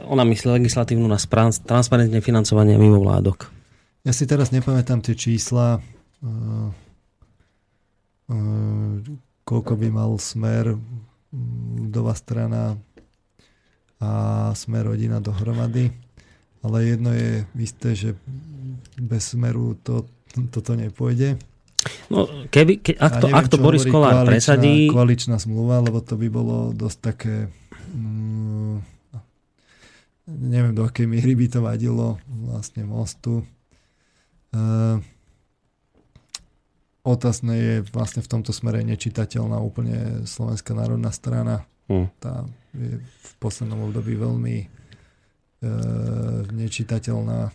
[0.03, 3.51] Ona myslí legislatívnu na transparentne financovanie mimo vládok.
[4.07, 5.83] Ja si teraz nepamätám tie čísla,
[9.43, 10.71] koľko by mal smer
[11.75, 12.79] ľudová strana
[13.99, 14.11] a
[14.55, 15.91] smer rodina dohromady.
[16.59, 18.09] Ale jedno je isté, že
[18.99, 20.07] bez smeru to,
[20.51, 21.39] toto nepôjde.
[22.11, 24.91] No, keby, ke, ak, to, neviem, ak to Boris Kolár presadí...
[24.91, 27.47] Koaličná zmluva, lebo to by bolo dosť také...
[27.95, 28.83] Mm,
[30.27, 33.47] neviem, do akej miery by to vadilo vlastne mostu.
[34.51, 34.99] Uh,
[37.09, 41.63] Otázne je vlastne v tomto smere nečitateľná úplne Slovenská národná strana.
[41.87, 42.11] Hmm.
[42.19, 42.43] Tá
[42.75, 44.69] je v poslednom období veľmi
[46.53, 47.51] nečitateľná.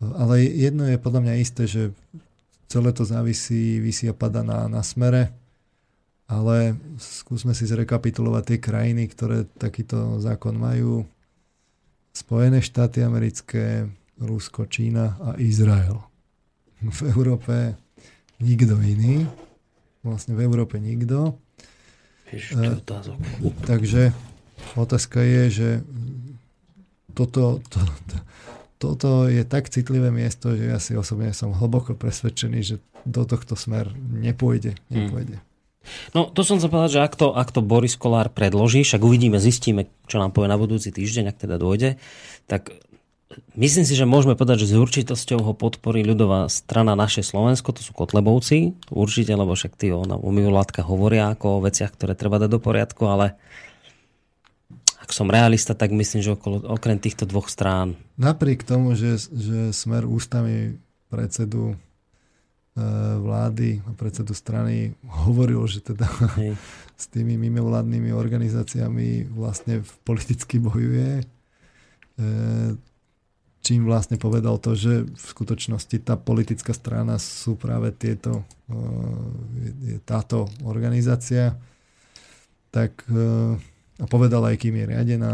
[0.00, 1.82] Ale jedno je podľa mňa isté, že
[2.70, 5.34] celé to závisí, vysí a pada na, na smere,
[6.30, 11.02] ale skúsme si zrekapitulovať tie krajiny, ktoré takýto zákon majú.
[12.14, 13.90] Spojené štáty americké,
[14.22, 15.98] Rusko, Čína a Izrael.
[16.80, 17.74] V Európe
[18.38, 19.26] nikto iný.
[20.06, 21.36] Vlastne v Európe nikto.
[22.30, 22.78] Ešte
[23.66, 24.14] takže
[24.78, 25.68] otázka je, že
[27.20, 28.16] toto, to, to,
[28.80, 33.56] toto je tak citlivé miesto, že ja si osobne som hlboko presvedčený, že do tohto
[33.56, 34.80] smer nepôjde.
[34.88, 35.08] Hmm.
[35.08, 35.36] nepôjde.
[35.36, 35.48] Hmm.
[36.12, 39.40] No to som sa povedať, že ak to, ak to Boris Kolár predloží, však uvidíme,
[39.40, 41.96] zistíme, čo nám povie na budúci týždeň, ak teda dôjde,
[42.48, 42.72] tak
[43.54, 47.78] Myslím si, že môžeme povedať, že s určitosťou ho podporí ľudová strana naše Slovensko, to
[47.78, 50.30] sú Kotlebovci, určite, lebo však tí o, o
[50.82, 53.38] hovoria ako o veciach, ktoré treba dať do poriadku, ale
[55.10, 57.98] ak som realista, tak myslím, že okolo, okrem týchto dvoch strán.
[58.14, 60.78] Napriek tomu, že, že smer ústavy
[61.10, 61.76] predsedu e,
[63.18, 64.94] vlády a predsedu strany
[65.26, 66.06] hovoril, že teda
[66.38, 66.54] Hej.
[67.02, 71.24] s tými mimovládnymi organizáciami vlastne politicky bojuje, e,
[73.66, 78.46] čím vlastne povedal to, že v skutočnosti tá politická strana sú práve tieto,
[79.82, 81.58] je táto organizácia,
[82.70, 83.04] tak
[84.00, 85.32] a povedal aj, kým je riadená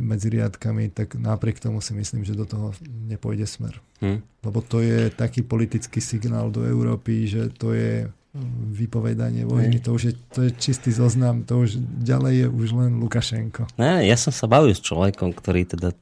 [0.00, 3.74] medzi riadkami, tak napriek tomu si myslím, že do toho nepôjde smer.
[4.00, 4.22] Hmm.
[4.40, 8.06] Lebo to je taký politický signál do Európy, že to je
[8.70, 12.92] vypovedanie vojny, to už je, to je čistý zoznam, to už ďalej je už len
[13.00, 13.66] Lukašenko.
[13.80, 15.96] Ne, ja som sa bavil s človekom, ktorý teda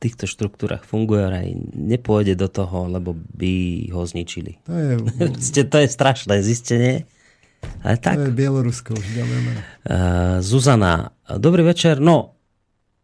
[0.00, 4.56] týchto štruktúrach funguje, aj nepôjde do toho, lebo by ho zničili.
[4.64, 4.92] To je,
[5.72, 7.04] to je strašné zistenie.
[7.80, 8.20] Ale tak.
[8.20, 9.06] To je Bielorusko už
[9.80, 11.96] Uh, Zuzana, dobrý večer.
[11.96, 12.40] No,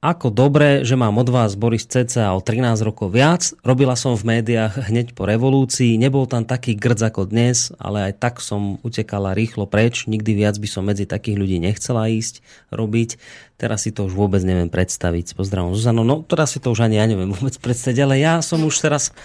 [0.05, 3.57] ako dobre, že mám od vás Boris cca o 13 rokov viac.
[3.65, 5.97] Robila som v médiách hneď po revolúcii.
[5.97, 10.05] Nebol tam taký grdz ako dnes, ale aj tak som utekala rýchlo preč.
[10.05, 13.17] Nikdy viac by som medzi takých ľudí nechcela ísť robiť.
[13.57, 15.33] Teraz si to už vôbec neviem predstaviť.
[15.33, 16.05] Pozdravom Zuzano.
[16.05, 19.17] No teraz si to už ani ja neviem vôbec predstaviť, ale ja som už teraz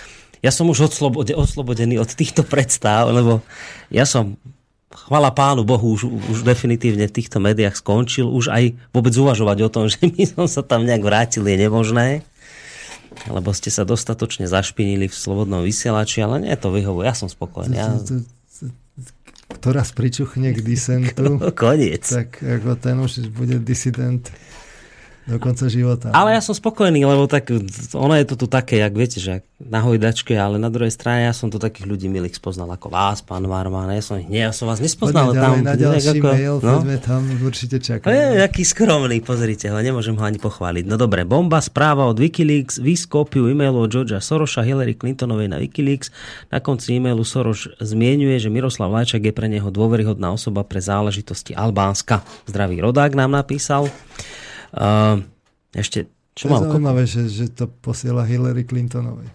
[0.42, 0.90] ja som už
[1.38, 3.46] oslobodený od týchto predstav, lebo
[3.94, 4.40] ja som
[4.92, 8.28] chvala pánu Bohu, už, už definitívne v týchto médiách skončil.
[8.28, 12.24] Už aj vôbec uvažovať o tom, že my som sa tam nejak vrátil, je nemožné.
[13.28, 17.06] Lebo ste sa dostatočne zašpinili v slobodnom vysielači, ale nie, to vyhovuje.
[17.06, 17.76] Ja som spokojný.
[17.76, 18.00] Ja...
[19.52, 22.08] Ktorá pričuchne k disentu, Koniec.
[22.08, 24.32] tak ako ten už bude disident
[25.32, 26.12] do konca života.
[26.12, 27.48] Ale ja som spokojný, lebo tak
[27.96, 31.34] ono je to tu také, jak viete, že na hojdačke, ale na druhej strane ja
[31.34, 33.94] som tu takých ľudí milých spoznal ako vás, pán Marman.
[33.94, 35.32] Ja som, nie, ja som vás nespoznal.
[35.32, 36.74] Poďme tam, na ďalší ako, mail, no?
[36.82, 38.10] poďme tam, určite čakám.
[38.12, 40.84] Je, aký skromný, pozrite ho, nemôžem ho ani pochváliť.
[40.90, 45.62] No dobre, bomba, správa od Wikileaks, vys kópiu e-mailu od Georgia Sorosa, Hillary Clintonovej na
[45.62, 46.10] Wikileaks.
[46.50, 51.54] Na konci e-mailu Soros zmienuje, že Miroslav Lajčak je pre neho dôveryhodná osoba pre záležitosti
[51.54, 52.26] Albánska.
[52.50, 53.88] Zdravý rodák nám napísal.
[54.72, 55.24] Uh,
[55.76, 59.28] ešte, čo to je zaujímavé, že, že to posiela Hillary Clintonovej.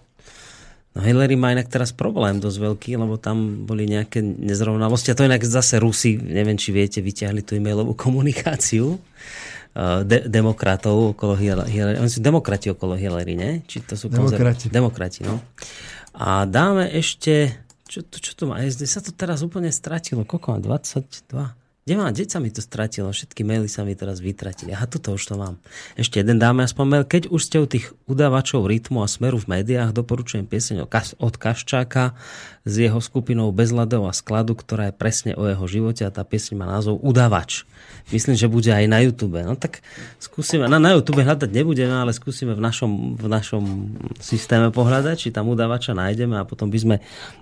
[0.96, 5.12] No Hillary má inak teraz problém dosť veľký, lebo tam boli nejaké nezrovnalosti.
[5.12, 8.96] A to inak zase Rusi, neviem, či viete, vyťahli tú e-mailovú komunikáciu
[10.08, 12.00] de- demokratov okolo Hillary.
[12.00, 13.60] Oni sú demokrati okolo Hillary, ne?
[13.68, 14.72] Či to sú demokrati.
[14.72, 15.36] Demokrati, no.
[16.16, 17.52] A dáme ešte...
[17.86, 18.64] Čo, to, čo to má?
[18.64, 20.24] SD sa to teraz úplne stratilo.
[20.24, 20.58] Koľko má?
[20.58, 21.65] 22?
[21.86, 23.14] Kde, má, kde sa mi to stratilo?
[23.14, 24.74] Všetky maily sa mi teraz vytratili.
[24.74, 25.54] Aha, tuto už to mám.
[25.94, 27.04] Ešte jeden dáme aspoň mail.
[27.06, 30.90] Keď už ste u tých udávačov rytmu a smeru v médiách, doporučujem pieseň
[31.22, 32.18] od Kaščáka
[32.66, 36.58] s jeho skupinou Bezladov a skladu, ktorá je presne o jeho živote a tá pieseň
[36.58, 37.62] má názov Udávač.
[38.10, 39.38] Myslím, že bude aj na YouTube.
[39.38, 39.86] No tak
[40.18, 43.64] skúsime, na, na YouTube hľadať nebudeme, ale skúsime v našom, v našom
[44.18, 46.96] systéme pohľadať, či tam udávača nájdeme a potom by sme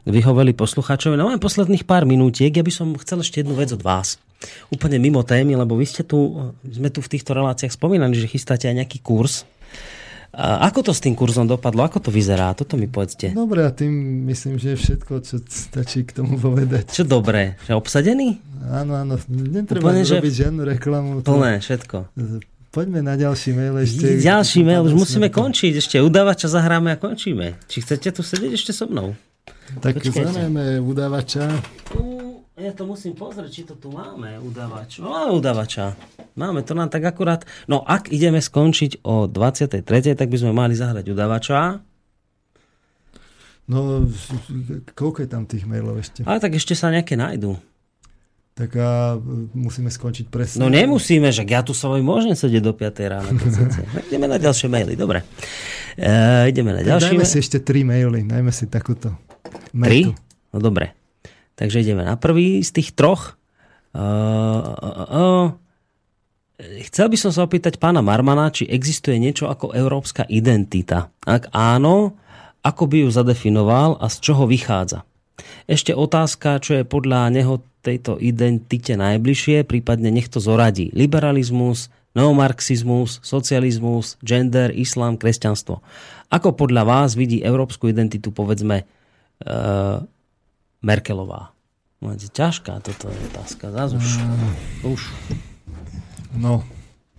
[0.04, 1.16] vyhoveli poslucháčovi.
[1.16, 4.20] No máme posledných pár minútiek, ja by som chcel ešte jednu vec od vás
[4.68, 8.68] úplne mimo témy, lebo vy ste tu, sme tu v týchto reláciách spomínali, že chystáte
[8.68, 9.48] aj nejaký kurz.
[10.34, 11.86] A ako to s tým kurzom dopadlo?
[11.86, 12.50] Ako to vyzerá?
[12.58, 13.30] Toto mi povedzte.
[13.30, 16.90] Dobre, a tým myslím, že je všetko, čo stačí k tomu povedať.
[16.90, 17.54] Čo dobre?
[17.70, 18.42] Že obsadený?
[18.66, 19.14] Áno, áno.
[19.30, 20.38] Netreba Úplne, robiť že...
[20.46, 21.22] žiadnu reklamu.
[21.22, 22.10] Plné, všetko.
[22.74, 24.18] Poďme na ďalší mail ešte.
[24.18, 25.78] Ďalší mail, už musíme končiť.
[25.78, 27.54] Ešte udávača zahráme a končíme.
[27.70, 29.14] Či chcete tu sedieť ešte so mnou?
[29.78, 31.46] Tak zanajme udávača.
[32.54, 35.02] Ja to musím pozrieť, či to tu máme, udavač.
[35.02, 35.98] No, máme udavača.
[36.38, 37.42] Máme to nám tak akurát.
[37.66, 39.82] No, ak ideme skončiť o 23.,
[40.14, 41.82] tak by sme mali zahrať udavača.
[43.66, 44.06] No,
[44.94, 46.22] koľko je tam tých mailov ešte?
[46.22, 47.58] Ale tak ešte sa nejaké nájdú.
[48.54, 49.18] Tak a
[49.50, 50.62] musíme skončiť presne.
[50.62, 53.34] No nemusíme, že ja tu sa môžem sedieť do 5 rána.
[54.06, 55.26] ideme na ďalšie maily, dobre.
[55.98, 57.18] E, ideme na ďalšie.
[57.18, 59.10] Dajme si ešte tri maily, dajme si takúto.
[59.74, 59.90] Metu.
[59.90, 60.00] Tri?
[60.54, 60.94] No dobre.
[61.54, 63.38] Takže ideme na prvý z tých troch.
[63.94, 65.46] Uh, uh, uh,
[66.86, 71.10] Chcel by som sa opýtať pána Marmana, či existuje niečo ako európska identita.
[71.26, 72.14] Ak áno,
[72.62, 75.02] ako by ju zadefinoval a z čoho vychádza.
[75.66, 80.94] Ešte otázka, čo je podľa neho tejto identite najbližšie, prípadne nech to zoradí.
[80.94, 85.82] Liberalizmus, neomarxizmus, socializmus, gender, islám, kresťanstvo.
[86.30, 88.86] Ako podľa vás vidí európsku identitu, povedzme,
[90.84, 91.56] Merkelová?
[92.04, 93.72] Máte ťažká toto je otázka.
[93.72, 94.06] Zás už.
[94.84, 95.00] Už.
[96.36, 96.60] No.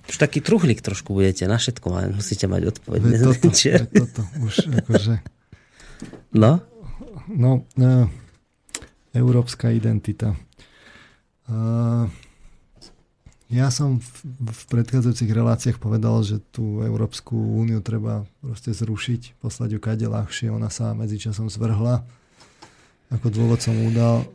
[0.05, 2.99] Už taký truhlík trošku budete na všetko, ale musíte mať odpoveď.
[3.01, 5.15] Ve toto, ve toto, už akože...
[6.37, 6.61] No?
[7.25, 8.05] No, uh,
[9.17, 10.37] európska identita.
[11.49, 12.05] Uh,
[13.49, 14.09] ja som v,
[14.45, 20.53] v predchádzajúcich reláciách povedal, že tú Európsku úniu treba proste zrušiť, poslať ju kade ľahšie.
[20.53, 22.05] Ona sa medzičasom zvrhla
[23.13, 24.25] ako dôvod som udal,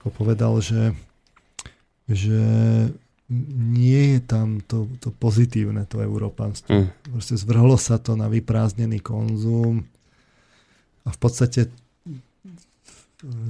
[0.00, 0.94] ako povedal, že,
[2.06, 2.38] že
[3.58, 6.70] nie je tam to, to pozitívne, to európanstvo.
[6.70, 6.88] Mm.
[7.10, 9.82] Proste zvrhlo sa to na vyprázdnený konzum
[11.02, 11.66] a v podstate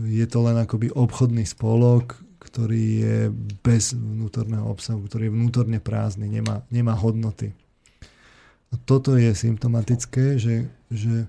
[0.06, 3.18] je to len akoby obchodný spolok, ktorý je
[3.60, 7.52] bez vnútorného obsahu, ktorý je vnútorne prázdny, nemá, nemá hodnoty.
[8.72, 11.28] A toto je symptomatické, že, že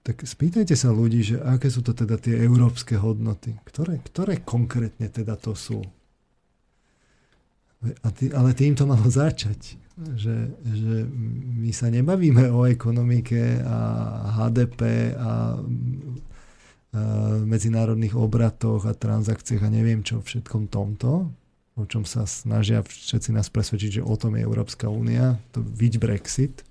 [0.00, 3.60] tak spýtajte sa ľudí, že aké sú to teda tie európske hodnoty.
[3.68, 5.84] Ktoré, ktoré konkrétne teda to sú?
[7.80, 9.76] A tý, ale tým to malo začať.
[10.00, 10.96] Že, že
[11.60, 13.78] my sa nebavíme o ekonomike a
[14.40, 15.32] HDP a, a
[17.44, 21.28] medzinárodných obratoch a transakciách a neviem čo všetkom tomto,
[21.76, 26.00] o čom sa snažia všetci nás presvedčiť, že o tom je Európska únia, to viď
[26.00, 26.64] Brexit.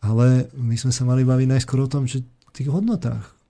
[0.00, 3.40] Ale my sme sa mali baviť najskôr o tom, že tých hodnotách.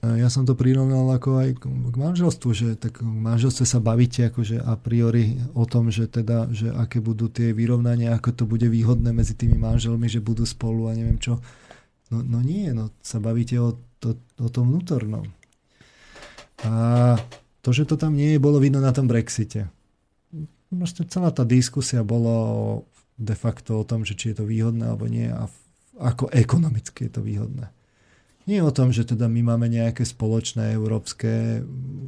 [0.00, 4.56] Ja som to prirovnal ako aj k manželstvu, že tak v manželstve sa bavíte akože
[4.64, 9.12] a priori o tom, že teda, že aké budú tie vyrovnania, ako to bude výhodné
[9.12, 11.36] medzi tými manželmi, že budú spolu a neviem čo.
[12.08, 15.28] No, no nie, no sa bavíte o, to, o tom vnútornom.
[16.64, 16.72] A
[17.60, 19.68] to, že to tam nie je, bolo vidno na tom Brexite.
[20.72, 22.88] Proste celá tá diskusia bola o
[23.20, 25.44] de facto o tom, že či je to výhodné alebo nie a
[26.00, 27.68] ako ekonomicky je to výhodné.
[28.48, 31.60] Nie o tom, že teda my máme nejaké spoločné európske,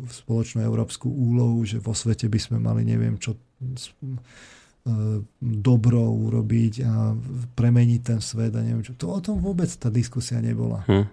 [0.09, 3.37] spoločnú európsku úlohu, že vo svete by sme mali neviem čo
[5.39, 7.15] dobro urobiť a
[7.55, 8.99] premeniť ten svet a neviem čo.
[8.99, 10.83] To o tom vôbec tá diskusia nebola.
[10.91, 11.07] Hm.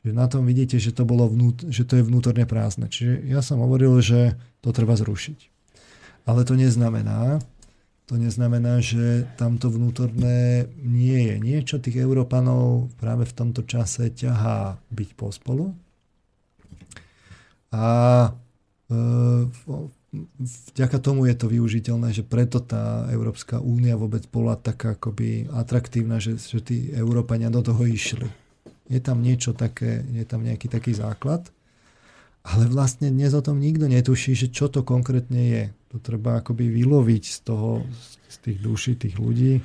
[0.00, 2.88] Že na tom vidíte, že to, bolo vnút, že to je vnútorne prázdne.
[2.88, 5.52] Čiže ja som hovoril, že to treba zrušiť.
[6.24, 7.44] Ale to neznamená,
[8.10, 11.34] to neznamená, že tamto vnútorné nie je.
[11.38, 15.70] Niečo tých Európanov práve v tomto čase ťahá byť pospolu.
[17.70, 17.86] A
[18.90, 18.98] e,
[20.74, 26.18] vďaka tomu je to využiteľné, že preto tá Európska únia vôbec bola taká akoby atraktívna,
[26.18, 28.26] že, že tí Európania do toho išli.
[28.90, 31.46] Je tam niečo také, je tam nejaký taký základ,
[32.46, 35.64] ale vlastne dnes o tom nikto netuší, že čo to konkrétne je.
[35.90, 37.84] To treba akoby vyloviť z toho,
[38.30, 39.60] z tých duší tých ľudí,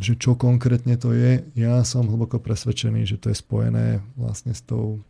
[0.00, 1.44] že čo konkrétne to je.
[1.54, 5.04] Ja som hlboko presvedčený, že to je spojené vlastne s tou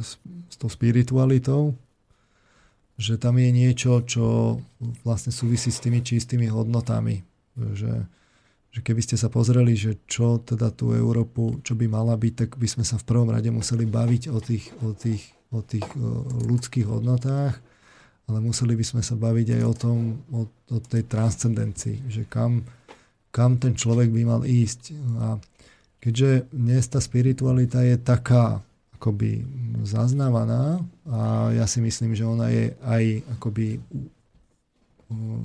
[0.00, 1.74] s, s tou spiritualitou,
[2.96, 4.56] že tam je niečo, čo
[5.04, 7.24] vlastne súvisí s tými čistými hodnotami.
[7.56, 8.08] Že,
[8.76, 12.50] že keby ste sa pozreli, že čo teda tú Európu, čo by mala byť, tak
[12.60, 15.88] by sme sa v prvom rade museli baviť o tých, o tých, o tých
[16.44, 17.56] ľudských hodnotách,
[18.28, 19.98] ale museli by sme sa baviť aj o tom,
[20.28, 22.68] o, o tej transcendencii, že kam,
[23.32, 24.92] kam ten človek by mal ísť.
[25.24, 25.40] A
[25.96, 28.60] keďže dnes tá spiritualita je taká
[29.00, 29.40] akoby
[29.88, 33.80] zaznávaná a ja si myslím, že ona je aj akoby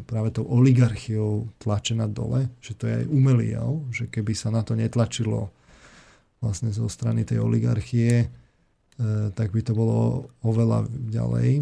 [0.10, 4.66] práve tou oligarchiou tlačená dole, že to je aj umelý jav, že keby sa na
[4.66, 5.54] to netlačilo
[6.42, 8.28] vlastne zo strany tej oligarchie, e,
[9.38, 11.62] tak by to bolo oveľa ďalej.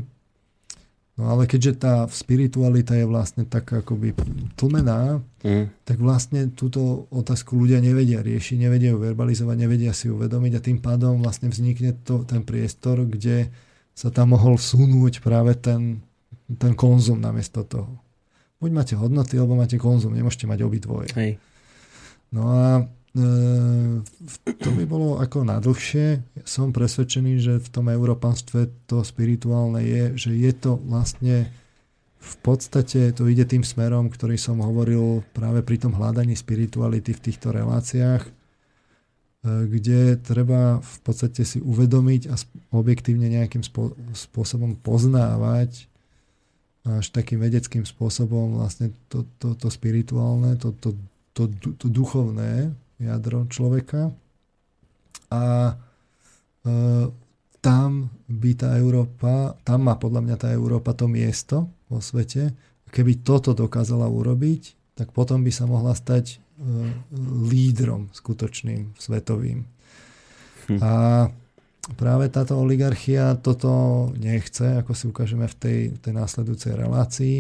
[1.20, 4.16] No ale keďže tá spiritualita je vlastne tak akoby
[4.56, 5.84] tlmená, mm.
[5.84, 10.80] tak vlastne túto otázku ľudia nevedia riešiť, nevedia ju verbalizovať, nevedia si uvedomiť a tým
[10.80, 13.52] pádom vlastne vznikne to, ten priestor, kde
[13.92, 16.00] sa tam mohol vsunúť práve ten,
[16.58, 18.02] ten konzum namiesto toho.
[18.58, 21.10] Buď máte hodnoty, alebo máte konzum, nemôžete mať obidvoje.
[21.16, 21.38] Hej.
[22.34, 23.26] No a E,
[24.62, 26.22] to by bolo ako nadlhšie.
[26.46, 31.50] Som presvedčený, že v tom európanstve to spirituálne je, že je to vlastne
[32.20, 37.24] v podstate to ide tým smerom, ktorý som hovoril práve pri tom hľadaní spirituality v
[37.32, 38.32] týchto reláciách, e,
[39.42, 42.38] kde treba v podstate si uvedomiť a
[42.78, 43.66] objektívne nejakým
[44.14, 45.89] spôsobom poznávať
[46.88, 50.96] až takým vedeckým spôsobom vlastne to, to, to spirituálne, to, to,
[51.36, 54.16] to, to duchovné, jadro človeka.
[55.30, 55.76] A
[56.64, 56.74] e,
[57.60, 57.90] tam
[58.32, 62.56] by tá Európa, tam má podľa mňa tá Európa to miesto vo svete.
[62.90, 66.38] Keby toto dokázala urobiť, tak potom by sa mohla stať e,
[67.52, 69.68] lídrom skutočným, svetovým.
[70.72, 70.80] Hm.
[70.80, 70.94] A
[71.98, 77.38] práve táto oligarchia toto nechce, ako si ukážeme v tej, tej následujúcej relácii.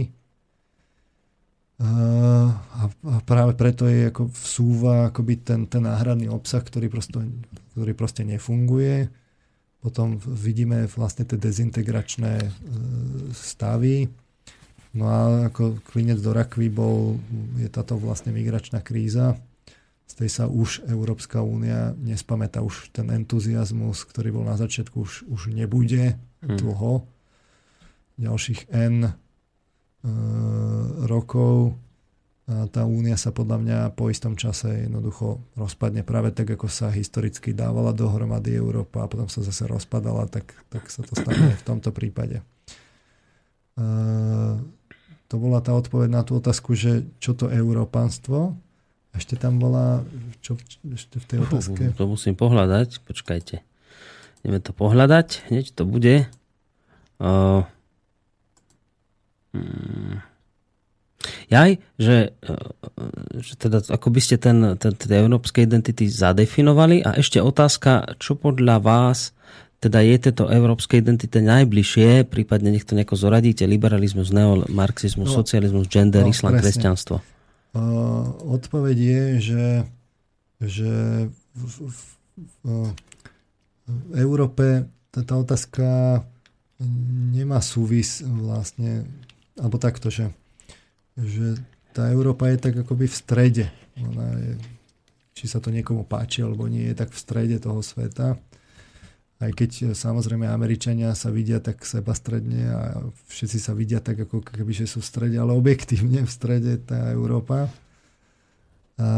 [1.80, 1.92] A,
[2.92, 7.24] a práve preto je ako vsúva akoby ten, ten náhradný obsah, ktorý proste,
[7.72, 9.08] ktorý proste nefunguje.
[9.80, 12.50] Potom vidíme vlastne tie dezintegračné e,
[13.32, 14.11] stavy.
[14.92, 17.16] No a ako klinec do rakvy bol,
[17.56, 19.40] je táto vlastne migračná kríza.
[20.10, 25.30] Z tej sa už Európska únia nespamätá už ten entuziasmus, ktorý bol na začiatku, už,
[25.30, 26.58] už nebude hmm.
[26.58, 27.06] dlho.
[28.18, 29.14] Ďalších N
[30.00, 30.12] E,
[31.12, 31.76] rokov
[32.48, 37.52] tá únia sa podľa mňa po istom čase jednoducho rozpadne práve tak, ako sa historicky
[37.52, 41.92] dávala dohromady Európa a potom sa zase rozpadala, tak, tak sa to stane v tomto
[41.92, 42.40] prípade.
[42.40, 42.44] E,
[45.28, 48.56] to bola tá odpoveď na tú otázku, že čo to európanstvo.
[49.14, 50.06] Ešte tam bola,
[50.46, 50.56] čo
[50.94, 51.82] ešte v tej otázke?
[51.98, 53.66] To musím pohľadať, počkajte.
[54.46, 56.30] Ideme to pohľadať, hneď to bude.
[57.20, 57.68] Uh,
[59.54, 60.22] Hmm.
[61.50, 62.32] Jaj, že,
[63.42, 68.38] že teda ako by ste ten, ten, tie európske identity zadefinovali a ešte otázka, čo
[68.38, 69.34] podľa vás
[69.80, 75.88] teda je tieto európske identity najbližšie, prípadne nech to nejako zoradíte, liberalizmus, neomarxizmus, no, socializmus,
[75.88, 76.60] gender, no, presne.
[76.60, 77.24] kresťanstvo.
[77.69, 79.65] Uh, odpoveď je, že,
[80.57, 80.91] že
[81.53, 81.99] v, v,
[82.33, 82.64] v,
[83.85, 85.88] v Európe tá, tá otázka
[87.33, 89.06] nemá súvis vlastne
[89.59, 90.31] alebo takto, že,
[91.19, 91.59] že
[91.91, 93.65] tá Európa je tak akoby v strede.
[93.99, 94.53] Ona je,
[95.35, 98.39] či sa to niekomu páči alebo nie, je tak v strede toho sveta.
[99.40, 102.80] Aj keď samozrejme Američania sa vidia tak sebastredne a
[103.32, 107.16] všetci sa vidia tak ako keby, že sú v strede, ale objektívne v strede tá
[107.16, 107.72] Európa.
[109.00, 109.11] A, a,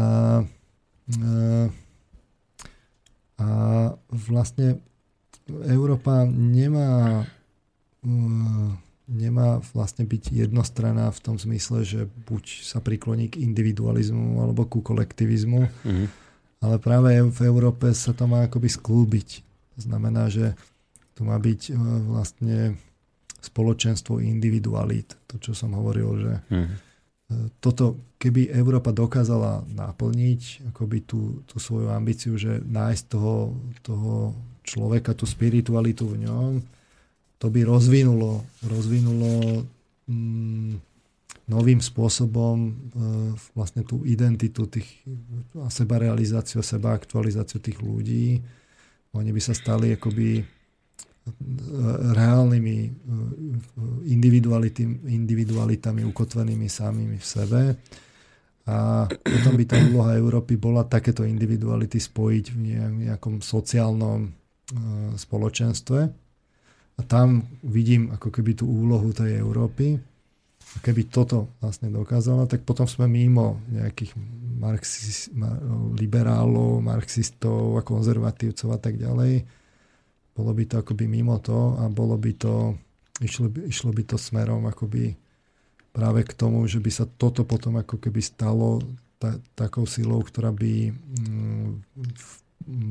[3.42, 3.48] a
[4.14, 4.78] vlastne
[5.66, 7.26] Európa nemá
[9.06, 14.80] nemá vlastne byť jednostranná v tom zmysle, že buď sa prikloní k individualizmu alebo ku
[14.80, 16.06] kolektivizmu, mm-hmm.
[16.64, 19.51] ale práve v Európe sa to má akoby sklúbiť.
[19.76, 20.56] To znamená, že
[21.12, 21.72] tu má byť e,
[22.08, 22.58] vlastne
[23.42, 25.18] spoločenstvo individualít.
[25.28, 26.76] To, čo som hovoril, že mm-hmm.
[27.58, 34.14] toto, keby Európa dokázala naplniť akoby tú, tú svoju ambíciu, že nájsť toho, toho
[34.62, 36.50] človeka, tú spiritualitu v ňom,
[37.42, 39.66] to by rozvinulo, rozvinulo
[40.06, 40.78] mm,
[41.50, 42.72] novým spôsobom e,
[43.58, 44.86] vlastne tú identitu tých,
[45.58, 48.38] a sebarealizáciu, sebaaktualizáciu tých ľudí.
[49.12, 50.44] Oni by sa stali akoby e,
[52.16, 52.90] reálnymi e,
[55.12, 57.62] individualitami ukotvenými samými v sebe.
[58.62, 62.58] A potom by tá úloha Európy bola takéto individuality spojiť v
[63.10, 64.30] nejakom sociálnom
[65.18, 65.98] spoločenstve
[66.98, 69.96] a tam vidím ako keby tú úlohu tej Európy.
[70.72, 74.14] A keby toto vlastne dokázala, tak potom sme mimo nejakých
[74.62, 75.58] marxis, mar,
[75.98, 79.42] liberálov, marxistov a konzervatívcov a tak ďalej.
[80.32, 82.78] Bolo by to akoby mimo to a bolo by to,
[83.18, 85.18] išlo by, išlo by to smerom akoby
[85.90, 88.80] práve k tomu, že by sa toto potom ako keby stalo
[89.20, 91.70] ta, takou silou, ktorá by mm,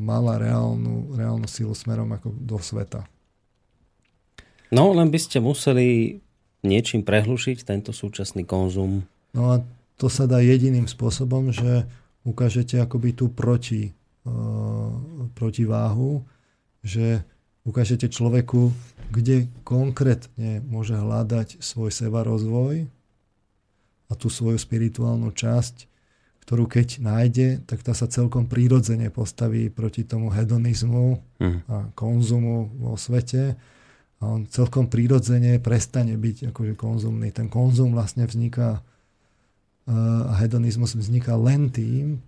[0.06, 3.08] mala reálnu, reálnu silu smerom ako do sveta.
[4.72, 6.20] No, len by ste museli
[6.64, 9.04] niečím prehlušiť tento súčasný konzum.
[9.36, 9.66] No a
[10.02, 11.86] to sa dá jediným spôsobom, že
[12.26, 13.94] ukážete akoby tú proti,
[14.26, 14.98] uh,
[15.38, 16.26] protiváhu,
[16.82, 17.22] že
[17.62, 18.74] ukážete človeku,
[19.14, 22.90] kde konkrétne môže hľadať svoj seba rozvoj
[24.10, 25.86] a tú svoju spirituálnu časť,
[26.42, 31.60] ktorú keď nájde, tak tá sa celkom prírodzene postaví proti tomu hedonizmu mm.
[31.70, 33.54] a konzumu vo svete
[34.18, 37.30] a on celkom prírodzene prestane byť akože konzumný.
[37.30, 38.82] Ten konzum vlastne vzniká
[39.90, 42.22] a hedonizmus vzniká len tým,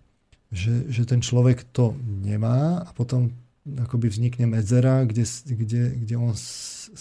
[0.54, 3.34] že, že ten človek to nemá a potom
[3.64, 6.36] akoby vznikne medzera, kde, kde, kde, on,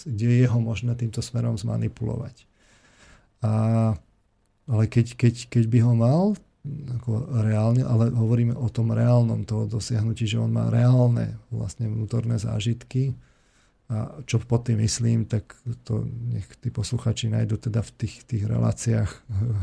[0.07, 2.47] kde je ho možné týmto smerom zmanipulovať.
[3.43, 3.53] A,
[4.65, 6.23] ale keď, keď, keď by ho mal
[6.63, 12.39] ako reálne, ale hovoríme o tom reálnom toho dosiahnutí, že on má reálne vlastne vnútorné
[12.39, 13.11] zážitky,
[13.91, 18.47] a čo pod tým myslím, tak to nech tí posluchači nájdu teda v tých, tých
[18.47, 19.11] reláciách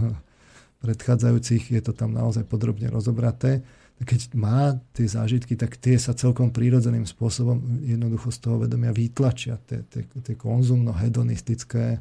[0.81, 3.61] predchádzajúcich, je to tam naozaj podrobne rozobraté.
[4.01, 9.61] Keď má tie zážitky, tak tie sa celkom prírodzeným spôsobom jednoducho z toho vedomia vytlačia,
[9.69, 12.01] tie, tie, tie konzumno-hedonistické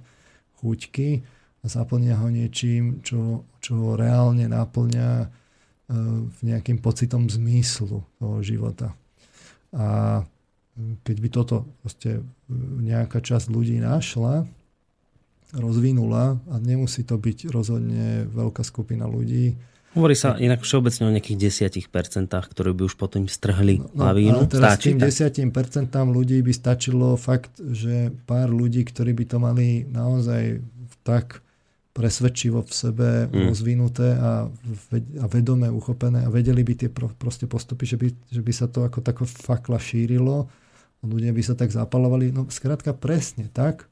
[0.64, 1.10] chuťky
[1.60, 5.28] a zaplnia ho niečím, čo, čo reálne naplňa e,
[6.48, 8.96] nejakým pocitom zmyslu toho života.
[9.76, 10.24] A
[11.04, 11.68] keď by toto
[12.80, 14.48] nejaká časť ľudí našla,
[15.56, 19.58] rozvinula a nemusí to byť rozhodne veľká skupina ľudí.
[19.98, 21.50] Hovorí sa inak všeobecne o nejakých
[21.90, 24.46] 10%, ktoré by už potom strhli no, lavínu.
[24.46, 25.02] No, teraz Stačí, tým
[25.50, 30.62] 10% ľudí by stačilo fakt, že pár ľudí, ktorí by to mali naozaj
[31.02, 31.42] tak
[31.98, 33.50] presvedčivo v sebe mm.
[33.50, 34.46] rozvinuté a,
[35.20, 38.86] a vedome uchopené a vedeli by tie proste postupy, že by, že by sa to
[38.86, 40.46] ako tako fakla šírilo
[41.04, 42.32] ľudia by sa tak zapalovali.
[42.36, 43.88] No skrátka presne tak,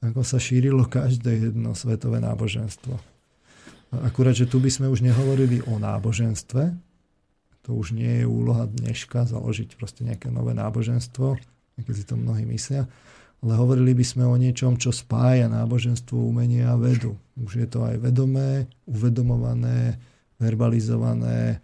[0.00, 2.96] ako sa šírilo každé jedno svetové náboženstvo.
[4.02, 6.74] Akurát, že tu by sme už nehovorili o náboženstve,
[7.64, 11.38] to už nie je úloha dneška založiť proste nejaké nové náboženstvo,
[11.80, 12.84] keď si to mnohí myslia,
[13.44, 17.16] ale hovorili by sme o niečom, čo spája náboženstvo, umenie a vedu.
[17.36, 20.00] Už je to aj vedomé, uvedomované,
[20.40, 21.60] verbalizované,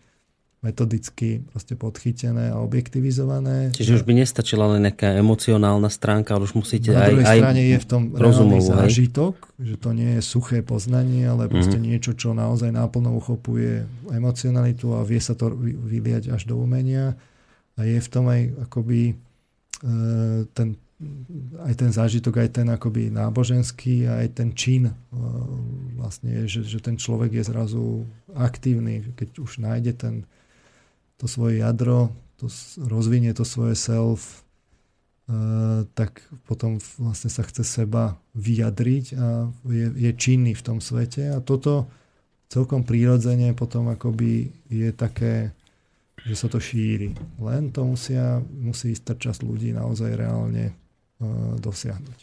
[0.60, 3.72] metodicky proste podchytené a objektivizované.
[3.72, 7.10] Čiže už by nestačila len nejaká emocionálna stránka, ale už musíte Na aj...
[7.16, 11.48] druhej aj strane je v tom reálny zážitok, že to nie je suché poznanie, ale
[11.48, 11.96] proste mm-hmm.
[11.96, 17.16] niečo, čo naozaj náplno uchopuje emocionalitu a vie sa to vyliať až do umenia.
[17.80, 19.94] A je v tom aj akoby e,
[20.52, 20.76] ten
[21.64, 24.94] aj ten zážitok, aj ten akoby náboženský, aj ten čin e,
[25.96, 28.04] vlastne že, že ten človek je zrazu
[28.36, 30.14] aktívny, keď už nájde ten,
[31.20, 32.08] to svoje jadro,
[32.40, 32.48] to
[32.80, 34.40] rozvinie to svoje self,
[35.28, 41.36] uh, tak potom vlastne sa chce seba vyjadriť a je, je činný v tom svete
[41.36, 41.92] a toto
[42.48, 45.52] celkom prírodzene potom akoby je také,
[46.24, 47.12] že sa to šíri.
[47.36, 52.18] Len to musia, musí ísť časť ľudí naozaj reálne uh, dosiahnuť.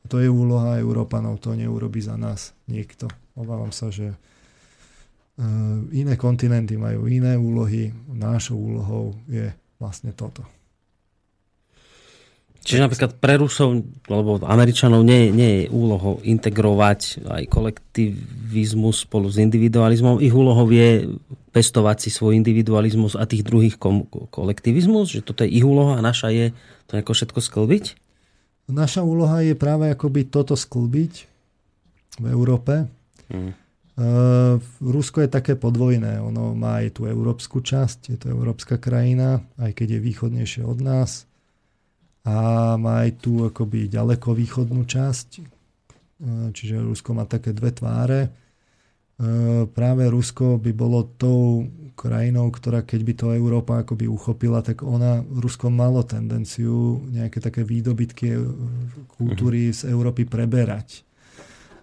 [0.00, 3.08] A to je úloha Európanov, to neurobi za nás niekto.
[3.36, 4.12] Obávam sa, že
[5.94, 9.48] iné kontinenty majú iné úlohy, nášou úlohou je
[9.80, 10.44] vlastne toto.
[12.60, 19.40] Čiže napríklad pre Rusov alebo Američanov nie, nie je úlohou integrovať aj kolektivizmus spolu s
[19.40, 20.20] individualizmom.
[20.20, 21.08] Ich úlohou je
[21.56, 26.04] pestovať si svoj individualizmus a tých druhých kom- kolektivizmus, že toto je ich úloha a
[26.04, 26.46] naša je
[26.84, 27.84] to ako všetko sklbiť?
[28.68, 31.12] Naša úloha je práve akoby toto sklbiť
[32.20, 32.86] v Európe.
[33.32, 33.56] Hmm.
[34.00, 36.24] Uh, Rusko je také podvojné.
[36.24, 40.80] Ono má aj tú európsku časť, je to európska krajina, aj keď je východnejšie od
[40.80, 41.28] nás
[42.24, 42.36] a
[42.80, 45.42] má aj tú akoby ďaleko východnú časť, e,
[46.52, 48.20] čiže Rusko má také dve tváre.
[48.24, 48.30] E,
[49.68, 55.20] práve Rusko by bolo tou krajinou, ktorá keď by to Európa akoby uchopila, tak ona,
[55.20, 58.32] Rusko malo tendenciu nejaké také výdobytky
[59.12, 61.04] kultúry z Európy preberať.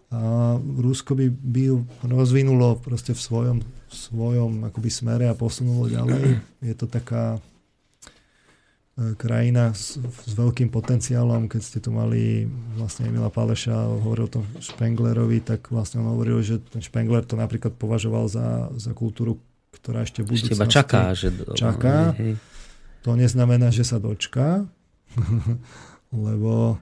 [0.08, 1.64] A Rusko by, by
[2.08, 6.40] rozvinulo proste v svojom, v svojom akoby smere a posunulo ďalej.
[6.64, 7.44] Je to taká
[8.98, 14.34] E, krajina s, s veľkým potenciálom, keď ste tu mali vlastne Emila Páleša, hovoril o
[14.42, 19.38] tom Spenglerovi, tak vlastne on hovoril, že ten Spengler to napríklad považoval za, za kultúru,
[19.69, 21.14] ktorá ešte v budúcnosti ešte čaká.
[21.14, 21.30] Že...
[21.53, 22.18] čaká.
[22.18, 22.34] Hej, hej.
[23.06, 24.66] To neznamená, že sa dočká,
[26.26, 26.82] lebo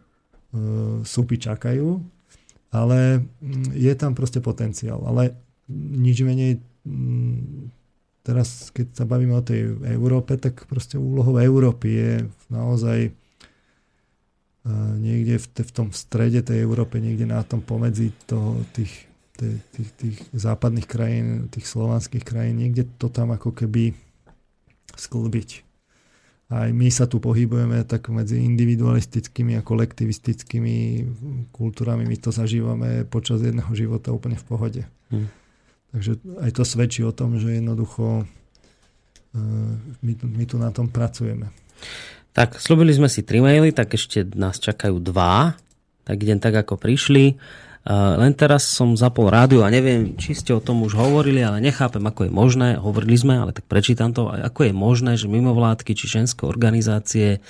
[0.56, 2.00] uh, súpy čakajú,
[2.76, 3.24] ale
[3.72, 5.00] je tam proste potenciál.
[5.08, 5.36] Ale
[5.72, 6.60] nič menej
[8.22, 12.14] teraz, keď sa bavíme o tej Európe, tak proste úlohou Európy je
[12.50, 13.12] naozaj e,
[14.98, 20.18] niekde v tom strede tej Európe, niekde na tom pomedzi toho, tých, tých, tých, tých
[20.34, 23.94] západných krajín, tých slovanských krajín, niekde to tam ako keby
[24.98, 25.65] sklbiť.
[26.46, 30.78] Aj my sa tu pohybujeme tak medzi individualistickými a kolektivistickými
[31.50, 32.06] kultúrami.
[32.06, 34.82] My to zažívame počas jedného života úplne v pohode.
[35.10, 35.26] Hmm.
[35.90, 38.26] Takže aj to svedčí o tom, že jednoducho e,
[40.06, 41.50] my, my tu na tom pracujeme.
[42.36, 45.56] Tak, slúbili sme si tri maily, tak ešte nás čakajú dva.
[46.06, 47.42] Tak idem tak, ako prišli.
[47.86, 52.02] Len teraz som zapol rádiu a neviem, či ste o tom už hovorili, ale nechápem,
[52.02, 56.10] ako je možné, hovorili sme, ale tak prečítam to, ako je možné, že mimovládky či
[56.10, 57.46] ženské organizácie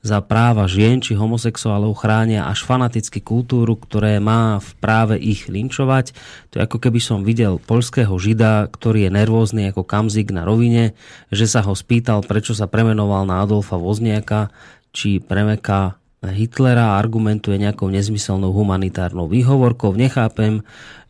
[0.00, 6.14] za práva žien či homosexuálov chránia až fanaticky kultúru, ktoré má v práve ich linčovať.
[6.54, 10.94] To je ako keby som videl polského žida, ktorý je nervózny ako kamzik na rovine,
[11.34, 14.54] že sa ho spýtal, prečo sa premenoval na Adolfa Vozniaka,
[14.94, 19.96] či premeká Hitlera argumentuje nejakou nezmyselnou humanitárnou výhovorkou.
[19.96, 20.60] Nechápem,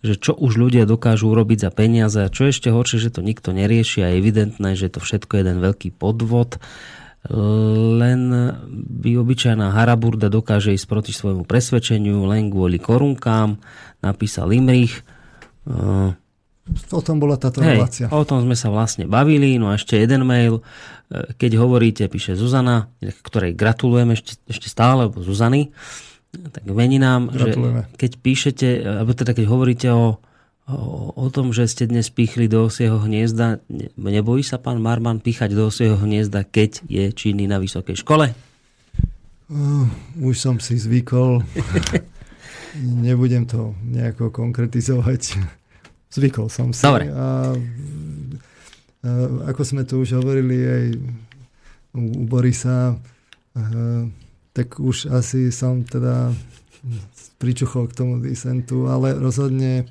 [0.06, 3.50] že čo už ľudia dokážu urobiť za peniaze a čo ešte horšie, že to nikto
[3.50, 6.62] nerieši a je evidentné, že to všetko je jeden veľký podvod.
[8.00, 8.20] Len
[8.96, 13.58] by obyčajná haraburda dokáže ísť proti svojmu presvedčeniu len kvôli korunkám,
[14.00, 15.02] napísal Imrich.
[16.90, 18.06] O tom bola táto Hej, relácia.
[18.10, 19.58] O tom sme sa vlastne bavili.
[19.58, 20.62] No a ešte jeden mail.
[21.10, 25.74] E, keď hovoríte, píše Zuzana, ktorej gratulujem ešte, ešte stále, lebo Zuzany,
[26.30, 27.58] tak vení nám, že
[27.98, 28.68] keď píšete,
[29.02, 30.22] alebo teda keď hovoríte o,
[30.70, 33.58] o, o tom, že ste dnes píchli do osieho hniezda,
[33.98, 38.30] nebojí sa pán Marman píchať do osieho hniezda, keď je činný na vysokej škole?
[39.50, 39.90] Uh,
[40.22, 41.42] už som si zvykol.
[43.02, 45.34] Nebudem to nejako konkretizovať.
[46.10, 46.82] Zvykol som si.
[46.82, 47.06] Dobre.
[47.14, 47.54] A,
[49.06, 49.10] a
[49.46, 50.84] ako sme tu už hovorili aj
[51.94, 52.98] u, u Borisa, a,
[54.50, 56.34] tak už asi som teda
[57.38, 59.88] pričuchol k tomu disentu, ale rozhodne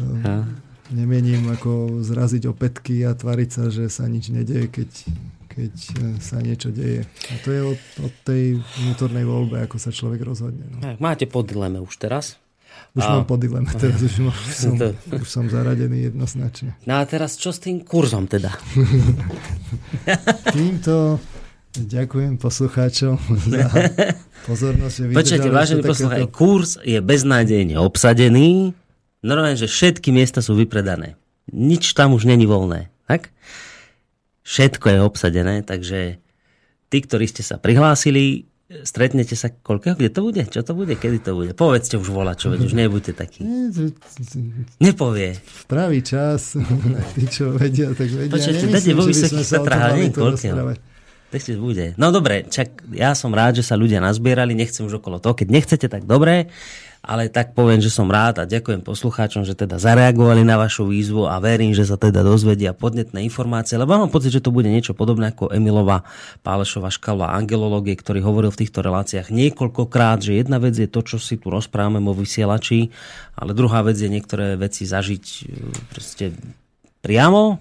[0.00, 0.42] a.
[0.90, 4.90] nemením ako zraziť opätky a tvariť sa, že sa nič nedeje, keď,
[5.52, 5.74] keď
[6.18, 7.06] sa niečo deje.
[7.06, 10.66] A to je od, od tej vnútornej voľbe, ako sa človek rozhodne.
[10.74, 10.98] No.
[10.98, 12.40] Máte pod dileme už teraz?
[12.94, 13.10] Už a...
[13.18, 14.94] mám po dileme, teraz už, mám, som, to...
[15.18, 16.78] už som zaradený jednoznačne.
[16.86, 18.54] No a teraz čo s tým kurzom teda?
[20.54, 21.18] Týmto
[21.74, 23.18] ďakujem poslucháčom
[23.50, 23.66] za
[24.48, 25.10] pozornosť.
[25.10, 26.38] Počujete, vážený poslucháč, takéto...
[26.38, 28.70] kurz je beznádejne obsadený.
[29.26, 31.18] Normálne, že všetky miesta sú vypredané.
[31.50, 32.94] Nič tam už není voľné.
[33.10, 33.34] Tak?
[34.46, 36.22] Všetko je obsadené, takže
[36.92, 38.46] tí, ktorí ste sa prihlásili,
[38.82, 40.00] stretnete sa koľko?
[40.00, 40.42] Kde to bude?
[40.48, 40.96] Čo to bude?
[40.96, 41.52] Kedy to bude?
[41.52, 43.44] Povedzte už volať, čo už nebuďte takí.
[44.80, 45.36] Nepovie.
[45.36, 46.56] V pravý čas.
[47.14, 48.32] Tí, čo vedia, tak vedia.
[48.32, 49.46] Počujete, dajte vo vysokých
[50.16, 50.80] koľko.
[51.28, 51.98] Texte bude.
[51.98, 55.34] No dobre, čak ja som rád, že sa ľudia nazbierali, nechcem už okolo toho.
[55.34, 56.46] Keď nechcete, tak dobre
[57.04, 61.28] ale tak poviem, že som rád a ďakujem poslucháčom, že teda zareagovali na vašu výzvu
[61.28, 64.96] a verím, že sa teda dozvedia podnetné informácie, lebo mám pocit, že to bude niečo
[64.96, 66.08] podobné ako Emilova
[66.40, 71.20] Pálešová škala angelológie, ktorý hovoril v týchto reláciách niekoľkokrát, že jedna vec je to, čo
[71.20, 72.88] si tu rozprávame vo vysielači,
[73.36, 75.40] ale druhá vec je niektoré veci zažiť e,
[75.92, 76.32] proste
[77.04, 77.60] priamo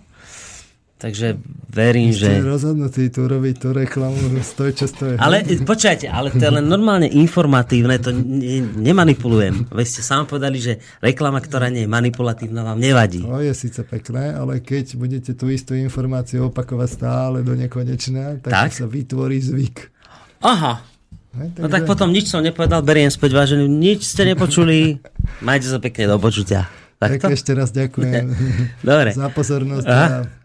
[1.04, 1.36] Takže
[1.68, 2.48] verím, Ste že...
[2.48, 5.20] rozhodnutí tu robiť tú reklamu, stoj čo stojí.
[5.20, 9.68] Ale počkajte, ale to je len normálne informatívne, to ne, nemanipulujem.
[9.68, 13.20] Vy ste sám povedali, že reklama, ktorá nie je manipulatívna, vám nevadí.
[13.20, 18.72] To je síce pekné, ale keď budete tú istú informáciu opakovať stále do nekonečna, tak,
[18.72, 18.72] tak?
[18.72, 19.92] sa vytvorí zvyk.
[20.40, 20.88] Aha,
[21.36, 21.60] takže...
[21.60, 25.04] No tak potom nič som nepovedal, beriem späť, vážený, nič ste nepočuli,
[25.44, 26.72] majte sa pekne do počutia.
[26.96, 28.32] Tak ešte raz ďakujem
[28.88, 29.12] Dobre.
[29.12, 30.08] za pozornosť Aha.
[30.08, 30.43] a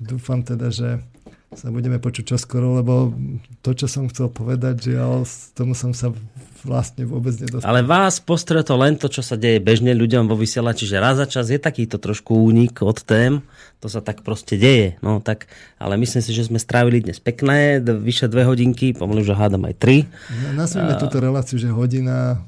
[0.00, 1.02] dúfam teda, že
[1.48, 3.08] sa budeme počuť čoskoro, lebo
[3.64, 5.08] to, čo som chcel povedať, že ja
[5.56, 6.12] tomu som sa
[6.60, 7.64] vlastne vôbec nedostal.
[7.64, 11.24] Ale vás postretol len to, čo sa deje bežne ľuďom vo vysielači, že raz za
[11.24, 13.40] čas je takýto trošku únik od tém,
[13.80, 15.00] to sa tak proste deje.
[15.00, 15.48] No tak,
[15.80, 19.74] ale myslím si, že sme strávili dnes pekné, vyše dve hodinky, pomaly, že hádam aj
[19.80, 20.04] tri.
[20.52, 22.44] Nazvime túto reláciu, že hodina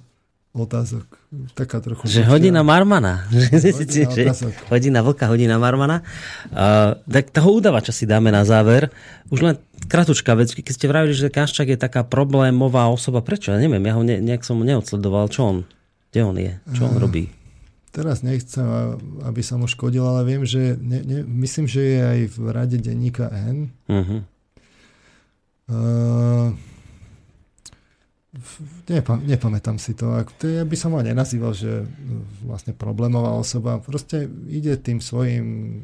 [0.51, 1.07] otázok.
[1.55, 2.11] Taká trochu.
[2.11, 3.27] Že hodina Marmana.
[3.31, 6.03] Hodina, že, hodina vlka, hodina Marmana.
[6.51, 8.91] Uh, tak toho udavača si dáme na záver.
[9.31, 9.55] Už len
[9.87, 10.51] kratučka vec.
[10.51, 13.55] Keď ste vravili, že Kaščak je taká problémová osoba, prečo?
[13.55, 15.31] Ja neviem, ja ho ne, nejak som neodsledoval.
[15.31, 15.59] Čo on?
[16.11, 16.53] Kde on je?
[16.75, 17.31] Čo on uh, robí?
[17.91, 18.67] Teraz nechcem,
[19.27, 22.79] aby som mu škodil, ale viem, že ne, ne, myslím, že je aj v rade
[22.79, 23.71] denníka N.
[23.91, 24.23] Uh-huh.
[25.71, 26.55] Uh,
[28.87, 30.15] Nepam, nepamätám si to.
[30.47, 31.83] Ja by som ho nenazýval, že
[32.47, 33.83] vlastne problémová osoba.
[33.83, 35.83] Proste ide tým svojim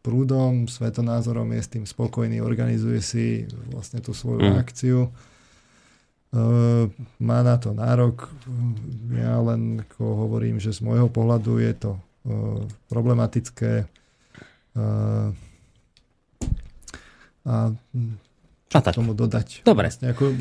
[0.00, 3.26] prúdom, svetonázorom, je s tým spokojný, organizuje si
[3.68, 4.56] vlastne tú svoju mm.
[4.56, 5.12] akciu.
[6.32, 6.88] Uh,
[7.20, 8.32] má na to nárok.
[9.12, 13.84] Ja len ako hovorím, že z môjho pohľadu je to uh, problematické.
[17.46, 17.54] A
[18.66, 19.64] čo a tomu dodať?
[19.64, 19.88] Dobre.
[19.88, 20.36] Vlastne ako,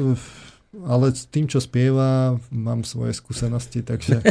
[0.84, 4.20] ale s tým, čo spieva, mám svoje skúsenosti, takže...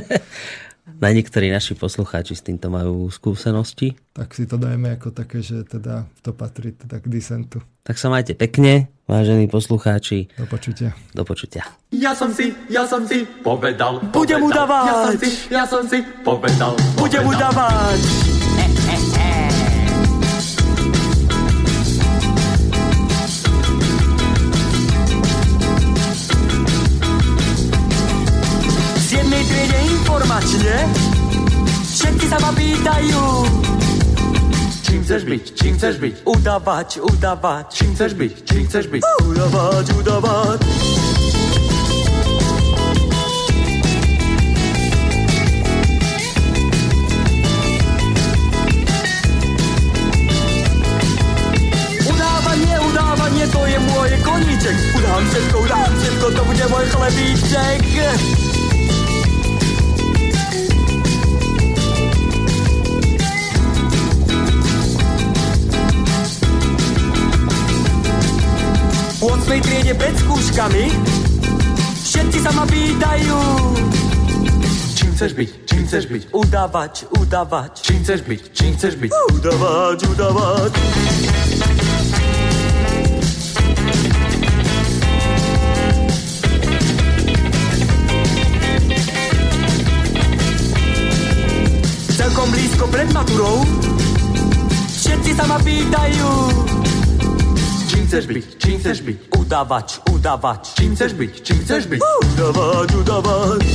[0.85, 3.97] Na niektorí naši poslucháči s týmto majú skúsenosti.
[4.13, 7.65] Tak si to dajme ako také, že teda to patrí teda k disentu.
[7.89, 10.29] Tak sa majte pekne, vážení poslucháči.
[10.37, 10.93] Do počutia.
[11.17, 11.65] Do počutia.
[11.89, 14.85] Ja som si, ja som si povedal, budem udávať.
[14.85, 18.01] Ja som si, ja som si povedal, budem udávať.
[30.25, 30.77] Informačne
[31.85, 33.25] Všetci sa ma pýtajú.
[34.89, 36.15] Čím chceš byť, čím chceš byť?
[36.25, 39.03] Udavač, udavač Čím chceš byť, čím chceš byť?
[39.29, 40.61] Udavač, udavač
[54.25, 54.77] koníček.
[54.97, 58.44] Udám všetko, udám všetko, to bude môj chlebíček
[69.55, 69.63] 8.
[69.63, 70.91] triede pred skúškami.
[72.03, 73.39] Všetci sa ma pýtajú
[74.99, 76.23] Čím chceš byť, čím chceš byť?
[76.35, 79.11] Udavač, udavač Čím chceš byť, čím chceš byť?
[79.31, 80.73] Udavač, udavač
[92.15, 93.63] Celkom blízko pred maturou.
[94.91, 96.31] Všetci sa ma pýtajú
[98.15, 98.47] chceš byť?
[98.63, 99.19] Čím chceš byť?
[99.43, 100.63] Udavač, udavač.
[100.79, 101.33] Čím chceš byť?
[101.43, 101.99] Čím chceš byť?
[101.99, 103.67] Udavač, udavač.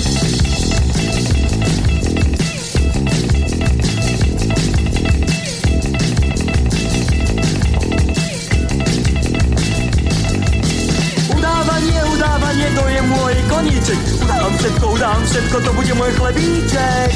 [11.35, 13.99] Udávanie, udávanie, to je môj koníček.
[14.23, 17.11] Udám všetko, udám všetko, to bude môj chlebíček.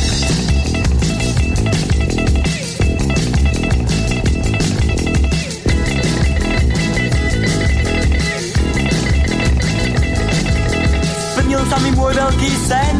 [12.04, 12.98] Môj veľký sen.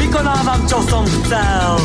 [0.00, 1.76] Vykonávam, čo som chcel.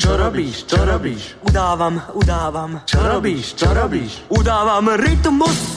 [0.00, 1.36] Čo robíš, čo robíš?
[1.44, 2.80] Udávam, udávam.
[2.88, 4.24] Čo robíš, čo robíš?
[4.32, 5.76] Udávam rytmus